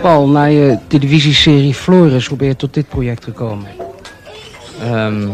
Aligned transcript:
Paul, 0.00 0.28
na 0.28 0.44
je 0.44 0.78
televisieserie 0.86 1.74
Flores, 1.74 2.26
hoe 2.26 2.38
ben 2.38 2.46
je 2.46 2.56
tot 2.56 2.74
dit 2.74 2.88
project 2.88 3.24
gekomen? 3.24 3.68
Um, 4.84 5.32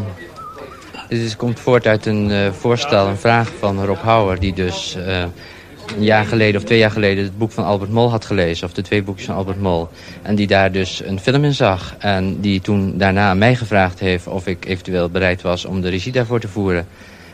dit 1.09 1.37
komt 1.37 1.61
voort 1.61 1.87
uit 1.87 2.07
een 2.07 2.31
uh, 2.31 2.53
voorstel, 2.53 3.07
een 3.07 3.17
vraag 3.17 3.51
van 3.59 3.85
Rob 3.85 4.01
Houwer... 4.01 4.41
die 4.41 4.53
dus 4.53 4.97
uh, 4.97 5.23
een 5.97 6.05
jaar 6.05 6.25
geleden 6.25 6.61
of 6.61 6.67
twee 6.67 6.79
jaar 6.79 6.91
geleden 6.91 7.25
het 7.25 7.39
boek 7.39 7.53
van 7.53 7.65
Albert 7.65 7.91
Mol 7.91 8.11
had 8.11 8.25
gelezen... 8.25 8.67
of 8.67 8.73
de 8.73 8.83
twee 8.83 9.03
boekjes 9.03 9.27
van 9.27 9.35
Albert 9.35 9.61
Mol. 9.61 9.89
En 10.23 10.35
die 10.35 10.47
daar 10.47 10.73
dus 10.73 11.03
een 11.05 11.21
film 11.21 11.45
in 11.45 11.55
zag. 11.55 11.95
En 11.99 12.41
die 12.41 12.61
toen 12.61 12.99
daarna 12.99 13.29
aan 13.29 13.39
mij 13.39 13.57
gevraagd 13.57 14.01
heeft 14.01 14.27
of 14.27 14.47
ik 14.47 14.65
eventueel 14.65 15.09
bereid 15.09 15.43
was... 15.43 15.65
om 15.65 15.81
de 15.81 15.89
regie 15.89 16.13
daarvoor 16.13 16.41
te 16.41 16.49
voeren. 16.49 16.87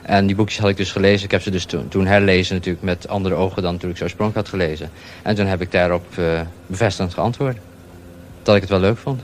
En 0.07 0.27
die 0.27 0.37
boekjes 0.37 0.59
had 0.59 0.69
ik 0.69 0.77
dus 0.77 0.93
gelezen. 0.93 1.25
Ik 1.25 1.31
heb 1.31 1.43
ze 1.43 1.51
dus 1.51 1.65
toen, 1.65 1.89
toen 1.89 2.07
herlezen 2.07 2.55
natuurlijk 2.55 2.85
met 2.85 3.09
andere 3.09 3.35
ogen 3.35 3.63
dan 3.63 3.79
toen 3.79 3.91
ik 3.91 3.97
ze 3.97 4.03
oorspronkelijk 4.03 4.49
had 4.49 4.61
gelezen. 4.61 4.91
En 5.23 5.35
toen 5.35 5.47
heb 5.47 5.61
ik 5.61 5.73
daarop 5.73 6.05
uh, 6.19 6.41
bevestigend 6.67 7.15
geantwoord. 7.15 7.57
Dat 8.43 8.55
ik 8.55 8.61
het 8.61 8.71
wel 8.71 8.81
leuk 8.81 8.99
vond. 8.99 9.21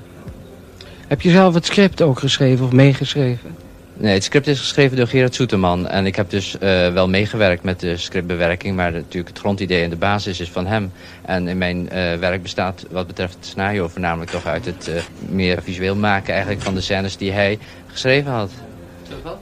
Heb 1.06 1.20
je 1.20 1.30
zelf 1.30 1.55
het 1.55 1.66
script 1.66 2.02
ook 2.02 2.18
geschreven 2.18 2.64
of 2.64 2.72
meegeschreven? 2.72 3.56
Nee, 3.95 4.14
het 4.14 4.24
script 4.24 4.46
is 4.46 4.58
geschreven 4.58 4.96
door 4.96 5.06
Gerard 5.06 5.34
Soeterman. 5.34 5.88
En 5.88 6.06
ik 6.06 6.16
heb 6.16 6.30
dus 6.30 6.55
uh, 6.55 6.92
wel 6.92 7.08
meegewerkt 7.08 7.62
met 7.62 7.80
de 7.80 7.96
scriptbewerking. 7.96 8.77
Maar 8.77 8.92
natuurlijk 8.92 9.28
het 9.28 9.38
grondidee 9.38 9.83
en 9.83 9.91
de 9.91 9.96
basis 9.96 10.41
is 10.41 10.50
van 10.50 10.66
hem. 10.66 10.92
En 11.24 11.48
in 11.48 11.58
mijn 11.58 11.83
uh, 11.83 12.14
werk 12.14 12.42
bestaat 12.42 12.86
wat 12.91 13.06
betreft 13.06 13.34
het 13.34 13.46
scenario 13.46 13.88
voornamelijk 13.88 14.30
toch 14.30 14.46
uit 14.46 14.64
het 14.64 14.88
uh, 14.88 14.94
meer 15.28 15.62
visueel 15.62 15.96
maken 15.96 16.33
eigenlijk 16.33 16.62
van 16.62 16.74
de 16.74 16.80
scènes 16.80 17.16
die 17.16 17.33
hij 17.33 17.58
geschreven 17.86 18.33
had. 18.33 18.50
Zo 19.08 19.38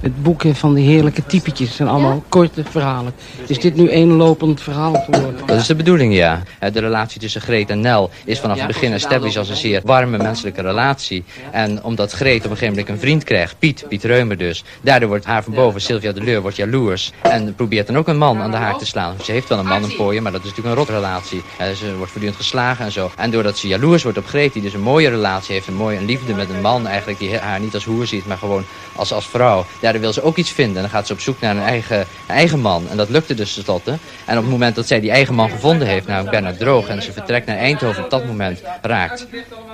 het 0.00 0.22
boeken 0.22 0.54
van 0.54 0.74
die 0.74 0.86
heerlijke 0.86 1.26
typetjes. 1.26 1.76
zijn 1.76 1.88
allemaal 1.88 2.24
korte 2.28 2.64
verhalen. 2.70 3.14
Is 3.46 3.60
dit 3.60 3.76
nu 3.76 3.88
één 3.88 4.12
lopend 4.12 4.60
verhaal 4.60 4.94
geworden? 4.94 5.34
Dat 5.46 5.60
is 5.60 5.66
de 5.66 5.74
bedoeling, 5.74 6.14
ja. 6.14 6.42
De 6.72 6.80
relatie 6.80 7.20
tussen 7.20 7.40
Greet 7.40 7.70
en 7.70 7.80
Nel 7.80 8.10
is 8.24 8.40
vanaf 8.40 8.58
het 8.58 8.66
begin 8.66 8.92
established 8.92 9.36
als 9.36 9.48
een 9.48 9.56
zeer 9.56 9.80
warme 9.84 10.16
menselijke 10.16 10.62
relatie. 10.62 11.24
En 11.52 11.82
omdat 11.84 12.12
Greet 12.12 12.44
op 12.44 12.50
een 12.50 12.56
gegeven 12.56 12.74
moment 12.74 12.88
een 12.88 12.98
vriend 12.98 13.24
krijgt, 13.24 13.58
Piet, 13.58 13.84
Piet 13.88 14.04
Reumer 14.04 14.36
dus. 14.36 14.64
Daardoor 14.80 15.08
wordt 15.08 15.24
haar 15.24 15.42
van 15.42 15.54
boven, 15.54 15.80
Sylvia 15.80 16.12
de 16.12 16.22
Leur, 16.22 16.40
wordt 16.40 16.56
jaloers. 16.56 17.12
En 17.22 17.54
probeert 17.54 17.86
dan 17.86 17.96
ook 17.96 18.08
een 18.08 18.18
man 18.18 18.40
aan 18.40 18.50
de 18.50 18.56
haak 18.56 18.78
te 18.78 18.86
slaan. 18.86 19.16
Ze 19.22 19.32
heeft 19.32 19.48
wel 19.48 19.58
een 19.58 19.66
man, 19.66 19.82
een 19.82 19.96
pooier, 19.96 20.22
maar 20.22 20.32
dat 20.32 20.44
is 20.44 20.48
natuurlijk 20.48 20.76
een 20.76 20.84
rotrelatie. 20.84 21.42
Ze 21.76 21.96
wordt 21.96 22.10
voortdurend 22.10 22.36
geslagen 22.36 22.84
en 22.84 22.92
zo. 22.92 23.10
En 23.16 23.30
doordat 23.30 23.58
ze 23.58 23.68
jaloers 23.68 24.02
wordt 24.02 24.18
op 24.18 24.26
Greet, 24.26 24.52
die 24.52 24.62
dus 24.62 24.74
een 24.74 24.80
mooie 24.80 25.08
relatie 25.08 25.54
heeft, 25.54 25.66
een 25.66 25.74
mooie 25.74 26.00
liefde 26.00 26.34
met 26.34 26.48
een 26.50 26.60
man 26.60 26.86
eigenlijk, 26.86 27.18
die 27.18 27.36
haar 27.38 27.60
niet 27.60 27.74
als 27.74 27.84
hoer 27.84 28.06
ziet, 28.06 28.26
maar 28.26 28.38
gewoon 28.38 28.64
als, 28.96 29.12
als 29.12 29.26
vrouw. 29.26 29.66
Daardoor 29.80 30.00
wil 30.00 30.12
ze 30.12 30.22
ook 30.22 30.36
iets 30.36 30.50
vinden. 30.50 30.76
En 30.76 30.82
dan 30.82 30.90
gaat 30.90 31.06
ze 31.06 31.12
op 31.12 31.20
zoek 31.20 31.40
naar 31.40 31.56
een 31.56 31.62
eigen, 31.62 32.06
eigen 32.26 32.60
man. 32.60 32.88
En 32.88 32.96
dat 32.96 33.08
lukte 33.08 33.34
dus 33.34 33.54
tenslotte. 33.54 33.98
En 34.24 34.36
op 34.36 34.42
het 34.42 34.52
moment 34.52 34.74
dat 34.74 34.86
zij 34.86 35.00
die 35.00 35.10
eigen 35.10 35.34
man 35.34 35.50
gevonden 35.50 35.88
heeft, 35.88 36.06
nou 36.06 36.30
Bernard 36.30 36.58
Droog, 36.58 36.88
en 36.88 37.02
ze 37.02 37.12
vertrekt 37.12 37.46
naar 37.46 37.56
Eindhoven, 37.56 38.04
op 38.04 38.10
dat 38.10 38.26
moment 38.26 38.62
raakt 38.82 39.26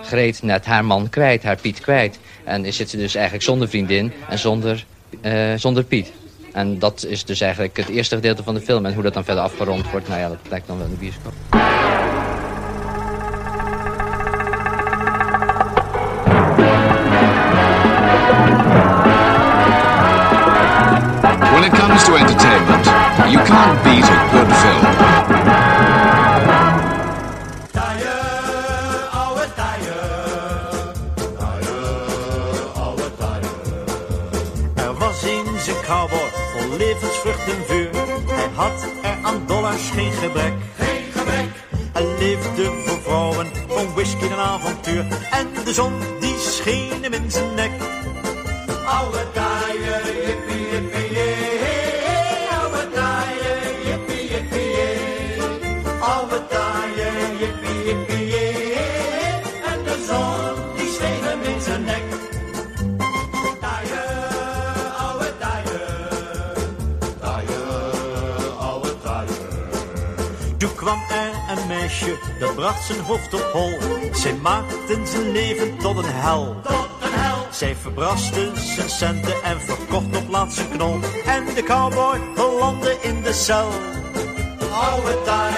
Greet 0.02 0.42
net 0.42 0.64
haar 0.64 0.84
man 0.84 1.08
kwijt, 1.08 1.42
haar 1.42 1.56
Piet 1.60 1.80
kwijt. 1.80 2.18
En 2.44 2.72
zit 2.72 2.90
ze 2.90 2.96
dus 2.96 3.14
eigenlijk 3.14 3.44
zonder 3.44 3.68
vriendin 3.68 4.12
en 4.28 4.38
zonder, 4.38 4.84
uh, 5.22 5.54
zonder 5.56 5.84
Piet. 5.84 6.12
En 6.52 6.78
dat 6.78 7.04
is 7.08 7.24
dus 7.24 7.40
eigenlijk 7.40 7.76
het 7.76 7.88
eerste 7.88 8.14
gedeelte 8.14 8.42
van 8.42 8.54
de 8.54 8.60
film. 8.60 8.86
En 8.86 8.94
hoe 8.94 9.02
dat 9.02 9.14
dan 9.14 9.24
verder 9.24 9.42
afgerond 9.42 9.90
wordt, 9.90 10.08
nou 10.08 10.20
ja, 10.20 10.28
dat 10.28 10.38
lijkt 10.48 10.66
dan 10.66 10.76
wel 10.76 10.86
in 10.86 10.92
de 10.92 10.98
bioscoop. 10.98 12.23
Comes 21.94 22.06
to 22.08 22.16
entertainment, 22.16 22.84
you 23.30 23.38
can't 23.50 23.78
beat 23.84 24.02
a 24.02 24.20
good 24.32 24.50
film. 24.62 24.84
Er 34.76 34.94
was 34.98 35.22
eens 35.22 35.66
een 35.66 35.82
cowboy 35.86 36.30
vol 36.52 36.76
levensvrucht 36.76 37.48
en 37.48 37.64
vuur. 37.66 37.90
Hij 38.26 38.48
had 38.54 38.86
er 39.02 39.18
aan 39.22 39.42
dollars 39.46 39.90
geen 39.90 40.12
gebrek. 40.12 40.52
Geen 40.78 41.04
gebrek. 41.12 41.50
Hij 41.92 42.06
leefde 42.18 42.72
voor 42.86 43.00
vrouwen, 43.02 43.46
van 43.68 43.94
whisky 43.94 44.24
en 44.24 44.38
avontuur. 44.38 45.04
En 45.30 45.46
de 45.64 45.72
zon 45.72 45.92
die 46.20 46.38
scheen 46.38 47.02
hem 47.02 47.12
in 47.12 47.30
zijn 47.30 47.54
nek. 47.54 47.70
Oude 48.86 49.26
taaie, 49.32 50.53
kwam 70.84 71.02
er 71.08 71.56
een 71.56 71.66
meisje, 71.66 72.18
dat 72.38 72.54
bracht 72.54 72.84
zijn 72.84 73.00
hoofd 73.00 73.34
op 73.34 73.50
hol. 73.52 73.78
Zij 74.12 74.34
maakten 74.34 75.06
zijn 75.06 75.30
leven 75.32 75.78
tot 75.78 75.96
een 75.96 76.04
hel. 76.12 76.56
Tot 76.62 76.88
een 77.00 77.12
hel. 77.12 77.46
Zij 77.50 77.76
verbraste 77.76 78.50
zijn 78.54 78.90
centen 78.90 79.42
en 79.42 79.60
verkocht 79.60 80.16
op 80.16 80.28
laatste 80.28 80.68
knol. 80.68 81.00
En 81.26 81.44
de 81.54 81.62
cowboy 81.62 82.20
belandde 82.34 82.96
in 83.00 83.22
de 83.22 83.32
cel. 83.32 83.68
Oude 84.72 85.22
taaie, 85.24 85.53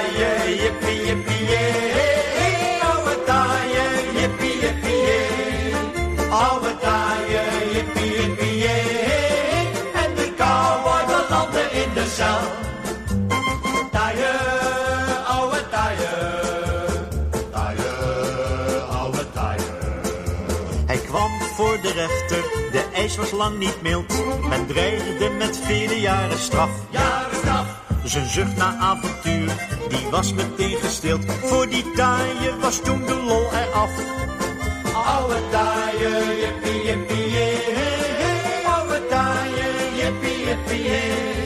voor 21.56 21.80
de 21.80 21.92
rechter, 21.92 22.42
de 22.72 22.84
eis 22.92 23.16
was 23.16 23.30
lang 23.30 23.58
niet 23.58 23.82
mild. 23.82 24.12
Men 24.48 24.66
dreigde 24.66 25.30
met 25.30 25.58
vele 25.62 26.00
jaren 26.00 26.38
straf. 26.38 26.70
Jaren 26.90 27.36
straf. 27.36 27.66
Zijn 28.04 28.28
zucht 28.28 28.56
naar 28.56 28.74
avontuur, 28.74 29.52
die 29.88 30.06
was 30.10 30.32
meteen 30.32 30.76
gestild. 30.76 31.24
Voor 31.24 31.68
die 31.68 31.90
taaie 31.92 32.56
was 32.60 32.80
toen 32.80 33.06
de 33.06 33.14
lol 33.14 33.46
eraf. 33.52 33.90
Oude 34.94 35.40
taaie, 35.50 36.38
jippie, 36.40 36.82
jippie, 36.82 37.30
jee. 37.30 37.58
Oude 38.64 39.06
taaie, 39.08 39.96
jippie, 39.96 40.44
jippie, 40.44 40.82
jee. 40.82 41.45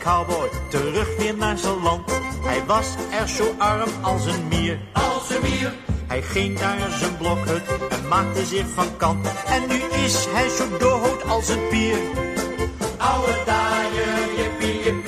Cowboy 0.00 0.48
terug 0.68 1.16
weer 1.16 1.36
naar 1.36 1.58
zijn 1.58 1.82
land. 1.82 2.10
Hij 2.42 2.62
was 2.66 2.94
er 3.20 3.28
zo 3.28 3.54
arm 3.58 3.90
als 4.02 4.26
een 4.26 4.48
mier. 4.48 4.78
Als 4.92 5.30
een 5.30 5.42
mier. 5.42 5.72
Hij 6.06 6.22
ging 6.22 6.58
naar 6.58 6.90
zijn 6.90 7.16
blokhut 7.16 7.62
en 7.90 8.08
maakte 8.08 8.44
zich 8.44 8.66
van 8.74 8.96
kant. 8.96 9.26
En 9.46 9.62
nu 9.68 9.80
is 10.04 10.26
hij 10.28 10.48
zo 10.48 10.78
dood 10.78 11.28
als 11.28 11.48
een 11.48 11.68
pier. 11.68 11.98
Oude 12.96 13.42
taaie, 13.44 14.04
jippie, 14.36 14.82
jippie, 14.82 14.99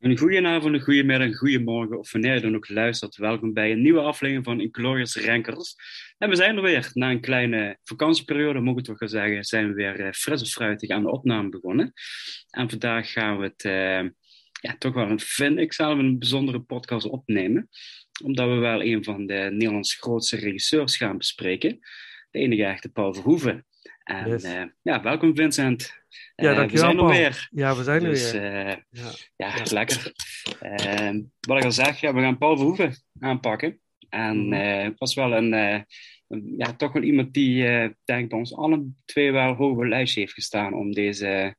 Een 0.00 0.18
goedenavond, 0.18 0.74
een 0.74 0.80
goedemiddag, 0.80 1.26
een 1.26 1.34
goedemorgen 1.34 1.98
of 1.98 2.12
wanneer 2.12 2.34
je 2.34 2.40
dan 2.40 2.54
ook 2.54 2.68
luistert. 2.68 3.16
Welkom 3.16 3.52
bij 3.52 3.72
een 3.72 3.82
nieuwe 3.82 4.00
aflevering 4.00 4.44
van 4.44 4.60
Inglorious 4.60 5.16
Rankers. 5.16 5.74
En 6.18 6.28
we 6.28 6.36
zijn 6.36 6.56
er 6.56 6.62
weer. 6.62 6.90
Na 6.94 7.10
een 7.10 7.20
kleine 7.20 7.78
vakantieperiode, 7.84 8.60
moet 8.60 8.78
ik 8.78 8.84
toch 8.84 8.98
wel 8.98 9.08
zeggen, 9.08 9.44
zijn 9.44 9.68
we 9.68 9.74
weer 9.74 10.00
uh, 10.00 10.12
fris 10.12 10.40
en 10.40 10.46
fruitig 10.46 10.90
aan 10.90 11.02
de 11.02 11.10
opname 11.10 11.48
begonnen. 11.48 11.92
En 12.50 12.70
vandaag 12.70 13.12
gaan 13.12 13.38
we 13.38 13.44
het, 13.44 13.64
uh, 13.64 14.10
ja, 14.60 14.76
toch 14.78 14.94
wel, 14.94 15.10
een, 15.10 15.20
vind 15.20 15.58
ik 15.58 15.72
zelf, 15.72 15.98
een 15.98 16.18
bijzondere 16.18 16.60
podcast 16.60 17.06
opnemen. 17.06 17.68
Omdat 18.24 18.48
we 18.48 18.54
wel 18.54 18.82
een 18.82 19.04
van 19.04 19.26
de 19.26 19.48
Nederlands 19.52 19.94
grootste 19.94 20.36
regisseurs 20.36 20.96
gaan 20.96 21.18
bespreken. 21.18 21.78
De 22.30 22.38
enige 22.38 22.64
echte 22.64 22.88
Paul 22.88 23.14
Verhoeven. 23.14 23.66
En 24.04 24.28
Yes. 24.28 24.44
uh, 24.44 24.62
ja, 24.82 25.02
welkom 25.02 25.36
Vincent. 25.36 25.99
Ja, 26.40 26.50
Eh, 26.50 26.56
dankjewel, 26.56 26.88
we 26.88 26.94
zijn 26.94 26.98
er 26.98 27.06
weer. 27.16 27.48
Ja, 27.50 27.76
we 27.76 27.82
zijn 27.82 28.02
er 28.04 28.10
Dus, 28.10 28.32
weer. 28.32 28.42
eh, 28.66 28.76
Ja. 28.90 29.10
ja, 29.36 29.62
lekker. 29.70 30.12
Ehm, 30.60 31.20
wat 31.40 31.58
ik 31.58 31.64
al 31.64 31.72
zeg, 31.72 32.00
ja, 32.00 32.14
we 32.14 32.20
gaan 32.20 32.38
Paul 32.38 32.56
Verhoeven 32.56 32.94
aanpakken. 33.20 33.80
En 34.08 34.44
Mhm. 34.46 34.52
eh, 34.52 34.82
het 34.82 34.98
was 34.98 35.14
wel 35.14 35.32
een, 35.32 35.52
een- 35.52 36.54
ja, 36.56 36.72
toch 36.76 36.92
wel 36.92 37.02
iemand 37.02 37.32
die, 37.34 37.66
eh 37.66 37.88
denk 38.04 38.28
bij 38.28 38.38
ons 38.38 38.54
alle 38.54 38.86
twee 39.04 39.32
wel 39.32 39.54
hoog 39.54 39.72
op 39.72 39.78
het 39.80 39.88
lijstje 39.88 40.20
heeft 40.20 40.32
gestaan 40.32 40.74
om 40.74 40.92
deze 40.92 41.54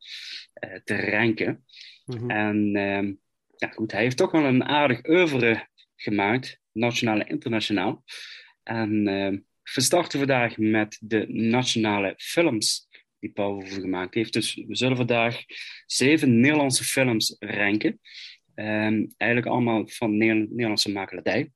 te 0.84 1.10
ranken. 1.10 1.66
Mhm. 2.06 2.30
En 2.30 2.76
ehm, 2.76 3.14
ja, 3.58 3.68
goed, 3.68 3.92
hij 3.92 4.02
heeft 4.02 4.18
toch 4.18 4.32
wel 4.32 4.46
een 4.46 4.64
aardig 4.64 5.06
oeuvre 5.10 5.68
gemaakt, 5.96 6.60
nationaal 6.72 7.20
en 7.20 7.28
internationaal. 7.28 8.04
En 8.64 9.08
ehm, 9.08 9.38
we 9.74 9.82
starten 9.82 10.20
vandaag 10.20 10.58
met 10.58 10.98
de 11.02 11.26
nationale 11.28 12.14
films 12.18 12.88
die 13.22 13.32
Paul 13.32 13.62
gemaakt 13.62 14.14
heeft. 14.14 14.34
Dus 14.34 14.56
we 14.68 14.76
zullen 14.76 14.98
vandaag 14.98 15.44
zeven 15.86 16.40
Nederlandse 16.40 16.84
films 16.84 17.36
ranken. 17.40 18.00
Ehm, 18.56 19.06
eigenlijk 19.18 19.52
allemaal 19.52 19.88
van 19.88 20.18
Neder- 20.18 20.48
Nederlandse 20.50 20.92
makelaardij. 20.92 21.52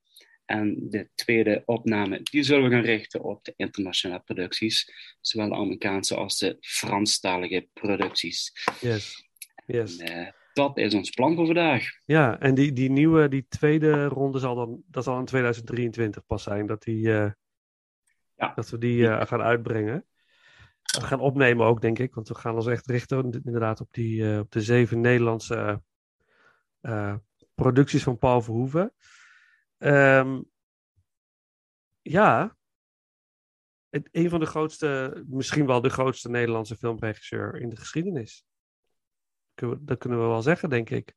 En 0.45 0.77
de 0.89 1.09
tweede 1.15 1.63
opname, 1.65 2.19
die 2.23 2.43
zullen 2.43 2.69
we 2.69 2.75
gaan 2.75 2.83
richten 2.85 3.23
op 3.23 3.43
de 3.43 3.53
internationale 3.57 4.21
producties. 4.25 4.91
Zowel 5.21 5.49
de 5.49 5.55
Amerikaanse 5.55 6.15
als 6.15 6.37
de 6.37 6.57
Franstalige 6.59 7.67
producties. 7.73 8.51
Yes. 8.81 9.27
Yes. 9.65 9.97
En, 9.97 10.07
eh, 10.25 10.31
dat 10.53 10.77
is 10.77 10.93
ons 10.93 11.09
plan 11.09 11.35
voor 11.35 11.45
vandaag. 11.45 11.83
Ja, 12.05 12.39
en 12.39 12.55
die, 12.55 12.73
die 12.73 12.89
nieuwe, 12.89 13.27
die 13.27 13.45
tweede 13.49 14.05
ronde 14.05 14.39
zal 14.39 14.55
dan, 14.55 14.83
dat 14.87 15.03
zal 15.03 15.19
in 15.19 15.25
2023 15.25 16.25
pas 16.25 16.43
zijn, 16.43 16.65
dat, 16.65 16.83
die, 16.83 17.13
eh, 17.13 17.31
Ja. 18.37 18.53
dat 18.55 18.69
we 18.69 18.77
die 18.77 19.07
eh, 19.07 19.25
gaan 19.27 19.41
uitbrengen. 19.41 20.05
We 20.85 21.01
gaan 21.01 21.19
opnemen 21.19 21.65
ook, 21.65 21.81
denk 21.81 21.99
ik, 21.99 22.13
want 22.13 22.27
we 22.27 22.35
gaan 22.35 22.55
ons 22.55 22.67
echt 22.67 22.87
richten 22.87 23.41
inderdaad 23.43 23.81
op, 23.81 23.87
die, 23.91 24.31
eh, 24.31 24.39
op 24.39 24.51
de 24.51 24.61
zeven 24.61 25.01
Nederlandse 25.01 25.81
eh, 26.81 27.15
producties 27.53 28.03
van 28.03 28.17
Paul 28.17 28.41
Verhoeven. 28.41 28.93
Ehm, 29.77 30.41
ja, 32.01 32.57
het, 33.89 34.09
een 34.11 34.29
van 34.29 34.39
de 34.39 34.45
grootste, 34.45 35.23
misschien 35.27 35.65
wel 35.65 35.81
de 35.81 35.89
grootste 35.89 36.29
Nederlandse 36.29 36.75
filmregisseur 36.75 37.61
in 37.61 37.69
de 37.69 37.77
geschiedenis. 37.77 38.45
Dat 39.79 39.97
kunnen 39.97 40.19
we 40.19 40.25
wel 40.25 40.41
zeggen, 40.41 40.69
denk 40.69 40.89
ik. 40.89 41.15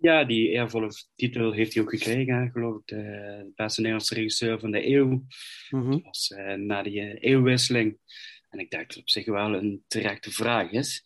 Ja, 0.00 0.24
die 0.24 0.48
eervolle 0.48 0.90
titel 1.14 1.52
heeft 1.52 1.74
hij 1.74 1.82
ook 1.82 1.90
gekregen, 1.90 2.50
geloof 2.50 2.76
ik. 2.76 2.86
De 2.86 3.52
beste 3.54 3.80
Nederlandse 3.80 4.14
regisseur 4.14 4.60
van 4.60 4.70
de 4.70 4.86
eeuw. 4.86 5.24
Mhm. 5.70 5.90
Dat 5.90 6.02
was 6.02 6.30
eh, 6.30 6.54
na 6.54 6.82
die 6.82 7.00
eh, 7.00 7.30
eeuwwisseling. 7.30 7.98
En 8.50 8.58
ik 8.58 8.70
denk 8.70 8.88
dat 8.88 8.96
op 8.98 9.08
zich 9.08 9.26
wel 9.26 9.54
een 9.54 9.84
terechte 9.86 10.30
vraag 10.30 10.70
is. 10.70 11.04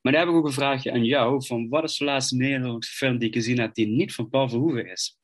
Maar 0.00 0.12
dan 0.12 0.20
heb 0.20 0.30
ik 0.30 0.36
ook 0.36 0.46
een 0.46 0.52
vraagje 0.52 0.92
aan 0.92 1.04
jou. 1.04 1.46
Van 1.46 1.68
wat 1.68 1.84
is 1.84 1.96
de 1.98 2.04
laatste 2.04 2.36
Nederlandse 2.36 2.92
film 2.92 3.18
die 3.18 3.28
je 3.28 3.34
gezien 3.34 3.58
hebt 3.58 3.74
die 3.74 3.86
niet 3.86 4.14
van 4.14 4.28
Paul 4.28 4.48
Verhoeven 4.48 4.90
is? 4.90 5.18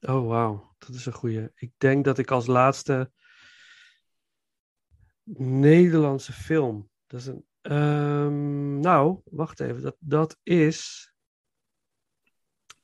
Oh, 0.00 0.26
wauw. 0.26 0.74
Dat 0.78 0.94
is 0.94 1.06
een 1.06 1.12
goeie. 1.12 1.48
Ik 1.54 1.72
denk 1.76 2.04
dat 2.04 2.18
ik 2.18 2.30
als 2.30 2.46
laatste 2.46 3.12
Nederlandse 5.36 6.32
film. 6.32 6.90
Dat 7.06 7.20
is 7.20 7.26
een. 7.26 7.46
ehm, 7.60 8.80
nou, 8.80 9.20
wacht 9.24 9.60
even. 9.60 9.82
Dat, 9.82 9.96
dat 9.98 10.38
is. 10.42 11.12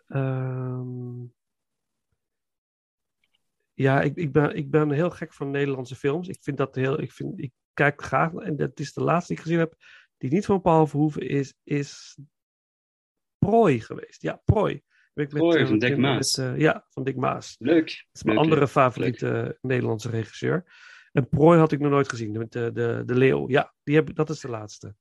ehm, 0.06 1.23
ja, 3.75 4.00
ik, 4.00 4.17
ik, 4.17 4.32
ben, 4.32 4.56
ik 4.56 4.70
ben 4.70 4.90
heel 4.90 5.11
gek 5.11 5.35
van 5.35 5.50
Nederlandse 5.50 5.97
films. 5.97 6.29
Ik 6.29 6.43
vind 6.43 6.56
dat 6.56 6.75
heel. 6.75 7.00
Ik, 7.00 7.12
vind, 7.12 7.40
ik 7.40 7.52
kijk 7.75 8.03
graag. 8.03 8.32
naar- 8.32 8.44
En 8.44 8.56
dat 8.56 8.79
is 8.81 8.93
de 8.93 9.03
laatste 9.03 9.26
die 9.29 9.37
ik 9.37 9.43
gezien 9.43 9.59
heb. 9.59 9.75
Die 10.19 10.31
niet 10.32 10.44
van 10.44 10.61
Paul 10.61 10.87
Verhoeven 10.87 11.29
is. 11.29 11.55
Is. 11.65 12.19
Prooi 13.38 13.81
geweest. 13.81 14.23
Ja, 14.23 14.41
Prooi. 14.44 14.82
Met, 15.15 15.29
Prooi 15.29 15.61
eh, 15.61 15.67
van 15.67 15.79
Dick 15.79 15.91
met, 15.91 15.99
Maas. 15.99 16.37
eh, 16.38 16.59
ja, 16.59 16.87
van 16.88 17.05
Dick 17.05 17.17
Maas. 17.17 17.55
Leuk. 17.59 17.87
Dat 17.87 18.06
is 18.12 18.23
mijn 18.23 18.37
Leuk, 18.37 18.44
andere 18.47 18.69
favoriete 18.69 19.59
Nederlandse 19.61 20.11
regisseur. 20.11 20.65
En 21.12 21.29
Prooi 21.29 21.59
had 21.59 21.73
ik 21.73 21.79
nog 21.81 21.91
nooit 21.91 22.09
gezien, 22.09 22.32
met 22.38 22.53
de, 22.53 22.73
de, 22.73 23.03
de 23.06 23.15
Leeuw. 23.15 23.49
Ja, 23.49 23.75
die 23.82 23.94
heb, 23.94 24.15
dat 24.15 24.31
is 24.31 24.41
de 24.41 24.49
laatste. 24.49 24.94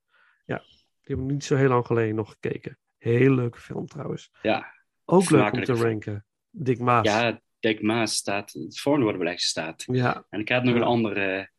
Ja, 0.46 0.58
die 1.02 1.16
heb 1.16 1.18
ik 1.18 1.32
niet 1.32 1.44
zo 1.44 1.56
heel 1.56 1.68
lang 1.70 1.86
geleden 1.86 2.16
nog 2.16 2.30
gekeken. 2.30 2.78
Heel 2.98 3.34
leuke 3.34 3.60
film 3.60 3.86
trouwens. 3.88 4.32
Ja, 4.42 4.74
Ook 5.06 5.30
leuk 5.30 5.52
om 5.54 5.64
te 5.64 5.74
ranken. 5.74 6.26
Dick 6.50 6.80
Maas. 6.80 7.06
ja 7.06 7.42
Dick 7.60 7.82
Maas 7.82 8.16
staat, 8.16 8.52
het 8.52 8.82
wordt 8.84 9.18
belegd 9.18 9.42
staat. 9.42 9.84
ja. 9.88 10.26
En 10.30 10.40
ik 10.40 10.48
heb 10.48 10.64
nog 10.64 10.74
Ja. 10.74 10.80
een 10.80 10.86
andere 10.88 11.52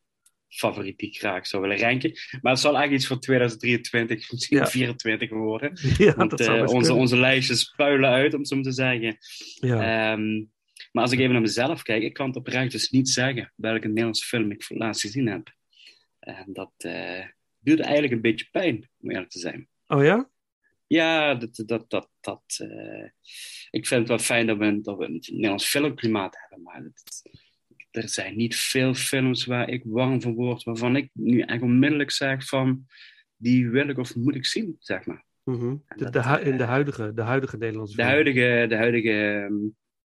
favoriet 0.56 0.99
die 0.99 1.09
ik 1.09 1.19
graag 1.19 1.47
zou 1.47 1.62
willen 1.62 1.79
ranken. 1.79 2.11
Maar 2.41 2.53
het 2.53 2.61
zal 2.61 2.71
eigenlijk 2.77 3.01
iets 3.01 3.06
voor 3.06 3.19
2023, 3.21 4.17
misschien 4.33 4.56
Ja. 4.59 4.65
2024 4.65 5.31
worden. 5.31 5.73
ja 6.06 6.15
Want 6.15 6.31
dat 6.31 6.41
zou 6.45 6.56
eh, 6.56 6.62
onze, 6.62 6.77
kunnen. 6.77 6.97
onze 6.97 7.17
lijstjes 7.17 7.73
puilen 7.77 8.11
uit, 8.11 8.33
om 8.35 8.39
het 8.39 8.49
zo 8.49 8.61
te 8.61 8.73
zeggen. 8.73 9.17
Ja. 9.61 10.12
Ehm, 10.12 10.45
maar 10.93 11.03
als 11.03 11.12
ik 11.12 11.19
even 11.19 11.33
naar 11.33 11.41
mezelf 11.41 11.83
kijk, 11.83 12.03
ik 12.03 12.12
kan 12.15 12.27
het 12.27 12.37
oprecht 12.37 12.71
dus 12.73 12.91
niet 12.91 13.09
zeggen 13.09 13.53
welke 13.56 13.89
Nederlandse 13.89 14.25
film 14.27 14.51
ik 14.51 14.62
voor 14.62 14.77
het 14.77 14.85
laatst 14.85 15.01
gezien 15.03 15.27
heb. 15.27 15.53
En 16.19 16.45
dat 16.53 16.73
eh 16.77 17.25
duurde 17.59 17.83
eigenlijk 17.83 18.12
een 18.15 18.21
beetje 18.21 18.49
pijn, 18.51 18.91
om 19.01 19.11
eerlijk 19.11 19.31
te 19.31 19.39
zijn. 19.39 19.69
oh 19.87 20.05
ja? 20.05 20.31
Ja, 20.87 21.35
dat, 21.35 21.62
dat, 21.67 21.91
dat, 21.91 22.11
dat, 22.21 22.43
eh, 22.59 23.09
ik 23.71 23.87
vind 23.87 24.01
het 24.01 24.09
wel 24.09 24.19
fijn 24.19 24.47
dat 24.47 24.56
we, 24.59 24.81
dat 24.81 24.99
we 24.99 25.05
een 25.05 25.23
Nederlands 25.27 25.67
filmklimaat 25.69 26.37
hebben, 26.41 26.62
maar 26.62 26.83
het- 26.83 27.23
er 27.94 28.08
zijn 28.08 28.37
niet 28.37 28.56
veel 28.56 28.94
films 28.94 29.44
waar 29.44 29.69
ik 29.69 29.82
warm 29.85 30.20
van 30.23 30.35
word, 30.35 30.62
waarvan 30.62 30.96
ik 30.96 31.11
nu 31.12 31.41
echt 31.41 31.62
onmiddellijk 31.62 32.11
zeg 32.11 32.46
van, 32.46 32.87
die 33.37 33.69
wil 33.69 33.88
ik 33.88 33.99
of 33.99 34.14
moet 34.14 34.35
ik 34.35 34.46
zien, 34.46 34.76
zeg 34.79 35.06
maar. 35.06 35.25
Mhm. 35.44 35.76
De, 35.96 36.23
hu- 36.23 36.41
in 36.50 36.56
de 36.56 36.62
eh, 36.62 36.69
huidige, 36.69 37.12
de 37.14 37.23
huidige 37.23 37.56
Nederlandse 37.56 37.96
De 37.96 38.02
film. 38.02 38.14
huidige, 38.14 38.67
de 38.69 38.76
huidige, 38.76 39.11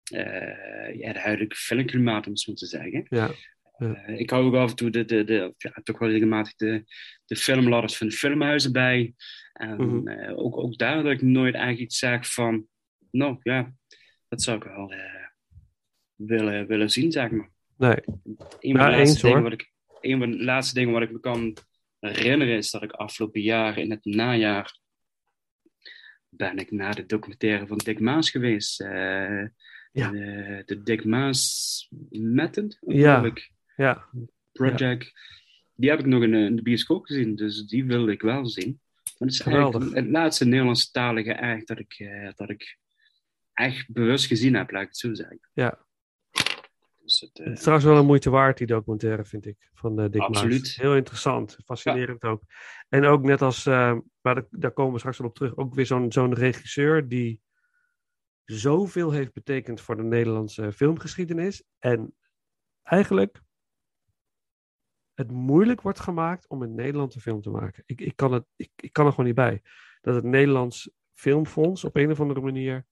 eh, 0.04 0.96
ja, 1.00 1.14
de 1.14 1.20
huidige 1.20 1.56
filmklimaat, 1.56 2.26
om 2.26 2.32
het 2.32 2.40
zo 2.42 2.54
te 2.54 2.66
zeggen. 2.66 3.06
Ja. 3.10 3.32
Eh, 3.78 4.20
ik 4.20 4.30
hou 4.30 4.46
ook 4.46 4.56
af 4.56 4.70
en 4.70 4.76
toe 4.76 4.90
de, 4.90 5.06
de, 5.06 5.24
de, 5.24 5.54
ja, 5.58 5.72
toch 5.84 6.00
wel 6.00 6.10
regelmatig 6.10 6.56
de, 6.56 6.84
de 7.26 7.36
filmladders 7.36 7.98
van 7.98 8.08
de 8.08 8.14
filmhuizen 8.14 8.72
bij. 8.72 9.14
En 9.54 9.76
Mhm. 9.82 10.08
eh, 10.08 10.38
ook, 10.38 10.58
ook 10.58 10.78
daar 10.78 11.04
dat 11.04 11.12
ik 11.12 11.22
nooit 11.22 11.54
eigenlijk 11.54 11.84
iets 11.84 11.98
zeg 12.00 12.34
van, 12.34 12.68
nou 13.12 13.38
ja, 13.42 13.74
dat 14.28 14.42
zou 14.42 14.58
ik 14.58 14.64
wel 14.64 14.92
eh, 14.92 15.00
willen, 16.16 16.68
willen 16.68 16.90
zien, 16.90 17.12
zeg 17.12 17.30
maar. 17.32 17.50
Nee. 17.78 17.96
Een 18.60 18.76
van, 18.76 18.82
Ja, 18.82 18.90
de 18.90 18.96
eens, 18.96 19.08
laatste 19.10 19.22
dingen 19.22 19.42
hoor. 19.42 19.50
wat 19.50 19.60
ik, 19.62 19.72
een 20.02 20.20
van 20.20 20.32
de 20.32 20.44
laatste 20.44 20.74
dingen 20.74 20.94
wat 20.94 21.02
ik 21.02 21.12
me 21.12 21.20
kan 21.20 21.58
herinneren 22.00 22.56
is 22.58 22.72
dat 22.72 22.84
ik 22.84 22.92
afgelopen 22.92 23.42
jaar 23.42 23.78
in 23.78 23.90
het 23.92 24.06
najaar 24.06 24.78
ben 26.30 26.58
ik 26.58 26.72
naar 26.72 26.96
de 26.96 27.06
documentaire 27.06 27.68
van 27.68 27.78
Dick 27.78 28.00
Maas 28.00 28.30
geweest. 28.30 28.82
eh, 28.82 29.44
Ja. 29.92 30.10
de, 30.12 30.64
de 30.66 30.84
Dick 30.84 31.06
Maas 31.06 31.88
Metten, 32.10 32.78
Ja. 32.88 33.24
ik. 33.24 33.52
Ja. 33.76 34.06
Project. 34.52 35.12
Die 35.76 35.90
heb 35.90 36.00
ik 36.00 36.06
nog 36.06 36.24
in, 36.24 36.32
de- 36.32 36.38
in 36.38 36.56
de 36.56 36.62
bioscoop 36.62 37.06
gezien, 37.06 37.36
dus 37.36 37.66
die 37.66 37.86
wilde 37.86 38.12
ik 38.12 38.22
wel 38.22 38.48
zien. 38.48 38.80
Maar 39.04 39.14
het 39.28 39.32
is 39.32 39.40
Geweldig. 39.40 39.74
eigenlijk 39.82 40.06
het 40.06 40.14
laatste 40.16 40.46
Nederlandstalige 40.46 41.32
echt 41.34 41.68
dat 41.68 41.80
ik, 41.80 41.94
eh, 41.98 42.30
dat 42.36 42.50
ik 42.50 42.78
echt 43.54 43.90
bewust 43.92 44.26
gezien 44.26 44.54
heb, 44.56 44.72
laat 44.72 44.82
ik 44.82 44.88
het 44.88 44.98
zo 44.98 45.14
zeggen. 45.14 45.40
Ja. 45.54 45.86
Dus 47.06 47.20
het, 47.20 47.40
eh, 47.40 47.46
Het 47.46 47.56
is 47.56 47.60
trouwens 47.60 47.88
wel 47.90 47.98
een 47.98 48.06
moeite 48.06 48.30
waard, 48.30 48.58
die 48.58 48.68
documentaire, 48.68 49.26
vind 49.26 49.46
ik, 49.46 49.70
van 49.74 50.00
eh 50.00 50.10
Dick 50.10 50.22
Maas. 50.22 50.30
Absoluut. 50.30 50.76
Heel 50.76 50.96
interessant, 50.96 51.58
fascinerend 51.66 52.24
ook. 52.24 52.44
En 52.90 53.06
ook 53.06 53.22
net 53.22 53.42
als, 53.42 53.66
eh, 53.66 53.98
maar 54.22 54.36
daar, 54.36 54.48
daar 54.50 54.72
komen 54.72 54.94
we 54.94 55.00
straks 55.00 55.18
wel 55.18 55.28
op 55.28 55.36
terug, 55.36 55.58
ook 55.58 55.74
weer 55.74 55.86
zo'n 55.86 56.12
zo'n 56.12 56.34
regisseur 56.34 57.08
die 57.08 57.42
zoveel 58.46 59.12
heeft 59.12 59.34
betekend 59.34 59.82
voor 59.82 59.96
de 59.96 60.04
Nederlandse 60.04 60.72
filmgeschiedenis. 60.72 61.64
En 61.80 62.16
eigenlijk 62.84 63.42
het 65.14 65.32
moeilijk 65.32 65.82
wordt 65.82 66.00
gemaakt 66.00 66.48
om 66.48 66.64
in 66.64 66.76
Nederland 66.76 67.16
een 67.16 67.22
film 67.22 67.42
te 67.42 67.50
maken. 67.50 67.84
Ik, 67.86 68.02
ik, 68.02 68.16
kan, 68.16 68.32
het, 68.32 68.46
ik, 68.56 68.72
ik 68.76 68.94
kan 68.94 69.06
er 69.06 69.12
gewoon 69.12 69.26
niet 69.26 69.36
bij. 69.36 69.62
Dat 70.02 70.16
het 70.16 70.24
Nederlands 70.24 70.92
Filmfonds 71.14 71.84
op 71.84 71.96
een 71.96 72.12
of 72.12 72.20
andere 72.20 72.42
manier 72.42 72.86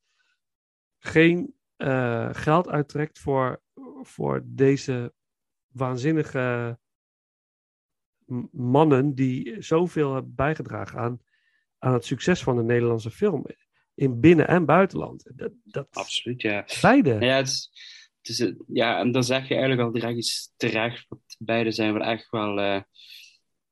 geen 0.99 1.55
eh, 1.75 2.29
geld 2.31 2.69
uittrekt 2.69 3.19
voor, 3.19 3.62
voor 4.05 4.41
deze 4.45 5.13
waanzinnige 5.67 6.77
mannen 8.51 9.13
die 9.15 9.61
zoveel 9.61 10.13
hebben 10.13 10.35
bijgedragen 10.35 10.99
aan, 10.99 11.19
aan 11.79 11.93
het 11.93 12.05
succes 12.05 12.43
van 12.43 12.55
de 12.55 12.63
Nederlandse 12.63 13.11
film. 13.11 13.45
In 13.95 14.19
binnen- 14.19 14.47
en 14.47 14.65
buitenland. 14.65 15.31
Dat, 15.35 15.51
dat, 15.63 15.87
absoluut, 15.91 16.41
ja. 16.41 16.65
Beide. 16.81 17.09
Ja, 17.19 17.35
het 17.35 17.47
is, 17.47 17.69
het 18.21 18.29
is, 18.29 18.53
ja, 18.67 18.99
en 18.99 19.11
dan 19.11 19.23
zeg 19.23 19.47
je 19.47 19.53
eigenlijk 19.53 19.81
al 19.81 19.91
direct 19.91 20.17
iets 20.17 20.53
terecht. 20.57 21.05
Want 21.09 21.21
beide 21.39 21.71
zijn 21.71 21.93
wel 21.93 22.01
echt 22.01 22.29
wel, 22.29 22.59
eh, 22.59 22.81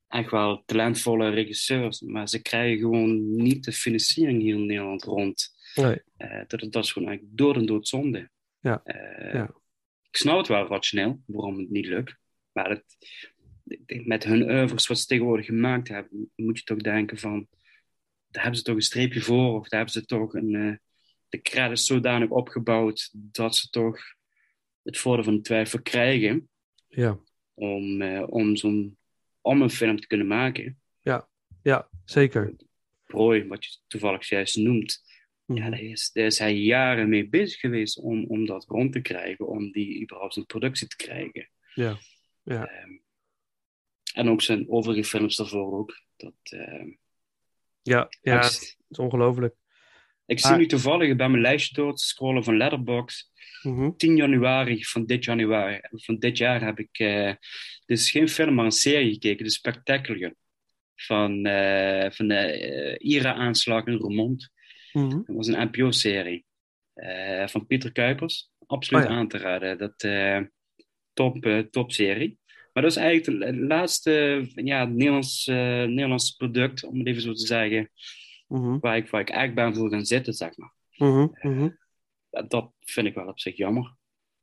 echt 0.07 0.31
wel 0.31 0.63
talentvolle 0.65 1.29
regisseurs. 1.29 2.01
Maar 2.01 2.29
ze 2.29 2.41
krijgen 2.41 2.79
gewoon 2.79 3.35
niet 3.35 3.63
de 3.63 3.71
financiering 3.71 4.41
hier 4.41 4.55
in 4.55 4.65
Nederland 4.65 5.03
rond. 5.03 5.49
Nee. 5.75 6.01
Eh, 6.17 6.41
dat, 6.47 6.71
dat 6.71 6.83
is 6.83 6.91
gewoon 6.91 7.07
eigenlijk 7.07 7.37
door 7.37 7.55
en 7.55 7.65
door 7.65 7.85
zonde. 7.85 8.29
Ja. 8.59 8.81
Eh, 8.83 9.33
Ja. 9.33 9.59
Ik 10.11 10.17
snap 10.17 10.37
het 10.37 10.47
wel 10.47 10.67
rationeel, 10.67 11.21
waarom 11.25 11.57
het 11.57 11.69
niet 11.69 11.85
lukt. 11.85 12.15
Maar 12.51 12.69
het, 12.69 12.97
met 14.03 14.23
hun 14.23 14.49
oeuvres 14.49 14.87
wat 14.87 14.99
ze 14.99 15.05
tegenwoordig 15.05 15.45
gemaakt 15.45 15.87
hebben, 15.87 16.31
moet 16.35 16.57
je 16.57 16.63
toch 16.63 16.77
denken 16.77 17.17
van... 17.17 17.47
Daar 18.27 18.41
hebben 18.43 18.59
ze 18.59 18.65
toch 18.65 18.75
een 18.75 18.81
streepje 18.81 19.21
voor, 19.21 19.55
of 19.55 19.67
daar 19.67 19.79
hebben 19.79 20.01
ze 20.01 20.05
toch 20.05 20.33
een... 20.33 20.55
eh, 20.55 20.75
de 21.29 21.41
credits 21.41 21.85
zodanig 21.85 22.29
opgebouwd 22.29 23.09
dat 23.13 23.55
ze 23.55 23.69
toch 23.69 23.99
het 24.83 24.97
voordeel 24.97 25.23
van 25.23 25.35
de 25.35 25.41
twijfel 25.41 25.81
krijgen 25.81 26.49
Ja, 26.87 27.19
om, 27.53 28.01
eh, 28.01 28.23
om, 28.29 28.55
zo'n, 28.55 28.97
om 29.41 29.61
een 29.61 29.69
film 29.69 29.99
te 29.99 30.07
kunnen 30.07 30.27
maken. 30.27 30.79
ja 31.63 31.89
zeker. 32.05 32.55
Prooi, 33.05 33.47
wat 33.47 33.65
je 33.65 33.77
toevallig 33.87 34.29
juist 34.29 34.55
noemt, 34.55 35.03
ja, 35.55 35.69
daar 35.69 35.81
is, 35.81 36.11
daar 36.11 36.25
is 36.25 36.39
hij 36.39 36.55
jaren 36.55 37.09
mee 37.09 37.29
bezig 37.29 37.59
geweest 37.59 37.97
om, 37.97 38.25
om 38.25 38.45
dat 38.45 38.65
rond 38.65 38.93
te 38.93 39.01
krijgen, 39.01 39.47
om 39.47 39.71
die 39.71 40.01
überhaupt 40.01 40.37
in 40.37 40.45
productie 40.45 40.87
te 40.87 40.95
krijgen. 40.95 41.49
Ja, 41.73 41.97
ja. 42.43 42.67
Ehm, 42.67 42.91
en 44.13 44.29
ook 44.29 44.41
zijn 44.41 44.69
overige 44.69 45.03
films 45.03 45.35
daarvoor 45.35 45.77
ook. 45.77 46.01
Dat, 46.15 46.33
ehm, 46.43 46.89
ja, 47.81 48.09
ja, 48.21 48.37
ik, 48.37 48.43
het 48.43 48.77
is 48.89 48.97
ongelooflijk. 48.97 49.55
ik 50.25 50.39
zie 50.39 50.55
nu 50.55 50.65
toevallig 50.65 51.15
bij 51.15 51.29
mijn 51.29 51.41
lijstje 51.41 51.75
door 51.75 51.95
te 51.95 52.03
scrollen 52.03 52.43
van 52.43 52.57
Letterboxd. 52.57 53.31
Mhm. 53.61 53.91
10 53.97 54.15
januari 54.15 54.85
van 54.85 55.05
dit 55.05 55.23
januari, 55.23 55.79
van 55.91 56.19
dit 56.19 56.37
jaar 56.37 56.63
heb 56.63 56.79
ik, 56.79 56.97
dit 57.85 57.97
is 57.97 58.11
geen 58.11 58.29
film, 58.29 58.53
maar 58.53 58.65
een 58.65 58.71
serie 58.71 59.13
gekeken, 59.13 59.45
de 59.45 59.51
Spectacular. 59.51 60.33
Van, 61.05 61.45
eh, 61.45 62.11
van 62.11 62.27
de 62.27 62.35
eh, 62.35 63.11
IRA-aanslag 63.11 63.85
in 63.85 63.93
Roermond. 63.93 64.51
Mhm. 64.93 65.09
Dat 65.09 65.35
was 65.35 65.47
een 65.47 65.67
NPO-serie 65.71 66.45
eh, 66.93 67.47
van 67.47 67.65
Pieter 67.67 67.91
Kuipers. 67.91 68.51
Absoluut 68.65 69.03
Oh 69.05 69.09
ja. 69.11 69.15
aan 69.17 69.27
te 69.27 69.37
raden. 69.37 69.77
Dat 69.77 70.01
eh 70.03 70.39
top, 71.13 71.45
eh, 71.45 71.59
topserie. 71.59 72.39
Maar 72.73 72.83
dat 72.83 72.91
is 72.91 72.97
eigenlijk 72.97 73.43
het 73.45 73.55
laatste 73.55 74.45
ja, 74.55 74.85
Nederlands, 74.85 75.45
Nederlands 75.45 76.31
product, 76.31 76.83
om 76.83 76.97
het 76.97 77.07
even 77.07 77.21
zo 77.21 77.33
te 77.33 77.45
zeggen, 77.45 77.91
Mhm. 78.47 78.79
waar 78.79 78.97
ik, 78.97 79.09
waar 79.09 79.21
ik 79.21 79.29
eigenlijk 79.29 79.67
ben 79.67 79.75
voor 79.81 79.89
gaan 79.91 80.05
zitten, 80.05 80.33
zeg 80.33 80.57
maar. 80.57 80.73
Mhm. 80.97 81.69
Dat- 82.29 82.49
Dat 82.49 82.71
vind 82.79 83.07
ik 83.07 83.13
wel 83.15 83.27
op 83.27 83.39
zich 83.39 83.57
jammer. 83.57 83.95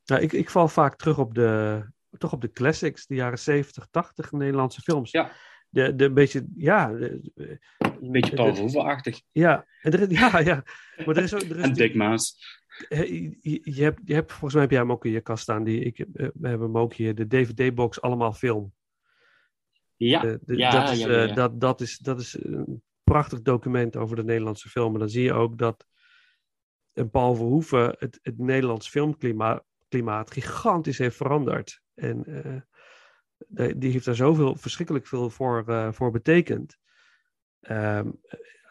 Ja, 0.04 0.18
ik, 0.18 0.32
ik 0.32 0.50
val 0.50 0.68
vaak 0.68 0.96
terug 0.96 1.18
op 1.18 1.34
de, 1.34 1.82
toch 2.18 2.32
op 2.32 2.40
de 2.40 2.52
classics, 2.52 3.06
de 3.06 3.14
jaren 3.14 3.38
70, 3.38 3.86
80 3.90 4.32
Nederlandse 4.32 4.80
films. 4.80 5.10
Ja. 5.10 5.32
De, 5.70 5.94
de 5.94 6.12
beetje, 6.12 6.46
ja. 6.56 6.92
de- 6.92 7.60
Een 7.78 8.10
beetje 8.10 8.34
Paul 8.34 8.52
Verhoeven-achtig. 8.54 9.20
Ja, 9.32 9.66
en 9.82 9.92
er, 9.92 10.00
is- 10.10 10.18
ja, 10.20 10.38
ja. 10.38 10.64
Maar 11.06 11.16
er 11.16 11.22
is 11.22 11.34
ook. 11.34 11.40
Er 11.42 11.56
is 11.58 11.62
En 11.64 11.72
Dick 11.72 11.94
Maas. 11.94 12.36
Je, 12.88 13.60
hebt, 13.82 14.00
je 14.04 14.14
hebt, 14.14 14.30
volgens 14.30 14.52
mij 14.52 14.62
heb 14.62 14.70
jij 14.70 14.80
hem 14.80 14.92
ook 14.92 15.04
in 15.04 15.10
je 15.10 15.20
kast 15.20 15.42
staan. 15.42 15.64
Die, 15.64 15.80
ik, 15.80 15.98
eh, 15.98 16.06
we 16.34 16.48
hebben 16.48 16.66
hem 16.66 16.78
ook 16.78 16.94
hier, 16.94 17.14
de 17.14 17.26
DVD-box 17.26 18.00
Allemaal 18.00 18.32
Film. 18.32 18.72
Ja, 19.96 20.20
de- 20.22 20.40
ja, 20.46 20.70
dat, 20.70 20.90
is, 20.90 20.98
ja, 20.98 21.08
ja, 21.12 21.26
eh. 21.28 21.34
Dat, 21.34 21.60
dat, 21.60 21.80
is, 21.80 21.98
dat 21.98 22.20
is 22.20 22.36
een 22.44 22.82
prachtig 23.04 23.42
document 23.42 23.96
over 23.96 24.16
de 24.16 24.24
Nederlandse 24.24 24.68
film. 24.68 24.92
En 24.92 24.98
dan 24.98 25.08
zie 25.08 25.22
je 25.22 25.32
ook 25.32 25.58
dat 25.58 25.86
een 26.92 27.10
Paul 27.10 27.34
Verhoeven 27.34 27.96
het, 27.98 28.18
het 28.22 28.38
Nederlands 28.38 28.88
filmklimaat 28.88 29.64
klimaat 29.88 30.30
gigantisch 30.30 30.98
heeft 30.98 31.16
veranderd. 31.16 31.80
En 31.94 32.24
eh, 32.24 32.60
die- 33.48 33.78
die 33.78 33.92
heeft 33.92 34.04
daar 34.04 34.14
zoveel, 34.14 34.56
verschrikkelijk 34.56 35.06
veel 35.06 35.30
voor, 35.30 35.64
eh, 35.68 35.92
voor 35.92 36.10
betekend. 36.10 36.78
Ehm, 37.60 38.10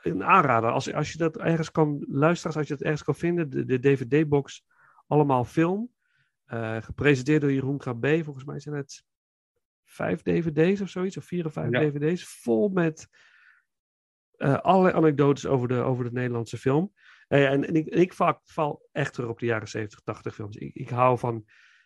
een 0.03 0.24
aanrader, 0.24 0.71
als, 0.71 0.93
als 0.93 1.12
je 1.12 1.17
dat 1.17 1.38
ergens 1.38 1.71
kan 1.71 2.05
luisteren, 2.09 2.57
als 2.57 2.67
je 2.67 2.74
dat 2.74 2.83
ergens 2.83 3.03
kan 3.03 3.15
vinden, 3.15 3.50
de, 3.50 3.65
de 3.65 3.79
DVD-box 3.79 4.65
Allemaal 5.07 5.45
Film. 5.45 5.91
eh, 6.45 6.81
gepresenteerd 6.81 7.41
door 7.41 7.51
Jeroen 7.51 7.77
Krabbe. 7.77 8.24
Volgens 8.24 8.45
mij 8.45 8.59
zijn 8.59 8.75
het 8.75 9.03
vijf 9.83 10.21
DVD's 10.21 10.81
of 10.81 10.89
zoiets, 10.89 11.17
of 11.17 11.25
vier 11.25 11.45
of 11.45 11.53
vijf 11.53 11.71
Ja. 11.71 11.79
DVD's, 11.79 12.24
vol 12.41 12.69
met 12.69 13.07
eh, 14.38 14.57
allerlei 14.57 14.95
anekdotes 14.95 15.45
over 15.45 15.67
de, 15.67 15.75
over 15.75 16.03
de 16.03 16.12
Nederlandse 16.12 16.57
film. 16.57 16.93
Eh, 17.27 17.45
en, 17.51 17.67
en 17.67 17.75
ik, 17.75 17.86
ik 17.88 18.13
val, 18.13 18.39
val 18.43 18.88
echt 18.91 19.13
terug 19.13 19.29
op 19.29 19.39
de 19.39 19.45
jaren 19.45 19.67
70, 19.67 20.00
80 20.03 20.36
films. 20.36 20.55
Ik, 20.57 20.75
ik 20.75 20.89
hou 20.89 21.17
van 21.17 21.45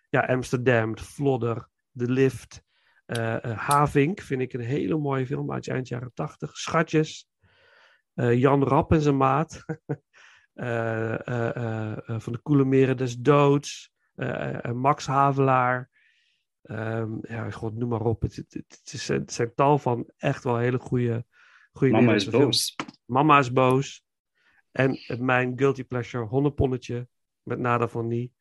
ja, 0.09 0.19
Amsterdam, 0.21 0.97
Vlodder, 0.97 1.67
The 1.95 2.09
Lift, 2.09 2.53
eh 2.53 2.59
eh, 2.61 2.70
Havink 3.55 4.21
vind 4.21 4.41
ik 4.41 4.53
een 4.53 4.59
hele 4.59 4.97
mooie 4.97 5.25
film 5.25 5.51
uit 5.51 5.67
eind 5.67 5.87
jaren 5.87 6.13
80. 6.13 6.57
Schatjes, 6.57 7.29
eh, 8.13 8.39
Jan 8.39 8.63
Rap 8.63 8.91
en 8.91 9.01
zijn 9.01 9.17
maat, 9.17 9.65
Eh, 10.53 11.27
eh, 11.27 11.55
eh, 11.55 12.09
eh, 12.09 12.19
van 12.19 12.33
de 12.33 12.39
Koele 12.39 12.65
Meren 12.65 12.97
des 12.97 13.17
Doods, 13.17 13.91
eh, 14.15 14.65
eh, 14.65 14.71
Max 14.71 15.05
Havelaar. 15.05 15.89
Ehm, 16.61 17.11
ja, 17.21 17.49
god, 17.49 17.75
noem 17.75 17.89
maar 17.89 18.01
op. 18.01 18.21
Het, 18.21 18.35
het, 18.35 18.53
het, 18.53 18.91
is, 18.93 19.07
het 19.07 19.33
zijn 19.33 19.53
tal 19.55 19.77
van 19.77 20.11
echt 20.17 20.43
wel 20.43 20.57
hele 20.57 20.79
goede, 20.79 21.25
goede 21.71 21.93
Mama 21.93 22.13
is 22.13 22.27
films. 22.27 22.75
boos. 22.75 22.75
Mama 23.05 23.39
is 23.39 23.51
boos. 23.51 24.03
En 24.71 24.97
het 25.05 25.19
mijn 25.19 25.53
guilty 25.55 25.83
pleasure, 25.83 26.25
Honneponnetje, 26.25 27.07
met 27.43 27.59
Nada 27.59 27.87
van 27.87 28.07
Nie. 28.07 28.33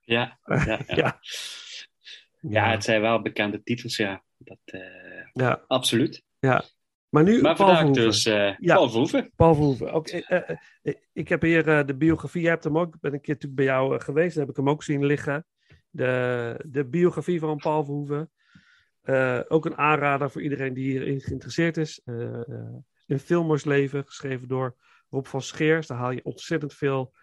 Ja, 0.00 0.38
ja, 0.44 0.64
ja. 0.64 0.84
Ja. 0.86 1.18
Ja. 2.48 2.70
het 2.70 2.84
zijn 2.84 3.00
wel 3.00 3.22
bekende 3.22 3.62
titels, 3.62 3.96
ja. 3.96 4.22
Dat, 4.38 4.58
eh, 4.64 4.80
ja. 5.32 5.64
absoluut. 5.66 6.24
Maar 7.08 7.22
nu 7.22 7.40
Maar 7.40 7.56
Paul 7.56 7.74
Verhoeven. 7.74 8.02
dus 8.02 8.22
Ja. 8.22 8.56
Paul 8.58 8.88
Verhoeven. 8.88 9.32
Paul 9.36 9.54
Verhoeven. 9.54 9.92
Ook, 9.92 10.08
eh, 10.08 10.56
ik 11.12 11.28
heb 11.28 11.42
hier 11.42 11.86
de 11.86 11.96
biografie. 11.96 12.42
Je 12.42 12.48
hebt 12.48 12.64
hem 12.64 12.78
ook. 12.78 12.94
Ik 12.94 13.00
ben 13.00 13.12
een 13.12 13.20
keer 13.20 13.34
natuurlijk 13.34 13.60
bij 13.60 13.70
jou 13.70 14.00
geweest. 14.00 14.34
Daar 14.34 14.44
heb 14.44 14.50
ik 14.50 14.56
hem 14.56 14.68
ook 14.68 14.82
zien 14.82 15.04
liggen. 15.06 15.46
De, 15.90 16.64
de 16.66 16.84
biografie 16.84 17.40
van 17.40 17.56
Paul 17.56 17.84
Verhoeven. 17.84 18.30
Ook 19.48 19.64
een 19.64 19.76
aanrader 19.76 20.30
voor 20.30 20.42
iedereen 20.42 20.74
die 20.74 20.90
hierin 20.90 21.20
geïnteresseerd 21.20 21.76
is. 21.76 22.00
Een 23.06 23.20
filmersleven, 23.20 24.04
geschreven 24.06 24.48
door 24.48 24.76
Rob 25.10 25.26
van 25.26 25.42
Scheers. 25.42 25.86
Daar 25.86 25.98
haal 25.98 26.10
je 26.10 26.24
ontzettend 26.24 26.74
veel 26.74 27.14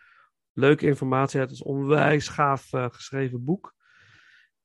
leuke 0.54 0.86
informatie 0.86 1.40
uit. 1.40 1.50
Het 1.50 1.60
is 1.60 1.66
een 1.66 1.72
onwijs 1.72 2.28
gaaf 2.28 2.70
geschreven 2.70 3.44
boek. 3.44 3.78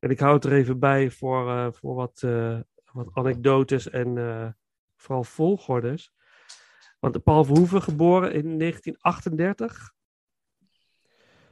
En 0.05 0.11
ik 0.11 0.19
hou 0.19 0.35
het 0.35 0.45
er 0.45 0.53
even 0.53 0.79
bij 0.79 1.11
voor, 1.11 1.51
eh, 1.51 1.69
voor 1.73 1.95
wat, 1.95 2.23
eh, 2.23 2.61
wat 2.93 3.11
anekdotes 3.13 3.91
en 3.91 4.19
eh, 4.19 4.49
vooral 4.97 5.25
volgordes. 5.25 6.13
Want 7.01 7.23
Paul 7.23 7.45
Verhoeven, 7.45 7.83
geboren 7.83 8.33
in 8.33 8.57
1938. 8.57 9.93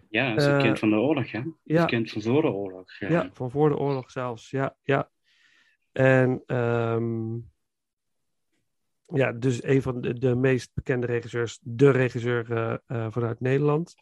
Ja, 0.09 0.29
dat 0.29 0.39
is 0.39 0.47
een 0.47 0.63
kind 0.63 0.79
van 0.79 0.91
de 0.91 0.97
oorlog, 0.97 1.31
hè? 1.31 1.43
Ja, 1.63 1.81
Een 1.81 1.87
kind 1.87 2.11
van 2.11 2.23
voor 2.23 2.43
de 2.43 2.51
oorlog. 2.51 2.99
Ja. 2.99 3.09
ja, 3.09 3.31
van 3.33 3.51
voor 3.51 3.69
de 3.69 3.77
oorlog 3.77 4.11
zelfs. 4.11 4.51
Ja, 4.51 4.77
ja. 4.83 5.11
En 5.93 6.43
ehm, 6.47 7.35
ja, 9.03 9.33
dus 9.33 9.63
een 9.63 9.83
van 9.83 10.01
de, 10.01 10.19
de 10.19 10.35
meest 10.35 10.71
bekende 10.75 11.07
regisseurs, 11.07 11.59
de 11.63 11.91
regisseur 11.91 12.45
vanuit 12.87 13.41
Nederland. 13.41 13.95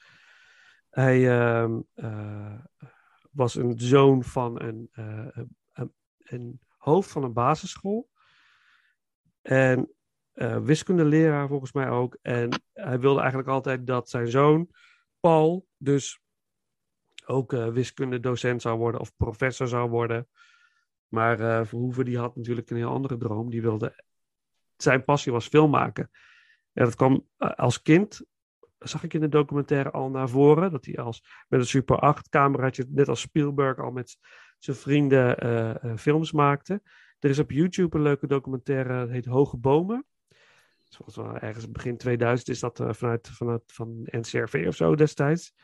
Hij 0.90 1.28
ehm, 1.28 1.80
eh, 1.94 2.58
was 3.30 3.54
een 3.54 3.78
zoon 3.78 4.24
van 4.24 4.62
een, 4.62 4.88
eh, 4.92 5.42
een, 5.72 5.94
een 6.18 6.60
hoofd 6.76 7.10
van 7.10 7.24
een 7.24 7.32
basisschool. 7.32 8.08
En 9.42 9.92
eh, 10.32 10.58
wiskundeleraar 10.58 11.48
volgens 11.48 11.72
mij 11.72 11.88
ook. 11.88 12.18
En 12.22 12.62
hij 12.72 13.00
wilde 13.00 13.20
eigenlijk 13.20 13.48
altijd 13.48 13.86
dat 13.86 14.10
zijn 14.10 14.28
zoon, 14.28 14.68
Paul, 15.20 15.66
dus 15.76 16.20
ook 17.26 17.52
eh 17.52 17.68
wiskundedocent 17.68 18.62
zou 18.62 18.78
worden 18.78 19.00
of 19.00 19.16
professor 19.16 19.68
zou 19.68 19.90
worden. 19.90 20.28
Maar 21.08 21.40
eh 21.40 21.66
Verhoeven 21.66 22.04
die 22.04 22.18
had 22.18 22.36
natuurlijk 22.36 22.70
een 22.70 22.76
heel 22.76 22.90
andere 22.90 23.16
droom. 23.16 23.50
Die 23.50 23.62
wilde, 23.62 24.04
zijn 24.76 25.04
passie 25.04 25.32
was 25.32 25.48
film 25.48 25.70
maken. 25.70 26.10
En 26.72 26.84
dat 26.84 26.94
kwam 26.94 27.28
als 27.36 27.82
kind, 27.82 28.22
zag 28.80 29.02
ik 29.02 29.14
in 29.14 29.20
de 29.20 29.28
documentaire 29.28 29.90
al 29.90 30.10
naar 30.10 30.28
voren. 30.28 30.70
Dat 30.70 30.84
hij 30.84 30.96
als 30.96 31.44
met 31.48 31.60
een 31.60 31.66
Super 31.66 31.98
8 31.98 32.28
cameraatje, 32.28 32.86
net 32.88 33.08
als 33.08 33.20
Spielberg, 33.20 33.78
al 33.78 33.90
met 33.90 34.18
zijn 34.58 34.76
vrienden 34.76 35.38
eh, 35.38 35.84
eh, 35.84 35.96
films 35.96 36.32
maakte. 36.32 36.82
Er 37.18 37.30
is 37.30 37.38
op 37.38 37.50
YouTube 37.50 37.96
een 37.96 38.02
leuke 38.02 38.26
documentaire, 38.26 38.98
dat 38.98 39.08
heet 39.08 39.26
Hoge 39.26 39.56
Bomen. 39.56 40.04
Zoals 40.84 41.16
wel 41.16 41.38
ergens 41.38 41.70
begin 41.70 41.96
2000 41.96 42.48
is 42.48 42.60
dat 42.60 42.80
eh, 42.80 42.92
vanuit, 42.92 43.28
vanuit 43.28 43.62
van 43.66 44.02
NCRV 44.04 44.64
of 44.68 44.76
zo 44.76 44.94
destijds. 44.94 45.54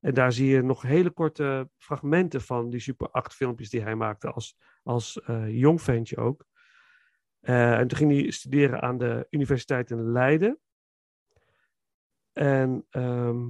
En 0.00 0.14
daar 0.14 0.32
zie 0.32 0.48
je 0.48 0.62
nog 0.62 0.82
hele 0.82 1.10
korte 1.10 1.68
fragmenten 1.76 2.40
van 2.40 2.70
die 2.70 2.80
Super 2.80 3.10
8 3.10 3.34
filmpjes 3.34 3.70
die 3.70 3.82
hij 3.82 3.94
maakte 3.94 4.30
als, 4.30 4.56
als 4.82 5.20
jong 5.46 5.82
ventje 5.82 6.16
ook. 6.16 6.44
En 7.40 7.88
toen 7.88 7.98
ging 7.98 8.12
hij 8.12 8.30
studeren 8.30 8.80
aan 8.80 8.98
de 8.98 9.26
Universiteit 9.30 9.90
in 9.90 10.12
Leiden. 10.12 10.58
En 12.32 12.86
ehm, 12.90 13.48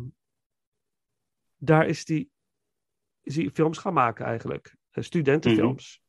daar 1.57 1.87
is 1.87 2.09
hij 2.09 3.51
films 3.53 3.79
gaan 3.79 3.95
maken 3.95 4.25
eigenlijk. 4.25 4.77
Eh, 4.91 5.05
studentenfilms. 5.05 6.03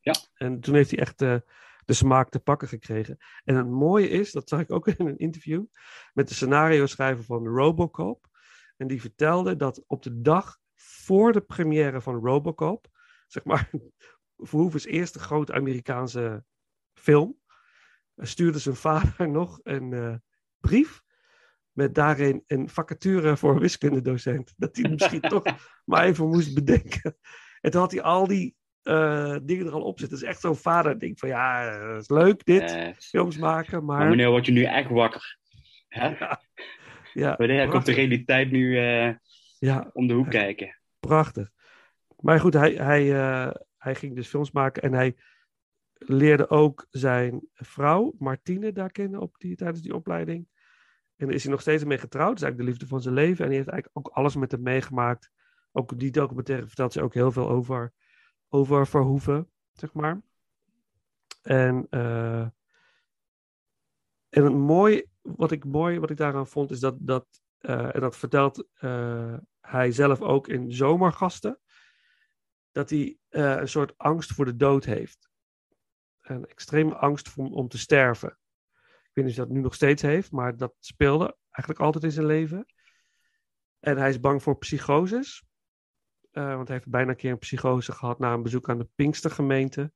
Ja. 0.00 0.14
En 0.34 0.60
toen 0.60 0.74
heeft 0.74 0.90
hij 0.90 0.98
echt 0.98 1.22
eh, 1.22 1.36
de 1.84 1.92
smaak 1.92 2.30
te 2.30 2.40
pakken 2.40 2.68
gekregen. 2.68 3.18
En 3.44 3.54
het 3.54 3.68
mooie 3.68 4.08
is, 4.08 4.32
dat 4.32 4.48
zag 4.48 4.60
ik 4.60 4.72
ook 4.72 4.88
in 4.98 5.06
een 5.06 5.18
interview, 5.18 5.64
met 6.12 6.28
de 6.28 6.34
scenario 6.34 6.86
schrijver 6.86 7.24
van 7.24 7.46
Robocop. 7.46 8.26
En 8.76 8.86
die 8.86 9.00
vertelde 9.00 9.56
dat 9.56 9.84
op 9.86 10.02
de 10.02 10.20
dag 10.20 10.58
voor 10.74 11.32
de 11.32 11.40
première 11.40 12.00
van 12.00 12.24
Robocop, 12.24 12.88
zeg 13.26 13.44
maar, 13.44 13.70
Verhoeven's 14.36 14.84
eerste 14.84 15.18
grote 15.18 15.52
Amerikaanse 15.52 16.44
film, 16.94 17.38
stuurde 18.16 18.58
zijn 18.58 18.76
vader 18.76 19.28
nog 19.40 19.60
een 19.62 19.92
eh, 19.92 20.14
brief 20.60 21.02
met 21.78 21.94
daarin 21.94 22.42
een 22.46 22.68
vacature 22.68 23.36
voor 23.36 23.52
een 23.52 23.60
wiskundedocent. 23.60 24.54
Dat 24.56 24.76
hij 24.76 24.90
misschien 24.90 25.20
toch 25.20 25.42
maar 25.84 26.04
even 26.04 26.28
moest 26.28 26.54
bedenken. 26.54 27.16
En 27.60 27.70
toen 27.70 27.80
had 27.80 27.92
hij 27.92 28.02
al 28.02 28.26
die 28.26 28.56
eh, 28.82 29.36
dingen 29.42 29.66
er 29.66 29.72
al 29.72 29.82
op 29.82 29.98
zitten. 29.98 30.18
Het 30.18 30.26
is 30.26 30.32
echt 30.32 30.40
zo'n 30.40 30.56
vader 30.56 30.98
ding 30.98 31.18
van 31.18 31.28
ja, 31.28 31.78
dat 31.78 32.02
is 32.02 32.08
leuk 32.08 32.44
dit, 32.44 32.94
films 32.98 33.36
maken, 33.36 33.84
maar... 33.84 33.98
maar 33.98 34.08
meneer, 34.08 34.30
word 34.30 34.46
je 34.46 34.52
nu 34.52 34.64
echt 34.64 34.90
wakker? 34.90 35.38
Hè? 35.88 36.14
ja, 37.12 37.34
Wanneer 37.38 37.68
komt 37.68 37.86
de 37.86 37.92
realiteit 37.92 38.50
nu 38.50 38.78
eh, 38.78 39.14
Ja, 39.58 39.90
om 39.92 40.06
de 40.06 40.14
hoek 40.14 40.30
kijken? 40.30 40.78
prachtig. 41.00 41.50
Maar 42.16 42.40
goed, 42.40 42.54
hij, 42.54 42.72
hij, 42.72 43.14
eh, 43.14 43.54
hij 43.76 43.94
ging 43.94 44.14
dus 44.14 44.28
films 44.28 44.50
maken 44.50 44.82
en 44.82 44.92
hij 44.92 45.16
leerde 45.92 46.50
ook 46.50 46.86
zijn 46.90 47.48
vrouw, 47.52 48.14
Martine, 48.18 48.72
daar 48.72 48.90
kennen 48.90 49.20
op 49.20 49.34
die, 49.38 49.56
tijdens 49.56 49.82
die 49.82 49.94
opleiding. 49.94 50.48
En 51.18 51.30
is 51.30 51.42
hij 51.42 51.52
nog 51.52 51.60
steeds 51.60 51.84
mee 51.84 51.98
getrouwd. 51.98 52.28
Dat 52.28 52.36
is 52.36 52.42
eigenlijk 52.42 52.70
de 52.70 52.76
liefde 52.76 52.94
van 52.94 53.02
zijn 53.02 53.14
leven. 53.14 53.44
En 53.44 53.46
hij 53.46 53.56
heeft 53.56 53.68
eigenlijk 53.68 54.06
ook 54.06 54.14
alles 54.14 54.36
met 54.36 54.50
hem 54.50 54.62
meegemaakt. 54.62 55.30
Ook 55.72 55.98
die 55.98 56.10
documentaire 56.10 56.66
vertelt 56.66 56.92
ze 56.92 57.02
ook 57.02 57.14
heel 57.14 57.32
veel 57.32 57.48
over, 57.48 57.92
over 58.48 58.86
Verhoeven, 58.86 59.50
zeg 59.72 59.92
maar. 59.92 60.20
En, 61.42 61.86
eh, 61.90 62.40
en 64.28 64.44
een 64.44 64.60
mooi, 64.60 65.04
wat 65.20 65.50
ik 65.50 65.64
mooi, 65.64 65.98
wat 65.98 66.10
ik 66.10 66.16
daaraan 66.16 66.48
vond, 66.48 66.70
is 66.70 66.80
dat, 66.80 66.96
dat 67.00 67.26
eh, 67.58 67.94
en 67.94 68.00
dat 68.00 68.16
vertelt 68.16 68.66
eh, 68.74 69.36
hij 69.60 69.92
zelf 69.92 70.20
ook 70.20 70.48
in 70.48 70.72
zomergasten, 70.72 71.60
dat 72.70 72.90
hij 72.90 73.18
een 73.28 73.68
soort 73.68 73.98
angst 73.98 74.32
voor 74.32 74.44
de 74.44 74.56
dood 74.56 74.84
heeft. 74.84 75.30
Een 76.20 76.46
extreme 76.46 76.94
angst 76.94 77.28
voor, 77.28 77.50
om 77.50 77.68
te 77.68 77.78
sterven. 77.78 78.38
Weet 79.18 79.26
niet 79.26 79.36
hij 79.36 79.46
dat 79.46 79.54
nu 79.54 79.60
nog 79.60 79.74
steeds 79.74 80.02
heeft, 80.02 80.32
maar 80.32 80.56
dat 80.56 80.74
speelde 80.80 81.36
eigenlijk 81.50 81.80
altijd 81.80 82.04
in 82.04 82.10
zijn 82.10 82.26
leven. 82.26 82.66
En 83.80 83.96
hij 83.96 84.08
is 84.08 84.20
bang 84.20 84.42
voor 84.42 84.58
psychoses. 84.58 85.44
Eh, 86.30 86.54
want 86.54 86.68
hij 86.68 86.76
heeft 86.76 86.90
bijna 86.90 87.10
een 87.10 87.16
keer 87.16 87.30
een 87.30 87.38
psychose 87.38 87.92
gehad 87.92 88.18
na 88.18 88.32
een 88.32 88.42
bezoek 88.42 88.68
aan 88.68 88.78
de 88.78 88.88
Pinkstergemeente. 88.94 89.92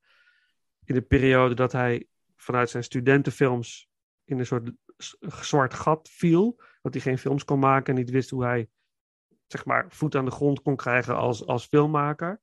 In 0.85 0.95
de 0.95 1.03
periode 1.03 1.55
dat 1.55 1.73
hij 1.73 2.07
vanuit 2.37 2.71
zijn 2.71 2.85
studentenfilms 2.85 3.89
in 4.25 4.39
een 4.39 4.47
soort 4.47 4.73
zwart 5.41 5.75
gat 5.75 6.09
viel. 6.09 6.61
Dat 6.81 6.93
hij 6.93 7.03
geen 7.03 7.19
films 7.19 7.45
kon 7.45 7.59
maken 7.59 7.95
en 7.95 8.01
niet 8.01 8.11
wist 8.11 8.31
hoe 8.31 8.45
hij 8.45 8.69
zeg 9.47 9.65
maar, 9.65 9.87
voet 9.89 10.15
aan 10.15 10.25
de 10.25 10.31
grond 10.31 10.63
kon 10.63 10.77
krijgen 10.77 11.17
als, 11.17 11.47
als 11.47 11.67
filmmaker. 11.67 12.41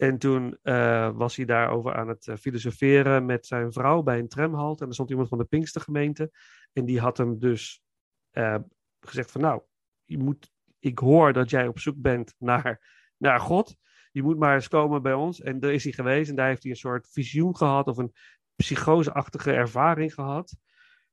En 0.00 0.18
toen 0.18 0.58
eh, 0.62 1.10
was 1.14 1.36
hij 1.36 1.44
daarover 1.44 1.94
aan 1.94 2.08
het 2.08 2.28
eh, 2.28 2.36
filosoferen 2.36 3.26
met 3.26 3.46
zijn 3.46 3.72
vrouw 3.72 4.02
bij 4.02 4.18
een 4.18 4.28
tramhalte. 4.28 4.82
En 4.82 4.88
er 4.88 4.94
stond 4.94 5.10
iemand 5.10 5.28
van 5.28 5.38
de 5.38 5.44
Pinkstergemeente. 5.44 6.30
En 6.72 6.84
die 6.84 7.00
had 7.00 7.16
hem 7.16 7.38
dus 7.38 7.82
eh, 8.30 8.56
gezegd 9.00 9.30
van 9.30 9.40
nou, 9.40 9.62
je 10.04 10.18
moet, 10.18 10.52
ik 10.78 10.98
hoor 10.98 11.32
dat 11.32 11.50
jij 11.50 11.66
op 11.66 11.78
zoek 11.78 11.94
bent 11.98 12.34
naar, 12.38 12.80
naar 13.16 13.40
God. 13.40 13.76
Je 14.12 14.22
moet 14.22 14.38
maar 14.38 14.54
eens 14.54 14.68
komen 14.68 15.02
bij 15.02 15.12
ons. 15.12 15.40
En 15.40 15.60
daar 15.60 15.72
is 15.72 15.84
hij 15.84 15.92
geweest 15.92 16.30
en 16.30 16.36
daar 16.36 16.48
heeft 16.48 16.62
hij 16.62 16.72
een 16.72 16.78
soort 16.78 17.08
visioen 17.10 17.56
gehad 17.56 17.86
of 17.86 17.96
een 17.96 18.12
psychoseachtige 18.56 19.52
ervaring 19.52 20.14
gehad. 20.14 20.56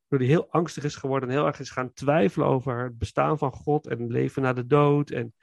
Waardoor 0.07 0.27
hij 0.27 0.37
heel 0.37 0.51
angstig 0.51 0.83
is 0.83 0.95
geworden 0.95 1.29
en 1.29 1.35
heel 1.35 1.45
erg 1.45 1.59
is 1.59 1.69
gaan 1.69 1.93
twijfelen 1.93 2.47
over 2.47 2.83
het 2.83 2.97
bestaan 2.97 3.37
van 3.37 3.51
God 3.51 3.87
en 3.87 4.07
leven 4.07 4.41
na 4.41 4.53
de 4.53 4.65
dood. 4.65 5.09
En 5.09 5.33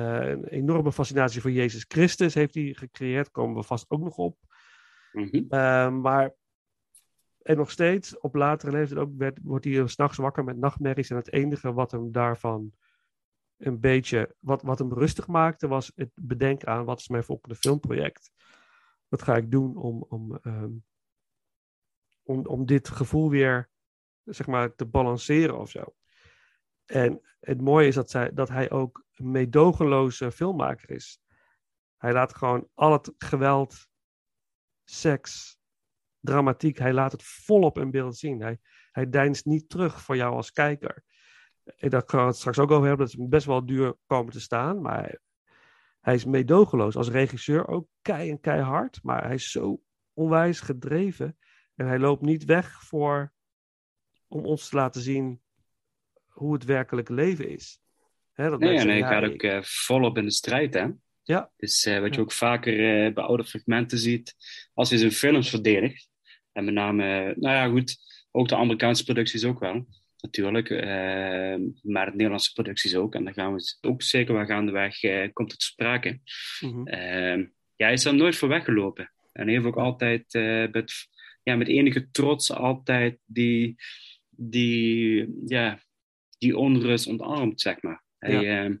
een 0.00 0.44
enorme 0.44 0.92
fascinatie 0.92 1.40
voor 1.40 1.50
Jezus 1.50 1.84
Christus 1.88 2.34
heeft 2.34 2.54
hij 2.54 2.74
gecreëerd. 2.76 3.30
Komen 3.30 3.56
we 3.56 3.62
vast 3.62 3.90
ook 3.90 4.00
nog 4.00 4.16
op. 4.16 4.36
Mhm. 5.12 5.44
Eh, 5.48 5.90
maar 5.90 6.34
en 7.42 7.56
nog 7.56 7.70
steeds, 7.70 8.18
op 8.18 8.34
latere 8.34 8.72
leeftijd 8.72 9.00
ook, 9.00 9.10
werd, 9.16 9.38
wordt 9.42 9.64
hij 9.64 9.86
s'nachts 9.86 10.16
wakker 10.16 10.44
met 10.44 10.56
nachtmerries. 10.56 11.10
En 11.10 11.16
het 11.16 11.32
enige 11.32 11.72
wat 11.72 11.90
hem 11.90 12.12
daarvan 12.12 12.72
een 13.56 13.80
beetje, 13.80 14.34
wat, 14.38 14.62
wat 14.62 14.78
hem 14.78 14.92
rustig 14.92 15.26
maakte, 15.26 15.68
was 15.68 15.92
het 15.94 16.10
bedenken 16.14 16.68
aan 16.68 16.84
wat 16.84 16.98
is 16.98 17.08
mijn 17.08 17.24
volgende 17.24 17.54
filmproject. 17.54 18.30
Wat 19.08 19.22
ga 19.22 19.36
ik 19.36 19.50
doen 19.50 19.76
om, 19.76 20.04
om, 20.08 20.36
ehm, 20.36 20.72
om, 22.22 22.46
om 22.46 22.66
dit 22.66 22.88
gevoel 22.88 23.30
weer, 23.30 23.70
zeg 24.24 24.46
maar, 24.46 24.74
te 24.74 24.86
balanceren 24.86 25.58
of 25.58 25.70
zo. 25.70 25.94
En 26.84 27.20
het 27.40 27.60
mooie 27.60 27.86
is 27.86 27.94
dat, 27.94 28.10
zij, 28.10 28.32
dat 28.32 28.48
hij 28.48 28.70
ook 28.70 29.04
een 29.14 29.30
meedogenloze 29.30 30.32
filmmaker 30.32 30.90
is. 30.90 31.20
Hij 31.96 32.12
laat 32.12 32.34
gewoon 32.34 32.68
al 32.74 32.92
het 32.92 33.12
geweld, 33.18 33.88
seks, 34.84 35.58
dramatiek, 36.20 36.78
hij 36.78 36.92
laat 36.92 37.12
het 37.12 37.22
volop 37.22 37.78
in 37.78 37.90
beeld 37.90 38.16
zien. 38.16 38.40
Hij, 38.40 38.58
hij 38.92 39.10
deinst 39.10 39.44
niet 39.44 39.68
terug 39.68 40.02
voor 40.02 40.16
jou 40.16 40.34
als 40.34 40.52
kijker. 40.52 41.04
En 41.64 41.90
daar 41.90 42.02
gaan 42.06 42.20
we 42.20 42.26
het 42.26 42.36
straks 42.36 42.58
ook 42.58 42.70
over 42.70 42.86
hebben. 42.86 43.06
Dat 43.06 43.18
is 43.18 43.28
best 43.28 43.46
wel 43.46 43.66
duur 43.66 43.96
komen 44.06 44.32
te 44.32 44.40
staan. 44.40 44.80
Maar 44.80 45.18
hij, 46.00 46.14
is 46.14 46.24
meedogenloos. 46.24 46.96
Als 46.96 47.08
regisseur 47.08 47.68
ook 47.68 47.88
kei 48.02 48.30
en 48.30 48.40
keihard. 48.40 49.02
Maar 49.02 49.24
hij 49.24 49.34
is 49.34 49.50
zo 49.50 49.82
onwijs 50.12 50.60
gedreven. 50.60 51.38
En 51.74 51.86
hij 51.86 51.98
loopt 51.98 52.22
niet 52.22 52.44
weg 52.44 52.82
voor... 52.82 53.32
om 54.28 54.44
ons 54.44 54.68
te 54.68 54.76
laten 54.76 55.00
zien 55.00 55.43
hoe 56.34 56.52
het 56.54 56.64
werkelijke 56.64 57.12
leven 57.12 57.48
is. 57.48 57.78
Hè, 58.32 58.50
dat 58.50 58.60
Nee, 58.60 58.78
zeggen, 58.78 59.02
gaat 59.02 59.22
ja, 59.22 59.28
ook 59.28 59.42
eh, 59.42 59.62
volop 59.62 60.18
in 60.18 60.24
de 60.24 60.30
strijd, 60.30 60.74
hè? 60.74 60.86
Ja. 61.24 61.50
Dus 61.56 61.84
eh, 61.84 62.00
wat 62.00 62.14
je 62.14 62.20
ook 62.20 62.32
vaker 62.32 62.72
eh, 63.06 63.12
bij 63.12 63.24
oude 63.24 63.44
fragmenten 63.44 63.98
ziet, 63.98 64.34
als 64.74 64.90
hij 64.90 64.98
zijn 64.98 65.12
films 65.12 65.50
verdedigt, 65.50 66.08
en 66.52 66.64
met 66.64 66.74
name, 66.74 67.34
nou 67.36 67.54
ja, 67.54 67.68
goed, 67.68 67.96
ook 68.30 68.48
de 68.48 68.56
Amerikaanse 68.56 69.04
producties 69.04 69.44
ook 69.44 69.58
wel, 69.58 69.86
natuurlijk, 70.16 70.70
eh, 70.70 71.56
maar 71.82 72.06
de 72.06 72.10
Nederlandse 72.10 72.52
producties 72.52 72.94
ook, 72.94 73.14
en 73.14 73.24
daar 73.24 73.34
gaan 73.34 73.54
we 73.54 73.76
ook 73.80 74.02
zeker 74.02 74.34
wel 74.34 74.46
gaandeweg, 74.46 74.98
komt 75.32 75.52
het 75.52 75.62
sprake. 75.62 76.20
mhm. 76.60 76.86
Ehm, 76.86 77.44
ja, 77.76 77.84
hij 77.84 77.92
is 77.92 78.02
daar 78.02 78.14
nooit 78.14 78.36
voor 78.36 78.48
weggelopen. 78.48 79.12
En 79.32 79.48
heeft 79.48 79.64
ook 79.64 79.76
altijd 79.76 80.32
met, 80.72 80.92
ja, 81.42 81.56
met 81.56 81.68
enige 81.68 82.10
trots 82.10 82.52
altijd 82.52 83.18
die, 83.24 83.74
die, 84.30 85.28
ja, 85.46 85.78
die 86.38 86.56
onrust 86.56 87.06
ontarmd, 87.06 87.60
zeg 87.60 87.82
maar. 87.82 88.02
Hij, 88.18 88.60
ehm, 88.60 88.76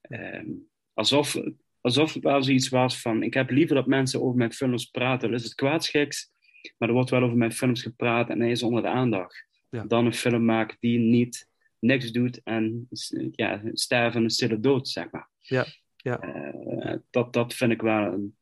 ehm, 0.00 0.50
alsof, 0.94 1.36
alsof 1.80 2.14
het 2.14 2.22
wel 2.22 2.42
zoiets 2.42 2.68
was 2.68 3.00
van, 3.00 3.22
ik 3.22 3.34
heb 3.34 3.50
liever 3.50 3.74
dat 3.74 3.86
mensen 3.86 4.22
over 4.22 4.36
mijn 4.36 4.52
films 4.52 4.84
praten. 4.84 5.30
Dus 5.30 5.44
het 5.44 5.54
kwaadschiks, 5.54 6.30
maar 6.78 6.88
er 6.88 6.94
wordt 6.94 7.10
wel 7.10 7.22
over 7.22 7.36
mijn 7.36 7.52
films 7.52 7.82
gepraat 7.82 8.30
en 8.30 8.40
hij 8.40 8.50
is 8.50 8.62
onder 8.62 8.82
de 8.82 8.88
aandacht. 8.88 9.46
Ja. 9.70 9.84
Dan 9.84 10.06
een 10.06 10.14
film 10.14 10.44
maken 10.44 10.76
die 10.80 10.98
niet 10.98 11.48
niks 11.78 12.12
doet 12.12 12.42
en 12.42 12.88
ja, 13.32 13.60
sterven 13.72 14.22
een 14.22 14.30
stille 14.30 14.60
dood, 14.60 14.88
zeg 14.88 15.10
maar. 15.10 15.30
Ja, 15.40 15.66
ja. 15.96 16.20
Eh, 16.20 16.96
dat, 17.10 17.32
dat 17.32 17.54
vind 17.54 17.72
ik 17.72 17.82
wel 17.82 18.12
een, 18.12 18.36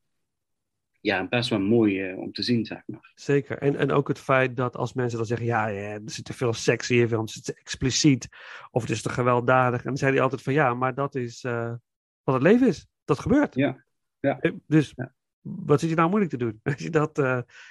ja, 1.01 1.27
best 1.29 1.51
wel 1.51 1.59
mooi 1.61 2.03
eh, 2.03 2.19
om 2.19 2.33
te 2.33 2.43
zien, 2.43 2.65
zeg 2.65 2.83
maar. 2.87 3.13
Zeker. 3.15 3.59
En, 3.59 3.77
en 3.77 3.91
ook 3.93 4.09
het 4.09 4.19
feit 4.19 4.57
dat 4.57 4.77
als 4.77 4.93
mensen 4.93 5.19
dan 5.19 5.27
zeggen: 5.27 5.47
ja, 5.47 5.67
ja, 5.67 5.93
er 5.93 6.01
zit 6.05 6.25
te 6.25 6.33
veel 6.33 6.53
seks 6.53 6.91
in 6.91 6.97
je 6.97 7.09
films, 7.09 7.35
het 7.35 7.49
is 7.49 7.55
te 7.55 7.61
expliciet. 7.61 8.29
Of 8.71 8.83
het 8.83 8.91
is 8.91 9.03
te 9.03 9.09
gewelddadig. 9.09 9.79
En 9.79 9.87
dan 9.87 9.97
zei 9.97 10.13
hij 10.13 10.21
altijd: 10.23 10.43
van 10.43 10.53
ja, 10.53 10.75
maar 10.75 10.95
dat 10.95 11.15
is 11.15 11.45
eh, 11.45 11.75
wat 12.23 12.35
het 12.35 12.43
leven 12.43 12.67
is. 12.67 12.87
Dat 13.05 13.19
gebeurt. 13.19 13.55
Ja. 13.55 13.85
Ja. 14.21 14.41
Eh, 14.41 14.53
Dus 14.67 14.93
Ja. 14.97 15.15
wat 15.41 15.81
zit 15.81 15.89
je 15.89 15.97
nou 15.97 16.09
moeilijk 16.09 16.33
te 16.33 16.39
doen? 16.39 16.61
Je 16.77 16.91
dat, 16.91 17.17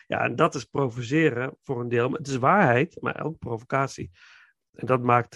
ja, 0.07 0.23
en 0.23 0.35
dat 0.35 0.55
is 0.55 0.63
provoceren 0.63 1.57
voor 1.61 1.81
een 1.81 1.89
deel. 1.89 2.09
Maar 2.09 2.17
Het 2.19 2.27
is 2.27 2.37
waarheid, 2.37 2.97
maar 3.01 3.23
ook 3.23 3.37
provocatie. 3.39 4.11
En 4.71 4.85
dat 4.85 5.01
maakt, 5.01 5.35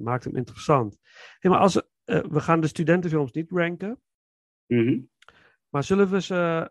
maakt 0.00 0.24
hem 0.24 0.36
interessant. 0.36 0.98
Hey, 1.38 1.50
maar 1.50 1.60
als, 1.60 1.82
we 2.04 2.40
gaan 2.40 2.60
de 2.60 2.66
studentenfilms 2.66 3.32
niet 3.32 3.50
ranken. 3.50 4.00
Mhm. 4.66 4.98
Maar 5.68 5.84
zullen 5.84 6.10
we 6.10 6.20
ze 6.20 6.70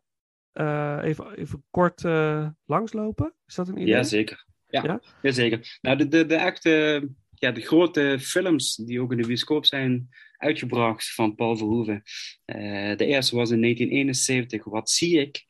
eh, 0.55 0.99
even, 1.03 1.37
even 1.37 1.63
kort 1.69 2.03
eh, 2.03 2.49
langslopen? 2.65 3.33
Is 3.47 3.55
dat 3.55 3.67
een 3.67 3.77
idee? 3.77 3.87
Ja, 3.87 4.03
zeker. 4.03 4.45
Ja, 4.69 5.01
Ja? 5.21 5.31
zeker. 5.31 5.77
Nou, 5.81 5.97
de, 5.97 6.07
de, 6.07 6.25
de 6.25 6.35
echte, 6.35 7.07
ja, 7.33 7.51
de 7.51 7.61
grote 7.61 8.17
films 8.19 8.75
die 8.75 9.01
ook 9.01 9.11
in 9.11 9.17
de 9.17 9.27
bioscoop 9.27 9.65
zijn 9.65 10.09
uitgebracht 10.37 11.13
van 11.13 11.35
Paul 11.35 11.57
Verhoeven. 11.57 12.01
Eh, 12.45 12.95
de 12.97 13.05
eerste 13.05 13.35
was 13.35 13.49
in 13.51 13.61
1971, 13.61 14.63
Wat 14.63 14.89
zie 14.89 15.19
ik? 15.19 15.45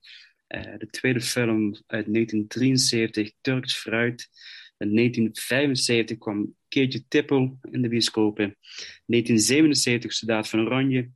De 0.78 0.88
tweede 0.90 1.22
film 1.22 1.64
uit 1.88 2.14
1973, 2.14 3.32
Turks 3.42 3.78
fruit. 3.78 4.30
In 4.78 4.96
1975 4.96 6.18
kwam 6.18 6.56
Keertje 6.68 7.08
Tippel 7.08 7.60
in 7.72 7.82
de 7.82 7.88
bioscopen. 7.88 8.58
1977, 9.06 10.14
Soldaat 10.14 10.50
van 10.50 10.60
Oranje. 10.60 11.10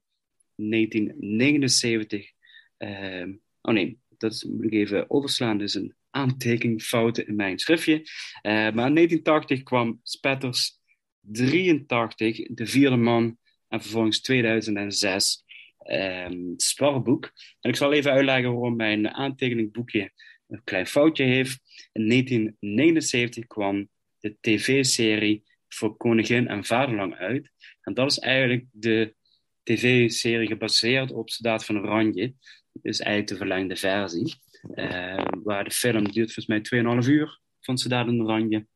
1979, 0.55 2.31
ehm, 2.77 3.33
oh 3.69 3.75
nee, 3.75 3.99
dat 4.17 4.45
moet 4.47 4.65
ik 4.65 4.73
even 4.73 5.09
overslaan. 5.09 5.61
Is 5.61 5.73
een 5.73 5.95
aantekenfouten 6.09 7.27
in 7.27 7.35
mijn 7.35 7.59
schriftje. 7.59 7.93
Eh, 8.41 8.51
maar 8.51 8.87
in 8.87 8.95
1980 8.95 9.63
kwam 9.63 9.99
Spetters, 10.03 10.79
83 11.21 12.47
De 12.47 12.65
Vierde 12.65 12.95
Man 12.95 13.37
en 13.67 13.81
vervolgens 13.81 14.21
2006 14.21 15.43
ehm 15.79 16.49
het 16.51 16.61
Sparrenboek. 16.61 17.31
En 17.59 17.69
ik 17.69 17.75
zal 17.75 17.93
even 17.93 18.11
uitleggen 18.11 18.51
waarom 18.51 18.75
mijn 18.75 19.09
aantekeningboekje 19.09 20.11
een 20.47 20.63
klein 20.63 20.87
foutje 20.87 21.23
heeft. 21.23 21.61
In 21.91 22.07
1979 22.07 23.47
kwam 23.47 23.89
de 24.19 24.37
tv-serie 24.41 25.43
voor 25.67 25.97
Koningin 25.97 26.47
en 26.47 26.65
Vaderland 26.65 27.13
uit. 27.13 27.51
En 27.81 27.93
dat 27.93 28.11
is 28.11 28.19
eigenlijk 28.19 28.65
de 28.71 29.15
tv-serie 29.63 30.47
gebaseerd 30.47 31.11
op 31.11 31.29
Soldaat 31.29 31.65
van 31.65 31.79
Oranje. 31.79 32.33
Is 32.81 32.99
eigenlijk 32.99 33.31
de 33.31 33.37
verlengde 33.37 33.75
versie. 33.75 34.35
Eh, 34.73 35.25
waar 35.43 35.63
de 35.63 35.71
film 35.71 36.11
duurt 36.11 36.33
volgens 36.33 36.45
mij 36.45 36.61
2,5 36.61 37.07
uur 37.07 37.39
van 37.59 37.77
Soldaat 37.77 38.05
van 38.05 38.21
Oranje. 38.21 38.67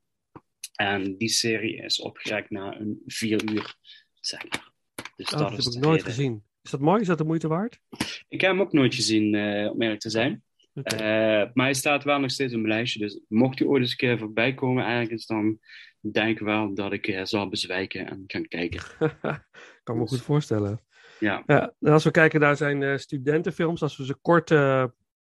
En 0.73 1.17
die 1.17 1.29
serie 1.29 1.83
is 1.83 1.99
opgerekt 1.99 2.49
naar 2.49 2.79
een 2.79 3.01
4 3.05 3.51
uur, 3.51 3.75
zeg 4.19 4.49
maar. 4.49 4.71
Dus 5.15 5.33
Oh, 5.33 5.39
dat 5.39 5.51
heb 5.51 5.59
ik 5.59 5.81
nooit 5.81 6.03
gezien. 6.03 6.43
Is 6.61 6.71
dat 6.71 6.79
mooi? 6.79 7.01
Is 7.01 7.07
dat 7.07 7.17
de 7.17 7.23
moeite 7.23 7.47
waard? 7.47 7.79
Ik 8.27 8.41
heb 8.41 8.51
hem 8.51 8.61
ook 8.61 8.73
nooit 8.73 8.95
gezien, 8.95 9.35
eh, 9.35 9.71
om 9.71 9.81
eerlijk 9.81 9.99
te 9.99 10.09
zijn. 10.09 10.43
Oké. 10.73 10.95
Eh, 10.95 11.49
maar 11.53 11.65
hij 11.65 11.73
staat 11.73 12.03
wel 12.03 12.19
nog 12.19 12.31
steeds 12.31 12.53
op 12.53 12.59
mijn 12.59 12.73
lijstje. 12.73 12.99
Dus 12.99 13.19
mocht 13.27 13.59
hij 13.59 13.67
ooit 13.67 13.81
eens 13.81 13.91
een 13.91 13.97
keer 13.97 14.17
voorbij 14.17 14.53
komen 14.53 14.85
ergens, 14.85 15.25
dan 15.25 15.59
denk 15.99 16.29
ik 16.29 16.39
wel 16.39 16.73
dat 16.73 16.93
ik 16.93 17.19
zal 17.23 17.49
bezwijken 17.49 18.07
en 18.07 18.23
gaan 18.27 18.47
kijken. 18.47 18.83
kan 19.83 19.97
me 19.97 20.07
goed 20.07 20.21
voorstellen. 20.21 20.81
Ja, 21.23 21.43
Ja, 21.45 21.73
en 21.79 21.91
als 21.91 22.03
we 22.03 22.11
kijken 22.11 22.39
naar 22.39 22.55
zijn 22.57 22.83
eh, 22.83 22.97
studentenfilms, 22.97 23.81
als 23.81 23.97
we 23.97 24.05
ze 24.05 24.15
kort, 24.15 24.51
eh, 24.51 24.85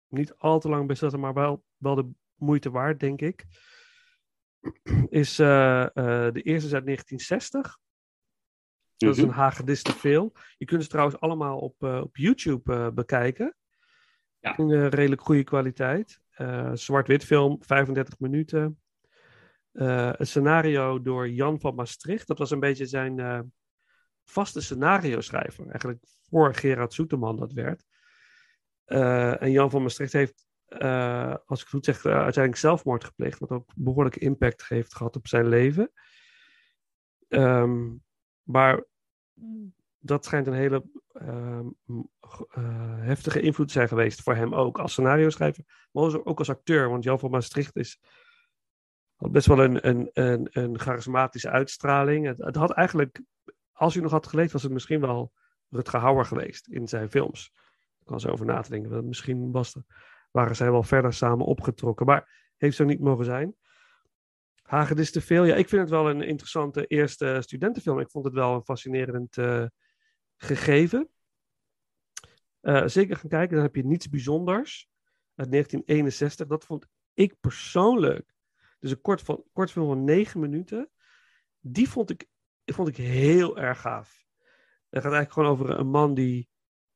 niet 0.08 0.34
al 0.36 0.60
te 0.60 0.68
lang 0.68 0.86
bestellen, 0.86 1.20
maar 1.20 1.34
wel, 1.34 1.64
wel 1.76 1.94
de 1.94 2.10
moeite 2.34 2.70
waard, 2.70 3.00
denk 3.00 3.20
ik. 3.20 3.44
Is 5.08 5.38
eh, 5.38 5.86
de 6.32 6.40
eerste 6.42 6.66
is 6.68 6.74
uit 6.74 6.84
1960. 6.84 7.78
Dat 8.96 9.10
is 9.10 9.16
Mhm. 9.16 9.26
een 9.28 9.34
hagediste 9.34 9.92
veel. 9.92 10.32
Je 10.56 10.64
kunt 10.64 10.82
ze 10.82 10.88
trouwens 10.88 11.20
allemaal 11.20 11.58
op, 11.58 11.82
op 11.82 12.16
YouTube 12.16 12.92
bekijken. 12.94 13.54
Ja. 14.38 14.56
In 14.56 14.86
redelijk 14.86 15.20
goede 15.22 15.44
kwaliteit. 15.44 16.20
Eh, 16.30 16.70
Zwart-wit 16.74 17.24
film, 17.24 17.56
35 17.60 18.18
minuten. 18.18 18.80
Een 19.72 20.26
scenario 20.26 21.02
door 21.02 21.28
Jan 21.28 21.60
van 21.60 21.74
Maastricht. 21.74 22.26
Dat 22.26 22.38
was 22.38 22.50
een 22.50 22.60
beetje 22.60 22.86
zijn 22.86 23.52
vaste 24.30 24.60
scenario 24.60 25.20
schrijver. 25.20 25.64
Eigenlijk 25.64 26.04
voor 26.28 26.54
Gerard 26.54 26.92
Soeterman 26.92 27.36
dat 27.36 27.52
werd. 27.52 27.84
Eh, 28.84 29.42
en 29.42 29.50
Jan 29.50 29.70
van 29.70 29.82
Maastricht 29.82 30.12
heeft, 30.12 30.46
eh, 30.66 31.34
als 31.46 31.58
ik 31.58 31.64
het 31.64 31.74
goed 31.74 31.84
zeg, 31.84 32.04
uiteindelijk 32.04 32.56
zelfmoord 32.56 33.04
gepleegd. 33.04 33.38
Wat 33.38 33.50
ook 33.50 33.70
behoorlijke 33.74 34.18
impact 34.18 34.68
heeft 34.68 34.94
gehad 34.94 35.16
op 35.16 35.26
zijn 35.26 35.48
leven. 35.48 35.92
Ehm, 37.28 37.94
maar 38.42 38.84
dat 39.98 40.24
schijnt 40.24 40.46
een 40.46 40.52
hele 40.52 40.84
ehm, 41.12 41.66
eh, 42.50 42.98
heftige 43.00 43.40
invloed 43.40 43.66
te 43.66 43.72
zijn 43.72 43.88
geweest 43.88 44.22
voor 44.22 44.34
hem 44.34 44.54
ook. 44.54 44.78
Als 44.78 44.92
scenario 44.92 45.30
schrijver, 45.30 45.88
maar 45.92 46.24
ook- 46.24 46.38
als 46.38 46.50
acteur. 46.50 46.88
Want 46.88 47.04
Jan 47.04 47.18
van 47.18 47.30
Maastricht 47.30 47.76
is 47.76 48.00
had 49.14 49.32
best 49.32 49.46
wel 49.46 49.58
een, 49.58 49.88
een, 49.88 50.10
een, 50.12 50.48
een 50.50 50.78
charismatische 50.78 51.50
uitstraling. 51.50 52.36
Het 52.36 52.56
had 52.56 52.70
eigenlijk, 52.70 53.20
als 53.78 53.94
hij 53.94 54.02
nog 54.02 54.12
had 54.12 54.26
geleefd, 54.26 54.52
was 54.52 54.62
het 54.62 54.72
misschien 54.72 55.00
wel 55.00 55.32
Rutger 55.68 56.00
Hauer 56.00 56.24
geweest 56.24 56.68
in 56.68 56.88
zijn 56.88 57.10
films. 57.10 57.52
Ik 58.00 58.06
kan 58.06 58.20
zo 58.20 58.28
over 58.28 58.46
na 58.46 58.60
te 58.60 58.70
denken. 58.70 59.08
Misschien 59.08 59.52
waren 60.30 60.56
zij 60.56 60.70
wel 60.70 60.82
verder 60.82 61.12
samen 61.12 61.46
opgetrokken. 61.46 62.06
Maar 62.06 62.52
heeft 62.56 62.76
zo 62.76 62.84
niet 62.84 63.00
mogen 63.00 63.24
zijn. 63.24 63.54
Hagedis 64.62 65.10
te 65.10 65.20
veel. 65.20 65.44
Ja, 65.44 65.54
ik 65.54 65.68
vind 65.68 65.80
het 65.80 65.90
wel 65.90 66.10
een 66.10 66.22
interessante 66.22 66.86
eerste 66.86 67.38
studentenfilm. 67.40 68.00
Ik 68.00 68.10
vond 68.10 68.24
het 68.24 68.34
wel 68.34 68.54
een 68.54 68.64
fascinerend 68.64 69.36
eh, 69.36 69.64
gegeven. 70.36 71.08
Eh, 72.60 72.86
zeker 72.86 73.16
gaan 73.16 73.30
kijken, 73.30 73.54
dan 73.54 73.64
heb 73.64 73.74
je 73.74 73.84
niets 73.84 74.08
bijzonders. 74.08 74.88
Uit 75.34 75.50
1961. 75.50 76.46
Dat 76.46 76.64
vond 76.64 76.86
ik 77.14 77.34
persoonlijk. 77.40 78.34
Dus 78.78 78.90
een 78.90 79.00
kort, 79.00 79.22
van, 79.22 79.44
kort 79.52 79.70
film 79.70 79.86
van 79.86 80.04
negen 80.04 80.40
minuten. 80.40 80.90
Die 81.60 81.88
vond 81.88 82.10
ik, 82.10 82.26
vond 82.74 82.88
ik 82.88 82.96
heel 82.96 83.58
erg 83.58 83.80
gaaf. 83.80 84.24
Het 84.88 85.02
gaat 85.02 85.12
eigenlijk 85.12 85.32
gewoon 85.32 85.48
over 85.48 85.78
een 85.78 85.90
man 85.90 86.14
die 86.14 86.48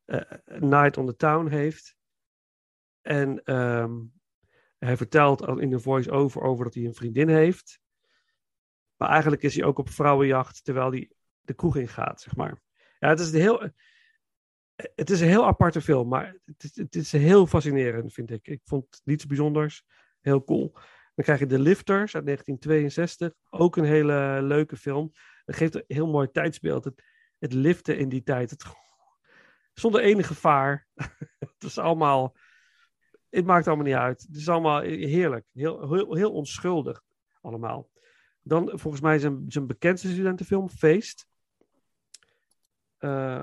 een 0.05 0.69
Night 0.69 0.97
on 0.97 1.07
the 1.07 1.17
Town 1.17 1.47
heeft. 1.47 1.97
En 3.01 3.43
ehm, 3.45 4.01
hij 4.79 4.97
vertelt 4.97 5.59
in 5.61 5.71
de 5.71 5.81
voice-over 5.81 6.43
over 6.43 6.65
dat 6.65 6.75
hij 6.75 6.85
een 6.85 6.95
vriendin 6.95 7.29
heeft. 7.29 7.81
Maar 8.97 9.09
eigenlijk 9.09 9.43
is 9.43 9.55
hij 9.55 9.65
ook 9.65 9.79
op 9.79 9.89
vrouwenjacht 9.89 10.65
terwijl 10.65 10.91
hij 10.91 11.11
de 11.41 11.55
kroeg 11.55 11.77
in 11.77 11.89
gaat, 11.89 12.21
zeg 12.21 12.37
maar. 12.37 12.61
Ja, 12.99 13.09
het 13.09 13.21
is 13.21 13.33
een 13.33 13.41
heel, 13.41 13.71
het 14.95 15.11
is 15.11 15.21
een 15.21 15.29
heel 15.29 15.47
aparte 15.47 15.81
film, 15.81 16.09
maar 16.09 16.39
het 16.45 16.95
is, 16.97 17.13
heel 17.13 17.47
fascinerend, 17.47 18.13
vind 18.13 18.31
ik. 18.31 18.49
Ik 18.49 18.61
vond 18.65 19.01
niets 19.05 19.27
bijzonders. 19.27 19.85
Heel 20.21 20.45
cool. 20.45 20.71
Dan 21.15 21.25
krijg 21.25 21.39
je 21.39 21.47
The 21.47 21.59
Lifters 21.59 22.15
uit 22.15 22.25
1962. 22.25 23.33
Ook 23.51 23.77
een 23.77 23.85
hele 23.85 24.39
leuke 24.43 24.77
film. 24.77 25.13
Dat 25.45 25.57
geeft 25.57 25.75
een 25.75 25.85
heel 25.87 26.07
mooi 26.07 26.31
tijdsbeeld. 26.31 26.85
Het, 26.85 27.03
het 27.39 27.53
liften 27.53 27.99
in 27.99 28.09
die 28.09 28.23
tijd. 28.23 28.51
Het, 28.51 28.65
zonder 29.75 30.01
enig 30.01 30.27
gevaar. 30.27 30.87
het 31.39 31.63
is 31.63 31.79
allemaal... 31.79 32.37
Het 33.29 33.45
maakt 33.45 33.67
allemaal 33.67 33.87
niet 33.87 33.95
uit. 33.95 34.23
Het 34.23 34.37
is 34.37 34.49
allemaal 34.49 34.81
heerlijk. 34.81 35.47
Heel, 35.53 35.93
heel, 35.93 36.15
heel 36.15 36.33
onschuldig 36.33 37.03
allemaal. 37.41 37.91
Dan 38.43 38.71
volgens 38.75 39.03
mij 39.03 39.19
zijn, 39.19 39.45
zijn 39.49 39.67
bekendste 39.67 40.09
studentenfilm, 40.09 40.69
Feest. 40.69 41.27
Eh, 43.03 43.43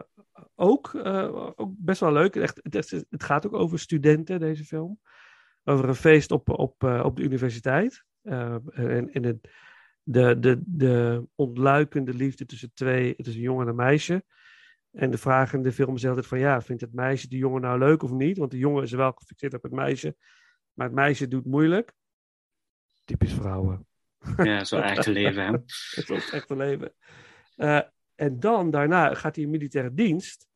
ook, 0.55 0.93
eh, 0.93 1.51
ook 1.55 1.71
best 1.77 1.99
wel 1.99 2.11
leuk. 2.11 2.35
Echt, 2.35 2.59
het, 2.63 2.89
het, 3.09 3.23
gaat 3.23 3.45
ook 3.45 3.53
over 3.53 3.79
studenten, 3.79 4.39
deze 4.39 4.65
film. 4.65 4.99
Over 5.63 5.87
een 5.87 5.95
feest 5.95 6.31
op, 6.31 6.49
op, 6.49 6.83
eh, 6.83 7.01
op 7.05 7.15
de 7.15 7.23
universiteit. 7.23 8.03
En 8.21 9.09
en 9.11 9.23
het, 9.23 9.49
de, 10.11 10.39
de, 10.39 10.61
de 10.65 11.27
ontluikende 11.35 12.13
liefde 12.13 12.45
tussen 12.45 12.73
twee, 12.73 13.15
tussen 13.15 13.35
een 13.35 13.41
jongen 13.41 13.63
en 13.63 13.69
een 13.69 13.75
meisje. 13.75 14.23
En 14.91 15.11
de 15.11 15.17
vraag 15.17 15.53
in 15.53 15.63
de 15.63 15.71
film 15.71 15.95
is 15.95 16.07
altijd 16.07 16.27
van 16.27 16.39
ja, 16.39 16.61
vindt 16.61 16.81
het 16.81 16.93
meisje 16.93 17.27
de 17.27 17.37
jongen 17.37 17.61
nou 17.61 17.79
leuk 17.79 18.03
of 18.03 18.11
niet? 18.11 18.37
Want 18.37 18.51
de 18.51 18.57
jongen 18.57 18.83
is 18.83 18.91
wel 18.91 19.11
gefixeerd 19.11 19.53
op 19.53 19.63
het 19.63 19.71
meisje. 19.71 20.15
Maar 20.73 20.85
het 20.85 20.95
meisje 20.95 21.27
doet 21.27 21.45
moeilijk. 21.45 21.93
Typisch 23.05 23.33
vrouwen. 23.33 23.87
ja 24.37 24.63
zo 24.63 24.79
echt 24.79 25.05
leven, 25.21 25.45
hè. 25.45 25.51
Het 25.51 26.31
echte 26.31 26.55
leven. 26.55 26.93
Eh, 27.55 27.81
en 28.15 28.39
dan, 28.39 28.69
daarna, 28.69 29.13
gaat 29.13 29.35
hij 29.35 29.43
in 29.43 29.49
militaire 29.49 29.93
dienst. 29.93 30.47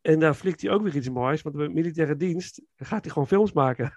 En 0.00 0.18
daar 0.18 0.34
flikt 0.34 0.62
hij 0.62 0.70
ook 0.70 0.82
weer 0.82 0.96
iets 0.96 1.08
moois. 1.08 1.42
Want 1.42 1.56
bij 1.56 1.68
militaire 1.68 2.16
dienst 2.16 2.62
gaat 2.76 3.04
hij 3.04 3.12
gewoon 3.12 3.28
films 3.28 3.52
maken. 3.52 3.96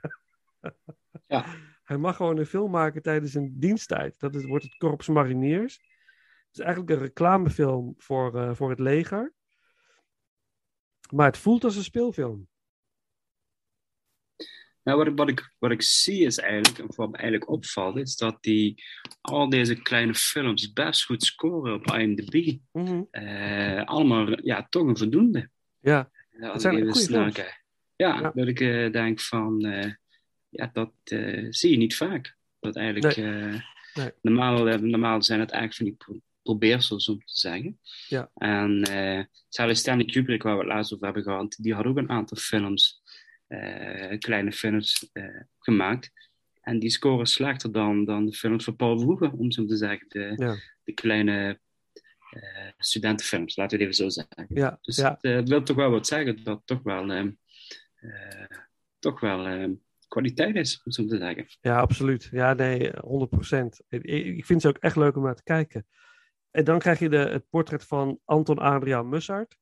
Ja. 1.27 1.45
Hij 1.89 1.97
mag 1.97 2.15
gewoon 2.15 2.37
een 2.37 2.45
film 2.45 2.71
maken 2.71 3.01
tijdens 3.01 3.33
een 3.33 3.59
diensttijd. 3.59 4.19
Dat 4.19 4.35
is, 4.35 4.45
wordt 4.45 4.63
het 4.63 4.77
Korps 4.77 5.07
Mariniers. 5.07 5.73
Het 5.73 6.57
is 6.57 6.59
eigenlijk 6.59 6.91
een 6.91 6.99
reclamefilm 6.99 7.93
voor, 7.97 8.39
eh, 8.39 8.55
voor 8.55 8.69
het 8.69 8.79
leger. 8.79 9.33
Maar 11.11 11.25
het 11.25 11.37
voelt 11.37 11.63
als 11.63 11.75
een 11.75 11.83
speelfilm. 11.83 12.47
Nou, 14.83 14.97
wat, 14.97 15.07
ik, 15.07 15.17
wat, 15.17 15.29
ik, 15.29 15.53
wat 15.57 15.71
ik 15.71 15.81
zie 15.81 16.25
is 16.25 16.37
eigenlijk, 16.37 16.77
en 16.77 16.95
wat 16.95 17.09
me 17.09 17.17
eigenlijk 17.17 17.49
opvalt, 17.49 17.97
is 17.97 18.15
dat 18.15 18.37
die, 18.41 18.83
al 19.21 19.49
deze 19.49 19.81
kleine 19.81 20.15
films 20.15 20.73
best 20.73 21.05
goed 21.05 21.23
scoren 21.23 21.73
op 21.73 21.85
IMDb. 21.85 22.57
Mhm. 22.71 23.03
Eh, 23.11 23.83
allemaal, 23.83 24.45
ja, 24.45 24.67
toch 24.69 24.87
een 24.87 24.97
voldoende. 24.97 25.49
Ja, 25.79 26.11
Ja, 26.29 26.49
als 26.49 26.61
zijn 26.61 26.75
goede 26.75 26.95
films. 26.95 27.35
Ja, 27.95 28.19
Ja. 28.21 28.31
dat 28.35 28.47
ik 28.47 28.59
eh, 28.59 28.91
denk 28.91 29.19
van, 29.19 29.65
eh, 29.65 29.91
ja, 30.49 30.69
dat 30.73 30.91
eh, 31.03 31.47
zie 31.49 31.71
je 31.71 31.77
niet 31.77 31.95
vaak. 31.95 32.37
Dat 32.59 32.75
eigenlijk, 32.75 33.17
eh, 33.17 33.61
Nee. 33.93 34.11
Normaal, 34.21 34.69
eh, 34.69 34.79
normaal 34.79 35.23
zijn 35.23 35.39
het 35.39 35.51
eigenlijk 35.51 35.75
van 35.81 35.85
die 35.85 36.19
pro- 36.19 36.27
probeersels, 36.43 37.09
om 37.09 37.17
te 37.17 37.39
zeggen. 37.39 37.79
Ja. 38.07 38.31
En 38.35 38.85
zelfs 39.49 39.79
Stanley 39.79 40.05
Kubrick, 40.05 40.43
waar 40.43 40.53
we 40.57 40.63
het 40.63 40.71
laatst 40.73 40.93
over 40.93 41.05
hebben 41.05 41.23
gehad, 41.23 41.55
die 41.59 41.73
had 41.73 41.85
ook 41.85 41.97
een 41.97 42.09
aantal 42.09 42.37
films, 42.37 43.01
kleine 44.19 44.51
films 44.51 45.09
gemaakt. 45.59 46.11
En 46.61 46.79
die 46.79 46.89
scoren 46.89 47.25
slechter 47.25 47.71
dan, 47.71 48.05
dan 48.05 48.25
de 48.25 48.33
films 48.33 48.63
van 48.63 48.75
Paul 48.75 48.97
Verhoeven, 48.97 49.31
om 49.31 49.51
zo 49.51 49.65
te 49.65 49.75
zeggen. 49.77 50.05
De, 50.09 50.33
Ja. 50.35 50.55
de 50.83 50.93
kleine 50.93 51.59
studentenfilms, 52.77 53.55
laten 53.55 53.77
we 53.77 53.83
het 53.83 53.93
even 53.93 54.11
zo 54.11 54.23
zeggen. 54.25 54.55
ja, 54.59 54.79
Dus 54.81 54.95
ja. 54.97 55.17
het 55.21 55.49
wil 55.49 55.63
toch 55.63 55.75
wel 55.75 55.89
wat 55.91 56.07
zeggen 56.07 56.43
dat 56.43 56.61
toch 56.65 56.83
wel, 56.83 57.31
toch 58.99 59.19
wel 59.19 59.67
kwaliteit 60.09 60.55
is, 60.55 60.81
om 60.83 60.91
zo 60.91 61.05
te 61.05 61.17
zeggen. 61.17 61.45
Ja, 61.61 61.79
absoluut. 61.79 62.29
Ja, 62.31 62.53
nee, 62.53 62.91
100%. 62.91 62.95
Ik, 63.87 64.45
vind 64.45 64.61
ze 64.61 64.67
ook 64.67 64.77
echt 64.77 64.95
leuk 64.95 65.15
om 65.15 65.23
naar 65.23 65.35
te 65.35 65.43
kijken. 65.43 65.87
En 66.51 66.63
dan 66.63 66.79
krijg 66.79 66.99
je 66.99 67.09
de, 67.09 67.17
het 67.17 67.49
portret 67.49 67.85
van 67.85 68.19
Anton 68.25 68.57
Adriaan 68.57 69.09
Mussart. 69.09 69.57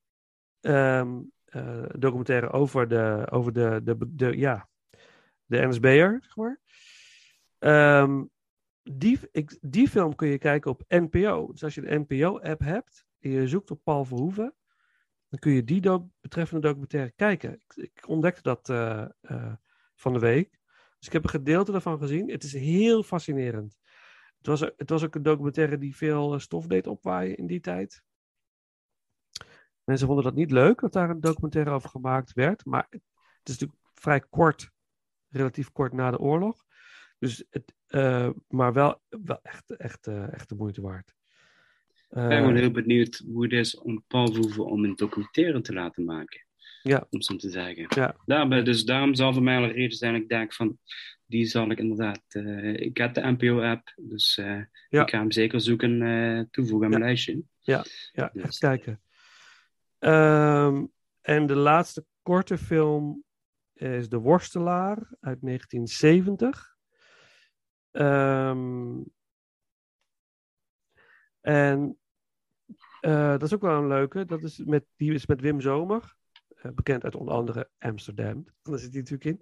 Ehm 0.62 1.18
eh, 1.48 1.84
documentaire 1.98 2.52
over 2.52 2.88
de, 2.88 3.28
over 3.32 3.54
de, 3.54 3.82
de, 3.84 3.98
de, 4.08 4.38
ja, 4.38 4.70
de 5.46 5.68
NSB'er, 5.68 6.18
zeg 6.22 6.36
maar. 6.36 6.60
Ehm, 7.60 8.24
die, 8.84 9.20
ik, 9.32 9.58
die 9.62 9.90
film 9.90 10.16
kun 10.16 10.28
je 10.28 10.38
kijken 10.38 10.72
op 10.72 10.84
NPO. 10.88 11.52
Dus 11.52 11.64
als 11.64 11.76
je 11.76 11.82
de 11.82 12.06
NPO-app 12.08 12.60
hebt 12.60 13.06
en 13.20 13.30
je 13.30 13.48
zoekt 13.48 13.72
op 13.72 13.84
Paul 13.84 14.06
Verhoeven, 14.06 14.56
dan 15.30 15.40
kun 15.40 15.52
je 15.52 15.64
die 15.64 16.10
betreffende 16.22 16.68
documentaire 16.68 17.12
kijken. 17.16 17.54
Ik, 17.54 17.74
ik 17.76 18.08
ontdekte 18.08 18.42
dat 18.42 18.70
eh, 18.70 19.06
eh, 19.22 19.54
van 19.98 20.14
de 20.14 20.20
week. 20.20 20.60
Dus 20.98 21.08
ik 21.08 21.14
heb 21.14 21.24
een 21.24 21.30
gedeelte 21.30 21.72
daarvan 21.72 22.00
gezien. 22.00 22.30
Het 22.30 22.44
is 22.44 22.54
heel 22.54 23.04
fascinerend. 23.04 23.78
Het 24.38 24.48
was, 24.48 24.60
het 24.60 24.90
was 24.90 25.04
ook 25.04 25.16
een 25.16 25.24
documentaire 25.24 25.78
die 25.78 25.96
veel 25.96 26.34
eh, 26.34 26.40
stof 26.40 26.68
deed 26.68 26.88
opwaaien 26.88 27.38
in 27.38 27.48
die 27.48 27.60
tijd. 27.60 28.04
Mensen 29.84 30.08
vonden 30.08 30.26
dat 30.26 30.36
niet 30.36 30.52
leuk 30.52 30.80
dat 30.80 30.94
daar 30.94 31.10
een 31.10 31.20
documentaire 31.20 31.72
over 31.72 31.90
gemaakt 31.90 32.34
werd. 32.34 32.66
Maar 32.66 32.88
het 32.90 33.02
is 33.44 33.58
natuurlijk 33.58 33.80
vrij 33.94 34.20
kort, 34.20 34.70
relatief 35.30 35.72
kort 35.72 35.94
na 35.94 36.12
de 36.12 36.20
oorlog. 36.20 36.66
Dus 37.20 37.44
het, 37.50 37.74
eh, 37.88 38.30
maar 38.48 38.74
wel, 38.74 39.02
wel 39.10 39.40
echt, 39.42 39.76
echt, 39.76 40.08
eh, 40.08 40.34
echt 40.34 40.50
de 40.50 40.56
moeite 40.56 40.82
waard. 40.82 41.16
Ik 42.10 42.28
ben 42.28 42.42
wel 42.42 42.54
heel 42.54 42.72
benieuwd 42.72 43.24
hoe 43.32 43.44
het 43.44 43.54
is 43.54 43.78
om 43.78 44.04
Paul 44.08 44.28
Verhoeven 44.28 44.66
om 44.66 44.84
een 44.84 44.96
documentaire 44.96 45.62
te 45.62 45.74
laten 45.74 46.06
maken. 46.06 46.47
Ja. 46.88 47.08
Om 47.10 47.22
zo 47.22 47.36
te 47.36 47.50
zeggen. 47.50 47.86
Ja. 47.90 48.16
Daarbij, 48.26 48.64
dus 48.64 48.84
daarom 48.84 49.16
zal 49.16 49.34
voor 49.34 49.44
mij 49.44 49.58
al 49.58 49.64
een 49.64 49.72
reden 49.72 49.98
zijn 49.98 50.16
ik 50.16 50.30
denk 50.30 50.54
van, 50.54 50.78
die 51.26 51.46
zal 51.46 51.72
ik 51.72 51.80
inderdaad, 51.80 52.24
eh, 52.28 52.74
ik 52.74 52.98
heb 52.98 53.14
de 53.14 53.22
NPO-app, 53.22 53.94
dus 53.96 54.38
eh, 54.38 54.62
Ja. 54.90 55.02
ik 55.02 55.10
ga 55.10 55.18
hem 55.18 55.32
zeker 55.32 55.62
zoeken, 55.62 56.02
eh, 56.02 56.44
toevoegen 56.52 56.84
aan 56.86 56.92
mijn 56.92 57.04
lijstje. 57.04 57.42
Ja, 57.60 57.84
ja 58.12 58.30
Dus, 58.34 58.44
even 58.44 58.58
kijken. 58.58 59.02
Ehm, 60.00 60.86
en 61.22 61.48
de 61.48 61.56
laatste 61.56 62.06
korte 62.22 62.58
film 62.58 63.24
is 63.74 64.10
De 64.10 64.18
Worstelaar 64.18 64.98
uit 65.20 65.42
1970. 65.42 66.76
Ehm, 67.92 69.02
en 71.42 71.98
dat 73.02 73.44
is 73.44 73.54
ook 73.54 73.62
wel 73.62 73.78
een 73.78 73.88
leuke. 73.88 74.26
Dat 74.26 74.44
is 74.44 74.58
met, 74.58 74.86
die 74.96 75.14
is 75.14 75.26
met 75.26 75.42
Wim 75.42 75.62
Zomer. 75.62 76.17
Eh, 76.62 76.72
bekend 76.72 77.04
uit 77.04 77.16
onder 77.16 77.34
andere 77.34 77.70
Amsterdam. 77.80 78.46
Daar 78.62 78.80
zit 78.80 78.92
hij 78.94 79.02
natuurlijk 79.02 79.26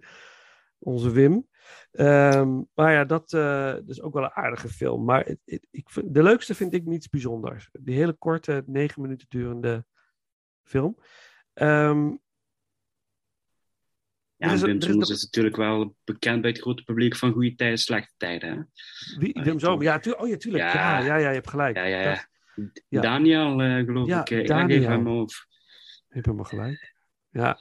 Onze 0.78 1.10
Wim. 1.10 1.48
Ehm, 1.90 2.62
maar 2.74 2.92
ja, 2.92 3.04
dat, 3.04 3.32
eh, 3.32 3.72
dat 3.72 3.88
is 3.88 4.00
ook 4.00 4.14
wel 4.14 4.22
een 4.22 4.30
aardige 4.32 4.68
film. 4.68 5.04
Maar 5.04 5.24
het, 5.24 5.38
het- 5.44 5.66
ik 5.70 5.90
vind, 5.90 6.14
de 6.14 6.22
leukste 6.22 6.54
vind 6.54 6.74
ik 6.74 6.84
niets 6.84 7.08
bijzonders. 7.08 7.68
Die 7.72 7.96
hele 7.96 8.12
korte, 8.12 8.62
negen 8.66 9.02
minuten 9.02 9.26
durende 9.28 9.84
film. 10.62 10.98
Ehm, 11.52 12.14
Ja, 14.38 14.46
is 14.52 14.60
Wim 14.60 14.78
is 15.10 15.22
natuurlijk 15.24 15.56
wel 15.56 15.96
bekend 16.04 16.40
bij 16.40 16.50
het 16.50 16.60
grote 16.60 16.82
publiek 16.84 17.16
van 17.16 17.32
goede 17.32 17.54
tijden, 17.54 17.78
slechte 17.78 18.12
tijden. 18.16 18.48
Hè? 18.50 18.56
wie, 19.18 19.32
Wim 19.44 19.58
ik. 19.76 19.82
Ja, 19.82 20.00
oh 20.18 20.28
ja, 20.28 20.36
tuurlijk. 20.36 20.64
Ja. 20.64 20.98
Ja. 20.98 21.04
Ja, 21.04 21.16
ja, 21.16 21.28
je 21.28 21.34
hebt 21.34 21.48
gelijk. 21.50 21.76
Ja, 21.76 21.84
ja, 21.84 22.00
ja. 22.00 22.10
Dat- 22.54 22.82
Ja. 22.88 23.00
Daniel, 23.00 23.60
eh, 23.62 23.84
geloof 23.84 24.08
ik. 24.20 24.30
ik 24.30 24.46
Daniel. 24.46 24.80
je 26.08 26.14
hebt 26.14 26.24
helemaal 26.26 26.44
gelijk. 26.44 26.95
Ja. 27.36 27.58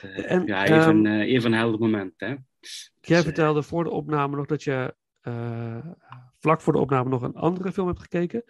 Eh, 0.00 0.30
En, 0.30 0.46
ja, 0.46 0.64
even, 0.64 1.06
ehm, 1.06 1.06
eh, 1.06 1.32
even 1.32 1.52
een 1.52 1.58
helder 1.58 1.80
moment. 1.80 2.12
Hè? 2.16 2.26
Jij 2.26 2.38
Dus, 2.60 2.92
eh, 3.00 3.18
vertelde 3.18 3.62
voor 3.62 3.84
de 3.84 3.90
opname 3.90 4.36
nog 4.36 4.46
dat 4.46 4.62
je 4.62 4.94
vlak 6.38 6.60
voor 6.60 6.72
de 6.72 6.78
opname 6.78 7.08
nog 7.08 7.22
een 7.22 7.34
andere 7.34 7.72
film 7.72 7.86
hebt 7.86 8.00
gekeken. 8.00 8.44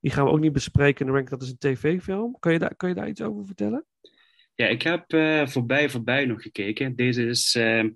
Die 0.00 0.10
gaan 0.10 0.24
we 0.24 0.30
ook 0.30 0.40
niet 0.40 0.52
bespreken 0.52 1.00
in 1.00 1.12
de 1.12 1.18
rank. 1.18 1.30
Dat 1.30 1.42
is 1.42 1.48
een 1.48 1.58
tv-film. 1.58 2.36
Kan 2.38 2.52
je, 2.52 2.58
daar, 2.58 2.74
kan 2.76 2.88
je 2.88 2.94
daar 2.94 3.08
iets 3.08 3.22
over 3.22 3.46
vertellen? 3.46 3.84
Ja, 4.54 4.66
ik 4.66 4.82
heb 4.82 5.04
voorbij 5.50 5.90
voorbij 5.90 6.24
nog 6.24 6.42
gekeken. 6.42 6.96
Deze 6.96 7.26
is 7.26 7.54
eh, 7.54 7.78
eh, 7.78 7.86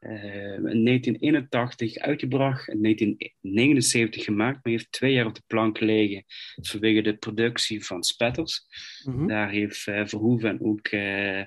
in 0.00 0.84
1981 0.84 1.98
uitgebracht, 1.98 2.68
in 2.68 2.82
1979 2.82 4.24
gemaakt, 4.24 4.64
maar 4.64 4.72
heeft 4.72 4.92
twee 4.92 5.12
jaar 5.12 5.26
op 5.26 5.34
de 5.34 5.42
plank 5.46 5.78
gelegen 5.78 6.24
vanwege 6.60 7.02
de 7.02 7.16
productie 7.16 7.84
van 7.84 8.02
Spetters. 8.02 8.66
Mhm. 9.04 9.26
Daar 9.26 9.50
heeft 9.50 9.86
eh, 9.86 10.06
Verhoeven 10.06 10.50
en 10.50 10.60
ook 10.60 10.86
eh, 10.86 11.40
eh, 11.40 11.46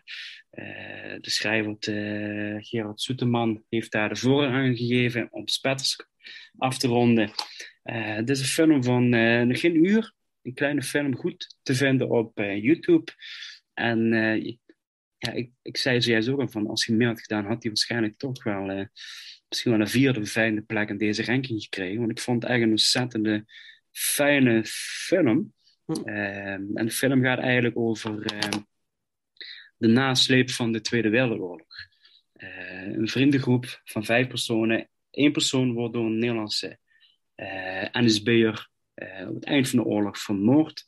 de 1.21 1.29
schrijver 1.29 1.77
eh, 1.79 2.57
Gerard 2.59 3.01
Soeteman 3.01 3.63
heeft 3.69 3.91
daar 3.91 4.09
de 4.09 4.15
voorrang 4.15 4.53
aan 4.55 4.75
gegeven 4.75 5.27
om 5.31 5.47
Spetters 5.47 5.95
af 6.57 6.77
te 6.77 6.87
ronden. 6.87 7.31
Eh 7.83 8.17
dit 8.17 8.29
is 8.29 8.39
een 8.39 8.45
film 8.45 8.83
van 8.83 9.13
eh, 9.13 9.41
nog 9.41 9.59
geen 9.59 9.85
uur. 9.85 10.13
Een 10.41 10.53
kleine 10.53 10.81
film, 10.81 11.15
goed 11.15 11.57
te 11.61 11.75
vinden 11.75 12.09
op 12.09 12.39
eh, 12.39 12.63
YouTube. 12.63 13.11
En 13.73 14.13
eh, 14.13 14.57
ja, 15.21 15.31
ik, 15.31 15.51
ik 15.61 15.77
zei 15.77 16.01
zojuist 16.01 16.29
ook 16.29 16.39
al 16.39 16.47
van, 16.47 16.67
als 16.67 16.85
hij 16.85 16.95
meer 16.95 17.07
had 17.07 17.21
gedaan, 17.21 17.45
had 17.45 17.61
hij 17.61 17.71
waarschijnlijk 17.71 18.17
toch 18.17 18.43
wel 18.43 18.69
eh, 18.69 18.85
misschien 19.49 19.71
wel 19.71 19.81
een 19.81 19.87
vierde 19.87 20.19
of 20.19 20.29
vijfde 20.29 20.61
plek 20.61 20.89
in 20.89 20.97
deze 20.97 21.25
ranking 21.25 21.61
gekregen. 21.61 21.99
Want 21.99 22.11
ik 22.11 22.19
vond 22.19 22.43
het 22.43 22.51
echt 22.51 22.61
een 22.61 22.69
ontzettende 22.69 23.45
fijne 23.91 24.61
film. 24.65 25.53
Hm. 25.85 25.91
Ehm, 25.91 26.77
en 26.77 26.85
de 26.85 26.91
film 26.91 27.23
gaat 27.23 27.39
eigenlijk 27.39 27.77
over 27.77 28.25
ehm, 28.25 28.59
de 29.77 29.87
nasleep 29.87 30.49
van 30.49 30.71
de 30.71 30.81
Tweede 30.81 31.09
Wereldoorlog. 31.09 31.75
Eh, 32.33 32.85
een 32.85 33.07
vriendengroep 33.07 33.81
van 33.83 34.05
vijf 34.05 34.27
personen. 34.27 34.89
Eén 35.11 35.31
persoon 35.31 35.73
wordt 35.73 35.93
door 35.93 36.05
een 36.05 36.19
Nederlandse 36.19 36.79
eh 37.35 37.87
NSB'er 37.91 38.69
eh, 38.93 39.27
op 39.27 39.35
het 39.35 39.45
eind 39.45 39.69
van 39.69 39.79
de 39.79 39.85
oorlog 39.85 40.17
vermoord. 40.17 40.85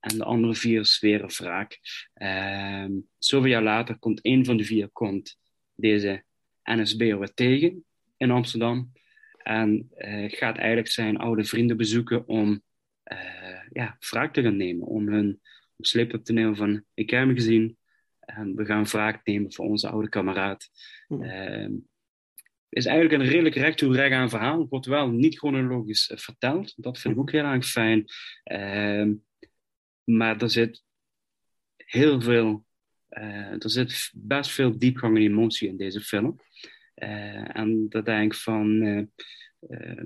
En 0.00 0.18
de 0.18 0.24
andere 0.24 0.54
vier 0.54 0.84
zweren 0.84 1.28
wraak. 1.28 1.78
Ehm 2.14 2.92
zoveel 3.18 3.50
jaar 3.50 3.62
later 3.62 3.98
komt 3.98 4.20
één 4.20 4.44
van 4.44 4.56
de 4.56 4.64
vier 4.64 4.88
komt 4.88 5.38
deze 5.74 6.24
NSB'er 6.64 7.18
weer 7.18 7.34
tegen 7.34 7.84
in 8.16 8.30
Amsterdam. 8.30 8.92
En 9.36 9.90
eh, 9.94 10.30
gaat 10.32 10.56
eigenlijk 10.56 10.88
zijn 10.88 11.16
oude 11.16 11.44
vrienden 11.44 11.76
bezoeken 11.76 12.28
om 12.28 12.62
eh, 13.02 13.62
ja, 13.72 13.96
wraak 14.10 14.32
te 14.32 14.42
gaan 14.42 14.56
nemen. 14.56 14.86
Om 14.86 15.08
hun 15.08 15.40
op 15.76 15.86
sleep 15.86 16.24
te 16.24 16.32
nemen 16.32 16.56
van, 16.56 16.84
ik 16.94 17.10
heb 17.10 17.20
hem 17.20 17.34
gezien. 17.34 17.78
En 18.20 18.56
we 18.56 18.64
gaan 18.64 18.84
wraak 18.84 19.26
nemen 19.26 19.52
voor 19.52 19.64
onze 19.64 19.88
oude 19.88 20.08
kameraad. 20.08 20.68
Hm. 21.06 21.22
Ehm, 21.22 21.72
is 22.68 22.86
eigenlijk 22.86 23.22
een 23.22 23.28
redelijk 23.28 23.54
recht 23.54 23.78
toe 23.78 23.94
recht 23.94 24.12
aan 24.12 24.30
verhaal. 24.30 24.66
Wordt 24.68 24.86
wel 24.86 25.10
niet 25.10 25.38
chronologisch 25.38 26.10
eh, 26.10 26.18
verteld. 26.18 26.74
Dat 26.76 26.98
vind 26.98 27.14
ik 27.14 27.20
ook 27.20 27.32
heel 27.32 27.44
erg 27.44 27.66
fijn. 27.66 28.04
Maar 30.16 30.42
er 30.42 30.50
zit 30.50 30.82
heel 31.76 32.20
veel, 32.20 32.64
eh, 33.08 33.62
er 33.62 33.70
zit 33.70 34.10
best 34.14 34.50
veel 34.50 34.78
diepgang 34.78 35.16
en 35.16 35.22
emotie 35.22 35.68
in 35.68 35.76
deze 35.76 36.00
film. 36.00 36.40
Eh, 36.94 37.56
en 37.56 37.88
dat 37.88 38.04
denk 38.04 38.32
ik 38.32 38.38
van, 38.38 38.82
eh, 39.68 40.02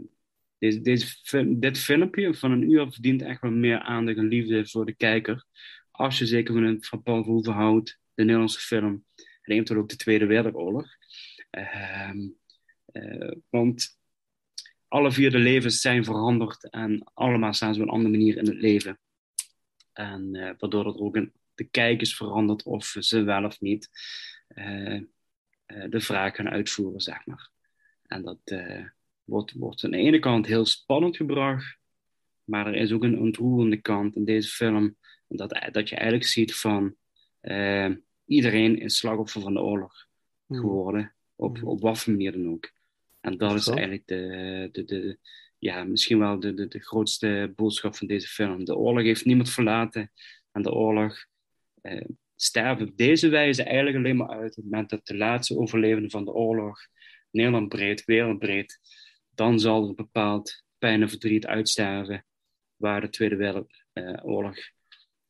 deze, 0.59 0.81
deze, 0.81 1.59
dit 1.59 1.79
filmpje 1.79 2.35
van 2.35 2.51
een 2.53 2.71
uur 2.71 2.93
verdient 2.93 3.23
echt 3.23 3.41
wel 3.41 3.51
meer 3.51 3.79
aandacht 3.79 4.19
en 4.19 4.29
liefde 4.29 4.67
voor 4.67 4.87
de 4.87 4.95
kijker. 4.95 5.45
Als 5.91 6.19
je 6.19 6.27
zeker 6.27 6.55
van, 6.55 6.77
van 6.81 7.03
Paul 7.03 7.23
Verhoeven 7.23 7.53
houdt, 7.53 7.99
de 8.15 8.23
Nederlandse 8.23 8.61
film, 8.61 9.05
en 9.43 9.53
eventueel 9.53 9.81
ook 9.81 9.89
de 9.89 9.97
Tweede 9.97 10.27
Wereldoorlog. 10.27 10.87
Ehm, 11.51 12.29
eh, 12.87 13.33
want 13.51 13.99
alle 14.89 15.13
vier 15.13 15.31
de 15.31 15.39
levens 15.39 15.81
zijn 15.81 16.05
veranderd 16.05 16.71
en 16.71 17.11
allemaal 17.15 17.53
staan 17.53 17.75
ze 17.75 17.81
op 17.81 17.87
een 17.87 17.93
andere 17.93 18.11
manier 18.11 18.37
in 18.37 18.47
het 18.47 18.61
leven. 18.61 18.99
En 19.95 20.35
eh, 20.35 20.51
waardoor 20.59 20.87
er 20.87 20.99
ook 20.99 21.17
een, 21.17 21.33
de 21.55 21.65
kijk 21.65 22.01
is 22.01 22.17
veranderd 22.17 22.63
of 22.63 22.97
ze 22.99 23.23
wel 23.23 23.45
of 23.45 23.61
niet 23.61 23.89
eh, 24.49 24.95
eh, 24.95 25.03
de 25.91 26.01
vraag 26.01 26.37
gaan 26.37 26.49
uitvoeren, 26.49 27.01
zeg 27.01 27.27
maar. 27.27 27.51
En 28.05 28.23
dat 28.23 28.39
wordt, 29.25 29.53
wordt 29.53 29.85
aan 29.85 29.91
de 29.91 29.97
ene 29.97 30.19
kant 30.19 30.47
heel 30.47 30.65
spannend 30.67 31.17
gebracht, 31.17 31.79
maar 32.45 32.67
er 32.67 32.75
is 32.75 32.93
ook 32.93 33.03
een 33.03 33.19
ontroerende 33.19 33.81
kant 33.81 34.17
in 34.17 34.25
deze 34.25 34.49
film. 34.49 34.97
Dat, 35.29 35.59
dat 35.73 35.89
je 35.89 35.97
eigenlijk 35.97 36.27
ziet 36.29 36.55
van 36.55 36.97
iedereen 38.27 38.79
is 38.81 38.97
slachtoffer 38.97 39.41
van 39.41 39.55
de 39.55 39.61
oorlog 39.61 40.07
Mhm. 40.47 40.61
geworden, 40.61 41.15
op, 41.37 41.57
Mhm. 41.57 41.67
op 41.67 41.81
wat 41.81 41.99
voor 41.99 42.13
manier 42.13 42.33
dan 42.33 42.49
ook. 42.49 42.71
En 43.21 43.37
dat 43.37 43.55
is 43.55 43.67
eigenlijk 43.67 44.07
de, 44.07 44.69
de, 44.73 44.85
de, 44.85 45.19
ja, 45.65 45.85
misschien 45.85 46.19
wel 46.19 46.41
de, 46.41 46.55
de, 46.55 46.69
de 46.69 46.81
grootste 46.81 47.53
boodschap 47.57 47.97
van 47.97 48.07
deze 48.07 48.29
film. 48.29 48.65
De 48.65 48.77
oorlog 48.77 49.03
heeft 49.03 49.25
niemand 49.25 49.51
verlaten 49.51 50.13
en 50.53 50.63
de 50.63 50.73
oorlog 50.73 51.27
eh, 51.81 52.05
sterven 52.37 52.89
op 52.89 52.97
deze 52.97 53.29
wijze 53.29 53.63
eigenlijk 53.63 53.97
alleen 53.97 54.17
maar 54.17 54.29
uit 54.29 54.51
op 54.51 54.57
het 54.57 54.65
moment 54.65 54.91
dat 54.91 55.07
de 55.07 55.17
laatste 55.17 55.59
overlevenden 55.59 56.11
van 56.11 56.25
de 56.25 56.33
oorlog, 56.33 56.79
Nederland 57.31 57.69
breed, 57.69 58.05
wereldbreed, 58.05 58.79
dan 59.31 59.61
zal 59.61 59.89
er 59.89 59.95
bepaald 59.95 60.65
pijn 60.79 61.03
en 61.03 61.09
verdriet 61.09 61.47
uitsterven 61.47 62.27
waar 62.77 63.01
de 63.01 63.09
Tweede 63.09 63.37
Wereldoorlog 63.37 64.57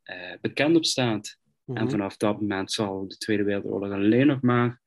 eh, 0.02 0.32
bekend 0.40 0.76
op 0.76 0.84
staat. 0.84 1.38
En 1.66 1.74
Mhm. 1.74 1.88
vanaf 1.88 2.16
dat 2.16 2.40
moment 2.40 2.72
zal 2.72 3.08
de 3.08 3.16
Tweede 3.16 3.42
Wereldoorlog 3.44 3.92
alleen 3.92 4.26
nog 4.26 4.40
maar 4.40 4.80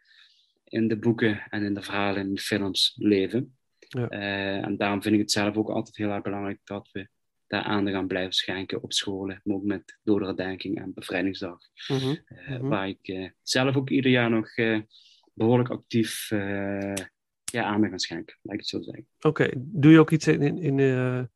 in 0.63 0.87
de 0.87 0.97
boeken 0.97 1.43
en 1.49 1.63
in 1.63 1.73
de 1.73 1.81
verhalen 1.81 2.21
en 2.21 2.33
de 2.33 2.41
films 2.41 2.93
leven. 2.97 3.57
Ja. 3.87 4.07
Eh, 4.09 4.65
en 4.65 4.77
daarom 4.77 5.01
vind 5.01 5.13
ik 5.15 5.21
het 5.21 5.31
zelf 5.31 5.55
ook 5.55 5.69
altijd 5.69 5.97
heel 5.97 6.09
erg 6.09 6.21
belangrijk 6.21 6.59
dat 6.63 6.89
we 6.91 7.07
daar 7.47 7.63
aandacht 7.63 7.95
aan 7.95 8.07
blijven 8.07 8.33
schenken 8.33 8.83
op 8.83 8.93
scholen, 8.93 9.41
maar 9.43 9.55
ook 9.55 9.63
met 9.63 9.99
dodenherdenking 10.03 10.77
en 10.77 10.93
bevrijdingsdag. 10.93 11.59
Eh, 11.87 11.97
Mhm. 11.97 12.67
Waar 12.67 12.87
ik 12.87 13.07
eh, 13.07 13.29
zelf 13.41 13.75
ook 13.75 13.89
ieder 13.89 14.11
jaar 14.11 14.29
nog 14.29 14.55
eh, 14.55 14.79
behoorlijk 15.33 15.69
actief 15.69 16.27
ja, 17.51 17.63
aandacht 17.63 17.91
aan 17.91 17.99
schenk, 17.99 18.37
laat 18.41 18.53
ik 18.53 18.59
het 18.59 18.69
zo 18.69 18.81
zeggen. 18.81 19.07
Oké, 19.19 19.49
doe 19.55 19.91
je 19.91 19.99
ook 19.99 20.11
iets 20.11 20.27
in, 20.27 20.41
in, 20.41 20.57
in, 20.57 21.29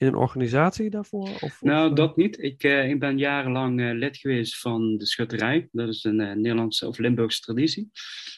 in 0.00 0.06
een 0.06 0.14
organisatie 0.14 0.90
daarvoor? 0.90 1.28
Of, 1.40 1.62
Nou, 1.62 1.84
of, 1.84 1.90
eh, 1.90 1.96
dat 1.96 2.16
niet. 2.16 2.42
Ik, 2.42 2.62
eh, 2.62 2.88
ik 2.90 2.98
ben 2.98 3.18
jarenlang 3.18 3.80
eh, 3.80 3.92
lid 3.92 4.16
geweest 4.16 4.58
van 4.58 4.96
de 4.96 5.06
Schutterij. 5.06 5.68
Dat 5.72 5.88
is 5.88 6.04
een 6.04 6.16
Nederlandse 6.16 6.86
of 6.86 6.98
Limburgse 6.98 7.40
traditie. 7.40 7.90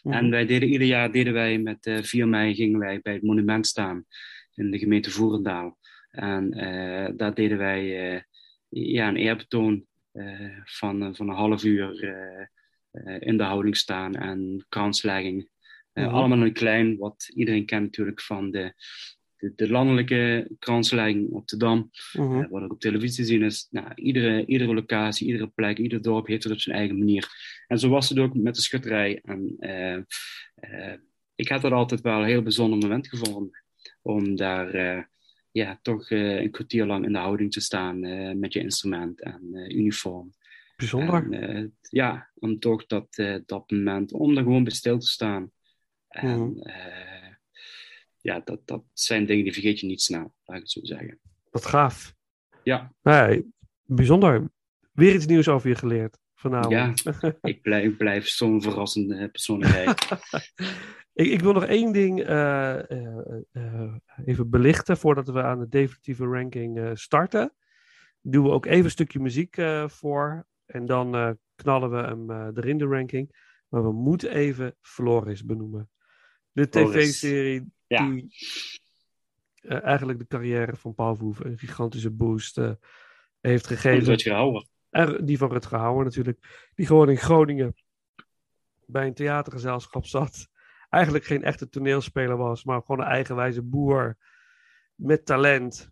mhm. 0.03 0.14
En 0.16 0.31
wij 0.31 0.46
deden 0.46 0.68
ieder 0.68 0.87
jaar 0.87 1.12
deden 1.12 1.33
wij 1.33 1.59
met 1.59 1.87
eh 1.87 2.03
4 2.03 2.29
mei 2.29 2.55
gingen 2.55 2.79
wij 2.79 3.01
bij 3.01 3.12
het 3.12 3.22
monument 3.22 3.66
staan 3.66 4.05
in 4.55 4.70
de 4.70 4.79
gemeente 4.79 5.11
Voerendaal. 5.11 5.79
En 6.11 6.51
daar 7.16 7.35
deden 7.35 7.59
wij 7.59 7.85
ja, 8.68 9.09
een 9.09 9.16
eerbetoon 9.16 9.87
van, 10.64 11.16
van 11.16 11.29
een 11.29 11.35
half 11.35 11.64
uur 11.64 11.90
in 13.18 13.37
de 13.37 13.42
houding 13.42 13.77
staan 13.77 14.14
en 14.14 14.64
kranslegging. 14.68 15.51
Eh, 15.92 16.07
Mhm. 16.07 16.14
Allemaal 16.14 16.42
een 16.42 16.53
klein, 16.53 16.96
wat 16.96 17.31
iedereen 17.35 17.66
kent 17.66 17.83
natuurlijk 17.83 18.20
van 18.20 18.51
de, 18.51 18.75
de, 19.42 19.52
de 19.55 19.70
landelijke 19.70 20.50
kranslegging 20.59 21.31
op 21.31 21.48
de 21.48 21.57
Dam. 21.57 21.90
Wat 22.50 22.62
ook 22.62 22.72
op 22.72 22.81
televisie 22.81 23.24
te 23.24 23.31
zien 23.31 23.42
is. 23.42 23.66
Nou, 23.70 23.94
iedere, 23.94 24.44
iedere 24.46 24.74
locatie, 24.74 25.26
iedere 25.26 25.48
plek, 25.48 25.78
ieder 25.78 26.02
dorp 26.02 26.26
heeft 26.26 26.44
het 26.44 26.52
op 26.52 26.61
zijn 26.61 26.76
eigen 26.76 26.98
manier. 26.98 27.28
En 27.66 27.78
zo 27.78 27.88
was 27.88 28.09
het 28.09 28.18
ook 28.18 28.35
met 28.35 28.55
de 28.55 28.61
schutterij. 28.61 29.20
En, 29.24 29.57
eh, 29.59 29.94
eh, 30.55 30.98
ik 31.35 31.48
heb 31.48 31.61
dat 31.61 31.72
altijd 31.72 32.00
wel 32.00 32.18
een 32.18 32.26
heel 32.26 32.42
bijzonder 32.42 32.78
moment 32.78 33.09
gevonden. 33.09 33.62
Om 34.02 34.37
daar 34.37 34.74
eh, 34.74 35.02
ja, 35.50 35.78
toch 35.83 36.11
een 36.11 36.50
kwartier 36.50 36.87
lang 36.87 37.05
in 37.05 37.12
de 37.12 37.18
houding 37.18 37.52
te 37.52 37.61
staan 37.61 38.00
met 38.38 38.52
je 38.52 38.61
instrument 38.61 39.22
en 39.22 39.50
uniform. 39.68 40.33
Bijzonder. 40.76 41.33
En, 41.33 41.76
ja, 41.81 42.31
om 42.35 42.59
toch 42.59 42.87
dat, 42.87 43.22
dat 43.46 43.70
moment, 43.70 44.12
om 44.12 44.37
er 44.37 44.42
gewoon 44.42 44.64
bij 44.64 44.72
stil 44.72 44.98
te 44.98 45.07
staan. 45.07 45.50
En 46.09 46.40
Mhm. 46.40 47.12
Ja, 48.22 48.40
dat, 48.44 48.61
dat 48.64 48.85
zijn 48.92 49.26
dingen 49.26 49.44
die 49.44 49.52
vergeet 49.52 49.80
je 49.80 49.87
niet 49.87 50.02
snel, 50.02 50.35
laat 50.44 50.56
ik 50.56 50.62
het 50.62 50.70
zo 50.70 50.80
zeggen. 50.82 51.20
Wat 51.50 51.66
gaaf. 51.66 52.14
Ja, 52.62 52.92
Nee, 53.02 53.46
bijzonder. 53.85 54.50
Weer 54.92 55.14
iets 55.14 55.26
nieuws 55.26 55.48
over 55.48 55.68
je 55.68 55.74
geleerd 55.74 56.18
vanavond. 56.35 57.02
ik 57.42 57.62
blijf, 57.62 57.85
ik 57.85 57.96
blijf 57.96 58.28
zo'n 58.28 58.62
verrassende 58.62 59.28
persoonlijkheid. 59.28 60.08
ik, 61.22 61.26
ik 61.26 61.40
wil 61.40 61.52
nog 61.52 61.64
één 61.64 61.92
ding 61.92 62.20
eh, 62.20 62.90
eh, 62.90 63.42
eh, 63.52 63.94
even 64.24 64.50
belichten 64.50 64.96
voordat 64.96 65.28
we 65.28 65.42
aan 65.42 65.58
de 65.58 65.68
definitieve 65.68 66.24
ranking 66.24 66.90
starten. 66.98 67.52
Doen 68.20 68.44
we 68.44 68.50
ook 68.50 68.66
even 68.66 68.85
een 68.85 68.90
stukje 68.90 69.20
muziek 69.20 69.56
voor 69.87 70.46
en 70.66 70.87
dan 70.87 71.38
knallen 71.54 71.90
we 71.90 71.96
hem 71.96 72.30
erin 72.30 72.78
de 72.78 72.87
ranking. 72.87 73.50
Maar 73.68 73.82
we 73.82 73.92
moeten 73.92 74.30
even 74.30 74.76
Floris 74.80 75.44
benoemen. 75.44 75.90
De 76.52 76.68
tv-serie 76.68 77.72
Ja. 77.92 78.09
die 78.11 78.35
eh, 79.62 79.85
eigenlijk 79.85 80.18
de 80.18 80.26
carrière 80.26 80.76
van 80.76 80.94
Paul 80.94 81.14
Verhoeven 81.14 81.46
een 81.46 81.59
gigantische 81.59 82.11
boost 82.11 82.59
eh, 82.59 82.72
heeft 83.40 83.64
Even 83.64 83.76
gegeven. 83.76 84.09
uit 84.09 84.22
gehouden. 84.22 84.68
Er, 84.90 85.26
die 85.26 85.38
van 85.38 85.50
Rutger 85.52 85.78
Hauer 85.78 86.05
natuurlijk. 86.05 86.70
Die 86.74 86.87
gewoon 86.87 87.09
in 87.09 87.16
Groningen 87.16 87.74
bij 88.87 89.07
een 89.07 89.14
theatergezelschap 89.14 90.07
zat. 90.07 90.48
Eigenlijk 90.88 91.24
geen 91.24 91.42
echte 91.42 91.68
toneelspeler 91.68 92.37
was, 92.37 92.64
maar 92.64 92.81
gewoon 92.81 93.00
een 93.00 93.12
eigenwijze 93.12 93.62
boer. 93.62 94.16
Met 94.94 95.26
talent. 95.26 95.90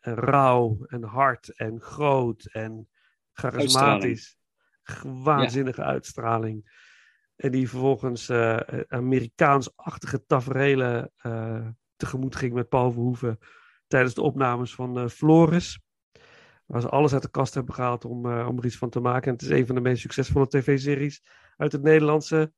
En 0.00 0.14
rauw 0.14 0.84
en 0.86 1.02
hard 1.02 1.48
en 1.48 1.80
groot 1.80 2.44
en 2.44 2.88
charismatisch. 3.32 4.36
Waanzinnige 5.02 5.82
uitstraling. 5.82 6.83
En 7.36 7.50
die 7.50 7.68
vervolgens 7.68 8.28
eh, 8.28 8.58
Amerikaans-achtige 8.88 10.24
taferelen 10.26 11.12
eh, 11.16 11.66
tegemoet 11.96 12.36
ging 12.36 12.52
met 12.52 12.68
Paul 12.68 12.92
Verhoeven 12.92 13.38
tijdens 13.86 14.14
de 14.14 14.22
opnames 14.22 14.74
van 14.74 14.98
eh, 14.98 15.08
Floris. 15.08 15.82
Waar 16.66 16.80
ze 16.80 16.88
alles 16.88 17.12
uit 17.12 17.22
de 17.22 17.30
kast 17.30 17.54
hebben 17.54 17.74
gehaald 17.74 18.04
om, 18.04 18.26
om 18.26 18.58
er 18.58 18.64
iets 18.64 18.78
van 18.78 18.90
te 18.90 19.00
maken. 19.00 19.26
En 19.26 19.32
het 19.32 19.42
is 19.42 19.48
een 19.48 19.66
van 19.66 19.74
de 19.74 19.80
meest 19.80 20.00
succesvolle 20.00 20.48
tv-series 20.48 21.24
uit 21.56 21.72
het 21.72 21.82
Nederlandse 21.82 22.52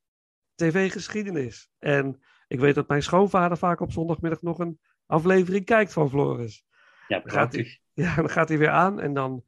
tv-geschiedenis. 0.54 1.70
En 1.78 2.20
ik 2.48 2.60
weet 2.60 2.74
dat 2.74 2.88
mijn 2.88 3.02
schoonvader 3.02 3.58
vaak 3.58 3.80
op 3.80 3.92
zondagmiddag 3.92 4.42
nog 4.42 4.58
een 4.58 4.80
aflevering 5.06 5.64
kijkt 5.64 5.92
van 5.92 6.10
Floris. 6.10 6.64
Ja, 7.08 7.20
prachtig. 7.20 7.78
hij, 7.94 8.04
ja, 8.04 8.14
dan 8.14 8.30
gaat 8.30 8.48
hij 8.48 8.58
weer 8.58 8.70
aan 8.70 9.00
en 9.00 9.14
dan... 9.14 9.44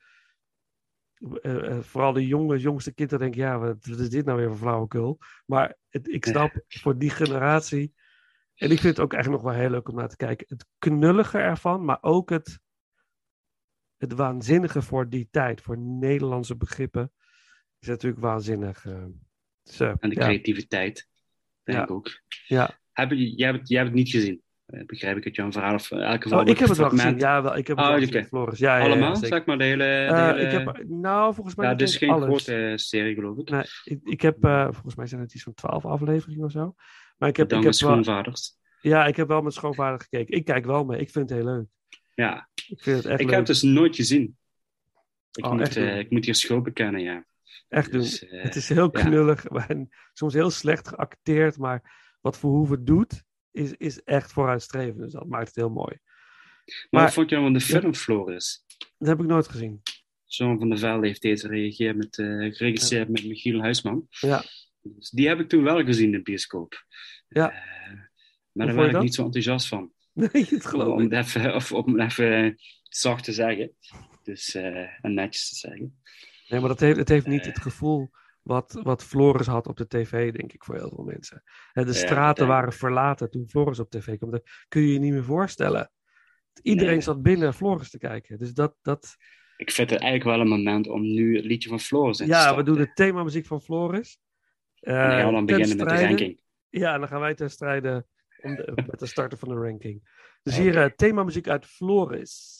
eh, 1.43 1.67
eh, 1.71 1.79
vooral 1.83 2.13
de 2.13 2.27
jonge, 2.27 2.59
jongste 2.59 2.93
kinderen 2.95 3.21
denken, 3.21 3.41
ja, 3.41 3.59
wat, 3.59 3.87
wat 3.87 3.99
is 3.99 4.11
dit 4.11 4.25
nou 4.25 4.39
weer 4.39 4.49
voor 4.49 4.57
flauwekul? 4.57 5.19
Maar 5.47 5.77
het, 5.89 6.09
ik 6.09 6.25
snap 6.27 6.65
voor 6.69 6.99
die 6.99 7.11
generatie... 7.11 7.95
En 8.55 8.71
ik 8.71 8.81
vind 8.81 8.97
het 8.97 9.05
ook 9.05 9.13
echt 9.13 9.29
nog 9.29 9.43
wel 9.43 9.53
heel 9.53 9.71
leuk 9.71 9.89
om 9.89 9.95
naar 9.95 10.09
te 10.09 10.17
kijken. 10.17 10.47
Het 10.49 10.67
knullige 10.79 11.39
ervan, 11.39 11.85
maar 11.85 11.99
ook 12.01 12.31
het, 12.31 12.61
het 13.97 14.13
waanzinnige 14.13 14.83
voor 14.83 15.09
die 15.09 15.29
tijd, 15.31 15.61
voor 15.61 15.79
Nederlandse 15.79 16.57
begrippen, 16.57 17.13
is 17.79 17.89
natuurlijk 17.89 18.23
waanzinnig. 18.23 18.85
eh. 18.87 19.05
Dus, 19.63 19.81
En 19.81 19.97
de 20.01 20.09
ja, 20.09 20.21
creativiteit, 20.27 21.09
denk 21.63 21.79
Ja. 21.79 21.85
ik 21.85 21.91
ook. 21.91 22.23
ja. 22.47 22.79
Heb 22.93 23.11
je, 23.11 23.35
jij, 23.35 23.51
hebt, 23.51 23.69
jij 23.69 23.79
hebt 23.79 23.91
het 23.91 23.99
niet 23.99 24.11
gezien, 24.11 24.43
begrijp 24.87 25.17
ik 25.17 25.25
uit 25.25 25.35
jouw 25.37 25.53
verhaal. 25.53 25.75
Of 25.75 25.91
in 25.91 25.99
elk 25.99 26.23
geval 26.23 26.41
Oh, 26.41 26.49
ik 26.49 26.59
heb 26.59 26.69
het 26.69 26.79
wel 26.79 26.89
gezien. 26.89 27.19
Ja, 27.19 27.43
wel, 27.43 27.57
ik 27.57 27.67
heb 27.67 27.77
het 27.77 27.87
Oh, 27.87 27.93
wel 27.93 28.01
gezien, 28.01 28.25
Floris. 28.25 28.59
Ja, 28.59 28.81
Allemaal, 28.81 29.17
zeg 29.17 29.45
maar, 29.45 29.59
de 29.59 29.65
hele... 29.65 29.85
De 29.85 29.91
Eh, 30.15 30.27
hele... 30.27 30.41
ik 30.41 30.51
heb, 30.51 30.85
nou, 30.89 31.35
volgens 31.35 31.55
mij 31.57 31.67
ja, 31.69 31.75
dit 31.75 31.89
is 31.89 31.97
geen 31.97 32.11
alles. 32.11 32.25
grote 32.45 32.73
serie, 32.77 33.15
geloof 33.15 33.39
ik. 33.39 33.51
Nee, 33.51 33.63
ik, 33.85 34.01
ik 34.05 34.21
heb, 34.21 34.45
eh, 34.45 34.65
volgens 34.71 34.95
mij 34.95 35.07
zijn 35.07 35.21
het 35.21 35.35
iets 35.35 35.43
van 35.43 35.55
twaalf 35.55 35.85
afleveringen 35.87 36.45
of 36.45 36.51
zo. 36.51 36.75
Maar 37.19 37.29
ik 37.29 37.37
heb, 37.37 37.49
Dan 37.49 37.59
ik 37.59 37.65
heb 37.65 37.75
wel, 37.75 37.91
schoonvaders. 37.91 38.57
ja, 38.81 39.07
ik 39.07 39.17
heb 39.17 39.29
wel 39.29 39.43
met 39.43 39.55
schoonvader 39.55 40.01
gekeken. 40.01 40.37
Ik 40.37 40.45
kijk 40.45 40.65
wel 40.67 40.85
mee. 40.85 41.01
Ik 41.01 41.11
vind 41.11 41.29
het 41.31 41.39
heel 41.39 41.49
leuk. 41.49 41.67
Ja, 42.15 42.49
Ik 42.69 42.83
vind 42.83 42.97
het 42.97 43.07
echt 43.07 43.21
ik 43.21 43.27
leuk. 43.27 43.29
heb 43.37 43.39
het 43.39 43.47
dus 43.47 43.63
nooit 43.63 43.97
gezien. 43.97 44.37
Ik, 45.33 45.45
Oh, 45.45 45.53
moet, 45.53 45.75
doen. 45.75 45.85
eh, 45.85 45.99
ik 45.99 46.11
moet 46.11 46.25
hier 46.25 46.35
schopen 46.35 46.73
kennen, 46.73 47.01
ja. 47.01 47.25
Echt 47.69 47.93
doen. 47.93 48.01
Dus, 48.01 48.27
eh, 48.29 48.43
het 48.43 48.55
is 48.57 48.69
heel 48.69 48.91
knullig 48.91 49.45
en 49.69 49.89
soms 50.13 50.35
heel 50.35 50.51
slecht 50.51 50.89
geacteerd. 50.89 51.59
Maar 51.59 52.07
wat 52.21 52.39
Verhoeven 52.39 52.85
doet, 52.85 53.23
is, 53.59 53.73
is 53.73 54.03
echt 54.03 54.33
vooruitstrevend. 54.33 54.99
Dus 54.99 55.13
dat 55.13 55.27
maakt 55.27 55.47
het 55.47 55.57
heel 55.57 55.71
mooi. 55.71 55.99
Maar, 56.65 56.87
maar- 56.91 57.03
wat 57.03 57.13
vond 57.13 57.29
je 57.31 57.37
nou 57.37 57.47
van 57.51 57.59
de 57.59 57.65
film 57.65 57.95
Floris? 57.95 58.65
Dat 58.99 59.09
heb 59.09 59.21
ik 59.21 59.27
nooit 59.27 59.49
gezien. 59.49 59.83
Zoon 60.25 60.59
van 60.59 60.69
der 60.69 60.79
Velde 60.79 61.07
heeft 61.07 61.23
deze 61.23 61.47
gereageerd 61.47 61.97
met, 61.97 62.19
eh, 62.19 62.27
geregisseerd 62.27 63.09
met 63.09 63.25
Michiel 63.27 63.61
Huisman. 63.61 64.07
Ja. 64.09 64.45
Dus 64.83 65.11
die 65.11 65.29
heb 65.29 65.41
ik 65.41 65.49
toen 65.49 65.63
wel 65.63 65.85
gezien 65.85 66.05
in 66.05 66.13
de 66.13 66.23
bioscoop. 66.23 66.85
Ja. 67.29 67.53
Eh, 67.53 67.93
maar 68.53 68.67
daar 68.67 68.75
werd 68.77 68.95
ik 68.95 69.01
niet 69.01 69.15
zo 69.15 69.25
enthousiast 69.25 69.69
van. 69.69 69.93
Nee, 70.13 70.29
het 70.33 70.67
geloof 70.67 70.93
Om 70.95 71.01
ik. 71.03 71.13
even, 71.13 71.55
of, 71.55 71.73
om 71.73 71.99
het 71.99 72.11
even 72.11 72.57
zacht 72.83 73.25
te 73.25 73.33
zeggen. 73.33 73.73
Dus, 74.23 74.55
eh, 74.55 75.05
en 75.05 75.15
netjes 75.15 75.49
te 75.49 75.55
zeggen. 75.55 76.01
Nee, 76.49 76.61
maar 76.61 76.69
dat 76.69 76.81
heeft, 76.81 76.97
het 76.99 77.09
heeft 77.09 77.27
niet 77.27 77.41
Eh. 77.41 77.47
het 77.47 77.61
gevoel 77.61 78.11
wat, 78.49 78.81
wat 78.83 79.05
Floris 79.05 79.47
had 79.47 79.67
op 79.67 79.77
de 79.77 79.87
tv, 79.87 80.33
denk 80.33 80.53
ik, 80.53 80.65
voor 80.65 80.75
heel 80.75 80.89
veel 80.95 81.05
mensen. 81.05 81.43
De 81.73 81.85
Ja, 81.85 81.93
straten 81.93 82.47
waren 82.47 82.73
verlaten 82.73 83.31
toen 83.31 83.49
Floris 83.49 83.79
op 83.79 83.91
tv 83.91 84.17
kwam. 84.19 84.31
Dat 84.31 84.51
kun 84.69 84.83
je 84.83 84.93
je 84.93 84.99
niet 84.99 85.13
meer 85.13 85.25
voorstellen. 85.25 85.91
Iedereen 86.63 86.93
Nee. 86.93 87.01
zat 87.01 87.23
binnen 87.23 87.55
Floris 87.55 87.91
te 87.91 87.99
kijken. 87.99 88.39
Dus 88.39 88.53
dat, 88.53 88.77
dat... 88.83 89.17
Ik 89.57 89.71
vind 89.71 89.91
het 89.91 90.01
eigenlijk 90.01 90.31
wel 90.31 90.41
een 90.41 90.49
moment 90.63 90.89
om 90.89 91.03
nu 91.03 91.37
het 91.37 91.45
liedje 91.45 91.69
van 91.69 91.81
Floris 91.81 92.21
in 92.21 92.27
te 92.27 92.33
Ja, 92.33 92.57
we 92.57 92.63
doen 92.63 92.77
de 92.77 92.93
themamuziek 92.93 93.47
van 93.47 93.61
Floris. 93.61 94.19
En 94.81 94.95
dan 94.95 95.03
gaan 95.03 95.17
we 95.19 95.25
Eh, 95.25 95.33
dan 95.33 95.47
beginnen 95.47 95.77
met 95.77 95.89
de 95.89 95.95
ranking. 96.07 96.41
Ja, 96.69 96.95
en 96.95 96.99
dan 96.99 97.09
gaan 97.09 97.21
wij 97.21 97.35
ten 97.35 97.51
strijde 97.51 98.07
om 98.43 98.55
de, 98.55 98.73
met 98.91 98.99
de 98.99 99.07
starten 99.07 99.39
van 99.39 99.49
de 99.49 99.55
ranking. 99.55 100.09
Dus 100.43 100.57
hier 100.57 100.83
eh, 100.83 100.91
themamuziek 100.97 101.49
uit 101.49 101.67
Floris. 101.67 102.57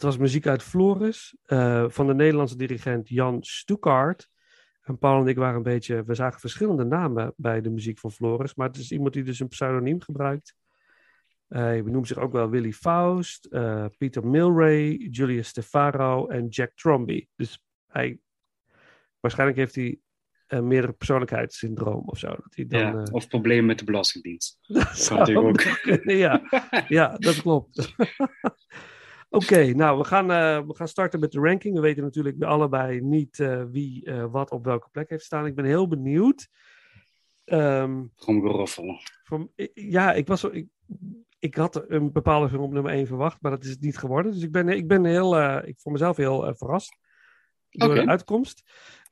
Dat 0.00 0.10
was 0.10 0.16
muziek 0.16 0.46
uit 0.46 0.62
Floris 0.62 1.36
eh, 1.44 1.84
van 1.88 2.06
de 2.06 2.14
Nederlandse 2.14 2.56
dirigent 2.56 3.08
Jan 3.08 3.38
Stoekaart. 3.40 4.28
En 4.80 4.98
Paul 4.98 5.20
en 5.20 5.26
ik 5.26 5.36
waren 5.36 5.56
een 5.56 5.62
beetje, 5.62 6.04
we 6.04 6.14
zagen 6.14 6.40
verschillende 6.40 6.84
namen 6.84 7.32
bij 7.36 7.60
de 7.60 7.70
muziek 7.70 7.98
van 7.98 8.12
Floris, 8.12 8.54
maar 8.54 8.66
het 8.66 8.76
is 8.76 8.92
iemand 8.92 9.12
die 9.12 9.22
dus 9.22 9.40
een 9.40 9.48
pseudoniem 9.48 10.00
gebruikt. 10.00 10.54
Eh, 11.48 11.60
hij 11.60 11.82
benoemt 11.84 12.06
zich 12.06 12.18
ook 12.18 12.32
wel 12.32 12.50
Willy 12.50 12.72
Faust, 12.72 13.44
eh, 13.44 13.84
Peter 13.98 14.26
Milray, 14.26 14.92
Julius 15.10 15.48
Stefano 15.48 16.26
en 16.26 16.48
Jack 16.48 16.72
Tromby. 16.74 17.26
Dus 17.36 17.62
hij 17.86 18.18
waarschijnlijk 19.20 19.58
heeft 19.58 19.74
hij 19.74 19.98
een 20.46 20.66
meerdere 20.66 20.92
persoonlijkheidssyndroom 20.92 22.08
of 22.08 22.18
zo. 22.18 22.28
Dat 22.28 22.54
hij 22.54 22.66
dan, 22.66 22.80
ja, 22.80 23.02
Of 23.10 23.28
problemen 23.28 23.66
met 23.66 23.78
de 23.78 23.84
Belastingdienst. 23.84 24.58
dat 24.66 24.98
zou 24.98 25.18
natuurlijk 25.18 25.46
ook. 25.46 26.02
ja. 26.04 26.42
ja, 26.88 27.16
dat 27.18 27.42
klopt. 27.42 27.76
Oké, 29.30 29.64
nou, 29.64 29.98
we 29.98 30.04
gaan, 30.04 30.30
eh, 30.30 30.66
we 30.66 30.74
gaan 30.74 30.88
starten 30.88 31.20
met 31.20 31.32
de 31.32 31.40
ranking. 31.40 31.74
We 31.74 31.80
weten 31.80 32.02
natuurlijk 32.02 32.42
allebei 32.42 33.00
niet 33.00 33.40
eh, 33.40 33.64
wie 33.64 34.04
eh, 34.04 34.24
wat 34.30 34.50
op 34.50 34.64
welke 34.64 34.88
plek 34.90 35.10
heeft 35.10 35.24
staan. 35.24 35.46
Ik 35.46 35.54
ben 35.54 35.64
heel 35.64 35.88
benieuwd. 35.88 36.48
Ehm, 37.44 38.04
Tromgeroffel. 38.14 39.00
van, 39.22 39.52
ja, 39.74 40.12
ik, 40.12 40.26
was, 40.26 40.44
ik, 40.44 40.68
ik 41.38 41.54
had 41.54 41.90
een 41.90 42.12
bepaalde 42.12 42.48
film 42.48 42.62
op 42.62 42.72
nummer 42.72 42.92
1 42.92 43.06
verwacht, 43.06 43.40
maar 43.40 43.50
dat 43.50 43.64
is 43.64 43.70
het 43.70 43.80
niet 43.80 43.98
geworden. 43.98 44.32
Dus 44.32 44.42
ik 44.42 44.52
ben, 44.52 44.68
ik 44.68 44.86
ben 44.86 45.04
heel, 45.04 45.58
ik 45.62 45.80
voor 45.80 45.92
mezelf 45.92 46.16
heel 46.16 46.54
verrast 46.56 46.98
door 47.70 47.94
de 47.94 48.06
uitkomst. 48.06 48.62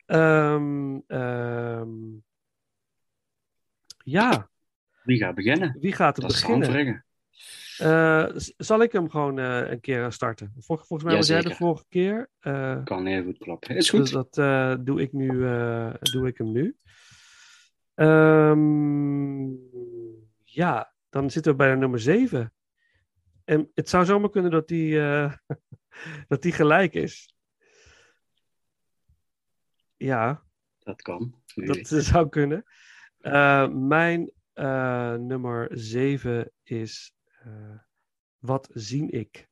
Ehm, 0.06 0.98
ehm, 1.06 1.88
ja, 4.04 4.50
Wie 5.02 5.18
gaat 5.18 5.34
beginnen? 5.34 5.76
wie 5.80 5.92
gaat 5.92 6.16
er 6.16 6.22
Dat 6.22 6.32
beginnen? 6.32 7.05
Eh, 7.78 8.26
zal 8.56 8.82
ik 8.82 8.92
hem 8.92 9.10
gewoon 9.10 9.38
eh, 9.38 9.70
een 9.70 9.80
keer 9.80 10.12
starten? 10.12 10.52
Vol- 10.58 10.76
volgens 10.76 11.02
mij 11.02 11.16
was 11.16 11.26
jij 11.26 11.40
de 11.42 11.54
vorige 11.54 11.84
keer. 11.88 12.30
eh, 12.38 12.84
Kan 12.84 13.06
heel 13.06 13.22
goed 13.24 13.38
kloppen. 13.38 13.76
Is 13.76 13.90
dus 13.90 14.00
goed. 14.00 14.12
dat 14.12 14.38
eh, 14.38 14.74
doe 14.84 15.00
ik 15.00 15.12
nu. 15.12 15.46
eh, 15.46 15.94
doe 16.00 16.26
ik 16.26 16.38
hem 16.38 16.52
nu. 16.52 16.76
Ehm, 17.94 19.46
ja, 20.44 20.92
dan 21.10 21.30
zitten 21.30 21.52
we 21.52 21.58
bij 21.58 21.70
de 21.70 21.76
nummer 21.76 22.00
7. 22.00 22.52
En 23.44 23.70
het 23.74 23.88
zou 23.88 24.04
zomaar 24.04 24.30
kunnen 24.30 24.50
dat 24.50 24.68
die, 24.68 25.00
eh, 25.00 25.32
dat 26.28 26.42
die 26.42 26.52
gelijk 26.52 26.94
is. 26.94 27.34
Ja, 29.96 30.42
Dat 30.78 31.02
kan. 31.02 31.34
Dat 31.54 31.86
zou 31.86 32.28
kunnen. 32.28 32.64
Eh, 33.18 33.68
mijn 33.68 34.30
eh, 34.52 35.14
nummer 35.14 35.68
7 35.72 36.52
is 36.62 37.12
eh, 37.12 37.15
Wat 38.38 38.68
zie 38.72 39.11
ik? 39.11 39.49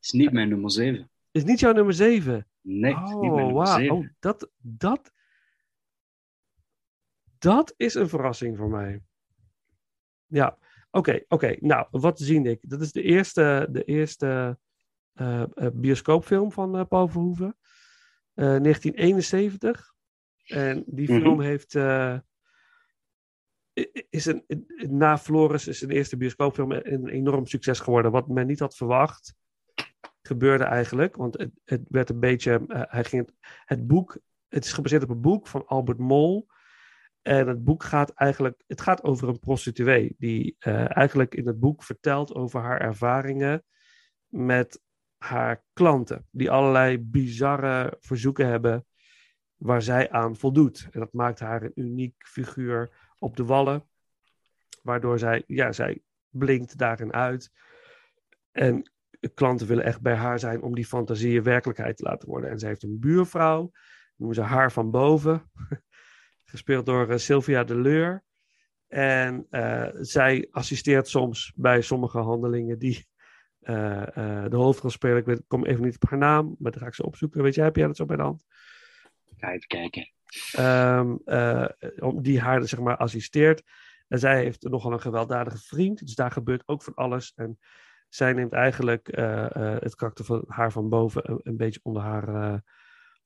is 0.00 0.10
niet 0.12 0.32
mijn 0.32 0.48
nummer 0.48 0.70
7. 0.70 1.10
Is 1.30 1.44
niet 1.44 1.60
jouw 1.60 1.72
nummer 1.72 1.94
7? 1.94 2.46
Nee, 2.60 2.92
is 2.92 2.98
niet 2.98 3.20
mijn 3.20 3.30
Oh, 3.30 3.36
nummer 3.36 3.52
wauw. 3.54 3.78
7. 3.78 3.96
Oh, 3.96 4.06
dat, 4.18 4.50
dat, 4.58 5.12
dat 7.38 7.74
is 7.76 7.94
een 7.94 8.08
verrassing 8.08 8.56
voor 8.56 8.68
mij. 8.70 9.02
Ja, 10.26 10.58
oké, 10.90 11.24
oké. 11.28 11.56
Nou, 11.60 11.86
wat 11.90 12.18
zie 12.20 12.42
ik? 12.42 12.58
Dat 12.70 12.80
is 12.80 12.92
de 12.92 13.02
eerste, 13.02 13.68
de 13.70 13.84
eerste 13.84 14.58
eh, 15.12 15.42
eh, 15.42 15.70
bioscoopfilm 15.72 16.52
van 16.52 16.76
eh, 16.76 16.84
Paul 16.88 17.08
Verhoeven. 17.08 17.56
Eh, 18.34 18.44
1971. 18.44 19.94
En 20.46 20.84
die 20.86 21.10
Mhm. 21.12 21.20
film 21.20 21.40
heeft... 21.40 21.74
eh, 21.74 22.18
is 24.10 24.26
een, 24.26 24.44
na 24.76 25.18
Floris 25.18 25.66
is 25.66 25.82
een 25.82 25.90
eerste 25.90 26.16
bioscoopfilm 26.16 26.72
een 26.72 27.08
enorm 27.08 27.46
succes 27.46 27.80
geworden. 27.80 28.10
Wat 28.10 28.28
men 28.28 28.46
niet 28.46 28.58
had 28.58 28.76
verwacht, 28.76 29.34
gebeurde 30.22 30.64
eigenlijk. 30.64 31.16
Want 31.16 31.38
het, 31.38 31.50
het 31.64 31.82
werd 31.88 32.10
een 32.10 32.20
beetje. 32.20 32.64
eh, 32.66 32.82
hij 32.86 33.04
ging 33.04 33.26
het, 33.26 33.34
het 33.64 33.86
boek. 33.86 34.18
Het 34.48 34.64
is 34.64 34.72
gebaseerd 34.72 35.02
op 35.02 35.10
een 35.10 35.20
boek 35.20 35.46
van 35.46 35.66
Albert 35.66 35.98
Mol. 35.98 36.46
En 37.22 37.48
het 37.48 37.64
boek 37.64 37.82
gaat 37.82 38.10
eigenlijk. 38.10 38.62
Het 38.66 38.80
gaat 38.80 39.02
over 39.02 39.28
een 39.28 39.38
prostituee. 39.38 40.14
Die 40.18 40.56
eh, 40.58 40.96
eigenlijk 40.96 41.34
in 41.34 41.46
het 41.46 41.60
boek 41.60 41.82
vertelt 41.82 42.34
over 42.34 42.60
haar 42.60 42.80
ervaringen. 42.80 43.64
met 44.26 44.80
haar 45.16 45.64
klanten. 45.72 46.26
Die 46.30 46.50
allerlei 46.50 46.98
bizarre 46.98 47.96
verzoeken 48.00 48.46
hebben. 48.46 48.86
waar 49.56 49.82
zij 49.82 50.10
aan 50.10 50.36
voldoet. 50.36 50.88
En 50.90 51.00
dat 51.00 51.12
maakt 51.12 51.40
haar 51.40 51.62
een 51.62 51.72
uniek 51.74 52.14
figuur 52.26 53.05
op 53.18 53.36
de 53.36 53.44
wallen. 53.44 53.88
Waardoor 54.82 55.18
zij. 55.18 55.42
Ja, 55.46 55.72
zij 55.72 56.02
blinkt 56.28 56.78
daarin 56.78 57.12
uit. 57.12 57.50
En 58.52 58.90
klanten 59.34 59.66
willen 59.66 59.84
echt 59.84 60.00
bij 60.00 60.14
haar 60.14 60.38
zijn 60.38 60.62
om 60.62 60.74
die 60.74 60.86
fantasieën 60.86 61.42
werkelijkheid 61.42 61.96
te 61.96 62.02
laten 62.02 62.28
worden. 62.28 62.50
En 62.50 62.58
zij 62.58 62.68
heeft 62.68 62.82
een 62.82 63.00
buurvrouw, 63.00 63.70
noemen 64.16 64.36
ze 64.36 64.42
haar 64.42 64.72
van 64.72 64.90
boven, 64.90 65.50
gespeeld 66.44 66.86
door 66.86 67.10
eh, 67.10 67.16
Sylvia 67.16 67.64
de 67.64 67.76
Leur. 67.76 68.24
En 68.86 69.46
eh, 69.50 69.88
zij 69.92 70.48
assisteert 70.50 71.08
soms 71.08 71.52
bij 71.56 71.80
sommige 71.80 72.18
handelingen 72.18 72.78
die 72.78 73.06
eh, 73.60 74.44
de 74.48 74.56
hoofdrolspeler, 74.56 75.16
ik 75.16 75.24
weet, 75.24 75.42
kom 75.46 75.64
even 75.64 75.84
niet 75.84 75.94
op 75.94 76.10
haar 76.10 76.18
naam, 76.18 76.56
maar 76.58 76.72
dan 76.72 76.80
ga 76.80 76.86
ik 76.86 76.94
ze 76.94 77.06
opzoeken. 77.06 77.42
Weet 77.42 77.54
jij, 77.54 77.64
heb 77.64 77.76
jij 77.76 77.86
dat 77.86 77.96
zo 77.96 78.04
bij 78.04 78.16
de 78.16 78.22
hand? 78.22 78.44
Even 79.38 79.66
kijken. 79.66 80.10
Om- 81.98 82.22
die 82.22 82.40
haar 82.40 82.68
zeg 82.68 82.80
maar 82.80 82.96
assisteert. 82.96 83.62
En 84.08 84.18
zij 84.18 84.42
heeft 84.42 84.62
nogal 84.62 84.92
een 84.92 85.00
gewelddadige 85.00 85.58
vriend, 85.58 85.98
dus 85.98 86.14
daar 86.14 86.30
gebeurt 86.30 86.62
ook 86.66 86.82
van 86.82 86.94
alles. 86.94 87.32
En 87.34 87.58
zij 88.08 88.32
neemt 88.32 88.52
eigenlijk 88.52 89.08
eh, 89.08 89.44
eh, 89.44 89.80
het 89.80 89.94
karakter 89.94 90.24
van 90.24 90.44
haar 90.48 90.72
van 90.72 90.88
boven 90.88 91.40
een, 91.42 91.56
beetje 91.56 91.80
onder 91.82 92.02
haar, 92.02 92.62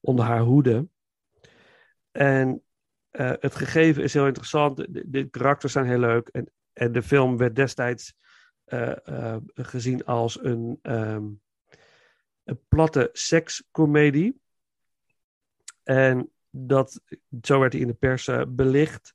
onder 0.00 0.24
haar 0.24 0.40
hoede. 0.40 0.88
En 2.10 2.62
het 3.40 3.54
gegeven 3.54 4.02
is 4.02 4.14
heel 4.14 4.26
interessant. 4.26 4.86
De, 5.12 5.28
karakters 5.30 5.72
zijn 5.72 5.86
heel 5.86 5.98
leuk. 5.98 6.28
En, 6.28 6.52
en 6.72 6.92
de 6.92 7.02
film 7.02 7.36
werd 7.36 7.56
destijds 7.56 8.14
gezien 9.54 10.04
als 10.04 10.44
een, 10.44 10.78
ehm, 10.82 11.24
een 12.44 12.60
platte 12.68 13.08
sekscomedie. 13.12 14.40
En 15.82 16.30
dat, 16.50 17.00
zo 17.42 17.60
werd 17.60 17.72
hij 17.72 17.82
in 17.82 17.88
de 17.88 17.94
pers 17.94 18.28
eh, 18.28 18.42
belicht. 18.48 19.14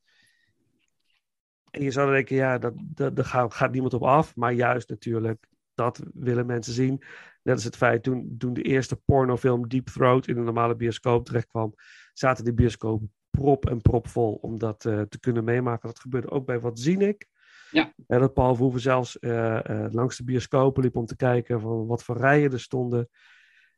En 1.72 1.84
je 1.84 1.92
zou 1.92 2.12
denken, 2.12 2.36
ja, 2.36 2.58
dat, 2.58 2.74
dat, 2.78 3.16
daar 3.16 3.26
gaat, 3.26 3.54
gaat 3.54 3.72
niemand 3.72 3.94
op 3.94 4.04
af. 4.04 4.36
Maar 4.36 4.54
juist 4.54 4.90
natuurlijk, 4.90 5.48
dat 5.74 6.02
willen 6.14 6.46
mensen 6.46 6.74
zien. 6.74 7.04
Net 7.44 7.56
als 7.56 7.64
het 7.64 7.78
feit, 7.78 8.04
toen, 8.04 8.36
toen 8.38 8.54
de 8.54 8.62
eerste 8.62 8.96
pornofilm 8.96 9.68
Deep 9.68 9.86
Throat 9.86 10.28
in 10.28 10.38
een 10.38 10.44
normale 10.44 10.76
bioscoop 10.76 11.26
terechtkwam, 11.26 11.74
zaten 12.14 12.46
de 12.46 12.54
bioscoop 12.54 13.04
prop 13.30 13.70
en 13.70 13.82
prop 13.82 14.08
vol 14.08 14.34
om 14.34 14.60
dat 14.60 14.86
eh, 14.86 15.02
te 15.02 15.20
kunnen 15.20 15.44
meemaken. 15.44 15.88
Dat 15.88 16.00
gebeurde 16.00 16.30
ook 16.30 16.46
bij 16.46 16.60
Wat 16.60 16.80
Zie 16.80 16.98
Ik. 16.98 17.28
Ja. 17.72 17.94
En 18.08 18.20
dat 18.20 18.34
Paul 18.34 18.54
Verhoeven 18.56 18.82
zelfs 18.82 19.20
eh, 19.20 19.86
langs 19.92 20.18
de 20.18 20.24
bioscopen 20.24 20.84
liep 20.84 20.96
om 20.96 21.06
te 21.06 21.16
kijken 21.16 21.62
van 21.62 21.86
wat 21.86 22.04
voor 22.04 22.18
rijen 22.18 22.52
er 22.52 22.60
stonden. 22.60 23.10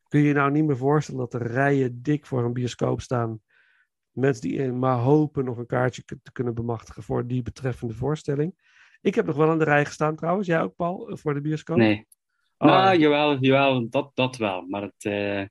Kun 0.07 0.19
je 0.19 0.27
je 0.27 0.33
nou 0.33 0.51
niet 0.51 0.65
meer 0.65 0.77
voorstellen 0.77 1.19
dat 1.19 1.33
er 1.33 1.47
rijen 1.47 2.01
dik 2.01 2.25
voor 2.25 2.43
een 2.43 2.53
bioscoop 2.53 3.01
staan. 3.01 3.41
Mensen 4.17 4.49
die 4.49 4.71
maar 4.71 4.97
hopen 4.97 5.45
nog 5.45 5.57
een 5.57 5.65
kaartje 5.65 6.03
te 6.05 6.31
kunnen 6.31 6.53
bemachtigen 6.53 7.03
voor 7.03 7.27
die 7.27 7.41
betreffende 7.41 7.93
voorstelling. 7.93 8.55
Ik 9.01 9.15
heb 9.15 9.25
nog 9.25 9.35
wel 9.35 9.49
aan 9.49 9.57
de 9.57 9.63
rij 9.63 9.85
gestaan 9.85 10.15
trouwens. 10.15 10.47
Jij 10.47 10.61
ook, 10.61 10.75
Paul, 10.75 11.17
voor 11.17 11.33
de 11.33 11.41
bioscoop? 11.41 11.77
Nee. 11.77 12.07
Oh, 12.57 12.67
nou, 12.67 12.97
jawel, 12.97 13.37
jawel 13.39 13.89
dat, 13.89 14.11
dat 14.13 14.37
wel. 14.37 14.61
Maar 14.67 14.81
het, 14.81 15.05
eh, 15.05 15.41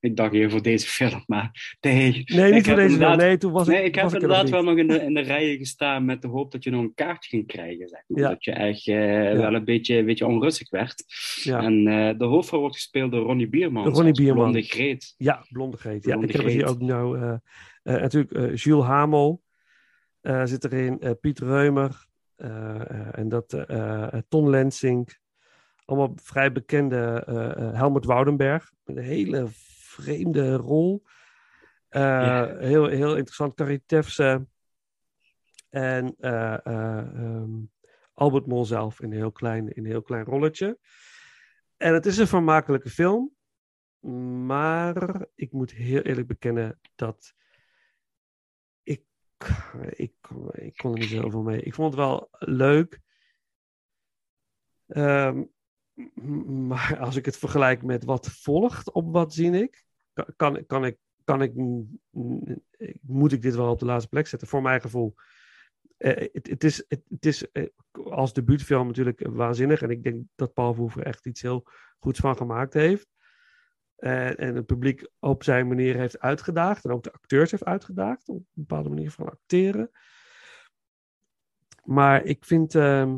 ik 0.00 0.16
dacht 0.16 0.32
even 0.32 0.50
voor 0.50 0.62
deze 0.62 0.86
film. 0.96 1.22
Maar 1.26 1.76
nee, 1.80 2.22
nee, 2.24 2.52
niet 2.52 2.66
voor 2.66 2.76
deze 2.76 2.96
film. 2.96 3.16
Nee, 3.16 3.36
toen 3.36 3.52
was 3.52 3.66
nee, 3.66 3.78
ik, 3.78 3.86
ik 3.86 3.94
heb 3.94 4.04
ik 4.04 4.10
er 4.10 4.20
inderdaad 4.20 4.50
wel 4.50 4.62
nog 4.62 4.76
in 4.76 4.86
de, 4.86 5.02
in 5.02 5.14
de 5.14 5.20
rijen 5.20 5.58
gestaan 5.58 6.04
met 6.04 6.22
de 6.22 6.28
hoop 6.28 6.52
dat 6.52 6.64
je 6.64 6.70
nog 6.70 6.82
een 6.82 6.94
kaartje 6.94 7.28
ging 7.28 7.46
krijgen. 7.46 7.88
Zeg 7.88 8.02
maar. 8.06 8.22
Ja. 8.22 8.28
Dat 8.28 8.44
je 8.44 8.52
echt 8.52 8.86
eh, 8.86 8.96
wel 9.32 9.54
een 9.54 9.64
beetje, 9.64 9.96
een 9.96 10.04
beetje 10.04 10.26
onrustig 10.26 10.70
werd. 10.70 11.04
Ja. 11.42 11.62
En 11.62 11.86
eh, 11.86 12.18
de 12.18 12.24
hoofdrol 12.24 12.60
wordt 12.60 12.76
gespeeld 12.76 13.12
door 13.12 13.24
Ronnie 13.24 13.48
Bierman. 13.48 13.84
Ronnie 13.84 14.08
als 14.08 14.18
Bierman. 14.18 14.50
Blonde 14.50 14.62
Greet. 14.68 15.14
Ja, 15.16 15.46
Blonde 15.48 15.76
Greet. 15.76 16.04
Ja, 16.04 16.10
Blonde 16.10 16.26
ik 16.26 16.32
heb 16.32 16.44
er 16.44 16.50
hier 16.50 16.68
ook 16.68 16.80
nou... 16.80 17.38
natuurlijk 17.82 18.58
Jules 18.58 18.84
Hamel 18.84 19.42
zit 20.44 20.64
erin. 20.64 21.16
Piet 21.20 21.38
Reumer. 21.38 22.06
en 23.12 23.28
dat 23.28 23.66
Ton 24.28 24.50
Lensing. 24.50 25.24
Allemaal 25.86 26.12
vrij 26.22 26.52
bekende 26.52 27.22
eh, 27.26 27.50
eh, 27.50 27.74
Helmut 27.74 28.04
Woudenberg. 28.04 28.72
Een 28.84 28.98
hele 28.98 29.44
vreemde 29.48 30.54
rol. 30.54 31.02
Eh, 31.88 32.00
Ja. 32.02 32.56
heel, 32.58 32.86
heel 32.86 33.16
interessant. 33.16 33.54
Carrie 33.54 33.82
Tefse. 33.86 34.46
En 35.68 36.14
eh, 36.18 36.66
eh, 36.66 36.98
ehm, 36.98 37.50
Albert 38.12 38.46
Mol 38.46 38.64
zelf 38.64 39.00
in 39.00 39.10
een 39.10 39.16
heel 39.16 39.32
klein, 39.32 39.68
in 39.72 39.84
een 39.84 39.90
heel 39.90 40.02
klein 40.02 40.24
rolletje. 40.24 40.78
En 41.76 41.94
het 41.94 42.06
is 42.06 42.18
een 42.18 42.26
vermakelijke 42.26 42.90
film. 42.90 43.34
Maar 44.46 45.26
ik 45.34 45.52
moet 45.52 45.70
heel 45.72 46.00
eerlijk 46.02 46.26
bekennen 46.26 46.80
dat 46.94 47.34
ik, 48.82 49.04
ik, 49.90 50.14
ik 50.52 50.76
kon 50.76 50.92
er 50.92 50.98
niet 50.98 51.08
zoveel 51.08 51.42
mee. 51.42 51.60
Ik 51.62 51.74
vond 51.74 51.88
het 51.94 52.00
wel 52.02 52.28
leuk. 52.38 53.00
Ehm, 54.86 55.36
m- 55.38 55.54
maar 56.46 56.98
als 57.06 57.16
ik 57.16 57.24
het 57.24 57.36
vergelijk 57.36 57.82
met 57.82 58.04
wat 58.04 58.28
volgt 58.28 58.92
op 58.92 59.12
wat 59.12 59.34
zie 59.34 59.50
ik, 59.50 59.84
kan, 60.36 60.66
kan, 60.66 60.84
ik, 60.84 60.96
kan 61.24 61.42
ik, 61.42 61.52
moet 63.00 63.32
ik 63.32 63.42
dit 63.42 63.54
wel 63.54 63.70
op 63.70 63.78
de 63.78 63.84
laatste 63.84 64.08
plek 64.08 64.26
zetten, 64.26 64.48
voor 64.48 64.62
mijn 64.62 64.80
gevoel. 64.80 65.14
Eh, 65.96 66.28
het, 66.32 66.64
is, 66.64 66.84
het, 66.88 67.26
is 67.26 67.50
eh, 67.52 67.66
als 67.90 68.32
debuutfilm 68.32 68.86
natuurlijk 68.86 69.26
waanzinnig. 69.26 69.82
En 69.82 69.90
ik 69.90 70.02
denk 70.02 70.24
dat 70.34 70.52
Paul 70.52 70.72
Verhoeven 70.72 71.04
echt 71.04 71.26
iets 71.26 71.42
heel 71.42 71.68
goeds 71.98 72.20
van 72.20 72.36
gemaakt 72.36 72.72
heeft. 72.72 73.08
En, 73.96 74.36
en 74.36 74.54
het 74.54 74.66
publiek 74.66 75.08
op 75.18 75.42
zijn 75.42 75.68
manier 75.68 75.96
heeft 75.96 76.18
uitgedaagd. 76.18 76.84
En 76.84 76.90
ook 76.90 77.02
de 77.02 77.12
acteurs 77.12 77.50
heeft 77.50 77.64
uitgedaagd. 77.64 78.28
Op 78.28 78.36
een 78.36 78.46
bepaalde 78.52 78.88
manier 78.88 79.10
van 79.10 79.30
acteren. 79.30 79.90
Maar 81.82 82.24
ik 82.24 82.44
vind. 82.44 82.74
ehm, 82.74 83.16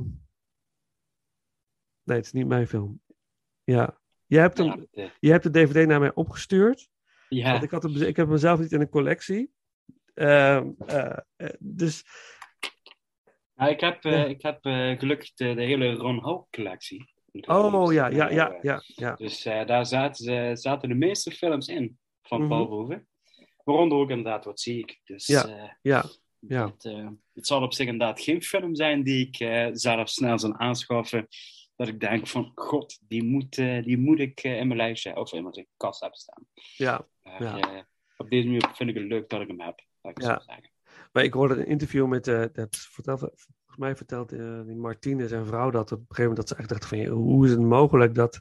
Nee, 2.08 2.16
het 2.16 2.26
is 2.26 2.32
niet 2.32 2.46
mijn 2.46 2.66
film. 2.68 3.00
Ja. 3.64 3.98
Jij 4.26 4.40
hebt, 4.40 4.58
hem, 4.58 4.86
Ja, 4.92 5.10
je 5.20 5.30
hebt 5.30 5.42
de 5.42 5.50
DVD 5.50 5.86
naar 5.86 6.00
mij 6.00 6.14
opgestuurd. 6.14 6.88
ja. 7.28 7.50
Want 7.50 7.62
ik, 7.62 7.70
had 7.70 7.82
hem, 7.82 7.96
ik 8.02 8.16
heb 8.16 8.28
hem 8.28 8.36
zelf 8.38 8.60
niet 8.60 8.72
in 8.72 8.80
een 8.80 8.88
collectie. 8.88 9.52
Ehm, 10.14 10.70
eh, 10.86 11.16
eh, 11.36 11.48
dus 11.58 12.04
ik 13.68 13.80
heb, 13.80 14.04
eh, 14.04 14.28
ik 14.28 14.42
heb 14.42 14.64
eh, 14.64 14.98
gelukkig 14.98 15.32
de, 15.34 15.54
de 15.54 15.62
hele 15.62 15.92
Ron 15.94 16.18
Howard 16.18 16.50
collectie. 16.50 17.16
Oh 17.46 17.92
ja, 17.92 18.06
ja, 18.06 18.28
Eh, 18.28 18.34
ja, 18.34 18.58
ja, 18.62 18.82
ja. 18.86 19.14
Dus 19.14 19.44
eh, 19.44 19.66
daar 19.66 19.86
zaten, 19.86 20.24
ze, 20.24 20.50
zaten 20.54 20.88
de 20.88 20.94
meeste 20.94 21.30
films 21.30 21.68
in 21.68 21.98
van 22.22 22.38
Mhm. 22.40 22.48
Paul 22.48 22.66
Verhoeven. 22.66 23.08
Waaronder 23.64 23.98
ook 23.98 24.10
inderdaad 24.10 24.44
Wat 24.44 24.60
zie 24.60 24.78
ik. 24.78 25.00
Dus 25.04 25.26
Ja, 25.26 25.46
eh, 25.48 25.70
ja, 25.82 26.04
ja. 26.38 26.66
Het, 26.66 26.84
eh, 26.84 27.08
het 27.34 27.46
zal 27.46 27.62
op 27.62 27.72
zich 27.74 27.86
inderdaad 27.86 28.20
geen 28.20 28.42
film 28.42 28.74
zijn 28.74 29.02
die 29.02 29.26
ik 29.26 29.38
eh, 29.40 29.68
zelf 29.72 30.08
snel 30.08 30.38
zal 30.38 30.54
aanschaffen. 30.56 31.26
Dat 31.78 31.88
ik 31.88 32.00
denk 32.00 32.26
van, 32.26 32.52
god, 32.54 32.98
die 33.08 33.24
moet, 33.24 33.58
eh, 33.58 33.82
die 33.82 33.98
moet 33.98 34.18
ik 34.18 34.40
eh, 34.40 34.58
in 34.58 34.66
mijn 34.66 34.78
lijstje 34.78 35.16
of 35.16 35.32
in 35.32 35.42
mijn 35.42 35.66
kast 35.76 36.00
hebben 36.00 36.18
staan. 36.18 36.46
ja. 36.54 37.06
Ja. 37.22 37.60
eh, 37.60 37.82
op 38.16 38.30
deze 38.30 38.46
manier 38.46 38.70
vind 38.72 38.90
ik 38.90 38.96
het 38.96 39.04
leuk 39.04 39.28
dat 39.28 39.40
ik 39.40 39.48
hem 39.48 39.60
heb. 39.60 39.84
Ik 40.02 40.22
Ja. 40.22 40.42
Maar 41.12 41.24
ik 41.24 41.32
hoorde 41.32 41.54
een 41.54 41.66
interview 41.66 42.06
met, 42.06 42.24
dat 42.24 42.76
vertelt, 42.76 43.18
volgens 43.18 43.76
mij 43.76 43.96
vertelt 43.96 44.28
die 44.66 44.76
Martine, 44.76 45.28
zijn 45.28 45.46
vrouw, 45.46 45.70
dat 45.70 45.92
op 45.92 45.98
een 45.98 46.04
gegeven 46.08 46.22
moment 46.22 46.36
dat 46.36 46.48
ze 46.48 46.56
echt 46.56 46.68
dacht 46.68 46.86
van, 46.86 47.04
hoe 47.06 47.44
is 47.44 47.50
het 47.50 47.60
mogelijk 47.60 48.14
dat, 48.14 48.40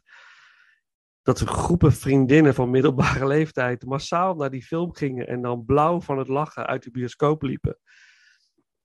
dat 1.22 1.40
groepen 1.40 1.94
vriendinnen 1.94 2.54
van 2.54 2.70
middelbare 2.70 3.28
leeftijd 3.36 3.86
massaal 3.86 4.36
naar 4.36 4.52
die 4.52 4.64
film 4.64 4.94
gingen 4.94 5.28
en 5.28 5.42
dan 5.42 5.66
blauw 5.66 6.02
van 6.02 6.18
het 6.18 6.28
lachen 6.28 6.68
uit 6.68 6.84
de 6.84 6.92
bioscoop 6.92 7.42
liepen. 7.42 7.80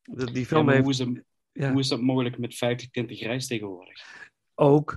Dat 0.03 0.34
die 0.34 0.46
film 0.46 0.68
heeft 0.68 0.82
hoe, 0.82 0.92
is 0.92 0.98
het, 0.98 1.24
ja. 1.53 1.70
hoe 1.70 1.80
is 1.80 1.88
dat 1.88 2.00
mogelijk 2.00 2.38
met 2.38 2.55
50 2.55 2.90
tinten 2.90 3.16
grijs 3.16 3.46
tegenwoordig? 3.46 4.30
Ook, 4.55 4.96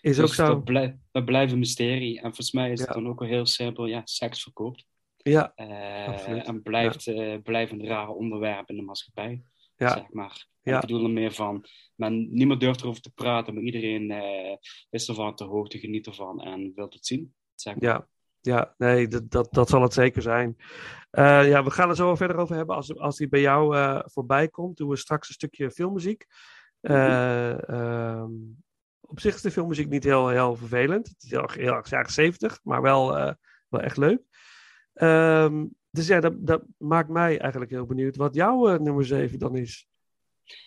is 0.00 0.16
Dus 0.16 0.24
ook 0.24 0.34
zo. 0.34 0.46
Dat, 0.46 0.64
blij- 0.64 0.98
dat 1.10 1.24
blijft 1.24 1.52
een 1.52 1.58
mysterie. 1.58 2.16
En 2.16 2.22
volgens 2.22 2.52
mij 2.52 2.70
is 2.72 2.78
het 2.80 2.88
Ja. 2.88 2.94
dan 2.94 3.08
ook 3.08 3.18
wel 3.20 3.28
heel 3.28 3.46
simpel. 3.46 3.86
Ja, 3.86 4.00
seks 4.04 4.42
verkoopt. 4.42 4.86
Ja, 5.16 5.52
Eh, 5.54 6.48
en 6.48 6.62
blijft, 6.62 7.06
eh, 7.06 7.34
blijft 7.42 7.72
een 7.72 7.86
rare 7.86 8.10
onderwerp 8.12 8.68
in 8.70 8.76
de 8.76 8.82
maatschappij. 8.82 9.42
ja, 9.76 9.88
zeg 9.92 10.10
maar. 10.12 10.46
Ja. 10.62 10.74
Ik 10.74 10.80
bedoel 10.80 11.04
er 11.04 11.10
meer 11.10 11.32
van, 11.32 11.64
men, 11.94 12.28
niemand 12.34 12.60
durft 12.60 12.80
erover 12.80 13.02
te 13.02 13.10
praten, 13.10 13.54
maar 13.54 13.62
iedereen 13.62 14.10
eh, 14.10 14.56
is 14.90 15.08
ervan 15.08 15.34
te 15.34 15.44
hoogte, 15.44 15.78
geniet 15.78 16.06
ervan 16.06 16.40
en 16.42 16.72
wil 16.74 16.84
het 16.88 17.06
zien. 17.06 17.34
Zeg 17.54 17.74
maar. 17.74 17.82
ja, 17.90 18.08
ja, 18.40 18.74
nee, 18.78 19.08
dat, 19.08 19.30
dat, 19.30 19.52
dat 19.52 19.68
zal 19.68 19.82
het 19.82 19.92
zeker 19.92 20.22
zijn. 20.22 20.56
Ja, 21.10 21.64
we 21.64 21.70
gaan 21.70 21.88
er 21.88 21.96
zo 21.96 22.14
verder 22.14 22.36
over 22.36 22.56
hebben. 22.56 22.76
Als, 22.76 22.96
als 22.96 23.16
die 23.16 23.28
bij 23.28 23.40
jou 23.40 23.74
voorbij 24.10 24.48
komt, 24.48 24.76
doen 24.76 24.88
we 24.88 24.96
straks 24.96 25.28
een 25.28 25.34
stukje 25.34 25.70
filmmuziek. 25.70 26.26
Eh, 26.80 27.68
ehm, 27.68 28.32
op 29.00 29.20
zich 29.20 29.34
is 29.34 29.40
de 29.40 29.50
filmmuziek 29.50 29.88
niet 29.88 30.04
heel, 30.04 30.28
heel 30.28 30.56
vervelend. 30.56 31.08
Het 31.08 31.22
is 31.22 31.30
heel, 31.30 31.50
heel 31.50 31.72
erg 31.72 31.90
jaren 31.90 32.12
70, 32.12 32.60
maar 32.62 32.82
wel, 32.82 33.16
eh, 33.16 33.34
wel 33.68 33.80
echt 33.80 33.96
leuk. 33.96 34.20
Ehm, 34.94 35.66
dus 35.90 36.06
ja, 36.06 36.20
dat, 36.20 36.46
dat 36.46 36.62
maakt 36.76 37.08
mij 37.08 37.38
eigenlijk 37.38 37.70
heel 37.70 37.86
benieuwd 37.86 38.16
wat 38.16 38.34
jouw 38.34 38.68
eh, 38.68 38.78
nummer 38.78 39.06
7 39.06 39.38
dan 39.38 39.56
is. 39.56 39.86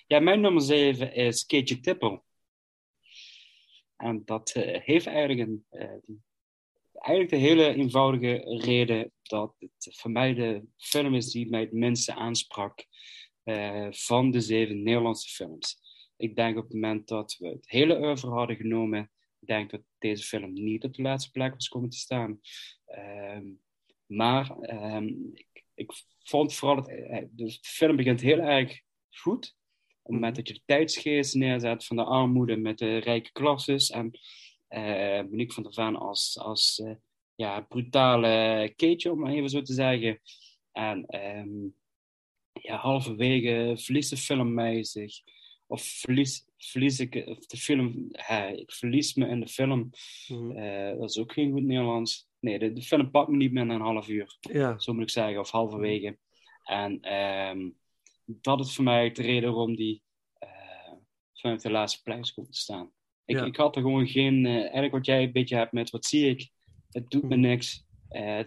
Ja, 0.07 0.19
mijn 0.19 0.41
nummer 0.41 0.61
7 0.61 1.13
is 1.13 1.45
Keetje 1.45 1.79
Tippel. 1.79 2.23
En 3.95 4.21
dat 4.25 4.51
heeft 4.83 5.05
eigenlijk 5.05 5.39
een, 5.39 5.65
eigenlijk 6.93 7.29
de 7.29 7.35
hele 7.35 7.73
eenvoudige 7.73 8.59
reden 8.63 9.11
dat 9.21 9.55
het 9.59 9.95
voor 9.97 10.11
mij 10.11 10.33
de 10.33 10.63
film 10.77 11.15
is 11.15 11.31
die 11.31 11.49
mij 11.49 11.59
het 11.59 11.71
minste 11.71 12.13
aansprak 12.13 12.85
van 13.89 14.31
de 14.31 14.41
zeven 14.41 14.83
Nederlandse 14.83 15.29
films. 15.29 15.79
Ik 16.21 16.35
denk 16.35 16.57
op 16.57 16.63
het 16.63 16.73
moment 16.73 17.07
dat 17.07 17.35
we 17.39 17.47
het 17.47 17.69
hele 17.69 17.99
oeuvre 17.99 18.29
hadden 18.29 18.55
genomen, 18.55 19.11
denk 19.39 19.71
dat 19.71 19.81
deze 19.97 20.23
film 20.23 20.53
niet 20.53 20.83
op 20.83 20.93
de 20.93 21.01
laatste 21.01 21.31
plek 21.31 21.53
was 21.53 21.67
komen 21.67 21.89
te 21.89 21.97
staan. 21.97 22.39
Ehm, 22.85 23.45
maar 24.05 24.59
ehm, 24.59 25.07
ik, 25.33 25.63
ik 25.73 25.91
vond 26.23 26.53
vooral, 26.53 26.77
het, 26.77 26.87
eh, 26.87 27.23
de 27.31 27.57
film 27.61 27.95
begint 27.95 28.21
heel 28.21 28.39
erg 28.39 28.81
goed. 29.09 29.55
Op 29.87 30.03
het 30.03 30.13
moment 30.13 30.35
dat 30.35 30.47
je 30.47 30.53
de 30.53 30.61
tijdsgeest 30.65 31.35
neerzet 31.35 31.85
van 31.85 31.95
de 31.95 32.03
armoede 32.03 32.55
met 32.55 32.77
de 32.77 32.97
rijke 32.97 33.31
klasses 33.31 33.89
en 33.89 34.11
eh 34.67 35.21
Monique 35.21 35.53
van 35.53 35.63
der 35.63 35.73
Ven 35.73 35.95
als, 35.95 36.37
als 36.39 36.83
ja, 37.35 37.61
brutale 37.61 38.73
keetje, 38.75 39.11
om 39.11 39.19
maar 39.19 39.31
even 39.31 39.49
zo 39.49 39.61
te 39.61 39.73
zeggen. 39.73 40.21
En 40.71 41.05
ehm, 41.05 41.67
ja, 42.53 42.77
halverwege 42.77 43.73
verliest 43.77 44.09
de 44.09 44.17
film 44.17 44.53
mij 44.53 44.83
zich. 44.83 45.21
Of 45.71 45.81
verlies, 45.83 46.45
verlies 46.57 46.99
ik 46.99 47.23
of 47.25 47.45
de 47.45 47.57
film, 47.57 48.09
ik 48.55 48.71
verlies 48.71 49.13
me 49.13 49.27
in 49.27 49.39
de 49.39 49.47
film. 49.47 49.89
Mhm. 50.27 50.51
Eh, 50.51 50.97
dat 50.99 51.09
is 51.09 51.17
ook 51.17 51.33
geen 51.33 51.51
goed 51.51 51.63
Nederlands. 51.63 52.27
Nee, 52.39 52.59
de, 52.59 52.73
de 52.73 52.81
film 52.81 53.11
pakt 53.11 53.29
me 53.29 53.37
niet 53.37 53.51
meer 53.51 53.65
na 53.65 53.73
een 53.75 53.81
half 53.81 54.07
uur 54.07 54.37
Ja, 54.39 54.79
zo 54.79 54.93
moet 54.93 55.01
ik 55.01 55.09
zeggen, 55.09 55.39
of 55.39 55.49
halverwege. 55.51 56.17
En 56.63 56.99
ehm, 57.01 57.69
dat 58.25 58.59
is 58.59 58.75
voor 58.75 58.83
mij 58.83 59.11
de 59.11 59.21
reden 59.21 59.53
waarom 59.53 59.75
die 59.75 60.01
eh, 60.39 60.91
vanuit 61.33 61.61
de 61.61 61.71
laatste 61.71 62.01
plek 62.01 62.19
is 62.19 62.33
komen 62.33 62.51
te 62.51 62.59
staan. 62.59 62.91
Ik, 63.25 63.35
Ja. 63.35 63.45
ik 63.45 63.55
had 63.55 63.75
er 63.75 63.81
gewoon 63.81 64.07
geen, 64.07 64.45
eh, 64.45 64.55
eigenlijk 64.55 64.91
wat 64.91 65.05
jij 65.05 65.23
een 65.23 65.31
beetje 65.31 65.55
hebt 65.55 65.71
met 65.71 65.89
wat 65.89 66.05
zie 66.05 66.29
ik, 66.29 66.49
het 66.89 67.09
doet 67.09 67.23
me 67.23 67.35
Mhm. 67.37 67.39
niks. 67.47 67.83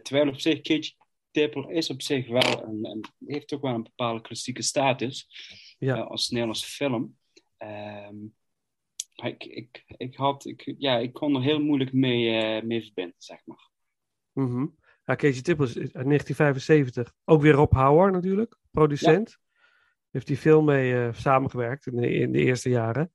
Terwijl 0.02 0.28
op 0.28 0.40
zich 0.40 0.60
Kitje 0.60 0.92
Tippel 1.30 1.68
is 1.70 1.90
op 1.90 2.02
zich 2.02 2.28
wel 2.28 2.62
een, 2.64 2.84
een- 2.86 3.04
heeft 3.26 3.52
ook 3.54 3.62
wel 3.62 3.74
een 3.74 3.82
bepaalde 3.82 4.20
klassieke 4.20 4.62
status 4.62 5.28
Ja. 5.84 5.96
eh, 5.96 6.06
als 6.06 6.28
Nederlandse 6.30 6.66
film. 6.68 7.16
Ehm, 7.56 8.16
maar 9.14 9.28
ik, 9.30 9.44
ik, 9.44 9.84
ik, 9.86 10.16
had, 10.16 10.44
ik, 10.44 10.74
ja, 10.78 10.96
ik 10.98 11.12
kon 11.12 11.34
er 11.34 11.42
heel 11.42 11.60
moeilijk 11.60 11.92
mee, 11.92 12.38
eh, 12.40 12.62
mee 12.62 12.82
verbinden, 12.82 13.14
zeg 13.18 13.38
maar. 13.44 13.70
Ja, 15.04 15.14
Keesje 15.14 15.42
Tippels 15.42 15.70
is 15.76 15.94
uit 15.94 16.06
1975. 16.06 17.14
Ook 17.24 17.42
weer 17.42 17.52
Rob 17.52 17.72
Hauer 17.72 18.10
natuurlijk, 18.10 18.56
producent. 18.70 19.38
Heeft 20.10 20.28
hij 20.28 20.36
veel 20.36 20.62
mee 20.62 20.94
eh, 20.94 21.12
samengewerkt 21.12 21.86
in 21.86 21.96
de, 21.96 22.10
in 22.14 22.32
de 22.32 22.38
eerste 22.38 22.68
jaren. 22.68 23.12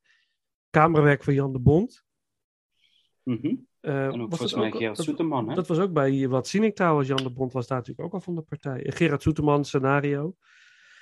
Camerawerk 0.69 1.23
van 1.23 1.33
Jan 1.33 1.53
de 1.53 1.59
Bond. 1.59 2.03
Mhm. 3.23 3.55
En 3.81 4.21
ook 4.21 4.29
was 4.29 4.39
volgens 4.39 4.53
mij 4.53 4.71
Gerard 4.71 4.95
dat- 4.95 5.05
Soeterman, 5.05 5.49
hè? 5.49 5.55
Dat 5.55 5.67
was 5.67 5.79
ook 5.79 5.93
bij 5.93 6.27
Wat 6.27 6.47
Zie 6.47 6.61
ik 6.61 6.75
trouwens. 6.75 7.07
Jan 7.07 7.23
de 7.23 7.31
Bond 7.31 7.53
was 7.53 7.67
daar 7.67 7.77
natuurlijk 7.77 8.07
ook 8.07 8.13
al 8.13 8.21
van 8.21 8.35
de 8.35 8.41
partij. 8.41 8.83
Gerard 8.91 9.21
Soeterman 9.21 9.65
scenario. 9.65 10.35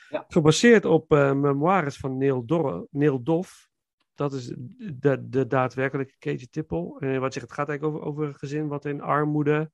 Ja. 0.09 0.25
Gebaseerd 0.27 0.85
op 0.85 1.11
eh, 1.11 1.33
memoires 1.33 1.97
van 1.97 2.17
Neil, 2.17 2.45
Dorre, 2.45 2.87
Neil 2.91 3.23
Doff. 3.23 3.69
Dat 4.15 4.33
is 4.33 4.53
de, 4.77 5.29
de 5.29 5.47
daadwerkelijke 5.47 6.15
Keesje 6.19 6.49
Tippel. 6.49 6.97
Eh, 6.99 7.17
wat 7.17 7.33
zegt, 7.33 7.45
het 7.45 7.55
gaat 7.55 7.69
eigenlijk 7.69 7.97
over, 7.97 8.07
over 8.09 8.27
een 8.27 8.35
gezin 8.35 8.67
wat 8.67 8.85
in 8.85 9.01
armoede... 9.01 9.71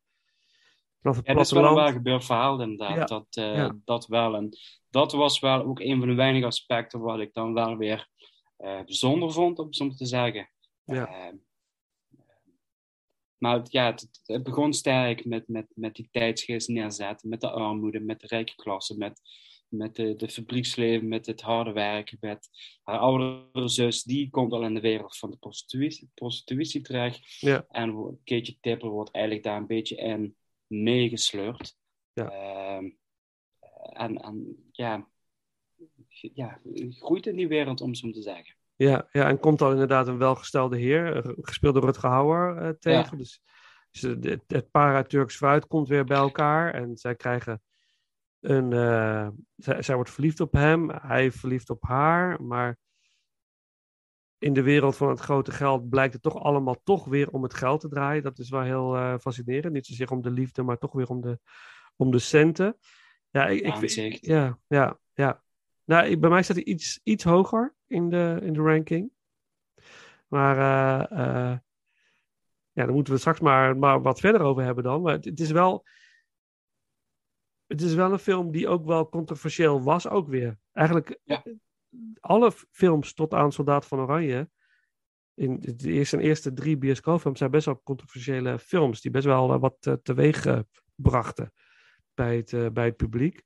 Vanaf 1.02 1.18
het 1.18 1.28
Ja, 1.28 1.34
dat 1.34 1.46
is 1.46 1.52
wel 1.52 1.66
een 1.66 1.74
waar 1.74 1.92
gebeurd 1.92 2.26
verhaal 2.26 2.62
inderdaad. 2.62 2.96
Ja, 2.96 3.06
Dat, 3.06 3.28
eh, 3.30 3.56
ja. 3.56 3.78
dat 3.86 4.08
wel. 4.08 4.36
En 4.36 4.50
dat 4.90 5.12
was 5.12 5.40
wel 5.40 5.64
ook 5.64 5.80
een 5.80 6.00
van 6.00 6.08
de 6.08 6.14
weinige 6.14 6.46
aspecten 6.46 7.00
wat 7.00 7.20
ik 7.20 7.34
dan 7.34 7.54
wel 7.54 7.78
weer 7.78 8.08
eh, 8.58 8.82
bijzonder 8.84 9.32
vond, 9.32 9.60
om 9.60 9.74
zo 9.74 9.90
te 9.90 10.06
zeggen. 10.06 10.50
Ja. 10.84 11.08
Eh, 11.08 11.34
maar 13.38 13.54
het- 13.56 13.72
ja, 13.72 13.86
het, 13.86 14.10
het 14.26 14.44
begon 14.44 14.74
sterk 14.74 15.26
met, 15.26 15.48
met, 15.48 15.66
met 15.76 15.96
die 15.96 16.08
tijdsgeest 16.12 16.68
neerzetten, 16.68 17.30
met 17.30 17.42
de 17.42 17.50
armoede, 17.52 18.00
met 18.00 18.20
de 18.20 18.28
rijke 18.28 18.56
klasse, 18.56 18.98
met, 18.98 19.22
met 19.78 19.96
de, 19.96 20.16
de 20.16 20.30
fabrieksleven, 20.30 21.08
met 21.08 21.26
het 21.26 21.42
harde 21.42 21.72
werken, 21.72 22.18
met 22.22 22.50
haar 22.84 23.00
oudere 23.00 23.68
zus, 23.68 24.04
die 24.04 24.30
komt 24.30 24.52
al 24.54 24.64
in 24.64 24.74
de 24.74 24.80
wereld 24.80 25.18
van 25.18 25.32
de 25.32 25.38
prostitutie, 25.38 26.10
prostitutie 26.14 26.82
terecht. 26.82 27.40
Ja. 27.40 27.66
En 27.70 28.20
Keetje 28.24 28.58
Tippel 28.60 28.90
wordt 28.90 29.12
eigenlijk 29.12 29.46
daar 29.46 29.58
een 29.58 29.68
beetje 29.68 29.96
in 29.96 30.36
meegesleurd. 30.68 31.76
Ja. 32.14 32.30
Ehm, 32.30 32.90
en, 33.94 34.18
en 34.18 34.68
ja, 34.72 35.08
ja, 36.34 36.60
groeit 36.90 37.28
in 37.28 37.36
die 37.36 37.48
wereld, 37.48 37.82
om 37.82 37.94
zo 37.94 38.12
te 38.12 38.22
zeggen. 38.22 38.56
Ja, 38.76 39.08
ja, 39.12 39.28
en 39.28 39.40
komt 39.40 39.62
al 39.62 39.72
inderdaad 39.72 40.08
een 40.08 40.18
welgestelde 40.18 40.78
heer, 40.78 41.16
eh, 41.26 41.32
gespeeld 41.42 41.74
door 41.74 41.84
Rutger 41.84 42.10
Hauer, 42.10 42.58
eh, 42.58 42.70
tegen. 42.70 43.12
Ja. 43.12 43.18
Dus, 43.18 43.42
dus 43.92 44.02
het, 44.02 44.24
het- 44.24 44.44
het 44.48 44.72
paar 44.72 44.96
uit 44.96 45.10
Turks 45.10 45.36
fruit 45.36 45.68
komt 45.68 45.88
weer 45.88 46.06
bij 46.06 46.18
elkaar 46.18 46.74
en 46.74 46.98
zij 46.98 47.16
krijgen 47.16 47.62
een... 48.44 48.74
eh, 48.74 49.28
zij, 49.56 49.82
zij 49.82 49.96
wordt 49.96 50.10
verliefd 50.12 50.40
op 50.40 50.54
hem, 50.54 50.90
hij 50.90 51.32
verliefd 51.32 51.70
op 51.70 51.84
haar, 51.84 52.44
maar 52.44 52.78
in 54.38 54.54
de 54.54 54.62
wereld 54.62 54.96
van 54.96 55.10
het 55.10 55.20
grote 55.20 55.52
geld 55.52 55.90
blijkt 55.90 56.14
het 56.14 56.22
toch 56.22 56.44
allemaal 56.44 56.82
toch 56.84 57.06
weer 57.06 57.30
om 57.30 57.44
het 57.44 57.54
geld 57.54 57.82
te 57.82 57.88
draaien. 57.88 58.24
Dat 58.24 58.40
is 58.40 58.50
wel 58.50 58.62
heel 58.62 58.96
eh, 58.96 59.18
fascinerend. 59.20 59.74
Niet 59.74 59.86
zozeer 59.86 60.12
om 60.12 60.22
de 60.22 60.32
liefde, 60.32 60.64
maar 60.64 60.78
toch 60.78 60.92
weer 60.92 61.08
om 61.10 61.22
de, 61.22 61.40
om 61.96 62.12
de 62.12 62.20
centen. 62.20 62.78
Ja, 63.30 63.48
ik, 63.48 63.66
ja, 64.22 64.60
ja, 64.68 65.00
ja. 65.14 65.44
Nou, 65.84 66.06
ik- 66.08 66.20
bij 66.22 66.30
mij 66.30 66.44
staat 66.44 66.56
hij 66.56 66.66
iets, 66.66 67.00
iets 67.04 67.24
hoger 67.24 67.76
in 67.88 68.10
de, 68.10 68.40
in 68.42 68.54
de 68.54 68.62
ranking. 68.62 69.12
Maar 70.28 70.58
eh, 71.12 71.58
Ja, 72.72 72.86
daar 72.86 72.94
moeten 72.94 73.14
we 73.14 73.20
straks 73.20 73.40
maar, 73.40 73.78
maar 73.78 74.02
wat 74.02 74.20
verder 74.20 74.42
over 74.42 74.64
hebben 74.64 74.84
dan. 74.84 75.02
Maar 75.02 75.14
het, 75.14 75.26
het 75.26 75.40
is 75.40 75.52
wel... 75.52 75.86
Het 77.74 77.82
is 77.82 77.94
wel 77.94 78.12
een 78.12 78.20
film 78.20 78.52
die 78.52 78.68
ook 78.68 78.86
wel 78.86 79.10
controversieel 79.10 79.84
was, 79.84 80.08
ook 80.08 80.28
weer. 80.28 80.58
Eigenlijk, 80.72 81.20
Ja. 81.24 81.44
alle 82.20 82.52
films 82.72 83.14
tot 83.14 83.34
aan 83.34 83.52
Soldaat 83.52 83.86
van 83.86 84.00
Oranje... 84.00 84.50
In 85.36 85.60
de 85.60 85.92
eerste, 85.92 86.16
zijn 86.16 86.22
eerste 86.22 86.54
drie 86.54 86.78
bioscoopfilms 86.78 87.38
zijn 87.38 87.52
best 87.52 87.66
wel 87.66 87.82
controversiële 87.84 88.60
films... 88.60 89.02
die 89.02 89.12
best 89.12 89.26
wel 89.26 89.54
eh, 89.54 89.60
wat 89.60 89.76
eh, 89.80 89.94
teweeg 89.94 90.46
eh, 90.46 90.60
brachten 90.96 91.54
bij 92.14 92.36
het, 92.36 92.74
bij 92.74 92.86
het 92.86 92.96
publiek. 92.96 93.44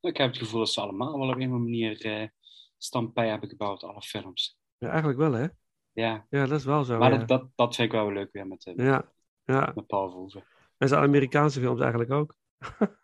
Ik 0.00 0.16
heb 0.16 0.28
het 0.28 0.38
gevoel 0.38 0.58
dat 0.58 0.70
ze 0.70 0.80
allemaal 0.80 1.18
wel 1.18 1.28
op 1.28 1.34
een 1.34 1.40
of 1.40 1.42
andere 1.42 1.58
manier 1.58 2.04
eh 2.04 2.28
stampij 2.76 3.28
hebben 3.28 3.48
gebouwd, 3.48 3.82
alle 3.82 4.02
films. 4.02 4.58
Ja, 4.78 4.88
eigenlijk 4.88 5.18
wel, 5.18 5.32
hè? 5.32 5.46
Ja, 5.92 6.26
Ja, 6.30 6.46
dat 6.46 6.58
is 6.58 6.64
wel 6.64 6.84
zo. 6.84 6.98
maar 6.98 7.12
ja. 7.12 7.18
dat, 7.18 7.28
dat, 7.28 7.48
dat 7.54 7.74
vind 7.74 7.92
ik 7.92 7.98
wel 7.98 8.12
leuk 8.12 8.32
weer 8.32 8.46
met, 8.46 8.72
Ja, 8.76 9.12
ja. 9.44 9.72
met 9.74 9.86
Paul 9.86 10.10
Verhoeven. 10.10 10.44
En 10.76 10.88
zijn 10.88 11.02
Amerikaanse 11.02 11.60
films 11.60 11.80
eigenlijk 11.80 12.10
ook. 12.10 12.34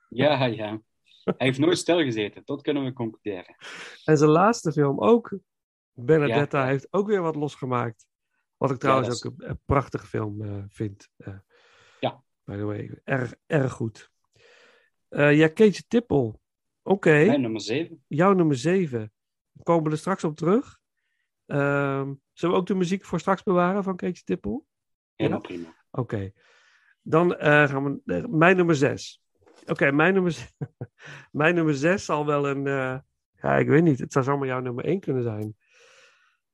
Ja, 0.09 0.45
ja. 0.45 0.81
Hij 1.25 1.35
heeft 1.47 1.59
nooit 1.59 1.79
stilgezeten, 1.79 2.43
dat 2.45 2.63
kunnen 2.63 2.85
we 2.85 2.93
concluderen. 2.93 3.57
En 4.05 4.17
zijn 4.19 4.31
laatste 4.31 4.73
film 4.73 5.01
ook. 5.01 5.39
Benedetta 5.93 6.61
Ja, 6.63 6.67
heeft 6.67 6.87
ook 6.93 7.07
weer 7.07 7.23
wat 7.23 7.37
losgemaakt. 7.37 8.07
Wat 8.57 8.71
ik 8.71 8.79
trouwens 8.79 9.09
is- 9.09 9.25
ook 9.27 9.35
een, 9.39 9.51
een 9.51 9.61
prachtige 9.65 10.07
film 10.07 10.43
eh, 10.43 10.65
vind. 10.69 11.09
eh. 11.17 11.39
Ja. 12.01 12.23
By 12.45 12.57
the 12.57 12.65
way, 12.65 13.01
erg, 13.05 13.35
erg 13.47 13.73
goed. 13.73 14.11
Eh, 15.09 15.37
ja, 15.37 15.49
Keetje 15.49 15.83
Tippel. 15.89 16.41
Oké, 16.83 17.11
Mijn 17.25 17.41
nummer 17.41 17.61
7. 17.61 18.05
jouw 18.07 18.33
nummer 18.33 18.57
7. 18.57 19.13
Komen 19.63 19.85
we 19.85 19.91
er 19.91 19.99
straks 19.99 20.25
op 20.25 20.37
terug. 20.37 20.79
Ehm, 21.47 22.15
zullen 22.33 22.55
we 22.55 22.61
ook 22.61 22.67
de 22.67 22.75
muziek 22.75 23.05
voor 23.05 23.21
straks 23.21 23.43
bewaren 23.43 23.83
van 23.85 23.97
Keetje 23.97 24.23
Tippel? 24.25 24.67
Ja? 25.15 25.39
prima. 25.39 25.75
Oké. 25.91 26.33
Dan 27.03 27.31
gaan 27.41 27.85
we. 28.05 28.27
mijn 28.29 28.57
nummer 28.57 28.75
6. 28.77 29.23
Oké, 29.71 29.91
mijn, 29.91 30.15
nummer 30.15 30.49
mijn 31.41 31.55
nummer 31.55 31.75
6 31.75 32.05
zal 32.05 32.27
wel 32.27 32.49
een. 32.49 32.67
eh, 32.67 32.99
ja, 33.43 33.57
ik 33.57 33.69
weet 33.69 33.83
niet. 33.83 33.99
Het 33.99 34.13
zou 34.13 34.25
zomaar 34.25 34.47
jouw 34.47 34.61
nummer 34.61 34.85
1 34.85 35.01
kunnen 35.01 35.23
zijn. 35.23 35.57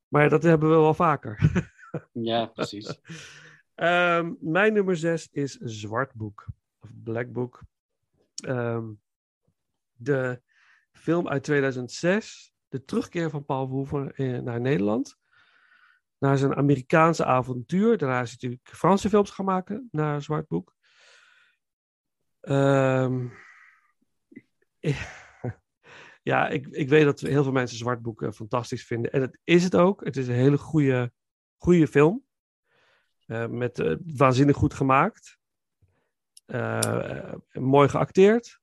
Maar 0.08 0.28
dat 0.28 0.42
hebben 0.42 0.68
we 0.68 0.74
wel 0.74 0.94
vaker. 0.94 1.38
Ja, 2.12 2.46
precies. 2.46 3.00
Ehm, 3.74 4.32
mijn 4.40 4.72
nummer 4.72 4.96
6 4.96 5.28
is 5.30 5.56
Zwart 5.56 6.14
Boek. 6.14 6.46
Of 6.78 6.90
Black 7.02 7.32
Book. 7.32 7.62
Ehm, 8.34 8.84
de 9.92 10.42
film 10.92 11.28
uit 11.28 11.42
2006. 11.42 12.52
De 12.68 12.84
terugkeer 12.84 13.30
van 13.30 13.44
Paul 13.44 13.66
Verhoeven 13.66 14.14
eh, 14.14 14.38
naar 14.38 14.60
Nederland. 14.60 15.16
Naar 16.18 16.38
zijn 16.38 16.56
Amerikaanse 16.56 17.24
avontuur. 17.24 17.96
Daarna 17.98 18.20
is 18.20 18.28
hij 18.28 18.36
natuurlijk 18.40 18.76
Franse 18.76 19.08
films 19.08 19.30
gaan 19.30 19.44
maken. 19.44 19.88
Naar 19.90 20.22
Zwart 20.22 20.48
Boek. 20.48 20.75
Ehm, 22.47 23.26
ja, 26.22 26.49
ik, 26.49 26.66
ik 26.66 26.88
weet 26.88 27.05
dat 27.05 27.20
heel 27.20 27.42
veel 27.42 27.53
mensen 27.53 27.78
Zwart 27.78 28.03
Boek 28.03 28.22
eh, 28.22 28.30
fantastisch 28.30 28.84
vinden. 28.86 29.12
En 29.12 29.20
het 29.20 29.38
is 29.44 29.64
het 29.64 29.76
ook. 29.76 30.05
Het 30.05 30.16
is 30.16 30.28
een 30.28 30.34
hele 30.34 30.59
goede, 30.59 31.12
goede 31.57 31.86
film. 31.86 32.26
Eh, 33.26 33.47
met 33.47 33.78
eh, 33.78 33.97
waanzinnig 34.16 34.57
goed 34.57 34.74
gemaakt. 34.74 35.38
Eh, 36.47 37.34
mooi 37.53 37.88
geacteerd. 37.88 38.61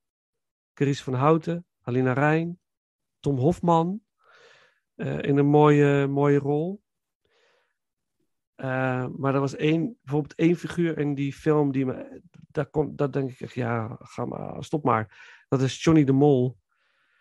Carice 0.72 1.02
van 1.02 1.14
Houten, 1.14 1.66
Alina 1.80 2.12
Rijn, 2.12 2.60
Tom 3.20 3.36
Hofman. 3.36 4.02
in 4.96 5.36
een 5.36 5.46
mooie, 5.46 6.06
mooie 6.06 6.38
rol. 6.38 6.83
Eh, 8.54 9.06
maar 9.16 9.34
er 9.34 9.40
was 9.40 9.56
één, 9.56 9.98
bijvoorbeeld 10.02 10.34
één 10.34 10.56
figuur 10.56 10.98
in 10.98 11.14
die 11.14 11.32
film 11.32 11.72
die 11.72 11.86
me. 11.86 12.20
Daar, 12.50 12.66
kon, 12.66 12.96
daar 12.96 13.10
denk 13.10 13.30
ik 13.30 13.40
echt, 13.40 13.54
ja, 13.54 13.96
ga 14.00 14.24
maar, 14.24 14.64
stop 14.64 14.84
maar. 14.84 15.32
Dat 15.48 15.62
is 15.62 15.84
Johnny 15.84 16.04
de 16.04 16.12
Mol. 16.12 16.56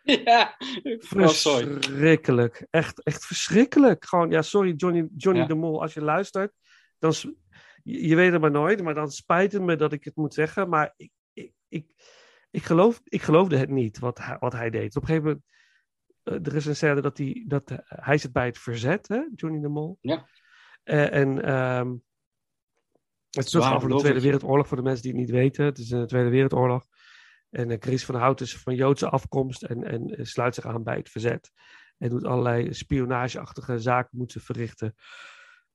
Ja, 0.26 0.58
oh. 0.84 1.00
Verschrikkelijk. 1.00 2.68
Echt, 2.70 3.04
echt 3.04 3.26
verschrikkelijk. 3.26 4.06
Gewoon, 4.06 4.30
ja, 4.30 4.42
sorry 4.42 4.74
Johnny, 4.76 5.08
Johnny 5.18 5.42
Ja. 5.42 5.48
de 5.48 5.56
Mol, 5.56 5.82
als 5.82 5.94
je 5.94 6.02
luistert. 6.02 6.54
Dan, 7.00 7.14
je, 7.84 8.08
je 8.08 8.16
weet 8.16 8.32
het 8.32 8.42
maar 8.42 8.52
nooit, 8.52 8.82
maar 8.82 8.94
dan 8.94 9.12
spijt 9.12 9.52
het 9.52 9.62
me 9.62 9.76
dat 9.76 9.94
ik 9.94 10.04
het 10.04 10.16
moet 10.16 10.34
zeggen. 10.34 10.70
Maar 10.70 10.94
ik, 10.98 11.12
ik, 11.34 11.52
ik, 11.68 11.86
ik, 12.52 12.64
geloof, 12.64 13.02
ik 13.04 13.22
geloofde 13.22 13.58
het 13.58 13.70
niet, 13.70 14.00
wat 14.00 14.18
hij, 14.18 14.38
wat 14.40 14.54
hij 14.54 14.70
deed. 14.70 14.96
Op 14.96 15.02
een 15.02 15.08
gegeven 15.08 15.28
moment, 15.28 15.46
eh, 16.24 16.52
er 16.52 16.56
is 16.56 16.66
een 16.66 16.76
scène 16.76 17.02
dat 17.02 17.18
hij, 17.18 17.44
dat, 17.48 17.72
hij 17.86 18.18
zit 18.18 18.32
bij 18.32 18.46
het 18.46 18.58
verzet, 18.58 19.08
hè, 19.08 19.22
Johnny 19.36 19.62
de 19.62 19.68
Mol. 19.70 19.98
Ja. 20.02 20.28
Eh, 20.84 21.14
en 21.14 21.44
ehm 21.44 21.96
het 23.30 23.46
is 23.46 23.52
van 23.52 23.90
de 23.90 23.96
Tweede. 23.96 24.22
Wereldoorlog, 24.22 24.68
voor 24.68 24.78
de 24.78 24.84
mensen 24.84 25.02
die 25.02 25.12
het 25.12 25.22
niet 25.22 25.32
weten. 25.32 25.66
Het 25.66 25.78
is 25.78 25.88
de 25.88 26.06
Tweede 26.06 26.30
Wereldoorlog. 26.30 26.86
En 27.50 27.70
uh, 27.70 27.78
Chris 27.80 28.06
van 28.06 28.16
Hout 28.16 28.42
is 28.42 28.58
van 28.58 28.76
Joodse 28.76 29.10
afkomst 29.10 29.64
en, 29.64 29.84
en 29.84 30.08
eh, 30.08 30.26
sluit 30.26 30.56
zich 30.56 30.66
aan 30.66 30.84
bij 30.84 30.98
het 30.98 31.10
verzet. 31.10 31.52
En 31.98 32.10
doet 32.10 32.26
allerlei 32.26 32.74
spionageachtige 32.74 33.80
zaken 33.80 34.18
moeten 34.18 34.42
verrichten. 34.42 34.96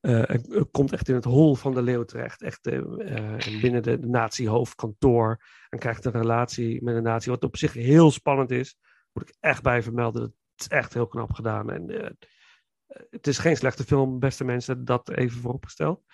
Eh, 0.01 0.31
en 0.31 0.43
eh, 0.43 0.63
komt 0.71 0.93
echt 0.93 1.09
in 1.09 1.15
het 1.15 1.25
hol 1.25 1.55
van 1.55 1.75
de 1.75 1.83
leeuw 1.83 2.05
terecht. 2.05 2.43
Echt 2.43 2.67
eh, 2.67 2.79
eh, 2.79 3.61
binnen 3.61 3.83
de, 3.83 3.99
de 3.99 4.07
nazi-hoofdkantoor. 4.07 5.43
En 5.69 5.79
krijgt 5.79 6.05
een 6.05 6.13
relatie 6.13 6.83
met 6.83 6.97
een 6.97 7.03
nazi. 7.03 7.31
Wat 7.31 7.45
op 7.45 7.57
zich 7.57 7.73
heel 7.73 8.11
spannend 8.11 8.51
is. 8.51 8.79
Moet 9.13 9.29
ik 9.29 9.37
echt 9.41 9.63
bij 9.63 9.83
vermelden. 9.83 10.23
Het 10.23 10.61
is 10.61 10.69
echt 10.69 10.95
heel 10.95 11.07
knap 11.07 11.33
gedaan. 11.33 11.71
En 11.71 11.91
eh, 11.91 12.11
het 13.11 13.27
is 13.27 13.39
geen 13.39 13.57
slechte 13.57 13.85
film, 13.85 14.19
beste 14.19 14.45
mensen. 14.45 14.85
Dat 14.85 15.11
even 15.11 15.41
vooropgesteld. 15.41 16.05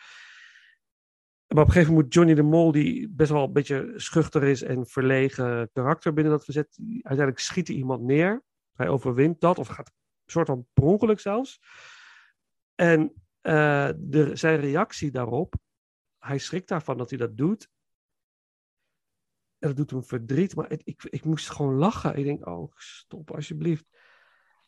Maar 1.47 1.63
op 1.63 1.69
een 1.69 1.75
gegeven 1.75 1.95
moment 1.95 2.05
moet 2.05 2.15
Johnny 2.15 2.35
de 2.35 2.43
Mol, 2.43 2.73
die 2.73 3.09
best 3.09 3.31
wel 3.31 3.45
een 3.45 3.53
beetje 3.53 3.93
schuchter 3.97 4.43
is 4.43 4.63
en 4.63 4.87
verlegen 4.87 5.71
karakter 5.73 6.13
binnen 6.13 6.33
dat 6.33 6.45
verzet, 6.45 6.79
uiteindelijk 6.79 7.39
schiet 7.39 7.69
hij 7.69 7.77
iemand 7.77 8.03
neer. 8.03 8.43
Hij 8.73 8.89
overwint 8.89 9.41
dat, 9.41 9.59
of 9.59 9.67
gaat 9.69 9.87
een 9.87 10.33
soort 10.33 10.47
van 10.47 10.67
per 10.73 10.85
ongeluk 10.85 11.21
zelfs. 11.21 11.61
En 12.75 13.13
eh, 13.41 13.91
de, 13.97 14.37
zijn 14.37 14.61
reactie 14.61 15.11
daarop, 15.11 15.55
hij 16.19 16.39
schrikt 16.39 16.69
daarvan 16.69 16.99
dat 16.99 17.11
hij 17.11 17.19
dat 17.19 17.37
doet. 17.37 17.69
En 19.59 19.69
dat 19.69 19.77
doet 19.77 19.91
hem 19.91 20.05
verdriet, 20.05 20.55
maar 20.55 20.71
ik, 20.71 21.05
ik 21.05 21.25
moest 21.25 21.51
gewoon 21.51 21.75
lachen. 21.75 22.17
Ik 22.17 22.25
denk, 22.25 22.47
oh, 22.47 22.73
stop 22.77 23.31
alsjeblieft. 23.31 23.87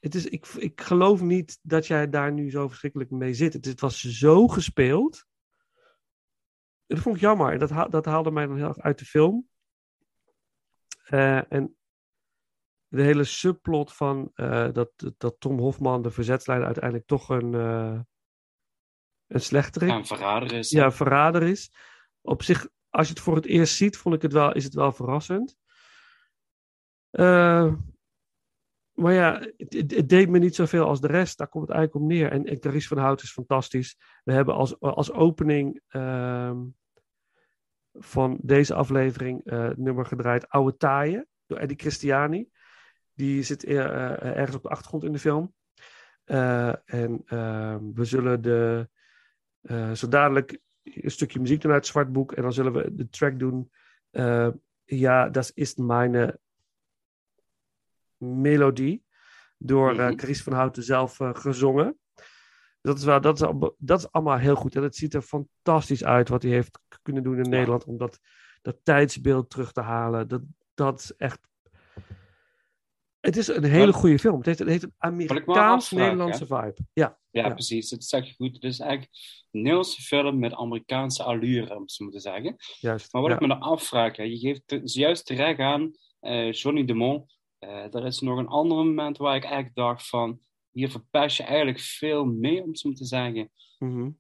Het 0.01 0.15
is, 0.15 0.27
ik, 0.27 0.47
ik 0.47 0.81
geloof 0.81 1.21
niet 1.21 1.59
dat 1.63 1.87
jij 1.87 2.09
daar 2.11 2.33
nu 2.33 2.51
zo 2.51 2.69
verschrikkelijk 2.69 3.11
mee 3.11 3.35
zit. 3.35 3.53
Het, 3.53 3.65
het 3.65 3.81
was 3.81 4.01
zo 4.01 4.49
gespeeld. 4.49 5.27
Dat 6.87 6.99
vond 6.99 7.15
ik 7.15 7.21
jammer. 7.21 7.53
En 7.53 7.59
dat, 7.59 7.71
haal- 7.71 7.91
dat 7.91 8.05
haalde 8.05 8.31
mij 8.31 8.47
dan 8.47 8.57
heel 8.57 8.69
erg 8.69 8.79
uit 8.79 8.99
de 8.99 9.05
film. 9.05 9.49
Eh, 11.05 11.53
en 11.53 11.77
de 12.89 13.03
hele 13.03 13.25
subplot 13.25 13.93
van 13.93 14.31
eh, 14.35 14.73
dat, 14.73 14.91
dat 15.17 15.41
Tom 15.41 15.59
Hofman, 15.59 16.03
de 16.03 16.11
verzetsleider, 16.11 16.67
uiteindelijk 16.67 17.07
toch 17.07 17.29
een, 17.29 17.55
eh 17.55 18.01
een 19.27 19.41
slechterik, 19.41 19.89
Ja, 19.89 19.97
een 19.97 20.07
verrader 20.07 20.53
is. 20.53 20.71
ja, 20.71 20.93
verrader 20.93 21.43
is. 21.43 21.73
Op 22.21 22.43
zich, 22.43 22.69
als 22.89 23.07
je 23.07 23.13
het 23.13 23.23
voor 23.23 23.35
het 23.37 23.47
eerst 23.47 23.77
ziet, 23.77 23.97
vond 23.97 24.15
ik 24.15 24.23
het 24.23 24.33
wel, 24.33 24.53
is 24.55 24.65
het 24.65 24.75
wel 24.75 24.93
verrassend. 24.93 25.57
Eh, 27.11 27.73
maar 28.97 29.13
ja, 29.13 29.41
het, 29.57 30.09
deed 30.09 30.29
me 30.29 30.39
niet 30.39 30.55
zoveel 30.55 30.87
als 30.87 31.01
de 31.01 31.07
rest. 31.07 31.39
Daar 31.39 31.49
komt 31.49 31.67
het 31.69 31.77
eigenlijk 31.77 32.05
op 32.05 32.11
neer. 32.11 32.31
En, 32.31 32.45
en 32.45 32.61
Carice 32.61 32.89
van 32.89 32.99
Hout 32.99 33.23
is 33.23 33.33
fantastisch. 33.33 33.97
We 34.25 34.33
hebben 34.33 34.55
als, 34.55 34.81
als 34.81 35.13
opening 35.13 35.81
ehm, 35.89 36.57
van 37.93 38.39
deze 38.43 38.75
aflevering 38.75 39.45
eh, 39.45 39.71
nummer 39.77 40.07
gedraaid 40.07 40.49
Oude 40.49 40.77
Taaien 40.77 41.27
door 41.47 41.59
Eddie 41.59 41.79
Christiani. 41.79 42.49
Die 43.13 43.43
zit 43.43 43.65
eh, 43.65 43.85
eh, 43.85 44.37
ergens 44.37 44.57
op 44.57 44.63
de 44.63 44.69
achtergrond 44.69 45.05
in 45.05 45.13
de 45.13 45.19
film. 45.19 45.55
En 46.25 47.23
ehm, 47.27 47.93
we 47.95 48.05
zullen 48.05 48.43
de, 48.43 48.89
zo 49.95 50.09
dadelijk 50.09 50.59
een 50.83 51.11
stukje 51.11 51.41
muziek 51.41 51.61
doen 51.61 51.73
uit 51.73 51.81
het 51.81 51.91
Zwartboek. 51.91 52.33
En 52.33 52.43
dan 52.43 52.53
zullen 52.53 52.73
we 52.73 52.95
de 52.95 53.09
track 53.09 53.39
doen. 53.39 53.71
ja, 54.85 55.29
dat 55.29 55.51
is 55.55 55.75
mijn 55.75 56.39
melodie. 58.19 59.05
Door 59.59 59.91
eh 59.99 60.07
Mhm. 60.09 60.17
Chris 60.19 60.43
van 60.43 60.53
Houten 60.53 60.83
zelf 60.83 61.21
eh, 61.21 61.31
gezongen. 61.35 61.99
Dat 62.81 62.99
is, 62.99 63.05
wel, 63.05 63.21
dat, 63.21 63.41
is 63.41 63.49
dat 63.79 63.99
is 63.99 64.13
allemaal 64.13 64.39
heel 64.39 64.55
goed. 64.55 64.77
En 64.77 64.83
het 64.83 64.97
ziet 64.97 65.15
er 65.15 65.23
fantastisch 65.23 66.05
uit 66.05 66.29
wat 66.29 66.43
hij 66.43 66.53
heeft 66.53 66.79
kunnen 67.03 67.23
doen 67.23 67.39
in 67.39 67.51
Nederland. 67.51 67.85
Om 67.85 67.97
dat, 67.99 68.19
dat 68.63 68.77
tijdsbeeld 68.83 69.51
terug 69.51 69.73
te 69.73 69.81
halen. 69.81 70.29
Dat, 70.29 70.43
dat 70.75 71.01
is 71.01 71.17
echt. 71.17 71.39
Het 73.21 73.37
is 73.37 73.47
een 73.49 73.65
hele 73.65 73.93
goede 73.93 74.19
film. 74.19 74.37
Het 74.37 74.47
heeft, 74.47 74.59
het 74.59 74.69
heeft 74.69 74.83
een 74.83 74.95
Amerikaans-Nederlandse 74.99 76.47
vibe. 76.47 76.75
Ja, 76.93 77.19
Ja, 77.31 77.43
Ja. 77.47 77.51
precies. 77.53 77.89
Dat 77.89 78.05
zeg 78.05 78.27
je 78.27 78.35
goed. 78.35 78.55
Het 78.55 78.65
is 78.65 78.79
eigenlijk 78.79 79.11
een 79.51 79.61
Nederlandse 79.61 80.03
film 80.03 80.39
met 80.39 80.55
Amerikaanse 80.55 81.23
allure, 81.23 81.75
om 81.77 81.85
maar 81.97 82.11
te 82.11 82.21
zeggen. 82.21 82.57
juist. 82.81 83.13
Maar 83.13 83.23
wat 83.23 83.31
Ja. 83.31 83.37
ik 83.37 83.43
me 83.43 83.49
dan 83.49 83.61
afvraag, 83.61 84.17
hè, 84.17 84.23
je 84.23 84.39
geeft 84.39 84.81
zojuist 84.85 85.27
terecht 85.27 85.59
aan 85.59 85.91
eh, 86.21 86.53
Johnny 86.53 86.85
de 86.85 86.95
Eh, 87.59 87.95
er 87.95 88.07
is 88.07 88.21
nog 88.21 88.39
een 88.39 88.49
ander 88.49 88.77
moment 88.77 89.17
waar 89.17 89.37
ik 89.37 89.45
eigenlijk 89.45 89.75
dacht 89.75 90.09
van, 90.09 90.41
hier 90.71 90.91
verpest 90.91 91.37
je 91.37 91.43
eigenlijk 91.43 91.81
veel 91.81 92.25
mee, 92.25 92.63
om 92.63 92.75
zo 92.75 92.89
maar 92.89 92.99
te 92.99 93.05
zeggen. 93.05 93.51
Mhm. 93.79 94.11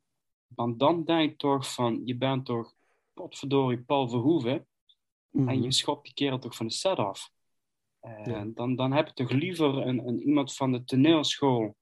Want 0.46 0.78
dan 0.78 1.04
denk 1.04 1.30
ik 1.30 1.38
toch 1.38 1.72
van, 1.74 2.00
je 2.04 2.16
bent 2.16 2.44
toch, 2.44 2.74
potverdorie, 3.12 3.82
Paul 3.82 4.08
Verhoeven. 4.08 4.66
Mhm. 5.30 5.48
En 5.48 5.62
je 5.62 5.72
schopt 5.72 6.04
die 6.04 6.14
kerel 6.14 6.38
toch 6.38 6.56
van 6.56 6.66
de 6.66 6.72
set 6.72 6.96
af. 6.96 7.30
Eh, 8.00 8.26
Ja. 8.26 8.44
dan, 8.44 8.76
dan 8.76 8.92
heb 8.92 9.06
je 9.06 9.12
toch 9.12 9.30
liever 9.30 9.86
een, 9.86 10.06
een, 10.06 10.20
iemand 10.20 10.54
van 10.54 10.72
de 10.72 10.84
toneelschool, 10.84 11.76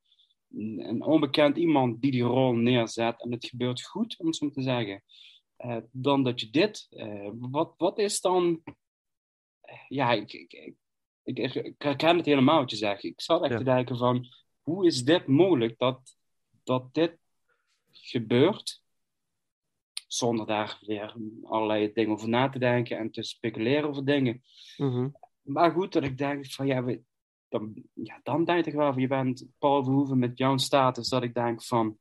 een, 0.50 0.88
een 0.88 1.02
onbekend 1.02 1.56
iemand 1.56 2.02
die 2.02 2.10
die 2.10 2.22
rol 2.22 2.52
neerzet 2.52 3.22
en 3.22 3.32
het 3.32 3.46
gebeurt 3.46 3.82
goed, 3.82 4.18
om 4.18 4.26
het 4.26 4.36
zo 4.36 4.50
te 4.50 4.62
zeggen. 4.62 5.02
Eh, 5.56 5.76
dan 5.90 6.22
dat 6.22 6.40
je 6.40 6.50
dit. 6.50 6.88
wat, 7.38 7.74
wat 7.76 7.98
is 7.98 8.20
dan. 8.20 8.62
Ja, 9.88 10.12
ik, 10.12 10.32
ik, 10.32 10.52
ik, 10.52 10.74
ik, 11.24 11.38
ik, 11.38 11.54
ik 11.54 11.74
herken 11.78 12.16
het 12.16 12.26
helemaal 12.26 12.58
wat 12.60 12.70
je 12.70 12.76
zegt. 12.76 13.04
Ik 13.04 13.20
zat 13.20 13.42
echt 13.42 13.52
Ja. 13.52 13.58
te 13.58 13.64
denken 13.64 13.96
van, 13.96 14.26
hoe 14.62 14.86
is 14.86 15.04
dit 15.04 15.26
mogelijk 15.26 15.78
dat, 15.78 16.16
dat 16.64 16.94
dit 16.94 17.18
gebeurt? 17.90 18.82
Zonder 20.06 20.46
daar 20.46 20.78
weer 20.80 21.14
allerlei 21.42 21.92
dingen 21.92 22.12
over 22.12 22.28
na 22.28 22.48
te 22.48 22.58
denken 22.58 22.98
en 22.98 23.10
te 23.10 23.22
speculeren 23.22 23.88
over 23.88 24.04
dingen. 24.04 24.42
Mhm. 24.76 25.08
Maar 25.42 25.70
goed, 25.70 25.92
dat 25.92 26.02
ik 26.02 26.18
denk 26.18 26.46
van 26.50 26.66
ja, 26.66 26.84
we, 26.84 27.00
dan, 27.48 27.74
ja, 27.92 28.20
dan 28.22 28.44
denk 28.44 28.66
ik 28.66 28.74
wel 28.74 28.92
van 28.92 29.00
je 29.02 29.06
bent 29.08 29.46
Paul 29.58 29.84
Verhoeven 29.84 30.18
met 30.18 30.38
jouw 30.38 30.56
status, 30.56 31.08
dat 31.08 31.22
ik 31.22 31.34
denk 31.34 31.62
van 31.62 31.98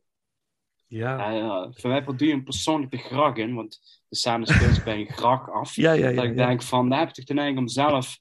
Ja. 0.88 1.71
voor 1.74 1.89
mij 1.89 2.03
doe 2.03 2.28
je 2.28 2.34
een 2.34 2.43
persoonlijk 2.43 2.91
de 2.91 2.97
grag 2.97 3.36
in, 3.36 3.55
want 3.55 4.01
de 4.07 4.15
scène 4.15 4.45
speelt 4.45 4.76
zich 4.76 4.84
bij 4.84 4.99
een 4.99 5.09
grag 5.09 5.49
af. 5.51 5.76
Ja, 5.76 5.91
ja, 5.91 6.09
ja. 6.09 6.15
dat 6.15 6.24
ik 6.26 6.36
denk 6.36 6.61
van, 6.61 6.89
daar 6.89 6.99
heb 6.99 7.07
je 7.07 7.13
toch 7.13 7.26
de 7.26 7.34
neiging 7.34 7.59
om 7.59 7.67
zelf, 7.67 8.17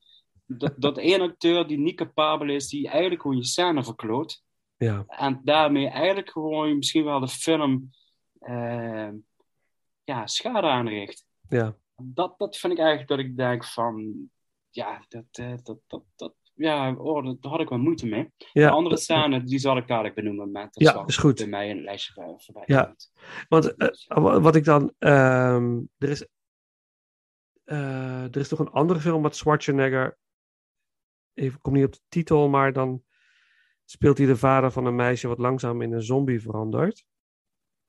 dat, 0.59 0.75
dat 0.77 0.99
één 0.99 1.21
acteur 1.21 1.67
die 1.67 1.79
niet 1.79 1.97
capabel 1.97 2.49
is, 2.49 2.69
die 2.69 2.89
eigenlijk 2.89 3.23
gewoon 3.23 3.37
je 3.37 3.45
scène 3.45 3.85
verkloot, 3.85 4.43
Ja. 4.77 5.05
en 5.07 5.41
daarmee 5.45 5.89
eigenlijk 5.89 6.31
gewoon 6.31 6.77
misschien 6.77 7.05
wel 7.05 7.21
de 7.21 7.29
film 7.29 7.91
eh, 8.39 9.09
ja, 10.05 10.27
schade 10.27 10.67
aanricht 10.67 11.25
Ja. 11.49 11.77
dat, 11.97 12.35
dat 12.39 12.57
vind 12.57 12.73
ik 12.73 12.79
eigenlijk 12.79 13.09
dat 13.09 13.19
ik 13.19 13.37
denk 13.37 13.65
van, 13.65 14.15
ja, 14.71 15.05
dat, 15.09 15.25
eh, 15.33 15.55
dat, 15.63 15.79
dat, 15.87 16.03
dat, 16.17 16.35
ja, 16.55 16.95
oh, 16.95 17.25
daar 17.41 17.51
had 17.53 17.61
ik 17.61 17.69
wel 17.69 17.79
moeite 17.79 18.07
mee. 18.07 18.33
Ja. 18.53 18.67
de 18.67 18.73
andere 18.75 18.97
scène, 18.97 19.43
die 19.45 19.59
zal 19.59 19.77
ik 19.77 19.89
dadelijk 19.89 20.15
benoemen, 20.15 20.51
maar 20.51 20.69
dat 20.71 20.83
Ja, 20.95 21.03
is 21.07 21.17
goed. 21.17 21.37
bij 21.37 21.47
mij 21.47 21.69
het 21.69 21.79
lijstje 21.81 22.13
voor- 22.13 22.41
voorbij. 22.41 22.63
Ja. 22.67 22.85
komt. 22.85 23.13
Want 23.49 23.75
eh, 23.77 23.89
wa- 24.07 24.41
wat 24.41 24.57
ik 24.57 24.65
dan. 24.65 24.93
ehm, 24.99 25.81
er, 25.99 26.09
is, 26.09 26.27
eh, 27.65 28.23
er 28.25 28.37
is 28.37 28.49
toch 28.49 28.59
een 28.59 28.71
andere 28.71 29.01
film 29.01 29.23
met 29.23 29.37
Schwarzenegger. 29.37 30.19
Even, 31.35 31.57
ik 31.57 31.63
kom 31.63 31.73
niet 31.73 31.85
op 31.85 31.93
de 31.93 32.01
titel, 32.09 32.49
maar 32.49 32.73
dan 32.73 33.03
speelt 33.85 34.19
hij 34.19 34.27
de 34.27 34.37
vader 34.37 34.71
van 34.71 34.87
een 34.87 34.95
meisje 34.95 35.29
wat 35.29 35.39
langzaam 35.39 35.83
in 35.83 35.93
een 35.93 36.03
zombie 36.03 36.41
verandert. 36.41 37.05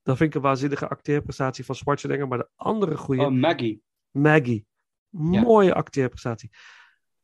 Dat 0.01 0.17
vind 0.17 0.29
ik 0.29 0.35
een 0.35 0.41
waanzinnige 0.41 0.87
acteerprestatie 0.87 1.65
van 1.65 1.75
Schwarzenegger. 1.75 2.27
Maar 2.27 2.37
de 2.37 2.49
andere 2.55 2.97
goede, 2.97 3.21
Oh, 3.25 3.31
Maggie. 3.31 3.83
Maggie. 4.11 4.67
Mooie 5.09 5.73
acteerprestatie. 5.73 6.49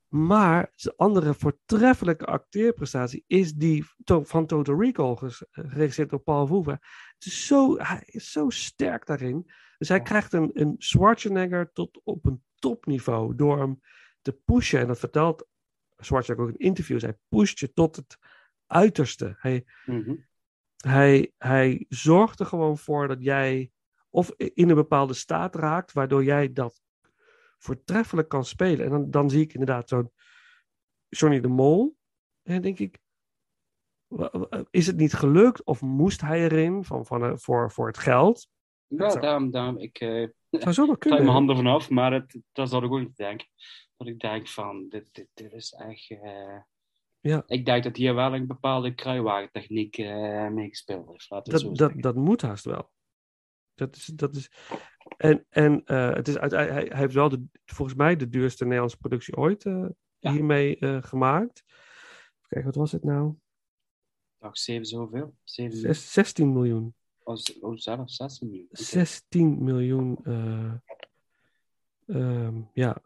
Maar 0.08 0.72
de 0.76 0.94
andere 0.98 1.34
voortreffelijke 1.34 2.26
acteerprestatie 2.26 3.24
is 3.28 3.54
die 3.54 3.86
van 4.06 4.46
Total 4.46 4.82
Recall, 4.82 5.16
geregisseerd 5.52 6.10
door 6.10 6.20
Paul 6.20 6.46
Verhoeven. 6.46 6.80
Het 7.14 7.26
is 7.26 7.46
zo, 7.46 7.78
hij 7.78 8.04
is 8.06 8.32
zo 8.32 8.50
sterk 8.50 9.06
daarin. 9.06 9.52
Dus 9.78 9.90
hij 9.90 10.02
krijgt 10.02 10.34
een, 10.34 10.50
een 10.54 10.76
Schwarzenegger 10.78 11.72
tot 11.74 12.02
op 12.04 12.26
een 12.26 12.44
topniveau 12.56 13.36
door 13.36 13.60
hem 13.60 13.80
te 14.22 14.32
pushen. 14.46 14.80
En 14.80 14.88
dat 14.88 15.00
vertelt 15.00 15.48
Schwarzenegger 16.00 16.48
ook 16.48 16.54
in 16.60 16.66
interviews. 16.66 17.02
Hij 17.02 17.18
pusht 17.30 17.60
je 17.60 17.74
tot 17.74 17.96
het 17.96 18.18
uiterste. 18.68 19.36
Hij, 19.38 19.66
Mhm. 19.86 20.16
hij, 20.78 21.32
hij 21.38 21.86
zorgt 21.90 22.40
er 22.40 22.46
gewoon 22.46 22.78
voor 22.78 23.08
dat 23.08 23.24
jij 23.24 23.72
of 24.10 24.32
in 24.38 24.70
een 24.70 24.76
bepaalde 24.76 25.14
staat 25.14 25.56
raakt, 25.56 25.92
waardoor 25.94 26.24
jij 26.24 26.54
dat 26.54 26.82
voortreffelijk 27.58 28.30
kan 28.30 28.46
spelen. 28.46 28.86
En 28.86 28.92
dan, 28.92 29.12
dan 29.12 29.30
zie 29.30 29.42
ik 29.42 29.54
inderdaad 29.54 29.90
zo'n 29.90 30.12
Johnny 31.10 31.40
de 31.40 31.48
Mol. 31.48 31.98
En 32.44 32.62
denk 32.62 32.80
ik, 32.80 33.00
is 34.70 34.88
het 34.88 34.98
niet 34.98 35.14
gelukt 35.14 35.64
of 35.64 35.82
moest 35.82 36.22
hij 36.22 36.44
erin 36.44 36.84
van, 36.84 37.06
van, 37.06 37.24
eh, 37.24 37.32
voor, 37.36 37.72
voor 37.72 37.88
het 37.88 37.98
geld? 37.98 38.48
Ja, 38.88 39.16
daarom, 39.16 39.52
daarom, 39.52 39.78
ik 39.78 39.98
zou 40.50 40.72
zo 40.74 40.94
kunnen. 40.96 41.20
mijn 41.20 41.32
handen 41.34 41.56
vanaf, 41.56 41.90
maar 41.90 42.14
het, 42.14 42.40
dat 42.52 42.70
zat 42.70 42.84
ik 42.84 42.92
ook 42.92 43.00
niet 43.00 43.16
denken. 43.16 43.48
Dat 44.00 44.08
ik 44.08 44.20
denk 44.20 44.48
van, 44.48 44.90
dit, 44.90 45.10
dit, 45.14 45.28
dit 45.34 45.54
is 45.54 45.72
echt... 45.74 46.10
eh, 46.10 46.58
Ja. 47.20 47.44
Ik 47.48 47.66
denk 47.66 47.84
dat 47.84 47.96
hier 47.96 48.16
wel 48.16 48.34
een 48.36 48.48
bepaalde 48.48 48.96
kruiwagentechniek 48.96 49.98
eh 49.98 50.48
mee 50.48 50.70
gespeeld 50.70 51.08
heeft. 51.12 51.30
Laten 51.30 51.54
het 51.54 51.62
zo 51.62 51.68
Dat, 51.74 51.78
dat, 51.78 52.02
dat 52.02 52.16
moet 52.16 52.42
haast 52.42 52.66
wel. 52.66 52.92
Dat 53.76 53.96
is, 53.96 54.06
dat 54.06 54.36
is, 54.36 54.52
en 55.18 55.46
en 55.50 55.82
eh, 55.86 56.14
het 56.14 56.28
is 56.28 56.38
uit, 56.38 56.52
hij, 56.52 56.66
hij 56.68 56.90
heeft 56.98 57.14
wel 57.14 57.30
de, 57.30 57.46
volgens 57.66 57.98
mij 57.98 58.16
de 58.16 58.30
duurste 58.30 58.64
Nederlandse 58.64 58.98
productie 58.98 59.36
ooit 59.38 59.64
Ja. 60.20 60.32
hiermee 60.32 60.78
gemaakt. 61.02 61.64
Kijk, 62.48 62.66
wat 62.66 62.76
was 62.76 62.92
het 62.92 63.04
nou? 63.04 63.34
Dacht 64.38 64.60
zeven 64.60 64.86
zoveel. 64.86 65.36
Zeven, 65.44 65.78
Zes- 65.78 66.14
16 66.14 66.54
miljoen. 66.54 66.94
oh, 67.24 67.36
oh, 67.62 67.78
zelfs 67.78 68.16
16 68.16 68.48
miljoen. 68.48 68.68
Oké. 68.72 68.84
16 68.84 69.64
miljoen. 69.64 70.20
eh, 70.24 70.74
ehm, 72.08 72.62
ja. 72.74 73.02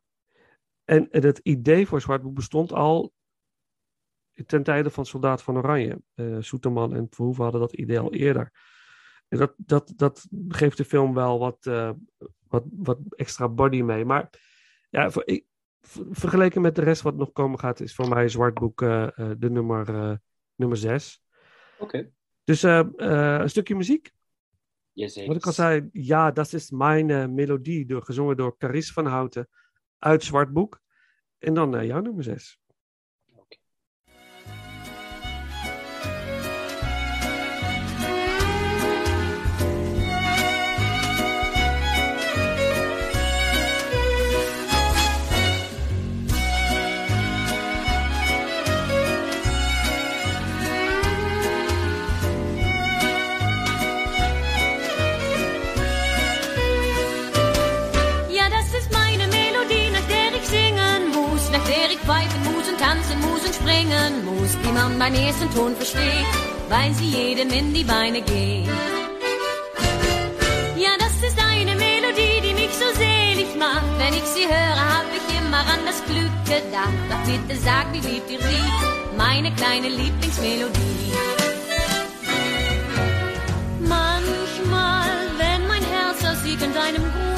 En, 0.86 1.10
en 1.12 1.24
het 1.24 1.40
idee 1.44 1.88
voor 1.88 2.02
Zwartboek 2.02 2.34
bestond 2.34 2.74
al 2.74 3.14
ten 4.46 4.64
tijde 4.64 4.90
van 4.90 5.06
Soldaat 5.06 5.44
van 5.44 5.58
Oranje. 5.58 6.02
Eh 6.14 6.38
Soeterman 6.40 6.96
en 6.96 7.08
Verhoeven 7.10 7.44
hadden 7.44 7.62
dat 7.62 7.74
idee 7.74 8.00
al 8.00 8.14
eerder. 8.14 8.52
En 9.28 9.38
dat, 9.38 9.54
dat, 9.58 9.94
dat 9.96 10.28
geeft 10.48 10.78
de 10.78 10.86
film 10.86 11.14
wel 11.14 11.40
wat, 11.40 11.66
eh, 11.66 11.92
wat, 12.48 12.64
wat 12.72 13.00
extra 13.10 13.50
body 13.50 13.82
mee. 13.82 14.06
Maar 14.06 14.30
ja, 14.90 15.12
voor, 15.12 15.22
ik, 15.26 15.46
ver- 15.82 16.06
vergeleken 16.10 16.62
met 16.62 16.76
de 16.76 16.82
rest 16.82 17.02
wat 17.02 17.16
nog 17.16 17.32
komen 17.32 17.60
gaat, 17.60 17.80
is 17.80 17.96
voor 17.96 18.10
mij 18.10 18.28
Zwartboek 18.28 18.82
eh, 18.82 19.08
de 19.38 19.50
nummer, 19.50 20.20
nummer 20.56 20.78
6. 20.78 21.24
Oké. 21.80 22.12
Dus 22.44 22.62
een 22.62 23.50
stukje 23.50 23.76
muziek. 23.76 24.12
Jazeker. 24.92 25.28
Wat 25.28 25.38
ik 25.38 25.46
al 25.46 25.54
zei, 25.54 25.90
ja, 25.92 26.32
dat 26.32 26.54
is 26.54 26.72
mijn 26.72 27.34
melodie, 27.34 27.86
door, 27.86 28.04
gezongen 28.04 28.38
door 28.38 28.58
Caris 28.58 28.92
van 28.92 29.06
Houten 29.06 29.50
uit 30.04 30.24
Zwartboek. 30.24 30.82
En 31.38 31.54
dan 31.54 31.76
eh, 31.76 31.86
jouw 31.86 32.02
nummer 32.02 32.24
6. 32.24 32.63
springen 63.64 64.26
muss, 64.26 64.52
wie 64.62 64.72
man 64.72 64.98
meinen 64.98 65.16
ersten 65.16 65.50
Ton 65.56 65.76
versteht, 65.76 66.32
weil 66.70 66.94
sie 66.94 67.10
jedem 67.10 67.50
in 67.50 67.74
die 67.74 67.84
Beine 67.84 68.22
geht. 68.22 68.68
Ja, 70.76 70.92
das 71.00 71.16
ist 71.28 71.40
eine 71.40 71.76
Melodie, 71.76 72.42
die 72.44 72.54
mich 72.54 72.74
so 72.74 72.88
selig 72.98 73.56
macht. 73.58 73.92
Wenn 73.98 74.14
ich 74.14 74.28
sie 74.36 74.46
höre, 74.46 74.80
hab 74.94 75.08
ich 75.18 75.26
immer 75.40 75.64
an 75.74 75.82
das 75.86 76.00
Glück 76.10 76.36
gedacht. 76.46 77.04
Doch 77.10 77.24
bitte 77.30 77.60
sag, 77.62 77.86
wie 77.94 78.06
liebt 78.08 78.30
ihr 78.30 78.40
sie? 78.40 78.64
Meine 79.18 79.52
kleine 79.54 79.90
Lieblingsmelodie. 79.90 81.14
Manchmal, 83.80 85.10
wenn 85.38 85.68
mein 85.68 85.84
Herz 85.84 86.20
aus 86.26 86.46
irgendeinem 86.46 87.04
Grunde 87.14 87.33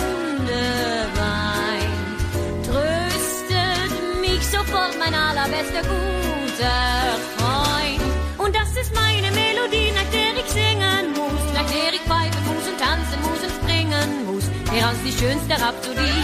mein 5.05 5.13
allerbester 5.13 5.81
guter 5.81 7.17
Freund. 7.37 8.01
Und 8.37 8.55
das 8.55 8.69
ist 8.81 8.93
meine 8.93 9.29
Melodie, 9.31 9.91
nach 9.93 10.09
der 10.11 10.31
ich 10.41 10.49
singen 10.51 11.13
muss, 11.13 11.45
nach 11.53 11.69
der 11.69 11.93
ich 11.93 12.01
pfeifen 12.01 12.43
muss 12.45 12.67
und 12.67 12.79
tanzen 12.79 13.19
muss 13.21 13.41
und 13.45 13.53
springen 13.59 14.25
muss. 14.25 14.45
Als 14.83 14.99
die 15.03 15.11
schönste 15.11 15.53
Rhapsodie, 15.61 16.21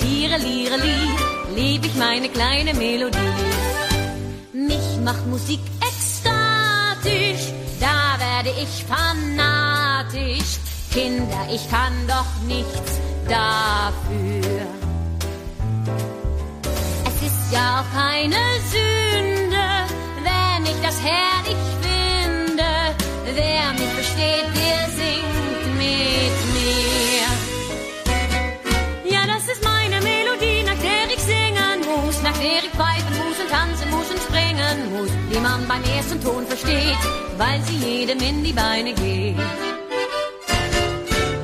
Tiere, 0.00 0.36
Liere, 0.38 0.76
Lied, 0.76 1.56
lieb 1.56 1.86
ich 1.86 1.94
meine 1.94 2.28
kleine 2.28 2.74
Melodie. 2.74 3.18
Mich 4.52 4.98
macht 5.04 5.26
Musik 5.26 5.60
ekstatisch, 5.80 7.52
da 7.80 8.18
werde 8.18 8.50
ich 8.60 8.84
fanatisch. 8.84 10.58
Kinder, 10.92 11.48
ich 11.50 11.70
kann 11.70 11.94
doch 12.06 12.26
nichts 12.46 13.00
dafür 13.28 14.81
ja 17.52 17.80
auch 17.80 17.88
keine 17.94 18.40
Sünde, 18.72 19.66
wenn 20.26 20.64
ich 20.64 20.80
das 20.82 20.98
herrlich 21.02 21.62
finde. 21.84 22.70
Wer 23.24 23.72
mich 23.72 23.92
versteht, 23.98 24.48
der 24.56 24.80
singt 24.98 25.64
mit 25.76 26.36
mir. 26.56 27.28
Ja, 29.12 29.26
das 29.26 29.44
ist 29.52 29.62
meine 29.62 30.00
Melodie, 30.00 30.62
nach 30.64 30.80
der 30.80 31.04
ich 31.14 31.20
singen 31.20 31.78
muss, 31.90 32.22
nach 32.22 32.38
der 32.38 32.64
ich 32.64 32.70
pfeifen 32.70 33.14
muss 33.22 33.38
und 33.38 33.50
tanzen 33.50 33.90
muss 33.90 34.08
und 34.10 34.20
springen 34.22 34.92
muss, 34.96 35.10
die 35.30 35.40
man 35.40 35.68
beim 35.68 35.84
ersten 35.94 36.20
Ton 36.22 36.46
versteht, 36.46 37.02
weil 37.36 37.60
sie 37.66 37.76
jedem 37.76 38.18
in 38.20 38.42
die 38.42 38.52
Beine 38.52 38.94
geht. 38.94 39.36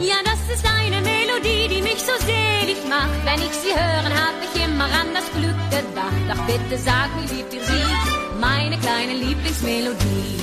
Ja, 0.01 0.15
das 0.25 0.39
ist 0.55 0.65
eine 0.65 1.01
Melodie, 1.01 1.67
die 1.75 1.83
mich 1.83 1.99
so 1.99 2.13
selig 2.25 2.79
macht. 2.89 3.19
Wenn 3.25 3.43
ich 3.43 3.53
sie 3.53 3.75
hören, 3.75 4.13
hab 4.15 4.35
ich 4.45 4.65
immer 4.65 4.85
an 4.85 5.09
das 5.13 5.27
Glück 5.33 5.59
gedacht. 5.71 6.25
Ach 6.31 6.47
bitte 6.47 6.79
sag, 6.79 7.09
wie 7.19 7.35
liebt 7.35 7.53
ihr 7.53 7.65
sie? 7.65 8.39
Meine 8.41 8.79
kleine 8.79 9.15
Lieblingsmelodie. 9.15 10.41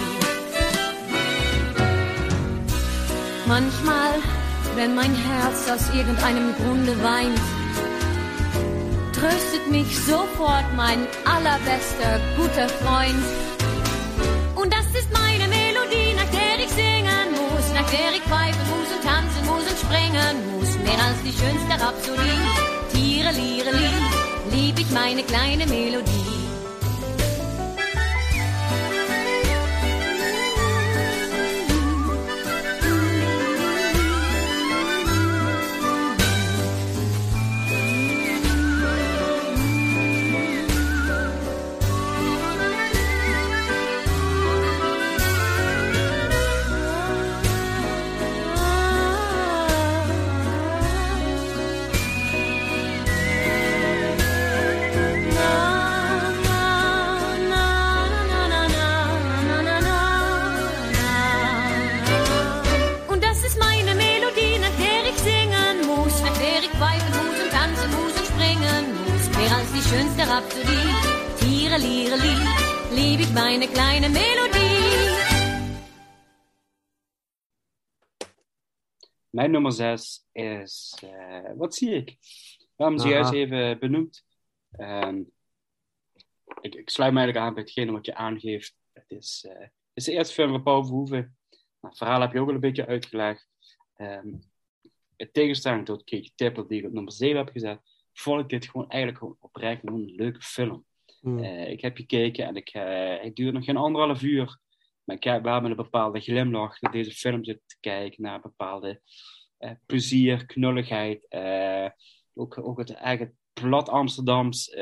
Manchmal, 3.46 4.12
wenn 4.76 4.94
mein 4.94 5.16
Herz 5.16 5.70
aus 5.70 5.96
irgendeinem 5.96 6.54
Grunde 6.58 7.02
weint, 7.02 7.40
tröstet 9.14 9.72
mich 9.72 9.98
sofort 10.00 10.66
mein 10.76 11.08
allerbester, 11.24 12.20
guter 12.36 12.68
Freund. 12.68 13.24
Und 14.56 14.74
das 14.74 14.88
ist 15.00 15.10
meine 15.14 15.48
Melodie, 15.48 16.14
nach 16.14 16.30
der 16.40 16.60
ich 16.60 16.72
singen 16.72 17.28
muss, 17.32 17.74
nach 17.74 17.90
der 17.90 18.12
ich 18.18 18.24
pfeifen 18.24 18.68
muss 18.70 18.85
springen 20.16 20.52
muss. 20.52 20.78
Mehr 20.78 21.04
als 21.06 21.22
die 21.24 21.32
schönste 21.32 21.84
Rhapsodie, 21.84 22.94
Tiere, 22.94 23.32
Liere, 23.32 23.72
Lied, 23.72 24.54
lieb 24.54 24.80
ich 24.80 24.92
meine 24.92 25.24
kleine 25.24 25.66
Melodie. 25.68 26.35
Schönste 69.96 70.24
Rhapsodie, 70.28 70.92
Tiere, 71.40 71.78
Liere, 71.78 72.18
Lied, 72.26 72.48
lieb 72.98 73.20
ich 73.22 73.32
meine 73.34 73.68
kleine 73.68 74.10
Melodie. 74.10 74.64
Mijn 79.30 79.52
nummer 79.52 79.72
6 79.72 80.28
is 80.32 80.98
eh, 81.02 81.52
Wat 81.56 81.76
zie 81.76 81.90
ik? 81.90 82.18
We 82.76 82.84
hebben 82.84 83.00
ze 83.00 83.08
juist 83.08 83.32
even 83.32 83.80
benoemd. 83.80 84.26
Ehm, 84.72 85.22
ik, 86.62 86.76
ik 86.76 86.90
sluit 86.90 87.14
me 87.14 87.20
eigenlijk 87.20 87.48
aan 87.48 87.54
bij 87.54 87.64
hetgene 87.64 87.92
wat 87.92 88.06
je 88.06 88.16
aangeeft. 88.16 88.76
Het 88.94 89.12
is, 89.12 89.46
eh, 89.50 89.60
het 89.60 89.72
is 89.94 90.04
de 90.04 90.12
eerste 90.12 90.34
film 90.34 90.52
van 90.52 90.64
Paul 90.64 90.86
Verhoeven. 90.86 91.38
Nou, 91.50 91.94
het 91.94 91.98
verhaal 91.98 92.22
heb 92.22 92.34
je 92.34 92.40
ook 92.40 92.48
al 92.48 92.54
een 92.54 92.60
beetje 92.60 92.86
uitgelegd. 92.86 93.48
Ehm 93.96 94.28
in 95.16 95.32
tegenstelling 95.32 95.86
tot 95.86 96.04
Kate 96.04 96.32
Tipper, 96.36 96.68
die 96.68 96.80
ik 96.80 96.86
op 96.86 96.94
nummer 96.94 97.14
7 97.14 97.38
heb 97.38 97.50
gezet, 97.50 97.80
vond 98.18 98.42
ik 98.42 98.50
dit 98.50 98.70
gewoon 98.70 98.90
eigenlijk 98.90 99.22
gewoon 99.22 99.38
oprecht 99.40 99.80
gewoon 99.80 100.02
een 100.02 100.16
leuke 100.16 100.42
film. 100.42 100.86
Hmm. 101.20 101.44
Eh, 101.44 101.70
ik 101.70 101.82
heb 101.82 101.96
gekeken 101.96 102.46
en 102.46 102.56
ik, 102.56 102.70
eh 102.70 102.84
hij 102.84 103.32
duurt 103.34 103.54
nog 103.54 103.66
geen 103.66 103.78
anderhalf 103.78 104.22
uur. 104.22 104.60
Maar 105.04 105.16
ik 105.16 105.24
heb 105.24 105.44
wel 105.44 105.62
met 105.62 105.70
een 105.70 105.76
bepaalde 105.76 106.20
glimlach 106.20 106.82
naar 106.82 106.92
deze 106.92 107.12
film 107.12 107.44
te 107.44 107.60
kijken. 107.80 108.24
Naar 108.24 108.42
bepaalde 108.42 109.02
eh, 109.58 109.72
plezier, 109.86 110.46
knulligheid. 110.46 111.28
ook, 112.34 112.58
ook 112.58 112.78
het 112.78 112.94
eigen 112.94 113.38
plat 113.54 113.90
Amsterdams. 113.90 114.76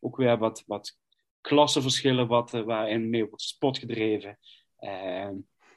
Ook 0.00 0.16
weer 0.16 0.38
wat, 0.38 0.64
wat 0.66 0.98
klassenverschillen 1.40 2.26
wat, 2.26 2.50
waarin 2.50 3.10
mee 3.10 3.26
wordt 3.26 3.42
spot 3.42 3.78
gedreven. 3.78 4.38
Eh, 4.76 5.24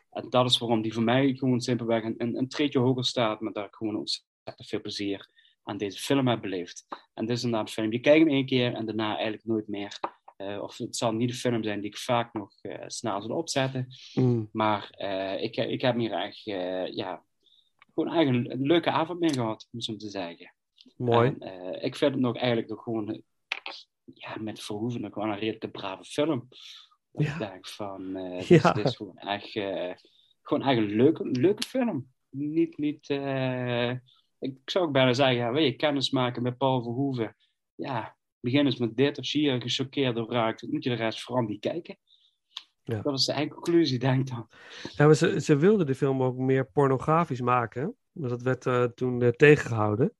en 0.09 0.29
dat 0.29 0.49
is 0.49 0.57
waarom 0.57 0.81
die 0.81 0.93
voor 0.93 1.03
mij 1.03 1.33
gewoon 1.33 1.61
simpelweg 1.61 2.03
een, 2.03 2.15
een, 2.17 2.37
een 2.37 2.47
treedje 2.47 2.79
hoger 2.79 3.05
staat. 3.05 3.39
Maar 3.39 3.65
ik 3.65 3.75
gewoon 3.75 3.95
ontzettend 3.95 4.67
veel 4.67 4.81
plezier 4.81 5.29
aan 5.63 5.77
deze 5.77 5.99
film 5.99 6.27
heb 6.27 6.41
beleefd. 6.41 6.87
En 7.13 7.25
dit 7.25 7.37
is 7.37 7.43
inderdaad 7.43 7.67
een 7.67 7.73
film. 7.73 7.91
Je 7.91 7.99
kijkt 7.99 8.25
hem 8.25 8.33
één 8.33 8.45
keer 8.45 8.73
en 8.73 8.85
daarna 8.85 9.13
eigenlijk 9.13 9.45
nooit 9.45 9.67
meer. 9.67 9.99
Eh, 10.37 10.61
of 10.61 10.77
het 10.77 10.95
zal 10.95 11.11
niet 11.13 11.29
de 11.29 11.35
film 11.35 11.63
zijn 11.63 11.81
die 11.81 11.89
ik 11.89 11.97
vaak 11.97 12.33
nog 12.33 12.53
eh, 12.61 12.83
snel 12.87 13.21
zal 13.21 13.35
opzetten. 13.35 13.87
Mm. 14.13 14.49
Maar 14.51 14.89
eh, 14.89 15.43
ik, 15.43 15.55
ik 15.55 15.81
heb 15.81 15.97
hier 15.97 16.11
echt 16.11 16.43
ja, 16.93 17.23
gewoon 17.93 18.13
eigenlijk 18.13 18.53
een, 18.53 18.65
leuke 18.65 18.91
avond 18.91 19.19
mee 19.19 19.33
gehad, 19.33 19.69
om 19.71 19.81
zo 19.81 19.95
te 19.95 20.09
zeggen. 20.09 20.53
Mooi. 20.97 21.35
En, 21.39 21.83
ik 21.83 21.95
vind 21.95 22.13
het 22.13 22.21
nog 22.21 22.37
eigenlijk 22.37 22.69
nog 22.69 22.83
gewoon 22.83 23.21
ja, 24.13 24.35
met 24.39 24.63
Verhoeven 24.63 25.01
nog 25.01 25.15
wel 25.15 25.25
een 25.25 25.39
redelijke 25.39 25.69
brave 25.69 26.03
film. 26.03 26.47
Dat 27.11 27.25
Ja. 27.25 27.33
Ik 27.33 27.39
denk 27.39 27.67
van, 27.67 28.13
dit, 28.13 28.47
Ja. 28.47 28.55
is, 28.55 28.73
dit 28.73 28.85
is 28.85 28.95
gewoon 28.95 29.17
echt, 29.17 29.51
gewoon 30.41 30.63
echt 30.63 30.77
een 30.77 30.95
leuke, 30.95 31.25
leuke 31.25 31.63
film. 31.67 32.07
Niet, 32.29 32.77
niet, 32.77 33.07
ik 34.43 34.57
zou 34.65 34.85
ook 34.85 34.91
bijna 34.91 35.13
zeggen, 35.13 35.35
ja, 35.35 35.51
wil 35.51 35.61
je 35.63 35.75
kennis 35.75 36.09
maken 36.09 36.43
met 36.43 36.57
Paul 36.57 36.81
Verhoeven? 36.83 37.35
Ja, 37.75 38.15
begin 38.39 38.65
eens 38.65 38.77
met 38.77 38.95
dit. 38.97 39.17
Als 39.17 39.31
je 39.31 39.37
hier 39.39 39.61
gechoqueerd 39.61 40.15
door 40.15 40.31
raakt, 40.31 40.67
moet 40.71 40.83
je 40.83 40.89
de 40.89 40.95
rest 40.95 41.21
vooral 41.21 41.43
niet 41.43 41.59
kijken. 41.59 41.97
Ja. 42.83 43.01
Dat 43.01 43.19
is 43.19 43.25
de 43.25 43.31
eigen 43.31 43.53
conclusie, 43.53 43.99
denk 43.99 44.19
ik 44.19 44.27
dan. 44.35 44.49
Ja, 44.95 45.05
maar 45.05 45.15
ze, 45.15 45.41
ze 45.41 45.55
wilden 45.55 45.85
de 45.85 45.95
film 45.95 46.23
ook 46.23 46.37
meer 46.37 46.65
pornografisch 46.65 47.41
maken. 47.41 47.95
Maar 48.11 48.29
dat 48.29 48.41
werd 48.41 48.65
eh, 48.65 48.83
toen 48.83 49.21
eh, 49.21 49.29
tegengehouden. 49.29 50.13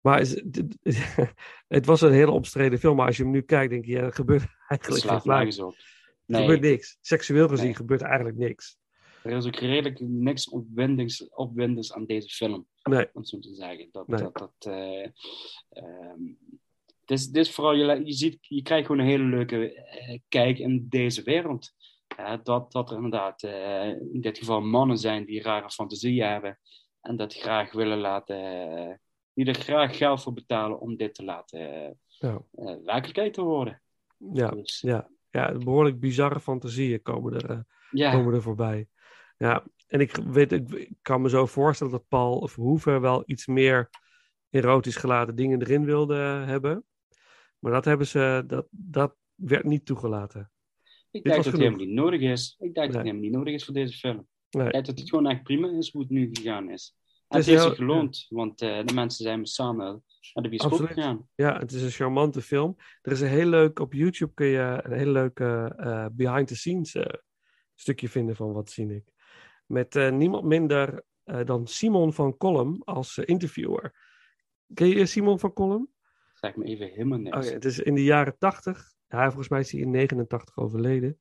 Maar 0.00 0.20
is- 0.20 0.42
het 1.68 1.86
was 1.86 2.00
een 2.00 2.12
hele 2.12 2.30
omstreden 2.30 2.78
film. 2.78 2.96
Maar 2.96 3.06
als 3.06 3.16
je 3.16 3.22
hem 3.22 3.32
nu 3.32 3.42
kijkt, 3.42 3.70
denk 3.70 3.84
je, 3.84 3.92
ja, 3.92 4.00
er 4.02 4.12
gebeurt 4.12 4.46
eigenlijk 4.66 5.24
nergens 5.24 5.60
op. 5.60 5.72
Er 5.74 5.84
Nee, 6.26 6.40
gebeurt 6.40 6.60
niks. 6.60 6.98
Seksueel 7.00 7.48
gezien 7.48 7.64
Nee. 7.64 7.74
gebeurt 7.74 8.00
er 8.00 8.06
eigenlijk 8.06 8.38
niks. 8.38 8.78
Er 9.22 9.36
is 9.36 9.46
ook 9.46 9.56
redelijk 9.56 10.00
niks 10.00 10.48
opwindings, 10.48 11.28
opwindends 11.28 11.92
aan 11.92 12.06
deze 12.06 12.28
film. 12.28 12.66
Nee. 12.82 13.08
om 13.12 13.24
zo 13.24 13.38
te 13.38 13.54
zeggen. 13.54 13.88
Dat, 13.92 14.06
Nee. 14.08 14.20
dat, 14.20 14.34
dat, 14.34 14.72
eh, 14.74 15.06
ehm, 15.68 16.22
dit, 17.04 17.18
is, 17.18 17.26
dit 17.26 17.46
is 17.46 17.54
vooral, 17.54 17.74
je, 17.74 18.04
je, 18.04 18.12
ziet, 18.12 18.38
je 18.40 18.62
krijgt 18.62 18.86
gewoon 18.86 19.00
een 19.00 19.10
hele 19.10 19.24
leuke 19.24 19.74
eh, 19.74 20.18
kijk 20.28 20.58
in 20.58 20.86
deze 20.88 21.22
wereld. 21.22 21.72
Eh, 22.16 22.34
dat, 22.42 22.72
dat 22.72 22.90
er 22.90 22.96
inderdaad 22.96 23.42
in 24.12 24.20
dit 24.20 24.38
geval 24.38 24.60
mannen 24.60 24.98
zijn 24.98 25.24
die 25.24 25.42
rare 25.42 25.70
fantasieën 25.70 26.26
hebben 26.28 26.58
en 27.00 27.16
dat 27.16 27.34
graag 27.34 27.72
willen 27.72 27.98
laten, 27.98 29.00
die 29.34 29.46
er 29.46 29.54
graag 29.54 29.96
geld 29.96 30.22
voor 30.22 30.32
betalen 30.32 30.80
om 30.80 30.96
dit 30.96 31.14
te 31.14 31.24
laten 31.24 31.98
Ja. 32.06 32.42
werkelijkheid 32.84 33.34
te 33.34 33.42
worden. 33.42 33.82
Ja, 34.32 34.50
Dus, 34.50 34.80
ja. 34.80 35.08
ja 35.30 35.52
behoorlijk 35.52 36.00
bizarre 36.00 36.40
fantasieën 36.40 37.02
komen 37.02 37.32
er, 37.34 37.64
ja, 37.90 38.12
komen 38.12 38.34
er 38.34 38.42
voorbij. 38.42 38.88
Ja, 39.40 39.64
en 39.86 40.00
ik, 40.00 40.16
weet, 40.16 40.52
ik, 40.52 40.90
kan 41.02 41.22
me 41.22 41.28
zo 41.28 41.46
voorstellen 41.46 41.92
dat 41.92 42.08
Paul 42.08 42.48
Verhoeven 42.48 43.00
wel 43.00 43.22
iets 43.26 43.46
meer 43.46 43.88
erotisch 44.50 44.96
gelaten 44.96 45.34
dingen 45.34 45.60
erin 45.60 45.84
wilde 45.84 46.14
hebben. 46.46 46.84
Maar 47.58 47.72
dat 47.72 47.84
hebben 47.84 48.06
ze, 48.06 48.44
dat, 48.46 48.66
dat 48.70 49.16
werd 49.34 49.64
niet 49.64 49.86
toegelaten. 49.86 50.40
ik 51.10 51.22
dit 51.22 51.24
denk 51.24 51.36
dat 51.36 51.44
het 51.44 51.56
helemaal 51.62 51.86
niet 51.86 51.94
nodig 51.94 52.20
is. 52.20 52.56
Ik 52.58 52.74
denk 52.74 52.74
dat 52.74 52.84
het 52.86 52.94
helemaal 52.94 53.20
niet 53.22 53.32
nodig 53.32 53.54
is 53.54 53.64
voor 53.64 53.74
deze 53.74 53.98
film. 53.98 54.26
Nee. 54.50 54.66
Ik 54.66 54.72
denk 54.72 54.86
dat 54.86 54.98
het 54.98 55.08
gewoon 55.08 55.26
echt 55.26 55.42
prima 55.42 55.70
is 55.70 55.92
hoe 55.92 56.02
het 56.02 56.10
nu 56.10 56.28
gegaan 56.32 56.70
is. 56.70 56.94
En 56.96 57.36
Het 57.36 57.36
het 57.36 57.38
is 57.38 57.46
heeft 57.46 57.58
heel- 57.58 57.68
zich 57.68 57.78
geloond, 57.78 58.26
want 58.28 58.60
eh, 58.60 58.84
de 58.84 58.94
mensen 58.94 59.24
zijn 59.24 59.46
samen 59.46 60.04
naar 60.34 60.42
de 60.42 60.48
bioscoop 60.48 60.86
gegaan. 60.86 61.28
Ja, 61.34 61.58
het 61.58 61.72
is 61.72 61.82
een 61.82 61.90
charmante 61.90 62.42
film. 62.42 62.76
Er 63.02 63.12
is 63.12 63.20
een 63.20 63.28
heel 63.28 63.46
leuk, 63.46 63.78
op 63.78 63.92
YouTube 63.92 64.34
kun 64.34 64.46
je 64.46 64.80
een 64.82 64.92
heel 64.92 65.12
leuk 65.12 65.40
eh, 65.40 66.06
behind 66.12 66.48
the 66.48 66.56
scenes 66.56 66.94
eh, 66.94 67.04
stukje 67.74 68.08
vinden 68.08 68.36
van 68.36 68.52
Wat 68.52 68.70
zie 68.70 68.94
ik. 68.94 69.04
Met 69.70 69.96
eh, 69.96 70.10
niemand 70.10 70.44
minder 70.44 71.02
eh, 71.24 71.44
dan 71.44 71.66
Simon 71.66 72.12
van 72.12 72.36
Kolm 72.36 72.82
als 72.84 73.18
eh, 73.18 73.24
interviewer. 73.26 73.94
Ken 74.74 74.88
je 74.88 75.06
Simon 75.06 75.38
van 75.38 75.52
Kolm? 75.52 75.88
Zeg 76.34 76.56
me 76.56 76.64
even 76.64 76.86
helemaal 76.88 77.18
niks. 77.18 77.46
Oh 77.46 77.52
het 77.52 77.64
is 77.64 77.78
in 77.78 77.94
de 77.94 78.04
jaren 78.04 78.38
80. 78.38 78.92
Hij, 79.06 79.26
volgens 79.26 79.48
mij 79.48 79.60
is 79.60 79.72
hij 79.72 79.80
in 79.80 79.90
89 79.90 80.56
overleden. 80.56 81.20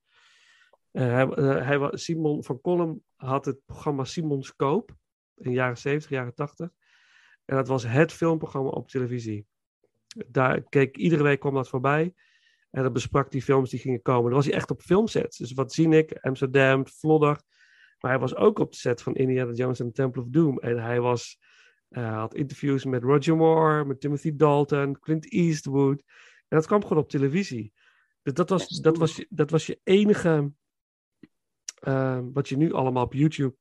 Hij, 0.91 1.25
hij, 1.25 1.89
Simon 1.91 2.43
van 2.43 2.61
Kolm 2.61 3.03
had 3.15 3.45
het 3.45 3.65
programma 3.65 4.03
Simon 4.03 4.43
Scope 4.43 4.93
in 5.35 5.49
de 5.49 5.55
jaren 5.55 5.77
70, 5.77 6.09
jaren 6.09 6.33
80. 6.33 6.69
En 7.45 7.55
dat 7.55 7.67
was 7.67 7.83
het 7.83 8.11
filmprogramma 8.11 8.69
op 8.69 8.89
televisie. 8.89 9.47
Daar 10.27 10.61
keek 10.61 10.97
iedere 10.97 11.23
week 11.23 11.39
kwam 11.39 11.53
dat 11.53 11.69
voorbij. 11.69 12.13
En 12.71 12.83
dat 12.83 12.93
besprak 12.93 13.31
die 13.31 13.41
films 13.41 13.69
die 13.69 13.79
gingen 13.79 14.01
komen. 14.01 14.23
Dan 14.23 14.33
was 14.33 14.45
hij 14.45 14.55
echt 14.55 14.71
op 14.71 14.81
filmsets. 14.81 15.37
Dus 15.37 15.53
wat 15.53 15.73
zie 15.73 15.89
ik? 15.89 16.17
Amsterdam, 16.21 16.87
Vlodder. 16.87 17.41
Maar 17.99 18.11
hij 18.11 18.19
was 18.19 18.35
ook 18.35 18.59
op 18.59 18.71
de 18.71 18.77
set 18.77 19.01
van 19.01 19.15
Indiana 19.15 19.51
Jones 19.51 19.79
en 19.79 19.85
the 19.85 19.91
Temple 19.91 20.21
of 20.21 20.27
Doom. 20.29 20.59
En 20.59 20.77
hij 20.83 21.01
was, 21.01 21.39
eh, 21.89 22.13
had 22.17 22.33
interviews 22.35 22.85
met 22.85 23.03
Roger 23.03 23.35
Moore, 23.35 23.85
met 23.85 24.01
Timothy 24.01 24.35
Dalton, 24.35 24.99
Clint 24.99 25.31
Eastwood. 25.31 26.03
En 26.47 26.57
dat 26.57 26.65
kwam 26.67 26.81
gewoon 26.81 27.03
op 27.03 27.09
televisie. 27.09 27.73
Dus 28.21 28.33
dat 28.33 28.49
was, 28.49 28.67
dat 28.67 28.97
was, 28.97 29.25
dat 29.29 29.49
was 29.49 29.65
je 29.65 29.79
enige. 29.83 30.51
eh, 31.79 32.19
wat 32.33 32.49
je 32.49 32.57
nu 32.57 32.73
allemaal 32.73 33.03
op 33.03 33.13
YouTube. 33.13 33.55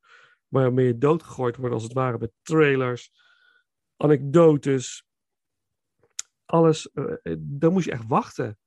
waarmee 0.48 0.86
je 0.86 0.98
doodgegooid 0.98 1.56
wordt, 1.56 1.74
als 1.74 1.82
het 1.82 1.92
ware, 1.92 2.18
met 2.18 2.32
trailers, 2.42 3.12
anekdotes. 3.96 5.06
Alles. 6.44 6.90
eh, 6.92 7.04
eh, 7.22 7.36
dan 7.40 7.72
moest 7.72 7.84
je 7.84 7.92
echt 7.92 8.06
wachten. 8.06 8.58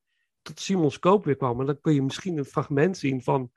Tot 0.41 0.59
Simon 0.59 0.91
Scope 0.91 1.25
weer 1.25 1.35
kwam. 1.35 1.59
En 1.59 1.65
dan 1.65 1.81
kun 1.81 1.93
je 1.93 2.01
misschien 2.01 2.37
een 2.37 2.45
fragment 2.45 2.97
zien 2.97 3.21
van, 3.23 3.51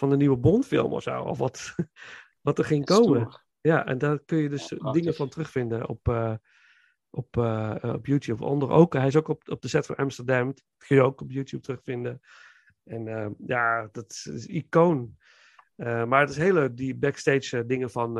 van 0.00 0.10
de 0.10 0.16
nieuwe 0.16 0.36
Bondfilm 0.36 0.92
of 0.92 1.02
zo. 1.02 1.22
Of 1.22 1.38
wat, 1.38 1.74
wat 2.46 2.58
er 2.58 2.64
ging 2.64 2.84
komen. 2.84 3.20
Stoer. 3.20 3.44
Ja, 3.60 3.86
en 3.86 3.98
daar 3.98 4.18
kun 4.18 4.38
je 4.38 4.48
dus 4.48 4.68
dingen 4.92 5.14
van 5.14 5.28
terugvinden 5.28 5.88
op, 5.88 6.08
eh, 6.08 6.34
op, 7.10 7.36
eh, 7.36 7.76
op 7.82 8.06
YouTube. 8.06 8.44
Onder 8.44 8.70
ook, 8.70 8.92
hij 8.92 9.06
is 9.06 9.16
ook 9.16 9.28
op, 9.28 9.48
op 9.48 9.62
de 9.62 9.68
set 9.68 9.86
van 9.86 9.96
Amsterdam. 9.96 10.46
Dat 10.46 10.64
kun 10.76 10.96
je 10.96 11.02
ook 11.02 11.20
op 11.20 11.30
YouTube 11.30 11.62
terugvinden. 11.62 12.20
En 12.84 13.08
eh, 13.08 13.30
ja, 13.46 13.88
dat 13.92 14.10
is, 14.10 14.26
is 14.26 14.46
icoon. 14.46 15.18
Maar 15.76 16.20
het 16.20 16.30
is 16.30 16.36
heel 16.36 16.52
leuk, 16.52 16.76
die 16.76 16.96
backstage 16.96 17.66
dingen 17.66 17.90
van 17.90 18.12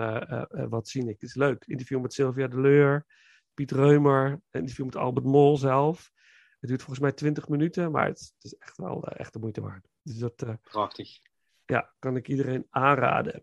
wat 0.69 0.89
zie 0.89 1.03
ik. 1.03 1.21
Het 1.21 1.23
is 1.23 1.35
leuk. 1.35 1.65
Interview 1.67 2.01
met 2.01 2.13
Sylvia 2.13 2.49
de 2.49 2.61
Leur, 2.61 3.07
Piet 3.55 3.71
Reumer, 3.71 4.41
interview 4.51 4.85
met 4.85 4.97
Albert 4.97 5.27
Mol 5.27 5.57
zelf. 5.57 6.13
Het 6.61 6.69
duurt 6.69 6.83
volgens 6.83 7.01
mij 7.01 7.13
20 7.13 7.49
minuten, 7.49 7.91
maar 7.91 8.07
het, 8.07 8.33
het 8.35 8.45
is 8.45 8.55
echt 8.59 8.77
wel 8.77 9.05
echt 9.05 9.33
de 9.33 9.39
moeite 9.39 9.61
waard. 9.61 9.89
Dus 10.03 10.19
dat 10.19 10.45
Prachtig. 10.63 11.30
Ja, 11.71 11.93
kan 11.99 12.17
ik 12.17 12.29
iedereen 12.29 12.67
aanraden. 12.71 13.43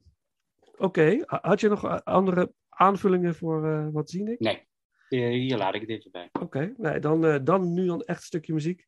Oké, 0.77 1.23
ha- 1.25 1.39
had 1.41 1.59
je 1.59 1.69
nog 1.69 1.85
eh, 1.85 1.97
andere 2.03 2.53
aanvullingen 2.69 3.35
voor 3.35 3.67
eh, 3.67 3.87
wat 3.91 4.09
zie 4.09 4.31
ik? 4.31 4.39
Nee, 4.39 4.67
hier, 5.09 5.29
hier 5.29 5.57
laat 5.57 5.75
ik 5.75 5.81
het 5.81 5.89
even 5.89 6.11
bij. 6.11 6.29
Oké, 6.39 6.73
nee, 6.77 6.99
dan, 6.99 7.25
eh, 7.25 7.39
dan 7.43 7.73
nu 7.73 7.85
dan 7.85 8.01
echt 8.01 8.19
een 8.19 8.25
stukje 8.25 8.53
muziek. 8.53 8.85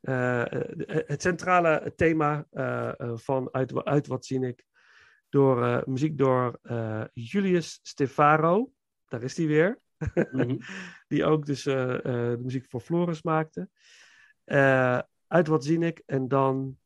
Eh, 0.00 0.52
eh, 0.52 0.68
het 1.06 1.22
centrale 1.22 1.92
thema 1.96 2.46
eh, 2.50 3.00
eh, 3.00 3.12
van 3.16 3.48
uit, 3.52 3.84
uit 3.84 4.06
Wat 4.06 4.26
zie 4.26 4.46
ik. 4.46 4.64
Door, 5.28 5.64
eh, 5.64 5.84
muziek 5.84 6.18
door 6.18 6.58
eh, 6.62 7.04
Julius 7.12 7.78
Stefaro. 7.82 8.72
Daar 9.08 9.22
is 9.22 9.36
hij 9.36 9.46
weer. 9.46 9.80
Mhm. 10.32 10.56
Die 11.08 11.24
ook 11.24 11.46
dus 11.46 11.66
eh, 11.66 11.94
eh, 11.94 12.02
de 12.04 12.38
muziek 12.42 12.66
voor 12.68 12.80
Floris 12.80 13.22
maakte. 13.22 13.68
Eh, 14.44 14.98
uit 15.26 15.46
Wat 15.46 15.64
zie 15.64 15.78
ik. 15.78 16.02
En 16.06 16.28
dan 16.28 16.78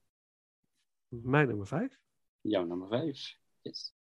mijn 1.23 1.49
nummer 1.49 1.67
vijf. 1.67 1.99
Jouw 2.41 2.65
nummer 2.65 2.89
vijf. 2.89 3.39
Yes. 3.63 3.95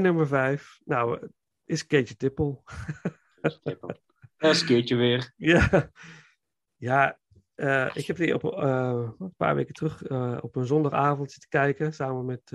Mijn 0.00 0.08
nummer 0.08 0.28
vijf, 0.28 0.80
nou, 0.84 1.28
is 1.64 1.86
Keetje 1.86 2.16
Tippel. 2.16 2.64
Een 4.36 4.54
skeertje 4.54 4.96
weer. 4.96 5.32
Ja, 5.36 5.90
ja 6.76 7.18
eh, 7.54 7.90
ik 7.94 8.06
heb 8.06 8.16
die 8.16 8.34
op, 8.34 8.44
eh, 8.44 9.10
een 9.18 9.34
paar 9.36 9.54
weken 9.54 9.74
terug 9.74 10.02
eh, 10.02 10.38
op 10.40 10.56
een 10.56 10.66
zondagavond 10.66 11.30
zitten 11.32 11.48
kijken. 11.48 11.92
Samen 11.94 12.24
met, 12.24 12.50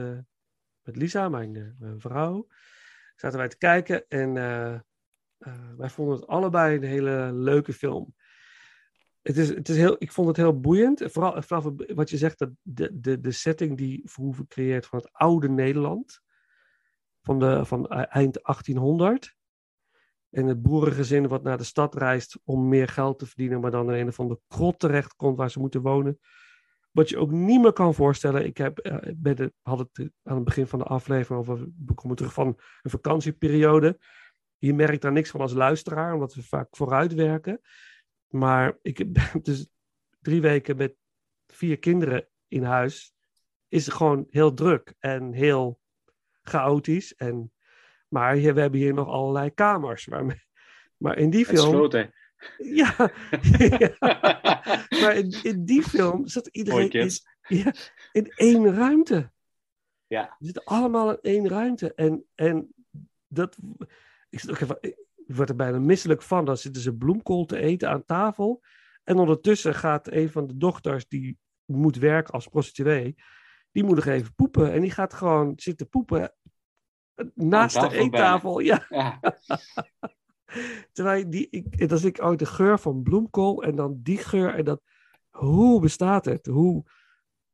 met 0.81 0.95
Lisa, 0.95 1.29
mijn, 1.29 1.75
mijn 1.79 1.99
vrouw. 1.99 2.47
Zaten 3.15 3.37
wij 3.37 3.47
te 3.47 3.57
kijken 3.57 4.07
en 4.07 4.33
wij 5.77 5.89
vonden 5.89 6.15
het 6.15 6.27
allebei 6.27 6.75
een 6.75 6.83
hele 6.83 7.33
leuke 7.33 7.73
film. 7.73 8.15
Het 9.21 9.37
is, 9.37 9.49
het 9.49 9.69
is 9.69 9.77
heel, 9.77 9.95
ik 9.99 10.11
vond 10.11 10.27
het 10.27 10.37
heel 10.37 10.59
boeiend. 10.59 11.03
Vooral 11.05 11.35
het- 11.35 11.93
wat 11.93 12.09
je 12.09 12.17
zegt, 12.17 12.39
dat 12.39 12.49
de, 12.61 12.99
de, 12.99 13.19
de 13.19 13.31
setting 13.31 13.77
die 13.77 14.01
Verhoeven 14.05 14.47
creëert 14.47 14.85
van 14.85 14.99
het 14.99 15.09
oude 15.11 15.49
Nederland. 15.49 16.21
Van, 17.21 17.39
de, 17.39 17.65
van 17.65 17.85
e- 17.89 18.01
eind 18.01 18.39
1800. 18.43 19.35
En 20.29 20.45
het 20.45 20.61
boerengezin 20.61 21.27
wat 21.27 21.43
naar 21.43 21.57
de 21.57 21.63
stad 21.63 21.95
reist 21.95 22.39
om 22.43 22.67
meer 22.67 22.87
geld 22.87 23.19
te 23.19 23.25
verdienen, 23.25 23.59
maar 23.59 23.71
dan 23.71 23.91
in 23.91 23.99
een 23.99 24.07
of 24.07 24.19
andere 24.19 24.39
krot 24.47 24.79
terecht 24.79 25.15
komt 25.15 25.37
waar 25.37 25.51
ze 25.51 25.59
moeten 25.59 25.81
wonen. 25.81 26.19
Wat 26.91 27.09
je 27.09 27.17
ook 27.17 27.31
niet 27.31 27.61
meer 27.61 27.73
kan 27.73 27.93
voorstellen. 27.93 28.45
Ik 28.45 28.57
heb, 28.57 28.77
eh, 28.77 29.13
bij 29.15 29.35
de, 29.35 29.53
had 29.61 29.79
het 29.79 30.11
aan 30.23 30.35
het 30.35 30.43
begin 30.43 30.67
van 30.67 30.79
de 30.79 30.85
aflevering 30.85 31.39
over, 31.39 31.67
we 31.85 31.93
komen 31.93 32.15
terug 32.15 32.33
van 32.33 32.47
een 32.81 32.91
vakantieperiode. 32.91 33.99
Je 34.57 34.73
merkt 34.73 35.01
daar 35.01 35.11
niks 35.11 35.29
van 35.29 35.41
als 35.41 35.53
luisteraar, 35.53 36.13
omdat 36.13 36.33
we 36.33 36.43
vaak 36.43 36.75
vooruit 36.75 37.13
werken. 37.13 37.61
Maar 38.27 38.77
ik 38.81 38.97
heb 38.97 39.07
dus 39.43 39.67
drie 40.19 40.41
weken 40.41 40.77
met 40.77 40.95
vier 41.47 41.79
kinderen 41.79 42.27
in 42.47 42.63
huis 42.63 43.13
is 43.67 43.87
gewoon 43.87 44.25
heel 44.29 44.53
druk 44.53 44.93
en 44.99 45.33
heel 45.33 45.80
chaotisch. 46.43 47.15
En, 47.15 47.51
maar 48.07 48.35
we 48.35 48.41
hebben 48.41 48.79
hier 48.79 48.93
nog 48.93 49.07
allerlei 49.07 49.53
kamers. 49.53 50.07
Maar, 50.07 50.47
maar 50.97 51.17
in 51.17 51.29
die 51.29 51.45
film... 51.45 51.69
sloten. 51.69 52.13
Ja, 52.57 52.95
ja. 53.79 53.95
maar 55.01 55.15
in, 55.15 55.43
in 55.43 55.65
die 55.65 55.83
film 55.83 56.27
zat 56.27 56.47
iedereen 56.47 56.89
in, 56.89 57.11
ja, 57.47 57.73
in 58.11 58.31
één 58.35 58.73
ruimte. 58.73 59.31
Ja. 60.07 60.35
Ze 60.39 60.45
zitten 60.45 60.63
allemaal 60.63 61.11
in 61.11 61.19
één 61.21 61.47
ruimte. 61.47 61.93
En, 61.93 62.25
en 62.35 62.73
dat. 63.27 63.57
Ik, 64.29 64.39
zit 64.39 64.49
ook 64.49 64.59
even, 64.59 64.77
ik 64.81 65.35
word 65.35 65.49
er 65.49 65.55
bijna 65.55 65.79
misselijk 65.79 66.21
van. 66.21 66.45
Dan 66.45 66.57
zitten 66.57 66.81
ze 66.81 66.95
bloemkool 66.95 67.45
te 67.45 67.57
eten 67.57 67.89
aan 67.89 68.05
tafel. 68.05 68.63
En 69.03 69.17
ondertussen 69.17 69.75
gaat 69.75 70.11
een 70.11 70.29
van 70.29 70.47
de 70.47 70.57
dochters, 70.57 71.07
die 71.07 71.37
moet 71.65 71.95
werken 71.95 72.33
als 72.33 72.47
prostituee, 72.47 73.15
die 73.71 73.83
moet 73.83 73.95
nog 73.95 74.05
even 74.05 74.35
poepen. 74.35 74.71
En 74.71 74.81
die 74.81 74.91
gaat 74.91 75.13
gewoon 75.13 75.53
zitten 75.55 75.89
poepen 75.89 76.33
naast 77.33 77.79
de 77.79 77.97
eettafel. 77.97 78.59
Ja. 78.59 78.85
Ja. 78.89 79.19
Terwijl 80.91 81.29
die, 81.29 81.47
ik, 81.49 81.89
dat 81.89 81.99
is 81.99 82.03
ik 82.03 82.21
ook 82.21 82.37
de 82.37 82.45
geur 82.45 82.79
van 82.79 83.03
bloemkool 83.03 83.63
en 83.63 83.75
dan 83.75 83.99
die 84.03 84.17
geur. 84.17 84.55
En 84.55 84.65
dat, 84.65 84.81
hoe 85.29 85.81
bestaat 85.81 86.25
het? 86.25 86.45
Hoe, 86.45 86.83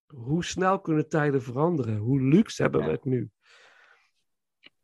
hoe 0.05 0.45
snel 0.45 0.81
kunnen 0.81 1.09
tijden 1.09 1.41
veranderen? 1.41 1.97
Hoe 1.97 2.21
luxe 2.21 2.61
hebben 2.61 2.85
we 2.85 2.91
het 2.91 3.05
nu? 3.05 3.29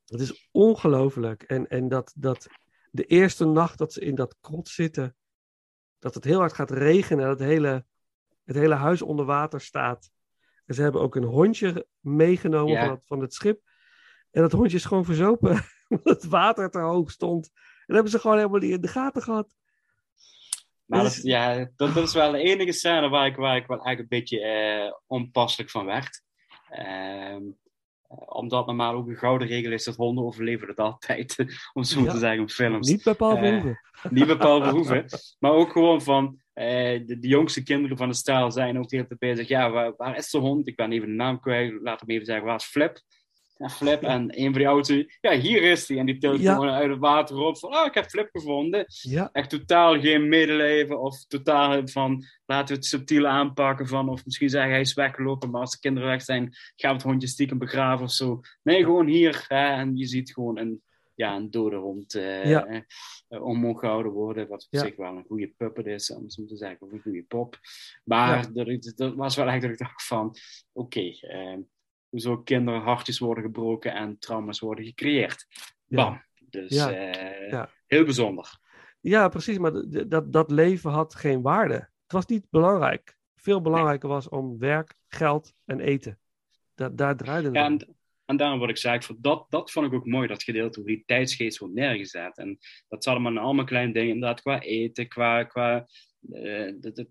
Het 0.05 0.19
is 0.19 0.49
ongelooflijk. 0.51 1.43
En, 1.43 1.67
en 1.67 1.87
dat, 1.87 2.13
dat 2.17 2.47
de 2.91 3.05
eerste 3.05 3.45
nacht 3.45 3.77
dat 3.77 3.93
ze 3.93 3.99
in 4.01 4.15
dat 4.15 4.37
krot 4.41 4.67
zitten, 4.67 5.15
dat 5.99 6.13
het 6.13 6.23
heel 6.23 6.39
hard 6.39 6.53
gaat 6.53 6.71
regenen 6.71 7.23
en 7.23 7.29
het 7.29 7.39
hele, 7.39 7.85
het 8.43 8.55
hele 8.55 8.75
huis 8.75 9.01
onder 9.01 9.25
water 9.25 9.61
staat. 9.61 10.11
En 10.65 10.75
ze 10.75 10.81
hebben 10.81 11.01
ook 11.01 11.15
een 11.15 11.23
hondje 11.23 11.87
meegenomen 11.99 12.73
Ja. 12.73 12.81
van, 12.85 12.91
het, 12.93 13.03
van 13.05 13.19
het 13.21 13.33
schip. 13.33 13.61
En 14.31 14.41
dat 14.41 14.51
hondje 14.51 14.77
is 14.77 14.85
gewoon 14.85 15.05
verzopen, 15.05 15.49
omdat 15.89 16.21
het 16.21 16.25
water 16.31 16.69
te 16.69 16.79
hoog 16.79 17.11
stond. 17.11 17.45
En 17.53 17.61
dat 17.85 17.95
hebben 17.95 18.11
ze 18.11 18.19
gewoon 18.19 18.37
helemaal 18.37 18.59
niet 18.59 18.71
in 18.71 18.81
de 18.81 18.87
gaten 18.87 19.21
gehad. 19.21 19.55
Maar 20.85 21.03
Dus- 21.03 21.15
dat, 21.15 21.25
ja, 21.25 21.69
dat, 21.75 21.93
dat 21.93 22.07
is 22.07 22.13
wel 22.13 22.31
de 22.31 22.37
enige 22.41 22.71
scène 22.71 23.09
waar 23.09 23.25
ik, 23.27 23.35
waar 23.35 23.55
ik 23.55 23.67
wel 23.67 23.83
eigenlijk 23.85 24.11
een 24.11 24.19
beetje 24.19 24.39
eh, 24.41 24.93
onpasselijk 25.07 25.69
van 25.71 25.85
werd. 25.85 26.21
Ehm, 26.69 27.41
eh, 28.07 28.17
omdat 28.37 28.65
normaal 28.65 28.93
ook 28.93 29.07
een 29.07 29.17
gouden 29.17 29.47
regel 29.47 29.71
is 29.71 29.83
dat 29.83 29.95
honden 29.95 30.23
overleven 30.25 30.67
het 30.67 30.79
altijd. 30.79 31.35
om 31.73 31.83
zo 31.83 32.01
Ja. 32.03 32.11
te 32.11 32.17
zeggen 32.17 32.39
in 32.39 32.49
films. 32.49 32.89
Niet 32.89 33.03
bij 33.03 33.13
Paul 33.13 33.37
Eh. 33.37 33.65
Niet 34.09 34.25
bij 34.27 34.37
Paul 34.37 34.61
Verhoeven. 34.63 35.05
maar 35.39 35.51
ook 35.51 35.71
gewoon 35.71 36.01
van 36.01 36.41
eh, 36.53 37.05
de, 37.05 37.19
de 37.19 37.27
jongste 37.27 37.63
kinderen 37.63 37.97
van 37.97 38.09
de 38.09 38.15
staal 38.15 38.51
zijn 38.51 38.77
ook 38.77 38.89
de 38.89 38.95
hele 38.95 39.07
tijd 39.07 39.19
bezig. 39.19 39.47
Ja, 39.47 39.69
waar, 39.71 39.93
waar 39.97 40.17
is 40.17 40.29
de 40.29 40.37
hond? 40.37 40.67
Ik 40.67 40.75
ben 40.75 40.91
even 40.91 41.07
de 41.07 41.13
naam 41.13 41.39
kwijt. 41.39 41.73
Laat 41.81 41.99
hem 41.99 42.09
even 42.09 42.25
zeggen, 42.25 42.45
waar 42.45 42.55
is 42.55 42.63
Flip? 42.65 43.01
Ja, 43.57 43.69
Flip. 43.69 44.01
En 44.03 44.39
een 44.39 44.43
van 44.49 44.53
die 44.53 44.65
auto's, 44.65 45.05
ja, 45.21 45.31
hier 45.39 45.61
is 45.63 45.87
hij. 45.87 45.97
En 45.97 46.05
die 46.05 46.17
tilt 46.17 46.41
Ja. 46.41 46.53
gewoon 46.53 46.69
uit 46.69 46.89
het 46.89 46.99
water 46.99 47.37
op 47.37 47.57
van, 47.57 47.75
oh, 47.75 47.85
ik 47.85 47.93
heb 47.93 48.05
Flip 48.09 48.29
gevonden. 48.31 48.85
Ja, 48.87 49.29
Echt 49.31 49.49
totaal 49.49 49.99
geen 50.01 50.27
medeleven 50.29 51.01
of 51.01 51.25
totaal 51.27 51.87
van, 51.87 52.23
laten 52.45 52.67
we 52.67 52.73
het 52.73 52.85
subtiel 52.85 53.27
aanpakken 53.27 53.87
van, 53.87 54.09
of 54.09 54.25
misschien 54.25 54.49
zeggen 54.49 54.71
hij 54.71 54.81
is 54.81 54.93
weggelopen, 54.93 55.49
maar 55.49 55.61
als 55.61 55.71
de 55.71 55.79
kinderen 55.79 56.09
weg 56.09 56.21
zijn, 56.21 56.43
gaan 56.75 56.89
we 56.89 56.95
het 56.97 57.03
hondje 57.05 57.27
stiekem 57.27 57.57
begraven 57.57 58.05
of 58.05 58.11
zo. 58.11 58.39
Nee, 58.63 58.83
gewoon 58.83 59.07
hier. 59.07 59.45
Hè, 59.47 59.65
en 59.65 59.95
je 59.97 60.05
ziet 60.05 60.31
gewoon 60.33 60.57
een, 60.57 60.81
ja, 61.15 61.35
een 61.35 61.51
dode 61.51 61.75
hond 61.75 62.15
eh 62.15 62.49
Ja. 62.49 62.85
gehouden 63.77 64.11
worden, 64.11 64.47
wat 64.47 64.63
op 64.63 64.67
Ja. 64.69 64.79
zich 64.79 64.95
wel 64.95 65.15
een 65.15 65.25
goede 65.25 65.53
puppet 65.57 65.85
is, 65.85 66.11
om 66.11 66.29
zo 66.29 66.45
te 66.45 66.57
zeggen, 66.57 66.81
of 66.81 66.91
een 66.91 67.01
goede 67.01 67.23
pop. 67.23 67.59
Maar 68.03 68.53
dat, 68.53 69.13
was 69.15 69.35
wel 69.35 69.47
echt 69.47 69.61
dat 69.61 69.71
ik 69.71 69.77
dacht 69.77 70.05
van, 70.05 70.35
oké, 70.71 71.01
eh, 71.21 71.57
hoezo 72.09 72.37
kinderen 72.37 72.81
hartjes 72.81 73.19
worden 73.19 73.43
gebroken 73.43 73.93
en 73.93 74.19
trauma's 74.19 74.59
worden 74.59 74.85
gecreëerd. 74.85 75.47
Bam. 75.87 76.23
Dus 76.49 76.69
Ja. 76.71 76.89
Ja. 77.49 77.69
heel 77.87 78.03
bijzonder. 78.03 78.59
ja 78.99 79.27
precies. 79.29 79.57
Maar 79.57 79.71
dat, 80.07 80.33
dat 80.33 80.51
leven 80.51 80.91
had 80.91 81.15
geen 81.15 81.41
waarde. 81.41 81.73
Het 81.73 82.11
was 82.11 82.25
niet 82.25 82.47
belangrijk. 82.49 83.17
Veel 83.35 83.61
belangrijker 83.61 84.09
was 84.09 84.29
om 84.29 84.57
werk, 84.59 84.93
geld 85.07 85.53
en 85.65 85.79
eten. 85.79 86.19
Da 86.75 86.89
daar 86.89 87.17
draaide 87.17 87.59
het. 87.59 87.87
En, 88.25 88.37
daarom 88.37 88.59
wat 88.59 88.69
ik 88.69 88.83
ik 88.83 89.03
vond 89.03 89.23
dat, 89.23 89.45
dat 89.49 89.71
vond 89.71 89.85
ik 89.85 89.93
ook 89.93 90.05
mooi, 90.05 90.27
dat 90.27 90.43
gedeelte 90.43 90.79
hoe 90.79 90.89
die 90.89 91.03
tijdsgeest 91.05 91.57
wordt 91.57 91.73
neergezet. 91.73 92.37
En 92.37 92.57
dat 92.87 93.07
allemaal 93.07 93.31
in 93.31 93.37
allemaal 93.37 93.65
kleine 93.65 93.93
dingen, 93.93 94.13
inderdaad, 94.13 94.41
qua 94.41 94.61
eten, 94.61 95.07
qua, 95.07 95.43
qua 95.43 95.87
eh, 96.31 96.71
de, 96.79 97.07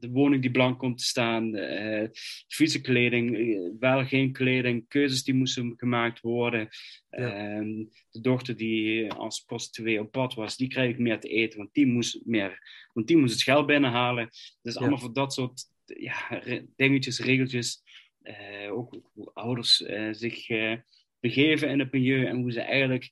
de, 0.00 0.08
woning 0.10 0.42
die 0.42 0.50
blank 0.50 0.78
komt 0.78 0.98
te 0.98 1.04
staan, 1.04 1.54
eh 1.54 2.08
vieze 2.48 2.80
kleding, 2.80 3.36
eh, 3.36 3.70
wel 3.78 4.04
geen 4.06 4.32
kleding, 4.32 4.88
keuzes 4.88 5.24
die 5.24 5.34
moesten 5.34 5.72
gemaakt 5.76 6.20
worden. 6.20 6.68
Ja. 7.10 7.34
Ehm, 7.34 7.84
de 8.10 8.20
dochter 8.20 8.56
die 8.56 9.12
als 9.12 9.40
prostituee 9.40 10.00
op 10.00 10.10
pad 10.10 10.34
was, 10.34 10.56
die 10.56 10.68
kreeg 10.68 10.98
meer 10.98 11.20
te 11.20 11.28
eten, 11.28 11.58
want 11.58 11.72
die 11.74 11.86
moest, 11.86 12.20
meer, 12.24 12.58
want 12.92 13.06
die 13.06 13.16
moest 13.16 13.32
het 13.32 13.42
geld 13.42 13.66
binnenhalen. 13.66 14.28
Dus 14.62 14.74
Ja. 14.74 14.80
allemaal 14.80 14.98
voor 14.98 15.12
dat 15.12 15.32
soort 15.32 15.62
ja, 15.84 16.28
re- 16.28 16.66
dingetjes, 16.76 17.20
regeltjes. 17.20 17.82
Eh, 18.24 18.72
ook 18.72 18.96
hoe 19.12 19.30
ouders 19.34 19.82
eh, 19.82 20.08
zich 20.12 20.48
eh, 20.48 20.74
begeven 21.20 21.68
in 21.68 21.78
het 21.78 21.92
milieu 21.92 22.24
en 22.26 22.36
hoe 22.36 22.52
ze 22.52 22.60
eigenlijk 22.60 23.10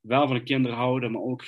wel 0.00 0.26
van 0.26 0.36
de 0.36 0.42
kinderen 0.42 0.76
houden, 0.76 1.12
maar 1.12 1.22
ook 1.22 1.44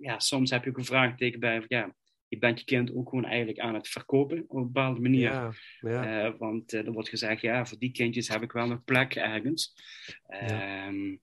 ja, 0.00 0.18
soms 0.18 0.50
heb 0.50 0.64
je 0.64 0.70
ook 0.70 0.78
een 0.78 0.84
vraagteken 0.84 1.40
bij 1.40 1.56
van 1.56 1.64
ja, 1.68 1.94
je 2.28 2.38
bent 2.38 2.58
je 2.58 2.64
kind 2.64 2.94
ook 2.94 3.08
gewoon 3.08 3.24
eigenlijk 3.24 3.58
aan 3.58 3.74
het 3.74 3.88
verkopen 3.88 4.44
op 4.48 4.56
een 4.56 4.62
bepaalde 4.72 5.00
manier. 5.00 5.20
Ja, 5.30 5.52
ja. 5.80 6.36
Want 6.36 6.72
eh, 6.72 6.86
er 6.86 6.92
wordt 6.92 7.08
gezegd, 7.08 7.40
ja, 7.40 7.66
voor 7.66 7.78
die 7.78 7.92
kindjes 7.92 8.28
heb 8.28 8.42
ik 8.42 8.52
wel 8.52 8.70
een 8.70 8.84
plek 8.84 9.14
ergens. 9.14 9.74
Ja. 10.28 10.86
Ehm, 10.86 11.16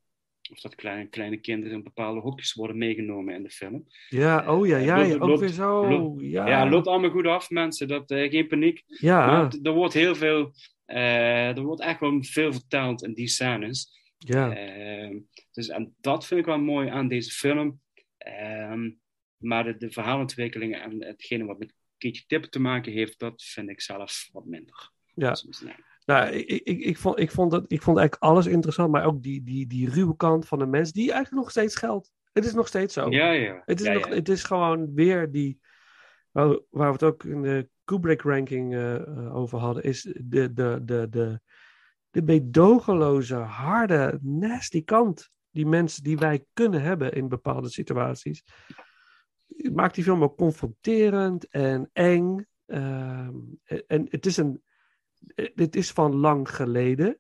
Of 0.52 0.60
dat 0.62 0.76
kleine, 0.76 1.10
kleine 1.10 1.38
kinderen 1.38 1.78
in 1.78 1.84
bepaalde 1.84 2.20
hokjes 2.20 2.54
worden 2.54 2.78
meegenomen 2.78 3.36
in 3.36 3.44
de 3.44 3.50
film. 3.50 3.86
Ja, 4.10 4.56
oh 4.58 4.68
ja, 4.68 4.78
ja, 4.78 4.96
loopt- 4.98 5.08
ja, 5.10 5.14
ook 5.16 5.22
loopt- 5.22 5.40
weer 5.40 5.50
zo. 5.50 5.90
loopt- 5.90 6.22
ja, 6.24 6.48
Ja, 6.48 6.70
loopt 6.70 6.88
allemaal 6.88 7.10
goed 7.10 7.26
af, 7.28 7.50
mensen. 7.50 7.88
Dat, 7.88 8.04
geen 8.08 8.48
paniek. 8.48 8.84
Ja. 8.88 9.26
Maar 9.26 9.54
er 9.64 9.72
wordt 9.72 9.94
heel 9.94 10.16
veel, 10.16 10.52
er 10.96 11.62
wordt 11.62 11.82
echt 11.82 12.00
wel 12.00 12.24
veel 12.24 12.54
verteld 12.54 13.04
in 13.04 13.14
die 13.14 13.28
scènes. 13.28 13.98
Ja. 14.18 14.56
Ehm, 14.56 15.20
dus 15.52 15.68
en 15.68 15.96
dat 16.02 16.26
vind 16.26 16.40
ik 16.40 16.46
wel 16.46 16.60
mooi 16.60 16.90
aan 16.90 17.08
deze 17.08 17.32
film. 17.32 17.82
Ehm, 18.18 18.92
maar 19.38 19.64
de, 19.64 19.78
de 19.78 19.92
verhaalontwikkelingen 19.92 20.82
en 20.82 21.06
hetgene 21.06 21.46
wat 21.46 21.60
met 21.60 21.74
Keetje 21.98 22.24
Tip 22.28 22.44
te 22.44 22.60
maken 22.60 22.92
heeft, 22.92 23.20
dat 23.20 23.44
vind 23.44 23.70
ik 23.70 23.82
zelf 23.82 24.30
wat 24.32 24.46
minder. 24.46 24.92
Ja. 25.14 25.36
Soms, 25.36 25.62
nee. 25.62 25.76
Nou, 26.06 26.30
ik, 26.32 26.62
ik, 26.64 26.80
ik, 26.80 26.98
vond, 26.98 27.20
ik, 27.20 27.32
vond 27.32 27.52
dat, 27.52 27.64
ik 27.68 27.82
vond 27.82 27.98
eigenlijk 27.98 28.32
alles 28.32 28.46
interessant, 28.46 28.92
maar 28.92 29.06
ook 29.06 29.24
die, 29.24 29.44
die, 29.44 29.68
die 29.68 29.90
ruwe 29.90 30.16
kant 30.16 30.48
van 30.48 30.60
de 30.60 30.66
mens, 30.66 30.92
die 30.92 31.12
eigenlijk 31.12 31.44
nog 31.44 31.52
steeds 31.52 31.76
geldt. 31.76 32.12
Het 32.34 32.46
is 32.46 32.54
nog 32.54 32.68
steeds 32.68 32.94
zo. 32.94 33.10
Ja, 33.10 33.32
ja. 33.32 33.62
Het 33.66 33.80
is, 33.80 33.86
Ja, 33.86 33.94
nog, 33.94 34.08
ja. 34.08 34.14
Het 34.14 34.30
is 34.30 34.44
gewoon 34.44 34.94
weer 34.94 35.32
die, 35.32 35.60
waar 36.32 36.60
we 36.70 36.92
het 36.92 37.04
ook 37.04 37.24
in 37.24 37.42
de 37.42 37.70
Kubrick-ranking 37.90 38.74
eh, 38.74 38.96
eh, 38.96 39.36
over 39.36 39.60
hadden, 39.60 39.84
is 39.84 40.02
de, 40.02 40.54
de, 40.54 40.82
de, 40.84 41.08
de, 41.10 41.40
de 42.10 42.22
meedogenloze, 42.22 43.36
harde, 43.36 44.20
nasty 44.22 44.84
kant 44.84 45.30
die 45.52 45.66
mensen 45.66 46.04
die 46.04 46.18
wij 46.18 46.46
kunnen 46.54 46.82
hebben 46.82 47.14
in 47.14 47.28
bepaalde 47.28 47.70
situaties. 47.70 48.44
Maakt 49.74 49.96
die 49.96 50.04
film 50.04 50.24
ook 50.24 50.38
confronterend 50.38 51.48
en 51.48 51.90
eng. 51.94 52.48
Ehm, 52.66 53.36
en 53.88 54.08
het 54.10 54.26
is 54.26 54.38
een, 54.38 54.64
het 55.36 55.76
is 55.76 55.92
van 55.92 56.16
lang 56.16 56.56
geleden. 56.56 57.20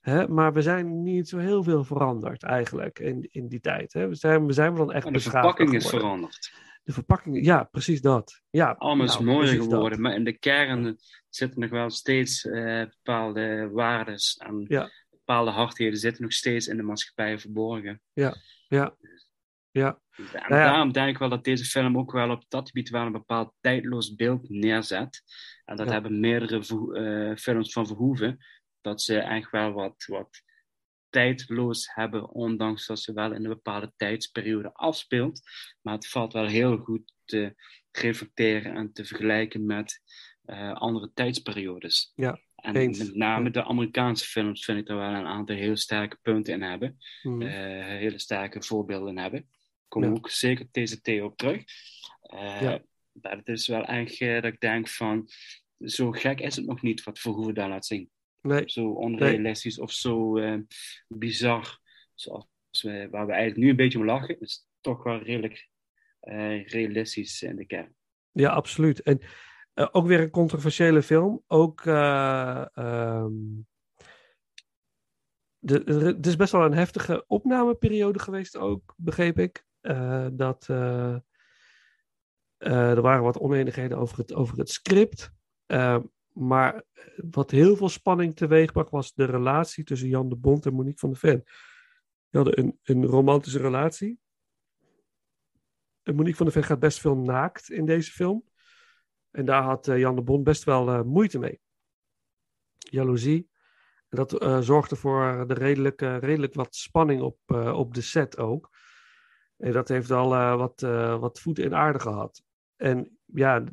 Hè, 0.00 0.28
maar 0.28 0.52
we 0.52 0.62
zijn 0.62 1.02
niet 1.02 1.28
zo 1.28 1.38
heel 1.38 1.62
veel 1.62 1.84
veranderd 1.84 2.42
eigenlijk 2.42 2.98
in, 2.98 3.28
in 3.30 3.48
die 3.48 3.60
tijd. 3.60 3.92
Hè. 3.92 4.08
We, 4.08 4.14
zijn, 4.14 4.46
we 4.46 4.52
zijn 4.52 4.74
wel 4.74 4.86
dan 4.86 4.94
echt 4.94 5.06
En 5.06 5.12
de 5.12 5.20
verpakking 5.20 5.74
is 5.74 5.88
veranderd. 5.88 6.52
De 6.84 6.92
verpakking, 6.92 7.44
ja, 7.44 7.64
precies 7.64 8.00
dat. 8.00 8.40
Ja, 8.50 8.70
Allemaal 8.78 9.06
is 9.06 9.12
nou, 9.12 9.24
mooier 9.24 9.56
dat. 9.58 9.64
geworden, 9.66 10.00
maar 10.00 10.14
in 10.14 10.24
de 10.24 10.38
kern 10.38 10.96
zitten 11.28 11.60
nog 11.60 11.70
wel 11.70 11.90
steeds 11.90 12.44
eh, 12.46 12.84
bepaalde 12.84 13.68
waarden 13.72 14.16
en 14.38 14.64
Ja. 14.68 14.90
bepaalde 15.10 15.50
hardheden 15.50 15.98
zitten 15.98 16.22
nog 16.22 16.32
steeds 16.32 16.66
in 16.66 16.76
de 16.76 16.82
maatschappij 16.82 17.38
verborgen. 17.38 18.00
Ja, 18.12 18.34
ja, 18.68 18.96
ja. 19.70 20.00
En 20.16 20.24
Nou 20.32 20.60
ja. 20.60 20.64
daarom 20.64 20.92
denk 20.92 21.08
ik 21.08 21.18
wel 21.18 21.28
dat 21.28 21.44
deze 21.44 21.64
film 21.64 21.98
ook 21.98 22.12
wel 22.12 22.30
op 22.30 22.44
dat 22.48 22.66
gebied 22.66 22.88
wel 22.88 23.06
een 23.06 23.12
bepaald 23.12 23.52
tijdloos 23.60 24.14
beeld 24.14 24.48
neerzet. 24.48 25.22
En 25.64 25.76
dat 25.76 25.86
Ja. 25.86 25.92
hebben 25.92 26.20
meerdere 26.20 26.58
eh, 26.94 27.36
films 27.36 27.72
van 27.72 27.86
Verhoeven, 27.86 28.38
dat 28.80 29.02
ze 29.02 29.18
echt 29.18 29.50
wel 29.50 29.72
wat, 29.72 30.04
wat 30.06 30.42
tijdloos 31.12 31.94
hebben, 31.94 32.30
ondanks 32.30 32.86
dat 32.86 33.00
ze 33.00 33.12
wel 33.12 33.32
in 33.32 33.42
een 33.44 33.50
bepaalde 33.50 33.92
tijdsperiode 33.96 34.72
afspeelt. 34.74 35.40
Maar 35.82 35.94
het 35.94 36.08
valt 36.08 36.32
wel 36.32 36.46
heel 36.46 36.76
goed 36.76 37.12
te 37.24 37.54
reflecteren 37.90 38.74
en 38.74 38.92
te 38.92 39.04
vergelijken 39.04 39.66
met 39.66 40.00
eh, 40.44 40.72
andere 40.72 41.10
tijdsperiodes. 41.14 42.12
Ja, 42.14 42.40
En 42.54 42.76
eens. 42.76 42.98
met 42.98 43.14
name 43.14 43.50
de 43.50 43.64
Amerikaanse 43.64 44.24
films 44.24 44.64
vind 44.64 44.78
ik 44.78 44.88
er 44.88 44.96
wel 44.96 45.14
een 45.14 45.26
aantal 45.26 45.56
heel 45.56 45.76
sterke 45.76 46.18
punten 46.22 46.54
in 46.54 46.62
hebben. 46.62 46.96
Eh, 47.22 47.84
hele 47.86 48.18
sterke 48.18 48.62
voorbeelden 48.62 49.18
hebben. 49.18 49.48
Kom 49.88 50.02
Ja. 50.04 50.10
ook 50.10 50.30
zeker 50.30 50.66
TCT 50.70 51.08
op 51.22 51.36
terug. 51.36 51.64
Eh, 52.22 52.60
Ja. 52.62 52.82
Maar 53.12 53.36
het 53.36 53.48
is 53.48 53.66
wel 53.66 53.84
eh, 53.84 54.34
dat 54.34 54.52
ik 54.52 54.60
denk 54.60 54.88
van, 54.88 55.28
zo 55.78 56.10
gek 56.10 56.40
is 56.40 56.56
het 56.56 56.66
nog 56.66 56.82
niet 56.82 57.02
wat 57.04 57.18
Verhoeven 57.18 57.54
daar 57.54 57.68
laat 57.68 57.86
zien. 57.86 58.10
Nee. 58.42 58.62
Zo 58.68 58.88
onrealistisch 58.90 59.78
of 59.78 59.92
zo 59.92 60.36
eh, 60.38 60.58
bizar. 61.08 61.80
Zoals 62.14 62.46
we, 62.82 63.08
waar 63.10 63.26
we 63.26 63.32
eigenlijk 63.32 63.62
nu 63.62 63.70
een 63.70 63.76
beetje 63.76 63.98
om 63.98 64.04
lachen, 64.04 64.40
is 64.40 64.66
toch 64.80 65.02
wel 65.02 65.18
redelijk 65.22 65.68
eh, 66.20 66.66
realistisch 66.66 67.42
in 67.42 67.56
de 67.56 67.66
kern. 67.66 67.94
Ja, 68.32 68.50
absoluut. 68.50 69.02
En 69.02 69.20
eh, 69.74 69.88
ook 69.92 70.06
weer 70.06 70.20
een 70.20 70.30
controversiële 70.30 71.02
film. 71.02 71.42
Ook. 71.46 71.80
ehm, 71.86 73.32
de, 75.58 75.84
er- 75.84 76.06
het 76.06 76.26
is 76.26 76.36
best 76.36 76.52
wel 76.52 76.64
een 76.64 76.74
heftige 76.74 77.24
opnameperiode 77.26 78.18
geweest, 78.18 78.56
ook, 78.56 78.94
begreep 78.96 79.38
ik. 79.38 79.64
Dat. 80.32 80.66
er 82.58 83.00
waren 83.00 83.22
wat 83.22 83.38
oneenigheden 83.38 83.98
over 83.98 84.18
het, 84.18 84.32
over 84.34 84.58
het 84.58 84.70
script. 84.70 85.32
Eh, 86.34 86.42
maar 86.42 86.82
wat 87.30 87.50
heel 87.50 87.76
veel 87.76 87.88
spanning 87.88 88.36
teweegbracht, 88.36 88.90
was 88.90 89.14
de 89.14 89.24
relatie 89.24 89.84
tussen 89.84 90.08
Jan 90.08 90.28
de 90.28 90.36
Bond 90.36 90.66
en 90.66 90.74
Monique 90.74 90.98
van 90.98 91.10
der 91.10 91.18
Ven. 91.18 91.42
Die 92.30 92.40
hadden 92.40 92.58
een, 92.58 92.78
een 92.82 93.06
romantische 93.06 93.58
relatie. 93.58 94.20
Monique 96.02 96.36
van 96.36 96.46
der 96.46 96.54
Ven 96.54 96.64
gaat 96.64 96.78
best 96.78 97.00
veel 97.00 97.16
naakt 97.16 97.70
in 97.70 97.86
deze 97.86 98.10
film. 98.10 98.44
En 99.30 99.44
daar 99.44 99.62
had 99.62 99.88
eh, 99.88 99.98
Jan 99.98 100.16
de 100.16 100.22
Bond 100.22 100.44
best 100.44 100.64
wel 100.64 100.88
eh, 100.88 101.02
moeite 101.02 101.38
mee. 101.38 101.60
Jaloezie. 102.78 103.50
En 104.08 104.16
dat 104.16 104.40
eh, 104.40 104.60
zorgde 104.60 104.96
voor 104.96 105.44
de 105.46 105.54
redelijk, 105.54 106.02
eh, 106.02 106.18
redelijk 106.18 106.54
wat 106.54 106.74
spanning 106.74 107.22
op, 107.22 107.38
eh, 107.46 107.78
op 107.78 107.94
de 107.94 108.00
set 108.00 108.38
ook. 108.38 108.70
En 109.56 109.72
dat 109.72 109.88
heeft 109.88 110.10
al 110.10 110.34
eh, 110.34 110.56
wat, 110.56 110.82
eh, 110.82 111.18
wat 111.18 111.40
voeten 111.40 111.64
in 111.64 111.74
aarde 111.74 111.98
gehad. 111.98 112.42
En 112.76 113.18
ja, 113.24 113.64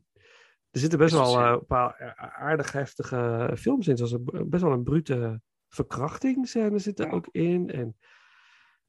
er 0.71 0.79
zitten 0.79 0.99
best 0.99 1.13
wel 1.13 1.39
eh, 1.39 1.51
een 1.51 1.65
paar 1.65 2.15
aardig 2.37 2.71
heftige 2.71 3.53
films 3.57 3.87
in. 3.87 3.97
Zoals 3.97 4.11
een, 4.11 4.49
best 4.49 4.63
wel 4.63 4.71
een 4.71 4.83
brute 4.83 5.41
verkrachtingsscène 5.67 6.79
zit 6.79 6.99
er 6.99 7.05
Ja. 7.05 7.11
ook 7.11 7.27
in. 7.31 7.69
En 7.69 7.97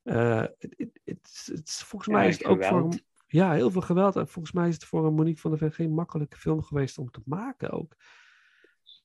eh, 0.03 0.45
volgens 1.65 2.09
mij 2.09 2.29
is 2.29 2.39
het 2.39 2.47
ook 2.47 2.65
voor 2.65 2.89
ja, 3.27 3.53
heel 3.53 3.71
veel 3.71 3.81
geweld. 3.81 4.17
En 4.17 4.29
volgens 4.29 4.55
mij 4.55 4.69
is 4.69 4.75
het 4.75 4.85
voor 4.85 5.13
Monique 5.13 5.41
van 5.41 5.51
der 5.51 5.59
Ven 5.59 5.73
geen 5.73 5.95
makkelijke 5.95 6.37
film 6.37 6.63
geweest 6.63 6.99
om 6.99 7.11
te 7.11 7.21
maken 7.25 7.71
ook. 7.71 7.97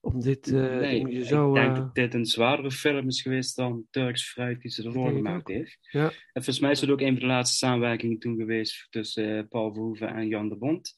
Om 0.00 0.20
dit, 0.20 0.46
eh, 0.46 0.52
nee, 0.52 1.00
om 1.00 1.08
je 1.08 1.18
ik 1.18 1.24
zo... 1.24 1.54
denk 1.54 1.70
eh, 1.70 1.76
dat 1.76 1.94
dit 1.94 2.14
een 2.14 2.26
zwaardere 2.26 2.70
film 2.70 3.06
is 3.06 3.22
geweest 3.22 3.56
dan 3.56 3.86
Turks 3.90 4.30
Fruit 4.30 4.60
die 4.60 4.70
ze 4.70 4.84
ervoor 4.84 5.04
denk 5.04 5.16
ik 5.16 5.24
gemaakt 5.24 5.48
heeft. 5.48 5.78
Ja. 5.90 6.04
En 6.04 6.12
volgens 6.32 6.60
mij 6.60 6.70
is 6.70 6.80
het 6.80 6.90
ook 6.90 7.00
een 7.00 7.12
van 7.12 7.20
de 7.20 7.26
laatste 7.26 7.56
samenwerkingen 7.56 8.18
toen 8.18 8.36
geweest 8.36 8.86
tussen 8.90 9.38
eh, 9.38 9.48
Paul 9.48 9.72
Verhoeven 9.72 10.08
en 10.08 10.28
Jan 10.28 10.48
de 10.48 10.56
Bond. 10.56 10.94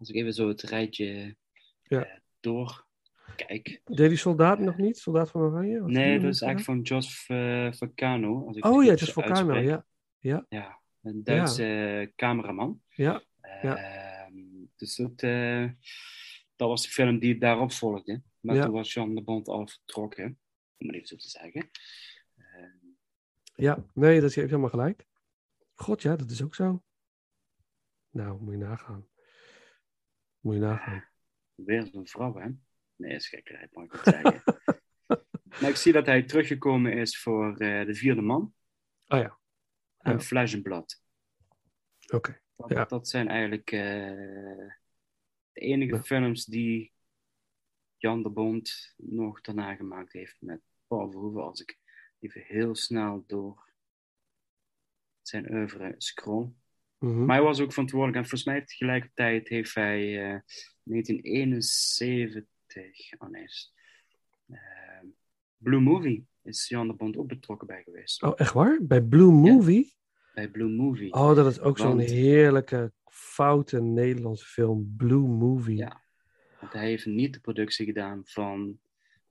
Als 0.00 0.08
ik 0.08 0.14
even 0.14 0.32
zo 0.34 0.48
het 0.48 0.62
rijtje 0.62 1.36
Ja. 1.82 2.04
eh, 2.04 2.18
doorkijk. 2.40 3.80
Deed 3.84 4.08
die 4.08 4.16
soldaat 4.16 4.58
nog 4.58 4.76
niet? 4.76 4.98
Soldaat 4.98 5.30
van 5.30 5.40
Oranje? 5.40 5.80
Nee, 5.82 6.20
dat 6.20 6.30
is 6.34 6.40
eigenlijk 6.42 6.60
van 6.64 6.80
Jos 6.80 7.24
eh, 7.26 7.72
Vulcano. 7.72 8.46
Als 8.46 8.56
ik 8.56 8.64
Oh 8.64 8.84
ja, 8.84 8.96
zo 8.96 9.12
Volcano, 9.12 9.54
ja. 9.58 9.86
Ja, 10.18 10.46
Ja, 10.48 10.80
een 11.02 11.24
Duitse 11.24 12.12
cameraman. 12.16 12.82
ja. 12.88 13.22
Dus 14.76 14.96
dat, 14.96 15.22
eh, 15.22 15.68
dat 16.56 16.68
was 16.68 16.82
de 16.82 16.88
film 16.88 17.18
die 17.18 17.38
daarop 17.38 17.72
volgde. 17.72 18.22
Maar 18.40 18.56
Ja. 18.56 18.64
toen 18.64 18.72
was 18.72 18.92
Jan 18.92 19.14
de 19.14 19.22
Bond 19.22 19.48
al 19.48 19.66
vertrokken, 19.66 20.38
om 20.78 20.86
het 20.86 20.94
even 20.96 21.08
zo 21.08 21.16
te 21.16 21.28
zeggen. 21.28 21.70
Ja. 23.54 23.84
Nee, 23.94 24.20
dat 24.20 24.28
is, 24.28 24.34
je 24.34 24.40
helemaal 24.40 24.68
gelijk. 24.68 25.06
God, 25.74 26.02
ja, 26.02 26.16
dat 26.16 26.30
is 26.30 26.42
ook 26.42 26.54
zo. 26.54 26.82
Nou, 28.10 28.40
moet 28.42 28.52
je 28.52 28.58
nagaan. 28.58 29.08
Moet 30.40 30.54
je 30.54 30.60
nagaan. 30.60 31.04
weer 31.54 31.86
zo'n 31.86 32.06
vrouw, 32.06 32.34
hè? 32.34 32.48
Nee, 32.96 33.14
is 33.14 33.28
gekkerheid, 33.28 33.72
mag 33.74 33.84
ik 33.84 33.92
niet 33.92 34.02
zeggen. 34.02 34.42
maar 35.60 35.68
ik 35.70 35.76
zie 35.76 35.92
dat 35.92 36.06
hij 36.06 36.22
teruggekomen 36.22 36.92
is 36.92 37.20
voor 37.20 37.56
eh, 37.56 37.86
De 37.86 37.94
Vierde 37.94 38.20
Man 38.22 38.54
Oh 39.06 39.18
ja, 39.18 39.38
en 39.98 40.12
Ja. 40.12 40.18
Oké. 42.14 42.40
Dat, 42.56 42.70
Ja. 42.70 42.84
dat 42.84 43.08
zijn 43.08 43.28
eigenlijk 43.28 43.70
eh, 43.72 43.80
de 45.52 45.60
enige 45.60 45.94
Ja. 45.94 46.02
films 46.02 46.44
die 46.44 46.92
Jan 47.96 48.22
de 48.22 48.30
Bond 48.30 48.94
nog 48.96 49.40
daarna 49.40 49.74
gemaakt 49.74 50.12
heeft 50.12 50.36
met 50.40 50.60
Paul 50.86 51.10
Verhoeven. 51.10 51.42
Als 51.42 51.60
ik 51.60 51.78
even 52.18 52.40
heel 52.42 52.74
snel 52.74 53.24
door 53.26 53.68
zijn 55.22 55.52
oeuvre 55.52 55.94
scroll. 55.98 56.52
Mhm. 57.00 57.24
Maar 57.24 57.36
hij 57.36 57.44
was 57.44 57.60
ook 57.60 57.70
verantwoordelijk 57.72 58.18
en 58.18 58.28
volgens 58.28 58.44
mij 58.50 58.64
tegelijkertijd 58.64 59.48
heeft 59.48 59.74
hij 59.74 60.30
eh 60.32 60.38
1971, 60.82 63.12
oh 63.18 63.28
nee, 63.28 63.42
is- 63.42 63.72
eh, 64.46 64.58
Blue 65.56 65.80
Movie 65.80 66.26
is 66.42 66.68
Jan 66.68 66.86
de 66.88 66.94
Bond 66.94 67.16
ook 67.16 67.28
betrokken 67.28 67.66
bij 67.66 67.82
geweest. 67.82 68.22
Oh, 68.22 68.32
echt 68.36 68.52
waar? 68.52 68.78
Bij 68.82 69.02
Blue 69.02 69.30
Movie? 69.32 69.94
Bij 70.34 70.50
Blue 70.50 70.68
Movie. 70.68 71.12
Oh, 71.12 71.34
dat 71.34 71.46
is 71.46 71.60
ook 71.60 71.78
zo'n 71.78 71.98
heerlijke, 71.98 72.92
foute 73.04 73.82
Nederlandse 73.82 74.46
film. 74.46 74.94
Blue 74.96 75.28
Movie. 75.28 75.76
Ja. 75.76 76.02
Want 76.60 76.72
hij 76.72 76.88
heeft 76.88 77.06
niet 77.06 77.34
de 77.34 77.40
productie 77.40 77.86
gedaan 77.86 78.20
van 78.24 78.78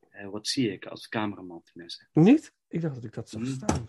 eh, 0.10 0.30
Wat 0.30 0.48
zie 0.48 0.72
ik 0.72 0.86
als 0.86 1.08
cameraman 1.10 1.62
tenminste. 1.64 2.08
Niet? 2.14 2.54
Ik 2.68 2.82
dacht 2.82 2.96
dat 2.96 3.04
ik 3.04 3.14
dat 3.14 3.30
zag 3.30 3.42
Hmm. 3.42 3.52
staan. 3.52 3.88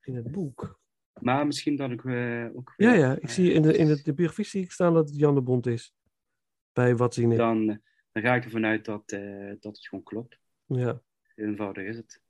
In 0.00 0.14
het 0.16 0.30
boek. 0.32 0.80
Maar 1.20 1.46
misschien 1.46 1.76
dat 1.76 1.90
ik 1.90 2.04
eh, 2.04 2.46
ook 2.54 2.72
Ja, 2.76 2.92
ja. 2.92 3.16
Ik 3.20 3.28
zie 3.30 3.52
in 3.52 3.62
de, 3.62 3.76
in 3.76 3.86
de, 3.86 4.02
de 4.02 4.14
biografie 4.14 4.44
zie 4.44 4.62
ik 4.62 4.72
staan 4.72 4.94
dat 4.94 5.08
het 5.08 5.18
Jan 5.18 5.34
de 5.34 5.40
Bond 5.40 5.66
is. 5.66 5.94
Bij 6.72 6.96
Wat 6.96 7.14
zie 7.14 7.28
ik. 7.30 7.36
dan, 7.36 7.68
eh, 7.70 7.76
dan 8.12 8.22
ga 8.22 8.34
ik 8.34 8.44
ervan 8.44 8.64
uit 8.64 8.84
dat, 8.84 9.02
eh, 9.12 9.46
dat 9.60 9.76
het 9.76 9.86
gewoon 9.88 10.04
klopt. 10.04 10.38
Ja. 10.66 11.00
Eenvoudig 11.34 11.84
is 11.84 11.96
het. 11.96 12.20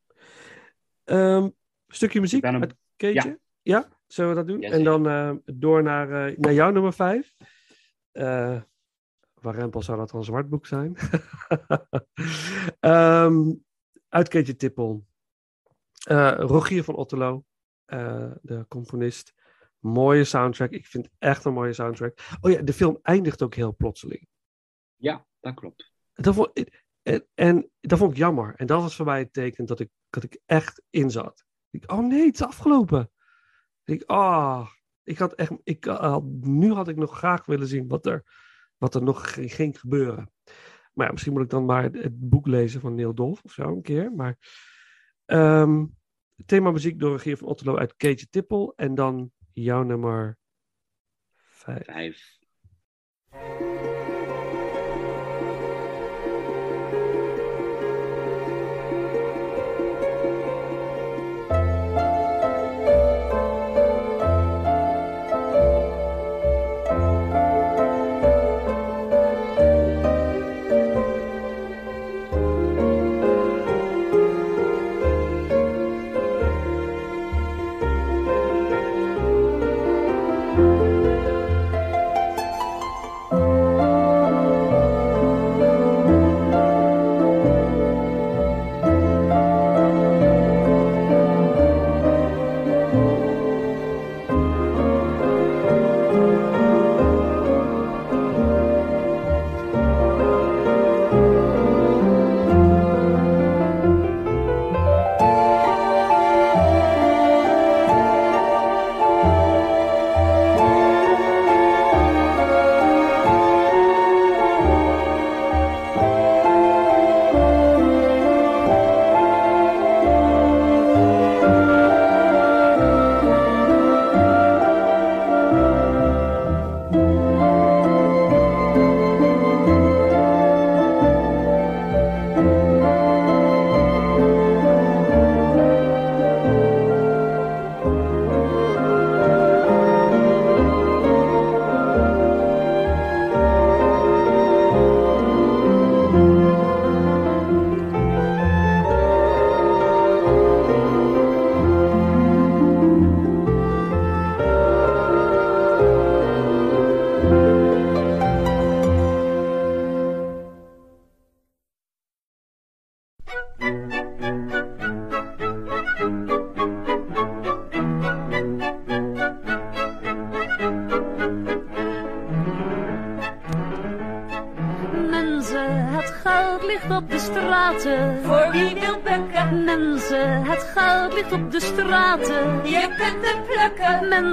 Ehm, 1.04 1.48
stukje 1.88 2.20
muziek 2.20 2.44
hem- 2.44 2.60
uit 2.60 2.74
Keetje? 2.96 3.38
Ja. 3.62 3.88
zullen 4.06 4.30
we 4.30 4.36
dat 4.36 4.46
doen? 4.46 4.62
En 4.62 4.84
dan 4.84 5.08
eh, 5.08 5.32
door 5.44 5.82
naar, 5.82 6.26
eh, 6.28 6.36
naar 6.38 6.52
jouw 6.52 6.70
nummer 6.70 6.92
vijf. 6.92 7.34
Eh, 8.12 8.60
waar 9.34 9.54
Rempel 9.54 9.82
zou 9.82 9.98
dat 9.98 10.12
een 10.12 10.24
zwart 10.24 10.48
boek 10.48 10.66
zijn. 10.66 10.96
Ehm, 12.80 13.52
uit 14.08 14.28
Keetje 14.28 14.56
Tippel. 14.56 15.06
Eh, 16.06 16.34
Rogier 16.36 16.84
van 16.84 16.94
Otterlo, 16.94 17.44
eh, 17.94 18.30
de 18.42 18.64
componist. 18.68 19.34
Mooie 19.78 20.24
soundtrack. 20.24 20.70
Ik 20.70 20.86
vind 20.86 21.04
het 21.04 21.14
echt 21.18 21.44
een 21.44 21.52
mooie 21.52 21.72
soundtrack. 21.72 22.18
Oh 22.40 22.50
ja, 22.50 22.62
de 22.62 22.72
film 22.72 22.98
eindigt 23.02 23.42
ook 23.42 23.54
heel 23.54 23.76
plotseling. 23.76 24.28
Ja, 24.96 25.26
dat 25.40 25.54
klopt. 25.54 25.92
Dat 26.12 26.34
vond, 26.34 26.50
en, 27.02 27.26
en 27.34 27.70
dat 27.80 27.98
vond 27.98 28.10
ik 28.10 28.16
jammer. 28.16 28.54
En 28.56 28.66
dat 28.66 28.82
was 28.82 28.96
voor 28.96 29.06
mij 29.06 29.18
het 29.18 29.32
teken 29.32 29.66
dat 29.66 29.80
ik, 29.80 29.90
dat 30.10 30.22
ik 30.22 30.40
echt 30.46 30.82
in 30.90 31.10
zat. 31.10 31.44
Ik, 31.70 31.92
oh 31.92 32.06
nee, 32.06 32.26
het 32.26 32.34
is 32.34 32.42
afgelopen. 32.42 33.10
Ik, 33.84 34.02
ah, 34.06 34.68
ik 35.02 35.18
had 35.18 35.34
echt, 35.34 35.52
ik 35.62 35.84
had, 35.84 36.24
nu 36.40 36.72
had 36.72 36.88
ik 36.88 36.96
nog 36.96 37.16
graag 37.16 37.46
willen 37.46 37.66
zien 37.66 37.88
wat 37.88 38.06
er, 38.06 38.24
wat 38.76 38.94
er 38.94 39.02
nog 39.02 39.32
ging, 39.34 39.80
gebeuren. 39.80 40.32
Maar 40.92 41.06
ja, 41.06 41.12
misschien 41.12 41.32
moet 41.32 41.42
ik 41.42 41.50
dan 41.50 41.64
maar 41.64 41.82
het, 41.82 42.02
het 42.02 42.28
boek 42.28 42.46
lezen 42.46 42.80
van 42.80 42.94
Neil 42.94 43.14
Dolf 43.14 43.42
of 43.42 43.52
zo 43.52 43.62
een 43.62 43.82
keer. 43.82 44.12
Maar 44.12 44.38
ehm 45.24 45.84
thema 46.46 46.70
muziek 46.70 46.98
door 46.98 47.12
Regier 47.12 47.36
van 47.36 47.48
Otterlo 47.48 47.76
uit 47.76 47.96
Keetje 47.96 48.28
Tippel. 48.28 48.72
En 48.76 48.94
dan 48.94 49.32
jouw 49.52 49.82
nummer 49.82 50.38
vijf. 51.34 51.84
Vijf. 51.84 52.38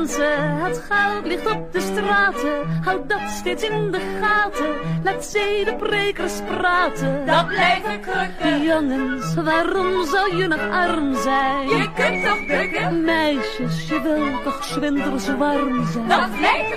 Mensen, 0.02 0.58
het 0.58 0.84
geld 0.90 1.26
ligt 1.26 1.52
op 1.52 1.72
de 1.72 1.80
straten. 1.80 2.82
Houd 2.84 3.10
dat 3.10 3.30
steeds 3.30 3.64
in 3.64 3.92
de 3.92 4.00
gaten. 4.22 4.76
Laat 5.04 5.26
zedeprekers 5.26 6.34
praten. 6.48 7.26
Dat 7.26 7.48
blijven 7.48 8.00
krukken. 8.02 8.64
Jongens, 8.64 9.34
waarom 9.34 10.06
zou 10.06 10.36
je 10.36 10.48
nog 10.48 10.70
arm 10.70 11.16
zijn? 11.16 11.70
Je 11.70 11.90
kunt 11.96 12.26
toch 12.26 12.48
bukken? 12.48 13.04
Meisjes, 13.04 13.88
je 13.88 14.02
wilt 14.02 14.44
toch 14.44 14.64
zwinters 14.64 15.36
warm 15.38 15.86
zijn? 15.92 16.08
Dat 16.08 16.30
bukken. 16.32 16.71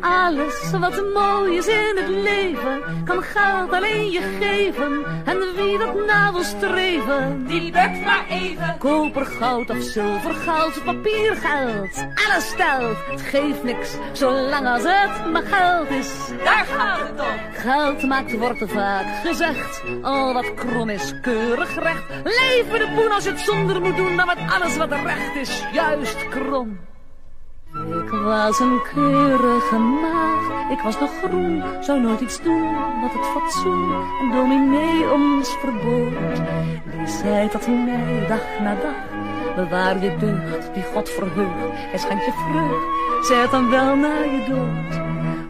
Alles 0.00 0.70
wat 0.70 1.02
mooi 1.14 1.56
is 1.56 1.66
in 1.66 1.96
het 1.96 2.08
leven, 2.08 2.82
kan 3.04 3.22
geld 3.22 3.72
alleen 3.72 4.10
je 4.10 4.20
geven. 4.40 5.04
En 5.24 5.38
wie 5.56 5.78
dat 5.78 6.06
na 6.06 6.32
wil 6.32 6.42
streven, 6.42 7.46
Die 7.46 7.70
bukt 7.72 8.04
maar 8.04 8.24
even. 8.28 8.76
Koper, 8.78 9.26
goud 9.26 9.70
of 9.70 9.82
zilver, 9.82 10.34
goud, 10.34 10.84
papiergeld. 10.84 12.06
Alles 12.26 12.48
stelt, 12.48 12.96
het 13.10 13.20
geeft 13.20 13.62
niks, 13.62 13.90
zolang 14.12 14.66
als 14.66 14.82
het 14.82 15.32
maar 15.32 15.42
geld 15.42 15.90
is. 15.90 16.28
Daar 16.44 16.64
gaat 16.64 16.98
het 16.98 17.20
om. 17.20 17.52
Geld 17.52 18.02
maakt, 18.02 18.38
wordt 18.38 18.62
vaak 18.66 19.06
gezegd. 19.24 19.82
Al 20.02 20.32
wat 20.32 20.54
krom 20.54 20.88
is, 20.88 21.20
keurig 21.22 21.74
recht. 21.74 22.04
Leven 22.24 22.78
de 22.78 22.92
poen 22.96 23.12
als 23.12 23.24
het 23.24 23.40
zonder 23.40 23.80
moet 23.80 23.96
doen, 23.96 24.16
dan 24.16 24.24
wordt 24.26 24.52
alles 24.52 24.76
wat 24.76 24.92
recht 24.92 25.36
is, 25.36 25.62
juist 25.72 26.28
krom. 26.28 26.83
Was 28.34 28.60
een 28.60 28.82
keurige 28.82 29.78
maag, 29.78 30.70
ik 30.70 30.80
was 30.80 31.00
nog 31.00 31.10
groen, 31.22 31.62
zou 31.80 32.00
nooit 32.00 32.20
iets 32.20 32.42
doen 32.42 32.72
wat 33.00 33.12
het 33.12 33.26
fatsoen 33.26 33.92
en 34.20 34.30
dominee 34.30 35.12
ons 35.12 35.56
verbood. 35.60 36.36
Die 36.96 37.06
zei 37.06 37.48
tot 37.48 37.66
mij 37.66 38.26
dag 38.28 38.40
na 38.60 38.74
dag, 38.74 39.00
bewaar 39.56 40.02
je 40.02 40.16
deugd 40.16 40.74
die 40.74 40.82
God 40.82 41.08
verheugt, 41.08 41.78
hij 41.90 41.98
schenkt 41.98 42.24
je 42.24 42.32
vreugd, 42.32 43.26
zij 43.26 43.40
het 43.40 43.50
dan 43.50 43.70
wel 43.70 43.96
na 43.96 44.18
je 44.18 44.44
dood. 44.48 45.02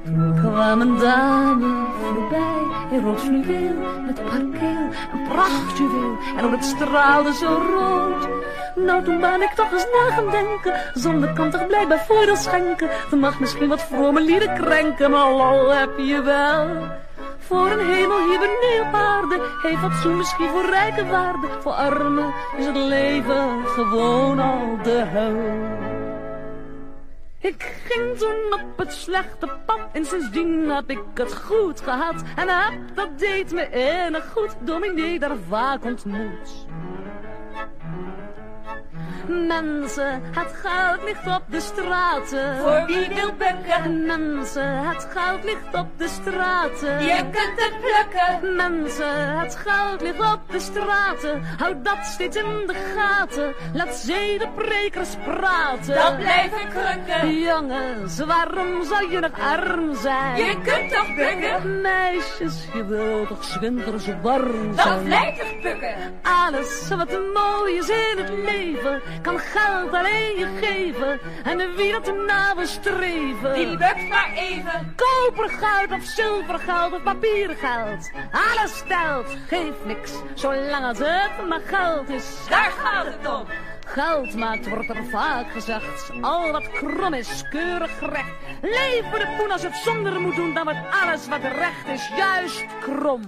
Toen 0.04 0.34
kwam 0.40 0.80
een 0.80 0.98
dame 0.98 1.86
voorbij 2.02 2.62
in 2.90 3.04
rood 3.04 3.20
fluweel 3.20 4.02
met 4.06 4.18
op 4.18 4.30
haar 4.30 4.46
keel 4.58 4.88
een 5.12 5.28
prachtjuweel 5.28 6.16
en 6.36 6.44
ook 6.44 6.50
het 6.50 6.64
straalde 6.64 7.32
zo 7.32 7.46
rood. 7.46 8.43
Nou, 8.74 9.04
toen 9.04 9.20
ben 9.20 9.42
ik 9.42 9.50
toch 9.50 9.72
eens 9.72 9.86
na 9.92 10.14
gaan 10.14 10.30
denken, 10.30 10.80
zonde 10.94 11.32
kan 11.32 11.50
toch 11.50 11.66
blijkbaar 11.66 12.04
voordeel 12.04 12.36
schenken. 12.36 12.88
Ze 13.08 13.16
mag 13.16 13.40
misschien 13.40 13.68
wat 13.68 13.82
vrome 13.82 14.20
lieden 14.20 14.54
krenken, 14.54 15.10
maar 15.10 15.30
lol 15.30 15.68
heb 15.68 15.98
je 15.98 16.22
wel. 16.22 16.68
Voor 17.38 17.70
een 17.70 17.86
hemel 17.86 18.28
hier 18.28 18.38
beneden 18.38 18.86
op 18.86 18.94
aarde 18.94 19.50
heeft 19.62 19.80
fatsoen 19.80 20.16
misschien 20.16 20.48
voor 20.48 20.70
rijke 20.70 21.06
waarde. 21.06 21.46
Voor 21.60 21.72
armen 21.72 22.34
is 22.56 22.66
het 22.66 22.76
leven 22.76 23.66
gewoon 23.66 24.40
al 24.40 24.78
de 24.82 25.04
hel. 25.06 25.72
Ik 27.38 27.82
ging 27.88 28.18
toen 28.18 28.52
op 28.52 28.78
het 28.78 28.92
slechte 28.92 29.48
pad 29.66 29.80
en 29.92 30.04
sindsdien 30.04 30.70
heb 30.70 30.90
ik 30.90 31.02
het 31.14 31.34
goed 31.34 31.80
gehad. 31.80 32.22
En 32.36 32.48
heb, 32.48 32.80
dat 32.94 33.18
deed 33.18 33.52
me 33.52 33.68
innig 34.04 34.32
goed, 34.32 34.56
dominee 34.60 35.18
daar 35.18 35.36
vaak 35.48 35.84
ontmoet. 35.84 36.66
Mensen, 39.28 40.22
het 40.34 40.54
geld 40.62 41.02
ligt 41.04 41.26
op 41.26 41.42
de 41.48 41.60
straten. 41.60 42.56
Voor 42.56 42.84
wie 42.86 43.08
wil 43.08 43.32
bukken? 43.38 44.06
Mensen, 44.06 44.88
het 44.88 45.08
geld 45.10 45.44
ligt 45.44 45.74
op 45.74 45.86
de 45.96 46.08
straten. 46.08 47.02
Je 47.04 47.16
kunt 47.16 47.60
het 47.64 47.74
plukken. 47.80 48.56
Mensen, 48.56 49.38
het 49.38 49.56
geld 49.56 50.00
ligt 50.00 50.32
op 50.32 50.40
de 50.50 50.60
straten. 50.60 51.42
Houd 51.58 51.84
dat 51.84 52.06
steeds 52.06 52.36
in 52.36 52.66
de 52.66 52.74
gaten. 52.96 53.54
Laat 53.72 53.94
zedeprekers 53.94 55.14
praten. 55.24 55.94
Dat 55.94 56.16
blijven 56.16 56.68
krukken. 56.68 57.38
Jongens, 57.38 58.18
waarom 58.18 58.84
zou 58.84 59.10
je 59.10 59.18
nog 59.20 59.40
arm 59.40 59.94
zijn? 59.94 60.36
Je 60.36 60.60
kunt 60.62 60.92
toch 60.92 61.14
bukken? 61.14 61.80
Meisjes, 61.80 62.66
je 62.74 62.84
wilt 62.84 63.28
toch 63.28 63.44
zwinters 63.44 64.06
warm 64.22 64.74
zijn? 64.74 64.88
Dat 64.88 65.04
blijven 65.04 65.60
bukken. 65.62 65.94
Alles 66.22 66.88
wat 66.88 67.10
mooi 67.34 67.76
is 67.76 67.88
in 67.88 68.18
het 68.18 68.30
leven, 68.44 69.02
kan 69.22 69.38
geld 69.38 69.92
alleen 69.92 70.38
je 70.38 70.58
geven. 70.62 71.20
En 71.44 71.74
wie 71.76 71.92
dat 71.92 72.14
na 72.26 72.54
wil 72.56 72.66
streven, 72.66 73.54
Die 73.54 73.76
bukt 73.76 74.08
maar 74.08 74.30
even. 74.36 74.94
koper 74.96 75.48
goud 75.50 75.90
of 75.90 76.02
zilvergeld 76.04 76.92
of 76.92 77.02
papiergeld. 77.02 78.10
Alles 78.30 78.76
stelt, 78.76 79.36
geeft 79.48 79.84
niks, 79.84 80.12
zolang 80.34 80.84
als 80.84 80.98
het 80.98 81.48
maar 81.48 81.60
geld 81.66 82.08
is. 82.08 82.36
Daar 82.48 82.70
gaat 82.70 83.06
het 83.06 83.28
om. 83.28 83.44
Geld 83.86 84.34
maakt, 84.34 84.68
wordt 84.68 84.88
er 84.88 85.04
vaak 85.10 85.50
gezegd. 85.52 86.10
Al 86.20 86.52
wat 86.52 86.70
krom 86.70 87.14
is, 87.14 87.44
keurig 87.50 88.00
recht. 88.00 88.32
Leven 88.62 89.18
de 89.18 89.34
poen 89.38 89.50
als 89.50 89.62
het 89.62 89.74
zonder 89.76 90.20
moet 90.20 90.36
doen, 90.36 90.54
dan 90.54 90.64
wordt 90.64 90.78
alles 91.02 91.28
wat 91.28 91.42
recht 91.42 91.86
is, 91.88 92.08
juist 92.16 92.64
krom. 92.80 93.22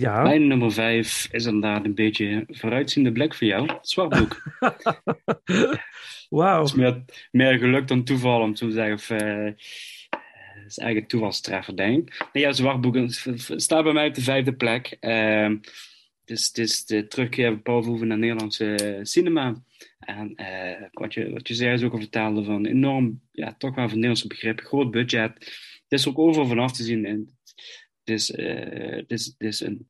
Ja. 0.00 0.22
Mijn 0.22 0.46
nummer 0.46 0.72
vijf 0.72 1.28
is 1.30 1.44
inderdaad 1.44 1.84
een 1.84 1.94
beetje 1.94 2.44
vooruitziende 2.48 3.12
blik 3.12 3.34
voor 3.34 3.46
jou. 3.46 3.70
Zwartboek. 3.82 4.42
Wauw. 6.28 6.60
Het 6.60 6.68
is 6.68 6.74
meer, 6.74 7.04
meer 7.30 7.58
geluk 7.58 7.88
dan 7.88 8.04
toeval 8.04 8.40
om 8.40 8.54
te 8.54 8.70
zeggen. 8.70 8.94
Of, 8.94 9.08
het 9.08 10.66
is 10.66 10.78
eigenlijk 10.78 11.08
toevalstreffer, 11.08 11.76
denk 11.76 12.08
ik. 12.08 12.28
Nee, 12.32 12.42
ja, 12.42 12.52
Zwartboek 12.52 12.96
staat 13.56 13.84
bij 13.84 13.92
mij 13.92 14.06
op 14.06 14.14
de 14.14 14.22
vijfde 14.22 14.52
plek. 14.52 14.96
Ehm, 15.00 15.56
het, 16.20 16.30
is, 16.30 16.46
het 16.46 16.58
is 16.58 16.84
de 16.84 17.06
terugkeer 17.06 17.48
van 17.48 17.62
Paul 17.62 17.82
Verhoeven 17.82 18.08
naar 18.08 18.18
Nederlandse 18.18 18.98
cinema. 19.02 19.62
En 19.98 20.34
eh, 20.34 20.86
wat, 20.92 21.14
je, 21.14 21.30
wat 21.30 21.48
je 21.48 21.54
zei 21.54 21.72
is 21.72 21.82
ook 21.82 21.92
al 21.92 21.98
vertelde 21.98 22.44
van 22.44 22.66
enorm, 22.66 23.20
ja, 23.32 23.54
toch 23.58 23.74
wel 23.74 23.84
van 23.84 23.94
Nederlandse 23.94 24.26
begrippen, 24.26 24.66
groot 24.66 24.90
budget. 24.90 25.32
Het 25.88 25.98
is 25.98 26.08
ook 26.08 26.18
overal 26.18 26.46
vanaf 26.46 26.72
te 26.72 26.82
zien. 26.82 27.04
En 27.04 27.38
is, 28.10 28.28
het 28.28 29.34
is, 29.38 29.60
een 29.60 29.88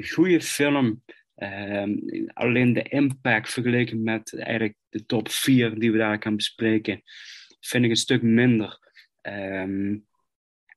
goede 0.00 0.40
film. 0.40 1.02
Ehm, 1.34 1.96
alleen 2.32 2.72
de 2.72 2.82
impact 2.82 3.52
vergeleken 3.52 4.02
met 4.02 4.34
eigenlijk 4.34 4.76
de 4.88 5.06
top 5.06 5.28
4 5.28 5.78
die 5.78 5.92
we 5.92 5.98
daar 5.98 6.22
gaan 6.22 6.36
bespreken, 6.36 7.02
vind 7.60 7.84
ik 7.84 7.90
een 7.90 7.96
stuk 7.96 8.22
minder. 8.22 8.78
Ehm, 9.20 9.96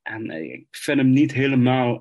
en 0.02 0.30
eh, 0.30 0.53
ik 0.53 0.68
vind 0.72 0.98
hem 0.98 1.10
niet 1.10 1.34
helemaal, 1.34 1.99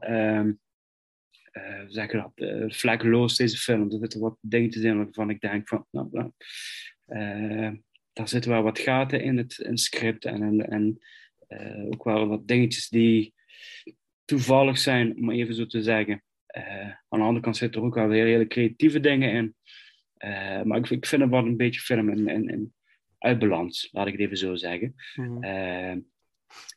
zeg 1.86 2.12
je 2.12 2.16
dat, 2.16 2.32
eh, 2.34 2.64
vlekkeloos, 2.68 3.36
deze 3.36 3.56
film. 3.56 3.90
Er 3.90 3.98
zitten 3.98 4.20
wat 4.20 4.38
dingetjes 4.40 4.82
in 4.82 4.96
waarvan 4.96 5.30
ik 5.30 5.40
denk 5.40 5.68
van, 5.68 5.86
nou, 5.90 6.30
daar 8.12 8.28
zitten 8.28 8.50
wel 8.50 8.62
wat 8.62 8.78
gaten 8.78 9.22
in 9.22 9.36
het, 9.36 9.58
in 9.58 9.78
script 9.78 10.24
en, 10.24 10.42
en, 10.42 10.68
en 10.68 10.98
ook 11.94 12.04
wel 12.04 12.26
wat 12.26 12.48
dingetjes 12.48 12.88
die 12.88 13.34
toevallig 14.26 14.78
zijn, 14.78 15.16
om 15.16 15.30
even 15.30 15.54
zo 15.54 15.66
te 15.66 15.82
zeggen. 15.82 16.22
Eh, 16.46 16.90
aan 17.08 17.18
de 17.18 17.24
andere 17.24 17.40
kant 17.40 17.56
zitten 17.56 17.80
er 17.80 17.86
ook 17.86 17.94
wel 17.94 18.08
weer 18.08 18.26
hele 18.26 18.46
creatieve 18.46 19.00
dingen 19.00 19.32
in. 19.32 19.54
Eh, 20.16 20.62
maar 20.62 20.78
ik, 20.78 20.90
ik 20.90 21.06
vind 21.06 21.22
het 21.22 21.30
wel 21.30 21.46
een 21.46 21.56
beetje 21.56 21.80
film 21.80 22.08
in, 22.08 22.28
in, 22.28 22.48
in 22.48 22.74
uit 23.18 23.38
balans, 23.38 23.88
laat 23.92 24.06
ik 24.06 24.12
het 24.12 24.20
even 24.20 24.36
zo 24.36 24.54
zeggen. 24.54 24.94
Mhm. 25.14 25.42
Eh, 25.42 25.96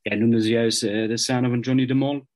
jij 0.02 0.18
noemde 0.18 0.48
juist 0.48 0.84
eh, 0.84 1.08
de 1.08 1.18
scène 1.18 1.50
van 1.50 1.60
Johnny 1.60 1.86
de 1.86 1.94
Mol. 1.94 2.28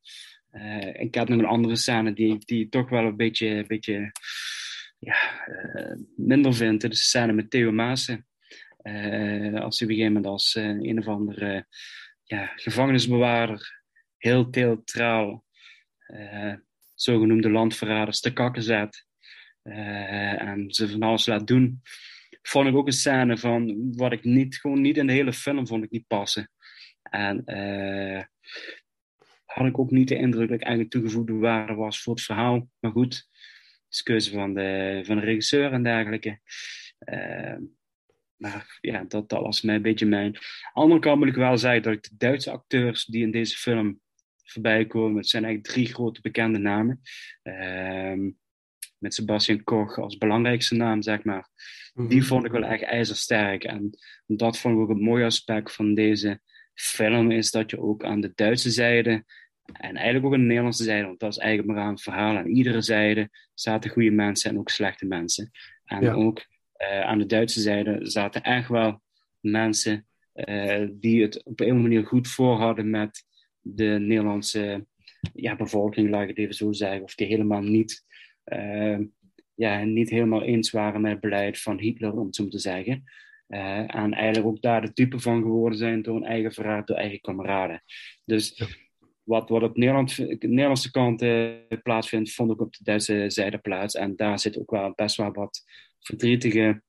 Ik 0.94 1.14
heb 1.14 1.27
nog 1.27 1.40
een 1.40 1.45
andere 1.45 1.76
scène 1.76 2.14
die, 2.14 2.38
die 2.45 2.64
ik 2.64 2.72
toch 2.72 2.90
wel 2.90 3.06
een 3.06 3.15
beetje, 3.15 3.48
een 3.48 3.68
beetje 3.68 4.11
ja, 4.99 5.15
minder 6.15 6.53
vind. 6.53 6.81
Dat 6.81 6.91
is 6.91 6.98
de 6.98 7.03
scène 7.03 7.34
met 7.34 7.49
Theo 7.49 7.72
Maassen. 7.72 8.27
Als 8.84 8.94
hij 8.94 9.64
op 9.64 9.64
een 9.64 9.72
gegeven 9.88 10.06
moment 10.06 10.26
als 10.26 10.56
een 10.56 10.99
of 10.99 11.07
andere 11.07 11.65
ja, 12.23 12.52
gevangenisbewaarder 12.56 13.82
heel 14.24 14.50
theatraal 14.50 15.44
eh, 15.98 16.54
zogenoemde 16.94 17.50
landverraders 17.50 18.20
te 18.20 18.34
kakken 18.34 18.64
zet. 18.64 19.06
eh, 19.62 20.41
en 20.41 20.74
ze 20.74 20.90
van 20.90 21.02
alles 21.02 21.26
laat 21.26 21.48
doen. 21.48 21.82
Vond 22.41 22.68
ik 22.68 22.76
ook 22.76 22.88
een 22.88 22.94
scène 22.94 23.38
van 23.38 23.94
wat 23.95 24.12
ik 24.12 24.24
niet, 24.24 24.56
gewoon 24.56 24.82
niet 24.82 24.98
in 24.98 25.08
de 25.08 25.14
hele 25.14 25.34
film 25.34 25.68
vond 25.68 25.84
ik 25.84 25.90
niet 25.91 26.08
passen. 26.08 26.52
En 27.02 27.45
eh, 27.45 28.24
had 29.45 29.68
ik 29.68 29.80
ook 29.80 29.91
niet 29.91 30.08
de 30.08 30.16
indruk 30.16 30.48
dat 30.48 30.60
ik 30.60 30.64
eigenlijk 30.64 30.91
toegevoegde 30.91 31.34
waarde 31.34 31.74
was 31.74 32.02
voor 32.02 32.14
het 32.14 32.24
verhaal. 32.24 32.70
Maar 32.80 32.91
goed, 32.91 33.14
het 33.14 33.86
is 33.90 34.04
keuze 34.04 34.32
van 34.32 34.54
de, 34.54 35.02
van 35.06 35.16
de 35.16 35.26
regisseur 35.26 35.72
en 35.72 35.84
dergelijke. 35.84 36.40
Maar 38.36 38.78
ja, 38.82 39.04
dat, 39.04 39.30
dat 39.30 39.41
was 39.41 39.62
mij 39.62 39.76
een 39.76 39.82
beetje 39.82 40.06
mijn. 40.06 40.36
Aan 40.36 40.41
de 40.74 40.80
andere 40.82 41.00
kant 41.00 41.20
moet 41.20 41.28
ik 41.28 41.36
wel 41.36 41.58
zeggen 41.58 41.82
dat 41.82 41.94
ik 41.94 42.04
de 42.04 42.16
Duitse 42.18 42.52
acteurs 42.52 43.06
die 43.06 43.24
in 43.24 43.32
deze 43.32 43.58
film 43.58 44.02
voorbij 44.44 44.86
komen, 44.86 45.18
het 45.18 45.30
zijn 45.30 45.44
eigenlijk 45.44 45.74
drie 45.74 45.94
grote 45.94 46.22
bekende 46.22 46.57
namen. 46.60 47.02
Ehm, 47.44 48.32
met 48.98 49.14
Sebastian 49.14 49.64
Koch 49.64 49.98
als 49.98 50.18
belangrijkste 50.18 50.76
naam, 50.76 51.02
zeg 51.02 51.24
maar. 51.24 51.49
Die 52.07 52.26
vond 52.26 52.45
ik 52.45 52.52
wel 52.52 52.64
echt 52.64 52.84
ijzersterk. 52.84 53.64
En 53.64 53.90
dat 54.26 54.57
vond 54.57 54.76
ik 54.76 54.82
ook 54.82 54.90
een 54.90 55.03
mooi 55.03 55.24
aspect 55.24 55.74
van 55.74 55.94
deze 55.94 56.41
film 56.74 57.32
is 57.32 57.52
dat 57.52 57.70
je 57.72 57.80
ook 57.80 58.03
aan 58.03 58.22
de 58.22 58.32
Duitse 58.36 58.70
zijde 58.70 59.26
en 59.72 59.95
eigenlijk 59.95 60.26
ook 60.26 60.34
aan 60.34 60.40
de 60.40 60.45
Nederlandse 60.45 60.84
zijde, 60.84 61.06
want 61.06 61.20
dat 61.20 61.32
is 61.32 61.38
eigenlijk 61.38 61.74
maar 61.74 61.86
aan 61.86 61.94
het 61.94 62.02
verhaal. 62.02 62.38
Aan 62.38 62.48
iedere 62.48 62.82
zijde 62.82 63.30
zaten 63.53 63.90
goede 63.90 64.11
mensen 64.11 64.49
en 64.49 64.57
ook 64.60 64.70
slechte 64.70 65.06
mensen. 65.06 65.52
En 65.86 66.02
Ja. 66.02 66.14
ook 66.14 66.45
eh, 66.74 67.02
aan 67.02 67.20
de 67.20 67.26
Duitse 67.26 67.61
zijde 67.61 67.99
zaten 68.02 68.41
echt 68.41 68.70
wel 68.70 69.02
mensen 69.40 70.07
eh, 70.34 70.88
die 70.91 71.22
het 71.22 71.44
op 71.44 71.60
een 71.60 71.82
manier 71.82 72.06
goed 72.06 72.28
voor 72.28 72.56
hadden 72.57 72.90
met 72.90 73.24
de 73.64 73.98
Nederlandse 73.99 74.85
ja, 75.34 75.56
bevolking, 75.56 76.10
laat 76.10 76.22
ik 76.22 76.27
het 76.27 76.38
even 76.38 76.56
zo 76.56 76.72
zeggen. 76.72 77.03
Of 77.03 77.15
die 77.15 77.27
helemaal 77.27 77.61
niet, 77.61 78.06
eh, 78.44 78.99
ja, 79.56 79.84
niet 79.84 80.10
helemaal 80.10 80.44
eens 80.44 80.72
waren 80.72 81.02
met 81.02 81.11
het 81.11 81.22
beleid 81.22 81.61
van 81.61 81.80
Hitler, 81.80 82.18
om 82.18 82.26
het 82.26 82.35
zo 82.35 82.48
te 82.48 82.60
zeggen. 82.60 83.03
Eh, 83.48 83.95
en 83.95 84.14
eigenlijk 84.14 84.45
ook 84.45 84.61
daar 84.61 84.81
de 84.81 84.94
type 84.94 85.19
van 85.19 85.41
geworden 85.41 85.77
zijn 85.77 86.02
door 86.02 86.15
een 86.15 86.26
eigen 86.26 86.52
verraad, 86.52 86.88
door 86.88 86.98
eigen 86.98 87.22
kameraden. 87.22 87.84
Dus 88.26 88.64
wat, 89.23 89.49
wat 89.49 89.64
op 89.64 89.77
Nederland, 89.77 90.15
de 90.15 90.38
Nederlandse 90.40 90.91
kant 90.91 91.26
plaatsvindt, 91.84 92.34
vond 92.34 92.52
ik 92.52 92.61
op 92.61 92.73
de 92.73 92.84
Duitse 92.84 93.26
zijde 93.27 93.57
plaats. 93.57 93.95
En 93.95 94.15
daar 94.15 94.40
zit 94.40 94.60
ook 94.60 94.72
wel 94.72 94.94
best 94.95 95.15
wel 95.15 95.31
wat 95.31 95.64
verdrietige 95.99 96.81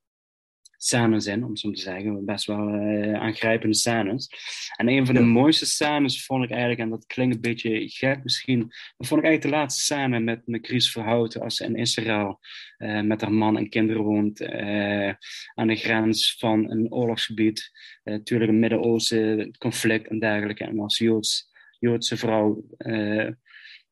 scènes 0.77 1.27
in, 1.27 1.45
om 1.45 1.57
zo 1.57 1.71
te 1.71 1.81
zeggen. 1.81 2.25
Best 2.25 2.47
wel 2.47 2.69
eh, 2.69 3.21
aangrijpende 3.21 3.75
scènes. 3.75 4.29
En 4.77 4.89
een 4.89 5.07
van 5.07 5.15
de 5.15 5.21
mooiste 5.21 5.67
scènes 5.67 6.25
vond 6.25 6.45
ik 6.45 6.51
eigenlijk, 6.51 6.81
en 6.81 6.91
dat 6.91 7.07
klinkt 7.07 7.35
een 7.35 7.41
beetje 7.41 7.89
gek 7.89 8.23
misschien, 8.23 8.59
maar 8.59 9.09
vond 9.09 9.21
ik 9.21 9.27
eigenlijk 9.27 9.43
de 9.43 9.61
laatste 9.61 9.83
scène 9.83 10.21
met, 10.21 10.47
met 10.47 10.67
Chris 10.67 10.91
Verhouten 10.91 11.41
als 11.41 11.57
ze 11.57 11.65
in 11.65 11.77
Israël 11.77 12.41
eh, 12.77 13.01
met 13.01 13.21
haar 13.21 13.33
man 13.33 13.57
en 13.57 13.69
kinderen 13.69 14.03
woont 14.03 14.41
eh, 14.41 15.13
aan 15.55 15.67
de 15.67 15.77
grens 15.77 16.37
van 16.39 16.71
een 16.71 16.93
oorlogsgebied. 16.93 17.71
Natuurlijk 18.05 18.51
een 18.51 18.59
Midden-Oosten 18.59 19.57
conflict 19.59 20.09
en 20.09 20.19
dergelijke. 20.19 20.65
En 20.65 20.79
als 20.79 20.99
Joods, 20.99 21.53
Joodse 21.79 22.17
vrouw 22.17 22.65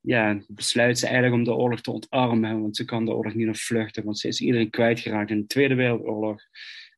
ja, 0.03 0.43
besluit 0.49 0.99
ze 0.99 1.07
eigenlijk 1.07 1.35
om 1.35 1.45
de 1.45 1.55
oorlog 1.55 1.81
te 1.81 1.91
ontarmen, 1.91 2.61
want 2.61 2.77
ze 2.77 2.85
kan 2.85 3.05
de 3.05 3.13
oorlog 3.13 3.35
niet 3.35 3.47
ontvluchten, 3.47 4.05
want 4.05 4.19
ze 4.19 4.29
is 4.29 4.41
iedereen 4.41 4.71
kwijtgeraakt 4.71 5.31
in 5.31 5.41
de 5.41 5.47
Tweede 5.47 5.75
Wereldoorlog 5.75 6.41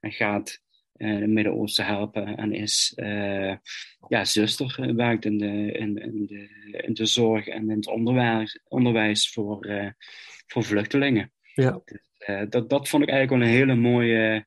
en 0.01 0.13
gaat 0.13 0.63
eh 0.95 1.15
het 1.15 1.27
Midden-Oosten 1.27 1.87
helpen 1.87 2.37
en 2.37 2.53
is 2.53 2.93
eh, 2.95 3.57
ja, 4.09 4.25
zuster, 4.25 4.95
werkt 4.95 5.25
in 5.25 5.39
de, 5.39 5.73
in, 5.73 5.97
in, 5.97 6.27
de, 6.27 6.49
in 6.87 6.95
de 6.95 7.07
zorg 7.07 7.47
en 7.47 7.71
in 7.71 7.77
het 7.77 7.87
onderwijs, 7.87 8.61
onderwijs 8.69 9.33
voor, 9.33 9.65
eh, 9.65 9.89
voor 10.47 10.65
vluchtelingen. 10.65 11.33
Ja. 11.55 11.81
Eh, 12.19 12.43
dat, 12.49 12.71
dat 12.71 12.89
vond 12.89 13.03
ik 13.03 13.09
eigenlijk 13.09 13.43
wel 13.43 13.51
een 13.51 13.59
hele 13.59 13.75
mooie. 13.75 14.47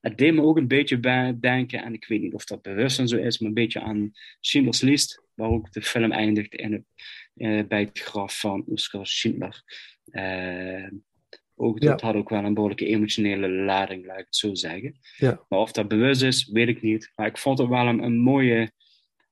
Het 0.00 0.18
deed 0.18 0.34
me 0.34 0.42
ook 0.42 0.56
een 0.56 0.68
beetje 0.68 0.98
bij 0.98 1.36
denken, 1.40 1.82
en 1.82 1.92
ik 1.92 2.06
weet 2.06 2.20
niet 2.20 2.34
of 2.34 2.44
dat 2.44 2.62
bewust 2.62 2.98
en 2.98 3.08
zo 3.08 3.16
is, 3.16 3.38
maar 3.38 3.48
een 3.48 3.54
beetje 3.54 3.80
aan 3.80 4.10
Schindler's 4.40 4.80
List, 4.80 5.22
waar 5.34 5.48
ook 5.48 5.72
de 5.72 5.82
film 5.82 6.12
eindigt 6.12 6.54
in 6.54 6.72
het, 6.72 6.84
bij 7.68 7.80
het 7.80 7.98
graf 7.98 8.40
van 8.40 8.64
Oskar 8.66 9.06
Schindler. 9.06 9.62
Eh, 10.10 10.88
ook, 11.54 11.80
dat 11.80 12.00
Ja. 12.00 12.06
had 12.06 12.16
ook 12.16 12.28
wel 12.28 12.44
een 12.44 12.54
behoorlijke 12.54 12.86
emotionele 12.86 13.48
lading, 13.48 14.06
laat 14.06 14.18
ik 14.18 14.24
het 14.24 14.36
zo 14.36 14.54
zeggen. 14.54 14.98
Ja. 15.16 15.44
Maar 15.48 15.58
of 15.58 15.72
dat 15.72 15.88
bewust 15.88 16.22
is, 16.22 16.46
weet 16.46 16.68
ik 16.68 16.82
niet. 16.82 17.12
Maar 17.14 17.26
ik 17.26 17.38
vond 17.38 17.58
het 17.58 17.68
wel 17.68 17.86
een, 17.86 18.02
een 18.02 18.18
mooie, 18.18 18.72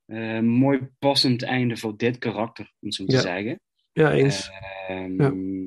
eh, 0.07 0.41
mooi 0.41 0.89
passend 0.99 1.43
einde 1.43 1.77
voor 1.77 1.97
dit 1.97 2.19
karakter, 2.19 2.73
om 2.81 2.91
zo 2.93 3.05
te 3.05 3.21
zeggen. 3.21 3.61
Ja, 3.93 4.13
eens. 4.13 4.51
Ehm, 4.89 5.67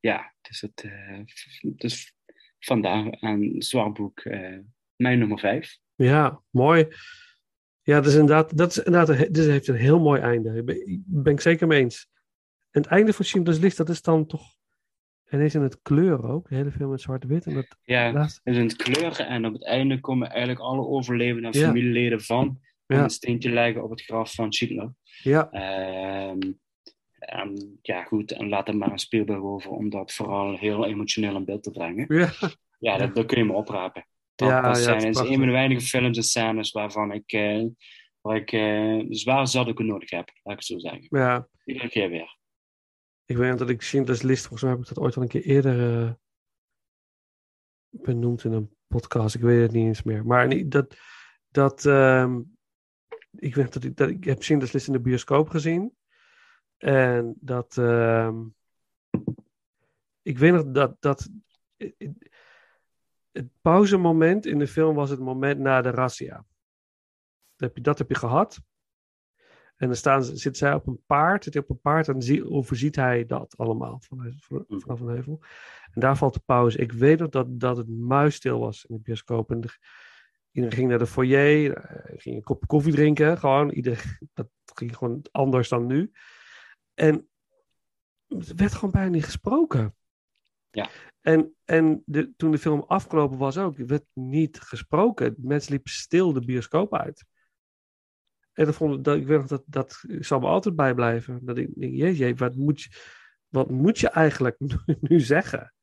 Ja. 0.00 0.34
dus, 0.40 0.60
het, 0.60 0.82
eh, 0.82 1.20
dus 1.62 2.14
vandaar 2.58 3.16
aan 3.20 3.54
Zwartboek 3.58 4.20
eh 4.20 4.58
mijn 4.96 5.18
nummer 5.18 5.38
vijf. 5.38 5.78
Ja, 5.94 6.40
mooi. 6.50 6.86
Ja, 7.82 7.94
dat 7.96 8.06
is 8.06 8.12
inderdaad, 8.14 8.56
dat 8.56 8.70
is 8.70 8.78
inderdaad 8.78 9.16
dit 9.34 9.46
heeft 9.46 9.68
een 9.68 9.74
heel 9.74 10.00
mooi 10.00 10.20
einde. 10.20 10.52
Daar 10.52 10.64
ben, 10.64 10.88
ik- 10.88 11.00
ben 11.04 11.32
ik 11.32 11.40
zeker 11.40 11.66
mee 11.66 11.80
eens. 11.80 12.08
En 12.70 12.82
het 12.82 12.90
einde 12.90 13.12
van 13.12 13.24
Schindler's 13.24 13.58
List, 13.58 13.76
dat 13.76 13.88
is 13.88 14.02
dan 14.02 14.26
toch 14.26 14.42
ineens 15.30 15.54
in 15.54 15.62
het 15.62 15.82
kleur 15.82 16.28
ook. 16.28 16.48
De 16.48 16.54
hele 16.54 16.70
film 16.70 16.90
met 16.90 17.00
zwart-wit. 17.00 17.46
En 17.46 17.54
dat, 17.54 17.76
Ja, 17.82 18.12
laatste- 18.12 18.40
is 18.50 18.56
in 18.56 18.62
het 18.62 18.76
kleuren 18.76 19.26
en 19.26 19.46
op 19.46 19.52
het 19.52 19.64
einde 19.64 20.00
komen 20.00 20.30
eigenlijk 20.30 20.60
alle 20.60 20.86
overlevenden 20.86 21.52
en 21.52 21.58
Ja. 21.58 21.66
familieleden 21.66 22.20
van 22.20 22.60
Ja. 22.86 23.02
een 23.02 23.10
steentje 23.10 23.50
leggen 23.50 23.82
op 23.84 23.90
het 23.90 24.02
graf 24.02 24.34
van 24.34 24.52
Schindler. 24.52 24.94
ja, 25.22 25.50
Ehm, 25.50 26.52
en 27.18 27.78
ja, 27.82 28.02
goed, 28.04 28.32
en 28.32 28.48
laat 28.48 28.68
er 28.68 28.76
maar 28.76 28.90
een 28.92 28.98
speelberg 28.98 29.40
over 29.42 29.70
om 29.70 29.90
dat 29.90 30.12
vooral 30.12 30.56
heel 30.56 30.86
emotioneel 30.86 31.36
in 31.36 31.44
beeld 31.44 31.62
te 31.62 31.70
brengen. 31.70 32.04
ja, 32.16 32.32
Ja, 32.78 32.96
dat, 32.98 33.14
dat 33.14 33.26
kun 33.26 33.38
je 33.38 33.44
me 33.44 33.52
oprapen. 33.52 34.06
Ja, 34.46 34.60
dat 34.60 34.76
ja, 34.76 34.82
zijn, 34.82 35.06
het 35.06 35.14
is 35.14 35.20
een 35.20 35.36
van 35.36 35.46
de 35.46 35.52
weinige 35.52 35.86
films 35.86 36.16
en 36.16 36.22
scènes 36.22 36.70
waarvan 36.70 37.12
ik, 37.12 37.32
eh, 37.32 37.64
waar 38.20 38.36
ik 38.36 38.52
eh, 38.52 39.04
zwaar 39.08 39.68
ook 39.68 39.78
nodig 39.78 40.10
heb, 40.10 40.30
laat 40.42 40.52
ik 40.52 40.58
het 40.58 40.64
zo 40.64 40.78
zeggen. 40.78 41.06
ja. 41.08 41.48
Iedere 41.64 41.88
keer 41.88 42.08
weer. 42.08 42.36
Ik 43.24 43.36
weet 43.36 43.58
dat 43.58 43.70
ik 43.70 43.82
Schindler's 43.82 44.22
List, 44.22 44.40
volgens 44.40 44.62
mij 44.62 44.70
heb 44.70 44.80
ik 44.80 44.88
dat 44.88 44.98
ooit 44.98 45.16
al 45.16 45.22
een 45.22 45.28
keer 45.28 45.42
eerder 45.42 46.04
eh, 46.04 46.12
benoemd 47.90 48.44
in 48.44 48.52
een 48.52 48.76
podcast. 48.86 49.34
Ik 49.34 49.40
weet 49.40 49.62
het 49.62 49.72
niet 49.72 49.86
eens 49.86 50.02
meer. 50.02 50.26
Maar 50.26 50.46
niet, 50.46 50.70
dat, 50.70 50.96
dat 51.48 51.86
ehm, 51.86 52.40
ik 53.38 53.54
weet 53.54 53.72
dat 53.72 53.84
ik, 53.84 53.96
dat 53.96 54.08
ik 54.08 54.24
heb 54.24 54.42
Schindler's 54.42 54.72
List 54.72 54.86
in 54.86 54.92
de 54.92 55.00
bioscoop 55.00 55.48
gezien. 55.48 55.96
En 56.76 57.34
dat, 57.40 57.76
ehm, 57.76 58.44
ik 60.22 60.38
weet 60.38 60.52
nog 60.52 60.64
dat, 60.64 60.96
dat 61.00 61.28
het 63.32 63.48
pauzemoment 63.60 64.46
in 64.46 64.58
de 64.58 64.66
film 64.66 64.94
was 64.94 65.10
het 65.10 65.20
moment 65.20 65.58
na 65.60 65.82
de 65.82 65.90
razzia. 65.90 66.34
Dat 66.36 67.68
heb 67.68 67.76
je, 67.76 67.82
dat 67.82 67.98
heb 67.98 68.08
je 68.08 68.14
gehad. 68.14 68.60
En 69.76 69.86
dan 69.88 69.96
staan, 69.96 70.24
zit 70.24 70.56
zij 70.56 70.74
op 70.74 70.86
een 70.86 71.02
paard, 71.06 71.44
zit 71.44 71.56
op 71.56 71.70
een 71.70 71.80
paard 71.80 72.08
en 72.08 72.22
zie, 72.22 72.50
overziet 72.50 72.96
hij 72.96 73.26
dat 73.26 73.56
allemaal 73.56 74.00
van, 74.00 74.32
van- 74.38 74.64
vanaf 74.68 75.00
een 75.00 75.08
heuvel. 75.08 75.42
En 75.92 76.00
daar 76.00 76.16
valt 76.16 76.34
de 76.34 76.42
pauze. 76.46 76.78
Ik 76.78 76.92
weet 76.92 77.18
nog 77.18 77.28
dat, 77.28 77.60
dat 77.60 77.76
het 77.76 77.88
muisstil 77.88 78.58
was 78.58 78.84
in 78.84 78.94
de 78.96 79.00
bioscoop. 79.02 79.50
En 79.50 79.60
de- 79.60 79.78
iedereen 80.50 80.76
ging 80.76 80.88
naar 80.88 80.98
de 80.98 81.06
foyer, 81.06 81.76
eh, 81.76 82.18
ging 82.20 82.36
een 82.36 82.42
kop 82.42 82.66
koffie 82.66 82.92
drinken. 82.92 83.38
Gewoon, 83.38 83.70
ieder, 83.70 84.18
dat 84.34 84.48
ging 84.74 84.96
gewoon 84.96 85.24
anders 85.30 85.68
dan 85.68 85.86
nu. 85.86 86.12
En 86.94 87.28
er 88.28 88.54
werd 88.56 88.72
gewoon 88.74 88.90
bijna 88.90 89.08
niet 89.10 89.24
gesproken. 89.24 89.96
Ja. 90.70 90.88
En, 91.22 91.54
en 91.64 92.02
de, 92.06 92.32
toen 92.36 92.50
de 92.50 92.58
film 92.58 92.84
afgelopen 92.86 93.38
was 93.38 93.58
ook, 93.58 93.76
werd 93.76 94.04
niet 94.12 94.60
gesproken. 94.60 95.34
Mensen 95.38 95.70
liepen 95.72 95.90
stil 95.92 96.32
de 96.32 96.44
bioscoop 96.44 96.94
uit. 96.94 97.24
En 98.52 98.64
dat 98.64 98.74
vond 98.74 98.94
ik, 98.98 99.04
dat, 99.04 99.16
ik 99.16 99.26
weet 99.26 99.38
nog 99.38 99.46
dat, 99.46 99.62
dat 99.66 100.04
zal 100.06 100.40
me 100.40 100.46
altijd 100.46 100.76
bijblijven. 100.76 101.44
Dat 101.44 101.58
ik 101.58 101.68
denk, 101.74 101.94
jeetje, 101.94 102.34
wat 102.34 102.54
moet 102.54 102.80
je, 102.82 102.90
wat 103.48 103.70
moet 103.70 103.98
je 103.98 104.08
eigenlijk 104.08 104.56
nu, 104.86 104.96
nu 105.00 105.20
zeggen? 105.20 105.74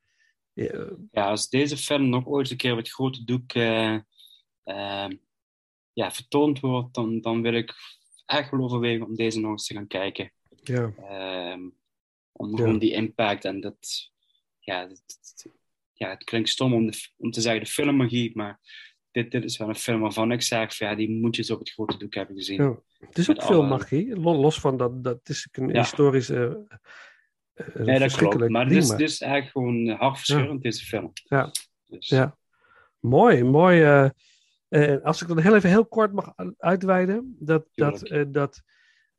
Ja, 0.53 0.88
Ja, 1.11 1.30
als 1.30 1.49
deze 1.49 1.78
film 1.78 2.10
nog 2.10 2.26
ooit 2.26 2.52
een 2.52 2.57
keer 2.57 2.72
op 2.72 2.78
het 2.78 2.90
grote 2.91 3.24
doek 3.24 3.53
eh, 3.53 3.94
eh, 4.64 5.10
ja, 5.94 6.11
vertoond 6.11 6.60
wordt, 6.60 6.94
dan, 6.94 7.22
dan 7.22 7.41
wil 7.41 7.53
ik 7.53 7.74
echt 8.26 8.52
wel 8.52 8.64
overwegen 8.64 9.06
om 9.06 9.16
deze 9.16 9.40
nog 9.40 9.52
eens 9.52 9.68
te 9.68 9.74
gaan 9.74 9.88
kijken. 9.88 10.32
ja, 10.64 10.91
Ehm, 10.98 11.70
om 12.32 12.57
Ja. 12.57 12.78
die 12.78 12.94
impact 12.94 13.45
en 13.45 13.60
dat, 13.60 14.11
ja, 14.74 14.86
dat- 14.88 15.46
ja, 15.94 16.10
het 16.10 16.24
klinkt 16.24 16.50
stom 16.50 16.74
om, 16.74 16.86
de, 16.91 17.10
om 17.18 17.32
te 17.32 17.41
zeggen 17.41 17.64
de 17.64 17.70
filmmagie, 17.70 18.32
maar 18.36 18.60
dit, 19.12 19.32
dit 19.32 19.44
is 19.44 19.58
wel 19.58 19.70
een 19.70 19.76
film 19.76 20.00
waarvan 20.02 20.32
ik 20.32 20.41
zeg, 20.41 20.76
van, 20.76 20.88
ja, 20.88 20.96
die 20.96 21.10
moet 21.10 21.36
je 21.36 21.41
eens 21.41 21.52
op 21.52 21.60
het 21.60 21.70
grote 21.72 21.98
doek 21.98 22.14
hebben 22.14 22.36
gezien. 22.36 22.62
Ja. 22.64 22.80
het 23.00 23.18
is 23.18 23.28
Met 23.28 23.40
ook 23.40 23.46
veel 23.48 23.60
alle- 23.60 23.68
magie. 23.70 24.16
Lo- 24.20 24.36
Los 24.41 24.60
van 24.60 24.78
dat, 24.78 25.04
dat 25.04 25.20
is 25.30 25.48
een 25.52 25.68
Ja. 25.68 25.74
historische. 25.80 26.66
eh, 27.54 27.66
eh, 27.66 27.86
Nee, 27.86 28.00
dat 28.00 28.16
klopt. 28.16 28.50
Maar 28.50 28.68
dit 28.68 28.78
is, 28.78 28.90
dit 28.90 29.00
is 29.10 29.22
eigenlijk 29.22 29.52
gewoon 29.52 29.88
hartverscheurend, 29.90 30.62
deze 30.62 30.86
film. 30.86 31.12
Ja. 31.14 31.52
Dus, 31.86 32.08
Ja. 32.08 32.38
Mooi, 33.00 33.44
mooi. 33.44 33.82
eh, 33.82 34.10
eh, 34.68 35.04
als 35.04 35.22
ik 35.22 35.28
dan 35.28 35.40
heel 35.40 35.56
even 35.56 35.70
heel 35.70 35.86
kort 35.86 36.14
mag 36.14 36.34
uitweiden. 36.58 37.36
Dat, 37.40 37.66
dat, 37.74 38.02
eh, 38.04 38.24
dat 38.28 38.62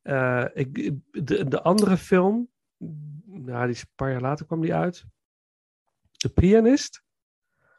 eh, 0.02 0.44
ik, 0.54 0.92
de, 1.10 1.48
de 1.48 1.62
andere 1.62 1.96
film, 1.96 2.48
nou, 3.26 3.62
die 3.66 3.74
is 3.74 3.80
een 3.80 3.88
paar 3.94 4.10
jaar 4.10 4.20
later 4.20 4.46
kwam 4.46 4.60
die 4.60 4.74
uit. 4.74 5.04
De 6.20 6.28
Pianist. 6.28 7.02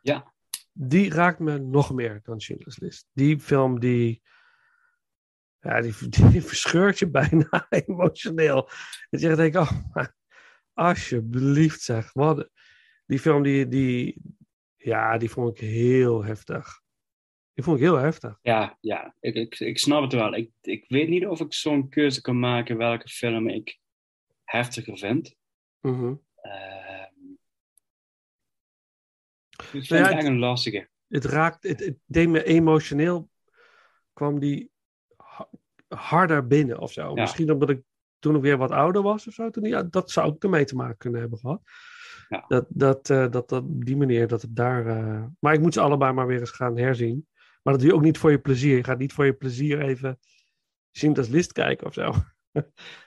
Ja. 0.01 0.33
Die 0.73 1.09
raakt 1.09 1.39
me 1.39 1.57
nog 1.57 1.93
meer 1.93 2.19
dan 2.23 2.41
Schindler's 2.41 2.79
List. 2.79 3.07
Die 3.13 3.39
film 3.39 3.79
die, 3.79 4.21
ja, 5.59 5.81
die, 5.81 5.93
die 6.31 6.41
verscheurt 6.41 6.99
je 6.99 7.09
bijna 7.09 7.67
emotioneel. 7.85 8.69
Dat 9.09 9.21
je 9.21 9.35
denkt, 9.35 9.55
oh, 9.55 9.71
alsjeblieft 10.73 11.81
zeg. 11.81 12.13
Wat, 12.13 12.49
die 13.05 13.19
film 13.19 13.43
die, 13.43 13.67
die, 13.67 14.21
ja, 14.77 15.17
die 15.17 15.29
vond 15.29 15.57
ik 15.57 15.67
heel 15.67 16.23
heftig. 16.23 16.79
Die 17.53 17.63
vond 17.63 17.77
ik 17.77 17.83
heel 17.83 17.97
heftig. 17.97 18.37
Ja, 18.41 18.77
ja 18.79 19.15
ik, 19.19 19.35
ik, 19.35 19.59
ik 19.59 19.77
snap 19.77 20.01
het 20.01 20.13
wel. 20.13 20.35
Ik, 20.35 20.51
ik 20.61 20.85
weet 20.87 21.09
niet 21.09 21.25
of 21.25 21.39
ik 21.39 21.53
zo'n 21.53 21.89
keuze 21.89 22.21
kan 22.21 22.39
maken 22.39 22.77
welke 22.77 23.07
film 23.07 23.49
ik 23.49 23.79
heftiger 24.43 24.97
vind. 24.97 25.35
Ik 25.81 26.19
vind 29.71 29.89
Nou 29.89 30.01
ja, 30.01 30.07
het 30.09 30.17
echt 30.17 30.27
een 30.27 30.39
lastige. 30.39 30.89
Het 31.07 31.25
raakt, 31.25 31.63
het, 31.63 31.79
het 31.79 31.97
deed 32.05 32.29
me 32.29 32.43
emotioneel, 32.43 33.29
kwam 34.13 34.39
die 34.39 34.71
harder 35.87 36.47
binnen 36.47 36.79
of 36.79 36.91
zo. 36.91 37.15
Ja. 37.15 37.21
Misschien 37.21 37.51
omdat 37.51 37.69
ik 37.69 37.81
toen 38.19 38.35
ik 38.35 38.41
weer 38.41 38.57
wat 38.57 38.71
ouder 38.71 39.01
was 39.01 39.27
of 39.27 39.33
zo. 39.33 39.49
Toen, 39.49 39.63
ja, 39.63 39.83
dat 39.83 40.11
zou 40.11 40.27
ook 40.27 40.43
ermee 40.43 40.65
te 40.65 40.75
maken 40.75 40.97
kunnen 40.97 41.21
hebben 41.21 41.39
gehad. 41.39 41.61
Ja. 42.29 42.45
Dat, 42.47 42.65
dat, 42.69 43.09
eh, 43.09 43.29
dat, 43.29 43.49
dat 43.49 43.63
op 43.63 43.85
die 43.85 43.97
manier, 43.97 44.27
dat 44.27 44.41
het 44.41 44.55
daar... 44.55 44.87
eh, 44.87 45.23
Maar 45.39 45.53
ik 45.53 45.59
moet 45.59 45.73
ze 45.73 45.81
allebei 45.81 46.13
maar 46.13 46.27
weer 46.27 46.39
eens 46.39 46.51
gaan 46.51 46.77
herzien. 46.77 47.27
Maar 47.61 47.73
dat 47.73 47.81
doe 47.81 47.91
je 47.91 47.95
ook 47.95 48.03
niet 48.03 48.17
voor 48.17 48.31
je 48.31 48.39
plezier. 48.39 48.75
Je 48.75 48.83
gaat 48.83 48.99
niet 48.99 49.13
voor 49.13 49.25
je 49.25 49.33
plezier 49.33 49.81
even 49.81 50.19
Schindler's 50.91 51.27
List 51.27 51.51
kijken 51.51 51.87
of 51.87 51.93
zo. 51.93 52.13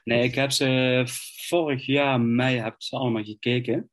Nee, 0.04 0.22
ik 0.22 0.34
heb 0.34 0.50
ze 0.50 1.02
vorig 1.48 1.86
jaar 1.86 2.20
mei 2.20 2.56
heb 2.56 2.74
ze 2.82 2.96
allemaal 2.96 3.24
gekeken. 3.24 3.90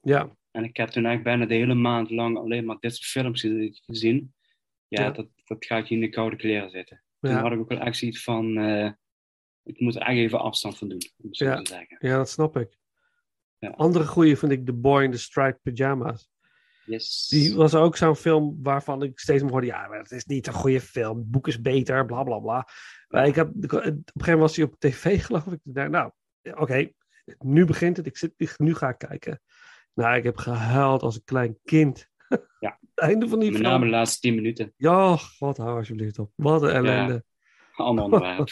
Ja, 0.00 0.36
En 0.50 0.64
ik 0.64 0.76
heb 0.76 0.88
toen 0.88 1.04
eigenlijk 1.06 1.36
bijna 1.36 1.46
de 1.52 1.58
hele 1.60 1.74
maand 1.74 2.10
lang 2.10 2.36
alleen 2.36 2.64
maar 2.64 2.76
dit 2.80 2.96
soort 2.96 3.06
films 3.08 3.40
gezien. 3.84 4.34
Ja, 4.88 5.02
Ja. 5.02 5.10
Dat, 5.10 5.28
dat 5.44 5.64
ga 5.64 5.76
ik 5.76 5.90
in 5.90 6.00
de 6.00 6.08
koude 6.08 6.36
kleren 6.36 6.70
zitten. 6.70 7.02
Toen 7.20 7.30
Ja. 7.30 7.40
had 7.40 7.52
ik 7.52 7.58
ook 7.58 7.68
wel 7.68 7.78
echt 7.78 7.96
zoiets 7.96 8.22
van, 8.22 8.58
eh, 8.58 8.90
ik 9.62 9.80
moet 9.80 9.94
er 9.96 10.00
echt 10.02 10.16
even 10.16 10.40
afstand 10.40 10.78
van 10.78 10.88
doen, 10.88 10.98
om 11.16 11.28
het 11.28 11.36
zo 11.36 11.44
Ja. 11.44 11.62
te 11.62 11.70
zeggen. 11.72 11.96
ja, 12.00 12.16
dat 12.16 12.30
snap 12.30 12.56
ik. 12.56 12.76
Ja. 13.58 13.68
Andere 13.68 14.06
goeie 14.06 14.36
vind 14.36 14.52
ik 14.52 14.66
The 14.66 14.72
Boy 14.72 15.02
in 15.02 15.10
the 15.10 15.18
Striped 15.18 15.62
Pyjamas. 15.62 16.28
Yes. 16.86 17.26
Die 17.26 17.54
was 17.54 17.74
ook 17.74 17.96
zo'n 17.96 18.16
film 18.16 18.58
waarvan 18.62 19.02
ik 19.02 19.18
steeds 19.18 19.42
maar 19.42 19.50
hoorde... 19.50 19.66
Ja, 19.66 19.88
maar 19.88 19.98
het 19.98 20.10
is 20.10 20.24
niet 20.24 20.46
een 20.46 20.52
goede 20.52 20.80
film. 20.80 21.18
Het 21.18 21.30
boek 21.30 21.48
is 21.48 21.60
beter, 21.60 22.06
bla 22.06 22.22
bla 22.22 22.38
bla. 22.38 22.68
Maar 23.08 23.26
ik 23.26 23.34
heb, 23.34 23.48
op 23.48 23.54
een 23.54 23.70
gegeven 23.70 24.02
moment 24.24 24.38
was 24.40 24.56
hij 24.56 24.64
op 24.64 24.74
tv, 24.78 25.24
geloof 25.24 25.46
ik. 25.46 25.58
Nou, 25.62 26.10
oké, 26.42 26.90
nu 27.38 27.64
begint 27.64 27.96
het. 27.96 28.06
Ik 28.06 28.16
zit, 28.16 28.58
nu 28.58 28.74
ga 28.74 28.88
ik 28.88 28.98
kijken. 28.98 29.40
Nou, 29.94 30.16
ik 30.16 30.24
heb 30.24 30.36
gehuild 30.36 31.02
als 31.02 31.14
een 31.14 31.24
klein 31.24 31.58
kind. 31.64 32.08
Ja. 32.60 32.78
Het 32.94 33.06
einde 33.08 33.28
van 33.28 33.38
die 33.38 33.50
Met 33.50 33.58
film. 33.60 33.72
name 33.72 33.84
de 33.84 33.90
laatste 33.90 34.20
tien 34.20 34.34
minuten. 34.34 34.72
Ja, 34.76 35.18
wat 35.38 35.56
hou 35.56 35.76
alsjeblieft 35.78 36.18
op. 36.18 36.32
Wat 36.34 36.62
een 36.62 36.70
ellende. 36.70 37.24
Ander 37.74 38.04
onderwerp. 38.04 38.48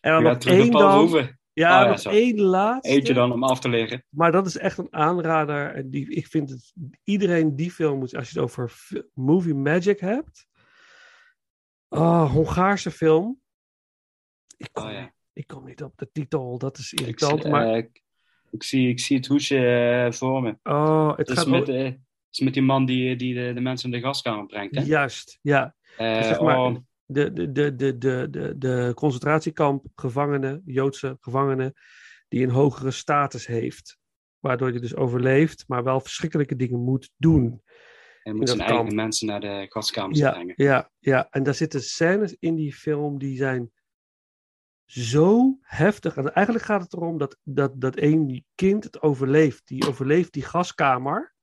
en 0.00 0.12
dan 0.12 0.22
Ja, 0.22 0.32
nog 0.32 0.44
één 0.44 0.70
dan. 0.70 1.08
Ja, 1.52 1.80
Oh 1.80 1.86
ja, 1.86 1.88
nog 2.04 2.12
één 2.12 2.40
laatste. 2.40 2.92
Eentje 2.94 3.14
dan 3.14 3.32
om 3.32 3.44
af 3.44 3.60
te 3.60 3.68
leren. 3.68 4.04
Maar 4.08 4.32
dat 4.32 4.46
is 4.46 4.56
echt 4.56 4.78
een 4.78 4.92
aanrader. 4.92 5.74
En 5.74 5.90
die, 5.90 6.10
ik 6.10 6.26
vind 6.26 6.50
het, 6.50 6.72
iedereen 7.04 7.56
die 7.56 7.70
film 7.70 7.98
moet, 7.98 8.16
als 8.16 8.30
je 8.30 8.34
het 8.34 8.44
over 8.50 8.72
movie 9.14 9.54
magic 9.54 10.00
hebt. 10.00 10.46
Oh, 11.88 12.30
Hongaarse 12.32 12.90
film. 12.90 13.40
Ik 14.56 14.68
kom, 14.72 14.84
Oh, 14.86 14.92
ja. 14.92 15.00
niet, 15.00 15.12
ik 15.32 15.46
kom 15.46 15.64
niet 15.64 15.82
op 15.82 15.92
de 15.96 16.10
titel, 16.12 16.58
dat 16.58 16.78
is 16.78 16.92
Ik, 16.92 17.00
irritant. 17.00 17.42
zie- 17.42 17.50
maar 17.50 17.66
eh, 17.74 17.84
ik, 18.54 18.62
zie, 18.62 18.88
ik 18.88 19.00
zie 19.00 19.16
het 19.16 19.26
hoesje 19.26 19.66
eh, 19.66 20.12
voor 20.12 20.42
me. 20.42 20.56
oh, 20.62 21.16
het 21.16 21.30
gaat 21.32 21.46
met, 21.46 21.68
is 22.30 22.40
met 22.40 22.54
die 22.54 22.62
man 22.62 22.86
die, 22.86 23.16
die 23.16 23.34
de, 23.34 23.52
de 23.52 23.60
mensen 23.60 23.92
in 23.92 24.00
de 24.00 24.06
gaskamer 24.06 24.46
brengt. 24.46 24.74
Hè? 24.74 24.82
Juist, 24.82 25.38
ja. 25.42 25.74
Eh, 25.96 26.22
zeg 26.22 26.40
maar, 26.40 26.58
oh, 26.58 26.76
De, 27.06 27.32
de, 27.32 27.52
de, 27.52 27.74
de, 27.74 27.98
de, 27.98 28.54
de, 28.58 28.92
concentratiekamp 28.94 29.84
gevangenen, 29.94 30.62
Joodse 30.64 31.16
gevangenen, 31.20 31.72
die 32.28 32.42
een 32.42 32.50
hogere 32.50 32.90
status 32.90 33.46
heeft. 33.46 33.98
Waardoor 34.38 34.72
je 34.72 34.80
dus 34.80 34.96
overleeft, 34.96 35.64
maar 35.66 35.84
wel 35.84 36.00
verschrikkelijke 36.00 36.56
dingen 36.56 36.80
moet 36.80 37.10
doen. 37.16 37.62
in 38.22 38.36
moet 38.36 38.48
zijn 38.48 38.60
eigen 38.60 38.94
mensen 38.94 39.26
naar 39.26 39.40
de 39.40 39.66
gaskamer 39.68 40.16
Ja, 40.16 40.30
brengen. 40.30 40.54
ja, 40.56 40.90
ja, 40.98 41.26
en 41.30 41.42
daar 41.42 41.54
zitten 41.54 41.80
scènes 41.82 42.36
in 42.38 42.54
die 42.54 42.74
film 42.74 43.18
die 43.18 43.36
zijn 43.36 43.70
zo 44.84 45.58
heftig. 45.60 46.16
En 46.16 46.32
eigenlijk 46.32 46.66
gaat 46.66 46.82
het 46.82 46.92
erom 46.92 47.18
dat, 47.18 47.36
dat, 47.42 47.80
dat 47.80 47.96
één 47.96 48.44
kind 48.54 48.84
het 48.84 49.02
overleeft. 49.02 49.66
Die 49.66 49.88
overleeft 49.88 50.32
die 50.32 50.42
gaskamer 50.42 51.34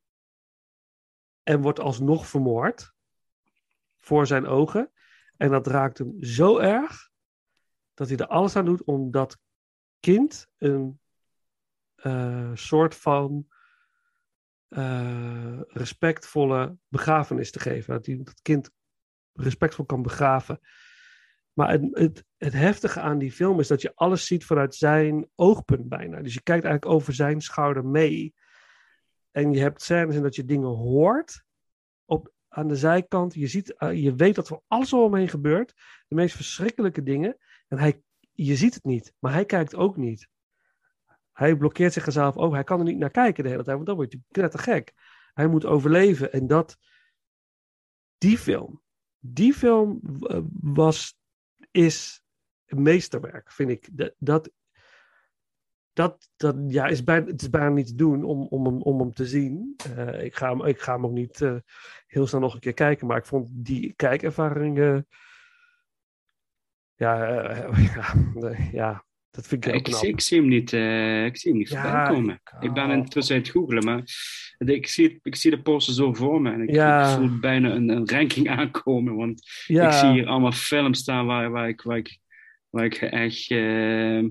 en 1.44 1.62
wordt 1.62 1.80
alsnog 1.80 2.28
vermoord 2.28 2.94
voor 4.00 4.28
zijn 4.28 4.46
ogen. 4.46 4.92
En 5.38 5.50
dat 5.50 5.68
raakt 5.68 5.98
hem 5.98 6.24
zo 6.24 6.58
erg 6.58 7.10
dat 7.94 8.08
hij 8.08 8.18
er 8.18 8.28
alles 8.28 8.56
aan 8.56 8.66
doet 8.66 8.84
om 8.84 9.12
dat 9.12 9.40
kind 10.00 10.48
een 10.58 11.00
eh, 11.96 12.52
soort 12.54 12.96
van 12.96 13.48
eh, 14.68 15.60
respectvolle 15.68 16.78
begrafenis 16.88 17.52
te 17.52 17.60
geven. 17.60 17.94
Dat 17.94 18.06
hij 18.06 18.18
dat 18.18 18.42
kind 18.42 18.72
respectvol 19.34 19.86
kan 19.86 20.02
begraven. 20.02 20.60
Maar 21.54 21.72
het, 21.72 22.24
het, 22.38 22.54
heftige 22.54 23.00
aan 23.00 23.18
die 23.18 23.32
film 23.32 23.60
is 23.60 23.68
dat 23.68 23.82
je 23.82 23.92
alles 23.96 24.26
ziet 24.26 24.46
vanuit 24.46 24.76
zijn 24.76 25.30
oogpunt 25.36 25.90
bijna. 25.90 26.22
Dus 26.22 26.34
je 26.34 26.42
kijkt 26.42 26.66
eigenlijk 26.66 26.96
over 26.96 27.14
zijn 27.14 27.42
schouder 27.42 27.86
mee. 27.86 28.34
En 29.32 29.54
je 29.54 29.60
hebt 29.60 29.82
scènes 29.82 30.16
in 30.16 30.22
dat 30.22 30.36
je 30.36 30.46
dingen 30.46 30.70
hoort 30.70 31.44
op, 32.06 32.34
aan 32.48 32.68
de 32.68 32.76
zijkant. 32.76 33.34
Je, 33.34 33.48
ziet, 33.48 33.76
eh, 33.78 34.04
je 34.04 34.16
weet 34.16 34.36
dat 34.36 34.50
er 34.50 34.62
alles 34.68 34.94
om 34.94 35.02
hem 35.02 35.16
heen 35.16 35.30
gebeurt. 35.30 35.74
De 36.08 36.16
meest 36.16 36.36
verschrikkelijke 36.36 37.04
dingen. 37.04 37.38
En 37.68 37.78
hij, 37.78 38.02
je 38.32 38.56
ziet 38.56 38.74
het 38.74 38.84
niet, 38.84 39.14
maar 39.20 39.34
hij 39.34 39.46
kijkt 39.46 39.76
ook 39.76 39.98
niet. 39.98 40.30
Hij 41.32 41.56
blokkeert 41.56 41.94
zichzelf 41.94 42.38
ook. 42.38 42.54
Hij 42.54 42.64
kan 42.64 42.80
er 42.80 42.86
niet 42.86 42.98
naar 42.98 43.12
kijken 43.12 43.44
de 43.44 43.50
hele 43.50 43.64
tijd, 43.64 43.76
want 43.76 43.88
dan 43.88 43.96
wordt 43.96 44.12
hij 44.12 44.22
knettergek. 44.32 44.94
Hij 45.34 45.48
moet 45.48 45.66
overleven. 45.66 46.32
En 46.32 46.48
dat, 46.48 46.78
die 48.18 48.38
film, 48.38 48.82
die 49.20 49.54
film 49.54 50.00
eh, 50.22 50.42
was, 50.62 51.21
is 51.72 52.22
een 52.66 52.82
meesterwerk, 52.82 53.52
vind 53.52 53.70
ik. 53.70 53.90
Dat, 53.92 54.14
dat, 54.18 54.52
dat, 55.94 56.30
dat 56.36 56.56
ja, 56.68 56.88
is 56.88 57.04
bijna, 57.04 57.26
het 57.26 57.42
is 57.42 57.50
bijna 57.50 57.70
niet 57.70 57.88
te 57.88 57.96
doen 57.96 58.24
om, 58.24 58.48
om, 58.48 58.66
hem, 58.66 58.82
om 58.82 59.00
hem 59.00 59.14
te 59.14 59.26
zien. 59.26 59.76
Eh, 59.96 60.24
ik, 60.24 60.36
ga 60.36 60.50
hem, 60.50 60.66
ik 60.66 60.82
ga 60.82 60.94
hem 60.94 61.06
ook 61.06 61.12
niet 61.12 61.42
eh, 61.42 61.56
heel 62.08 62.28
snel 62.28 62.40
nog 62.42 62.54
een 62.54 62.60
keer 62.60 62.74
kijken, 62.74 63.08
maar 63.08 63.18
ik 63.18 63.26
vond 63.26 63.50
die 63.54 63.94
kijkervaring. 63.94 64.80
eh, 64.80 65.00
ja, 66.96 67.26
ja, 67.94 68.14
ja, 68.72 69.06
dat 69.32 69.48
vind 69.48 69.66
ik 69.66 69.72
heel 69.72 69.80
Ik, 69.80 69.84
knap. 69.84 70.00
zie, 70.00 70.10
ik 70.10 70.22
zie 70.22 70.40
hem 70.40 70.48
niet, 70.48 70.72
ik 71.28 71.38
zie 71.38 71.50
hem 71.52 71.60
niet 71.60 71.70
Ja, 71.70 71.82
voorbij 71.82 72.08
komen. 72.16 72.36
ik- 72.36 72.54
Ik 72.64 72.74
ben 72.74 72.90
intussen 72.90 73.36
aan 73.36 73.42
het 73.42 73.52
googelen, 73.52 73.84
maar 73.84 74.04
ik 74.70 74.88
zie, 74.88 75.20
ik 75.24 75.36
zie 75.36 75.52
de 75.52 75.62
poster 75.62 75.94
zo 75.94 76.14
voor 76.14 76.42
me. 76.42 76.52
En 76.52 76.62
ik, 76.62 76.72
Ja. 76.72 77.12
ik 77.12 77.18
voel 77.20 77.40
bijna 77.40 77.72
een, 77.72 77.90
een 77.90 78.10
ranking 78.10 78.50
aankomen, 78.60 79.16
want 79.16 79.50
Ja. 79.68 79.88
ik 79.88 79.94
zie 79.94 80.10
hier 80.12 80.28
allemaal 80.28 80.52
films 80.52 81.00
staan 81.00 81.26
waar, 81.26 81.52
waar, 81.52 81.68
ik, 81.70 81.82
waar, 81.82 81.98
ik, 81.98 82.18
waar 82.70 82.86
ik 82.86 82.96
echt 82.96 83.52
eh, 83.52 84.24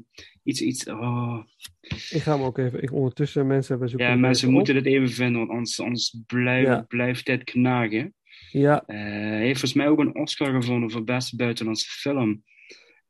iets... 0.42 0.60
iets 0.60 0.84
oh. 0.86 1.44
Ik 2.10 2.22
ga 2.22 2.32
hem 2.36 2.42
ook 2.44 2.58
even. 2.58 2.82
Ik, 2.82 2.92
ondertussen 2.92 3.46
mensen 3.46 3.70
hebben 3.70 3.88
zoeken. 3.88 4.08
Ja, 4.08 4.14
mensen 4.16 4.50
moeten 4.50 4.74
dit 4.74 4.86
even 4.86 5.08
vinden, 5.10 5.38
want 5.38 5.50
anders, 5.50 5.80
anders 5.80 6.16
blijf, 6.26 6.66
Ja. 6.66 6.80
blijft 6.88 7.26
dit 7.26 7.44
knagen. 7.44 8.14
Ja, 8.50 8.82
Eh, 8.86 8.96
hij 8.96 9.38
heeft 9.38 9.60
volgens 9.60 9.72
mij 9.74 9.88
ook 9.88 9.98
een 9.98 10.14
Oscar 10.14 10.62
gewonnen 10.62 10.90
voor 10.90 11.04
beste 11.04 11.36
buitenlandse 11.36 11.88
film. 11.90 12.42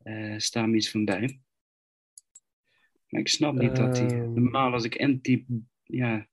Eh 0.02 0.34
staat 0.36 0.66
me 0.68 0.76
iets 0.76 0.90
van 0.90 1.04
bij. 1.04 1.40
Maar 3.08 3.20
ik 3.20 3.28
snap 3.28 3.54
niet 3.54 3.76
dat 3.76 3.98
hij... 3.98 4.06
Ehm. 4.06 4.32
Normaal 4.32 4.72
als 4.72 4.84
ik 4.84 4.94
intyp, 4.94 5.44
ja, 5.84 6.26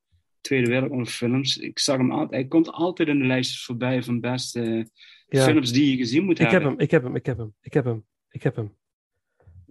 Tweede 0.48 0.68
Wereldoorlog 0.68 1.10
films, 1.10 1.58
ik 1.58 1.80
zag 1.80 1.98
hem 1.98 2.12
altijd... 2.12 2.32
Hij 2.32 2.48
komt 2.48 2.72
altijd 2.72 3.08
in 3.10 3.20
de 3.20 3.26
lijstjes 3.26 3.66
voorbij 3.66 4.04
van 4.04 4.20
beste 4.20 4.90
ja. 5.28 5.44
films 5.44 5.72
die 5.72 5.92
je 5.92 5.98
gezien 5.98 6.24
moet 6.24 6.40
Ik 6.40 6.50
heb 6.50 6.52
hebben. 6.52 6.70
hem, 6.72 6.80
ik 6.80 6.92
heb 6.92 7.04
hem, 7.04 7.16
ik 7.16 7.26
heb 7.26 7.38
hem, 7.38 7.54
ik 7.62 7.74
heb 7.74 7.86
hem, 7.86 8.06
ik 8.30 8.44
heb 8.44 8.56
hem. 8.56 8.76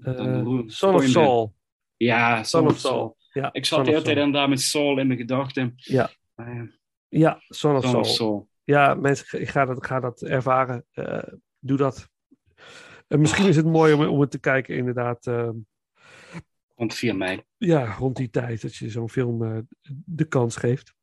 Eh, 0.03 0.61
Son 0.67 0.95
of 0.95 1.05
Saul. 1.05 1.55
Ja, 1.97 2.43
Son 2.43 2.67
of 2.67 2.79
Saul. 2.79 3.17
Ja, 3.33 3.53
Ik 3.53 3.65
Son 3.65 3.77
zat 3.77 3.87
de 3.87 3.91
hele 3.93 4.03
tijd 4.03 4.15
Saul. 4.17 4.27
inderdaad 4.27 4.49
met 4.49 4.61
Soul 4.61 4.99
in 4.99 5.07
mijn 5.07 5.19
gedachten. 5.19 5.73
Ja. 5.77 6.11
Ja, 7.09 7.41
Son 7.49 7.77
of 7.77 7.85
Son 7.85 8.05
Saul. 8.05 8.35
of. 8.35 8.47
Ja, 8.65 8.95
mensen, 8.95 9.41
ik 9.41 9.49
ga 9.49 9.65
dat, 9.65 9.87
ga 9.87 10.01
dat 10.01 10.23
ervaren. 10.23 10.85
Eh, 10.93 11.23
doe 11.59 11.77
dat. 11.77 12.09
En 13.09 13.21
misschien 13.21 13.47
is 13.49 13.57
het 13.57 13.67
mooi 13.67 13.93
om, 13.93 14.07
om 14.07 14.21
het 14.21 14.31
te 14.31 14.41
kijken, 14.41 14.77
inderdaad. 14.77 15.27
Rond 16.77 16.95
4 16.95 17.17
mei. 17.17 17.43
ja, 17.57 17.93
rond 17.93 18.17
die 18.17 18.31
tijd 18.31 18.63
dat 18.63 18.77
je 18.77 18.91
zo'n 18.91 19.11
film 19.11 19.45
eh, 19.45 19.59
de 20.05 20.25
kans 20.25 20.57
geeft. 20.57 20.95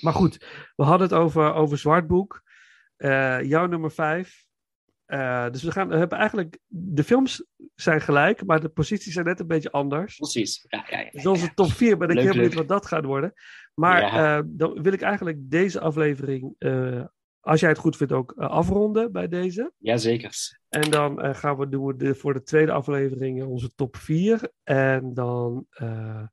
Maar 0.00 0.12
goed, 0.12 0.46
we 0.76 0.82
hadden 0.82 1.08
het 1.08 1.16
over, 1.16 1.54
over 1.54 1.78
Zwartboek. 1.78 2.42
Eh, 2.96 3.42
jouw 3.42 3.66
nummer 3.66 3.90
vijf. 3.90 4.46
Eh, 5.06 5.50
dus 5.50 5.62
we, 5.62 5.72
gaan, 5.72 5.88
we 5.88 5.96
hebben 5.96 6.18
eigenlijk. 6.18 6.58
De 6.66 7.04
films 7.04 7.44
zijn 7.74 8.00
gelijk, 8.00 8.44
maar 8.44 8.60
de 8.60 8.68
posities 8.68 9.12
zijn 9.12 9.26
net 9.26 9.40
een 9.40 9.46
beetje 9.46 9.70
anders. 9.70 10.16
Precies. 10.16 10.64
Ja, 10.68 10.86
ja, 10.90 10.98
ja. 10.98 11.10
Dus 11.10 11.26
onze 11.26 11.54
top 11.54 11.70
4 11.70 11.96
ben 11.96 12.08
ik 12.08 12.22
leuk. 12.22 12.34
niet 12.34 12.54
wat 12.54 12.68
dat 12.68 12.86
gaat 12.86 13.04
worden. 13.04 13.32
Maar 13.74 14.44
dan 14.46 14.82
wil 14.82 14.92
ik 14.92 15.02
eigenlijk 15.02 15.38
deze 15.40 15.80
aflevering, 15.80 16.54
als 17.48 17.60
jij 17.60 17.68
het 17.68 17.78
goed 17.78 17.96
vindt, 17.96 18.12
ook 18.12 18.32
eh, 18.32 18.48
afronden 18.48 19.12
bij 19.12 19.28
deze. 19.28 19.72
Jazeker. 19.78 20.58
En 20.68 20.90
dan 20.90 21.20
eh, 21.20 21.34
gaan 21.34 21.56
we 21.58 21.68
doen 21.68 21.86
we 21.86 21.96
de, 21.96 22.14
voor 22.14 22.32
de 22.32 22.42
tweede 22.42 22.72
aflevering 22.72 23.44
onze 23.44 23.74
top 23.74 23.96
4. 23.96 24.50
En 24.62 25.14
dan 25.14 25.66
eh, 25.70 26.26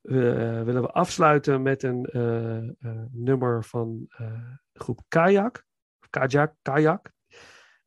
we- 0.00 0.62
willen 0.64 0.82
we 0.82 0.90
afsluiten 0.90 1.62
met 1.62 1.82
een 1.82 2.08
nummer 3.12 3.64
van 3.64 4.06
de 4.72 4.80
groep 4.80 5.00
Kajak. 5.08 5.64
Kajak, 6.10 6.54
Kajak. 6.62 7.12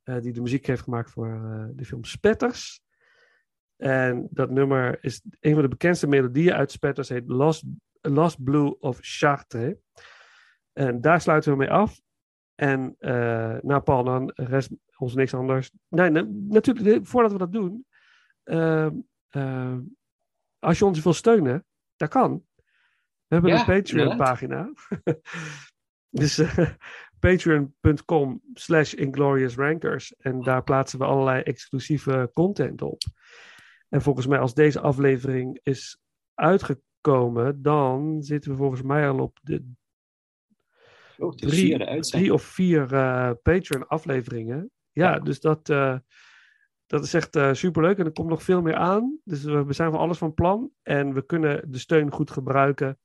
die 0.04 0.34
de 0.34 0.42
muziek 0.42 0.66
heeft 0.66 0.82
gemaakt 0.84 1.12
voor 1.12 1.42
de 1.76 1.86
film 1.86 2.04
Spetters. 2.04 2.82
En 3.76 4.28
dat 4.32 4.50
nummer 4.50 5.04
is 5.04 5.22
een 5.40 5.54
van 5.54 5.62
de 5.62 5.68
bekendste 5.68 6.08
melodieën 6.08 6.54
uit 6.54 6.72
Spetters. 6.72 7.10
Heet 7.10 7.28
Lost, 7.28 7.64
Lost 8.02 8.44
Blue 8.44 8.80
of 8.80 8.98
Chartres. 9.02 9.74
En 10.74 11.02
daar 11.02 11.22
sluiten 11.22 11.52
we 11.52 11.58
mee 11.58 11.72
af. 11.72 12.02
En 12.62 12.96
eh 13.00 13.58
nou 13.62 13.82
Paul, 13.82 14.04
dan 14.04 14.32
rest 14.36 14.70
ons 14.98 15.16
niks 15.16 15.34
anders. 15.34 15.72
Nee, 15.88 16.10
nee, 16.10 16.24
natuurlijk, 16.48 17.06
voordat 17.08 17.32
we 17.32 17.38
dat 17.38 17.52
doen. 17.52 17.86
ehm, 18.44 18.96
ehm, 19.30 19.80
als 20.60 20.80
je 20.80 20.86
ons 20.86 21.02
wil 21.04 21.14
steunen, 21.14 21.66
dat 21.96 22.10
kan. 22.10 22.46
We 23.28 23.34
hebben 23.36 23.52
Ja, 23.52 23.60
een 23.60 23.66
Patreon-pagina. 23.66 24.72
dus 26.22 26.38
eh, 26.38 26.70
patreon.com 27.20 28.42
slash 28.54 28.94
ingloriousrankers. 28.94 30.16
En 30.18 30.42
daar 30.42 30.64
plaatsen 30.64 31.00
we 31.00 31.06
allerlei 31.06 31.42
exclusieve 31.42 32.32
content 32.34 32.82
op. 32.82 33.02
En 33.90 34.02
volgens 34.02 34.28
mij, 34.28 34.40
als 34.40 34.54
deze 34.54 34.80
aflevering 34.80 35.60
is 35.64 36.00
uitgekomen, 36.34 37.62
dan 37.62 38.24
zitten 38.24 38.52
we 38.52 38.58
volgens 38.58 38.82
mij 38.82 39.10
al 39.10 39.20
op 39.20 39.40
de 39.42 39.72
Oh, 41.22 41.32
de 41.32 41.48
drie, 41.48 41.60
vierde 41.60 41.86
uitzending. 41.86 42.10
drie 42.10 42.34
of 42.34 42.44
vier 42.44 42.94
eh 42.94 43.32
Patreon-afleveringen. 43.42 44.72
Ja, 44.92 45.20
dus 45.20 45.40
dat, 45.40 45.70
eh, 45.70 45.96
dat 46.86 47.04
is 47.04 47.14
echt 47.14 47.36
eh, 47.36 47.54
superleuk. 47.54 47.98
En 47.98 48.06
er 48.06 48.12
komt 48.12 48.30
nog 48.30 48.44
veel 48.44 48.62
meer 48.62 48.76
aan. 48.76 49.20
Dus 49.24 49.44
we, 49.44 49.66
we 49.66 49.74
zijn 49.74 49.92
van 49.92 50.00
alles 50.00 50.18
van 50.18 50.34
plan. 50.34 50.72
En 50.84 51.14
we 51.14 51.26
kunnen 51.26 51.72
de 51.72 51.78
steun 51.78 52.12
goed 52.12 52.32
gebruiken. 52.32 53.00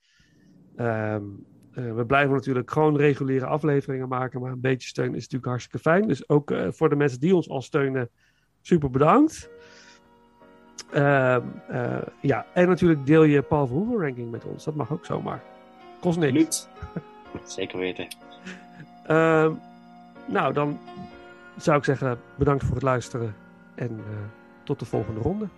Ehm, 0.77 1.25
eh, 1.73 1.95
we 1.95 2.07
blijven 2.07 2.35
natuurlijk 2.35 2.71
gewoon 2.71 2.97
reguliere 2.97 3.47
afleveringen 3.47 4.09
maken. 4.09 4.41
Maar 4.41 4.53
een 4.53 4.61
beetje 4.61 4.89
steun 4.89 5.15
is 5.15 5.23
natuurlijk 5.23 5.47
hartstikke 5.47 5.79
fijn. 5.79 6.09
Dus 6.09 6.29
ook 6.29 6.55
voor 6.69 6.89
de 6.89 6.97
mensen 6.97 7.21
die 7.21 7.35
ons 7.35 7.49
al 7.49 7.63
steunen, 7.63 8.11
super 8.61 8.91
bedankt. 8.91 9.51
Ehm, 10.91 11.43
eh, 11.69 12.03
ja, 12.21 12.47
en 12.55 12.69
natuurlijk 12.69 13.07
deel 13.07 13.23
je 13.23 13.43
Paul 13.43 13.67
Verhoeven 13.67 14.01
ranking 14.01 14.31
met 14.31 14.45
ons. 14.45 14.65
Dat 14.65 14.75
mag 14.75 14.93
ook 14.93 15.05
zomaar. 15.05 15.43
Kost 16.01 16.19
niks. 16.19 16.69
Zeker 17.45 17.79
weten. 17.79 18.07
Ehm, 19.07 19.53
nou, 20.27 20.53
dan 20.53 20.79
zou 21.57 21.79
ik 21.79 21.85
zeggen 21.85 22.21
bedankt 22.35 22.65
voor 22.65 22.75
het 22.75 22.83
luisteren 22.83 23.35
en 23.75 23.91
eh, 23.91 24.17
tot 24.65 24.79
de 24.79 24.85
volgende 24.85 25.21
ronde. 25.21 25.49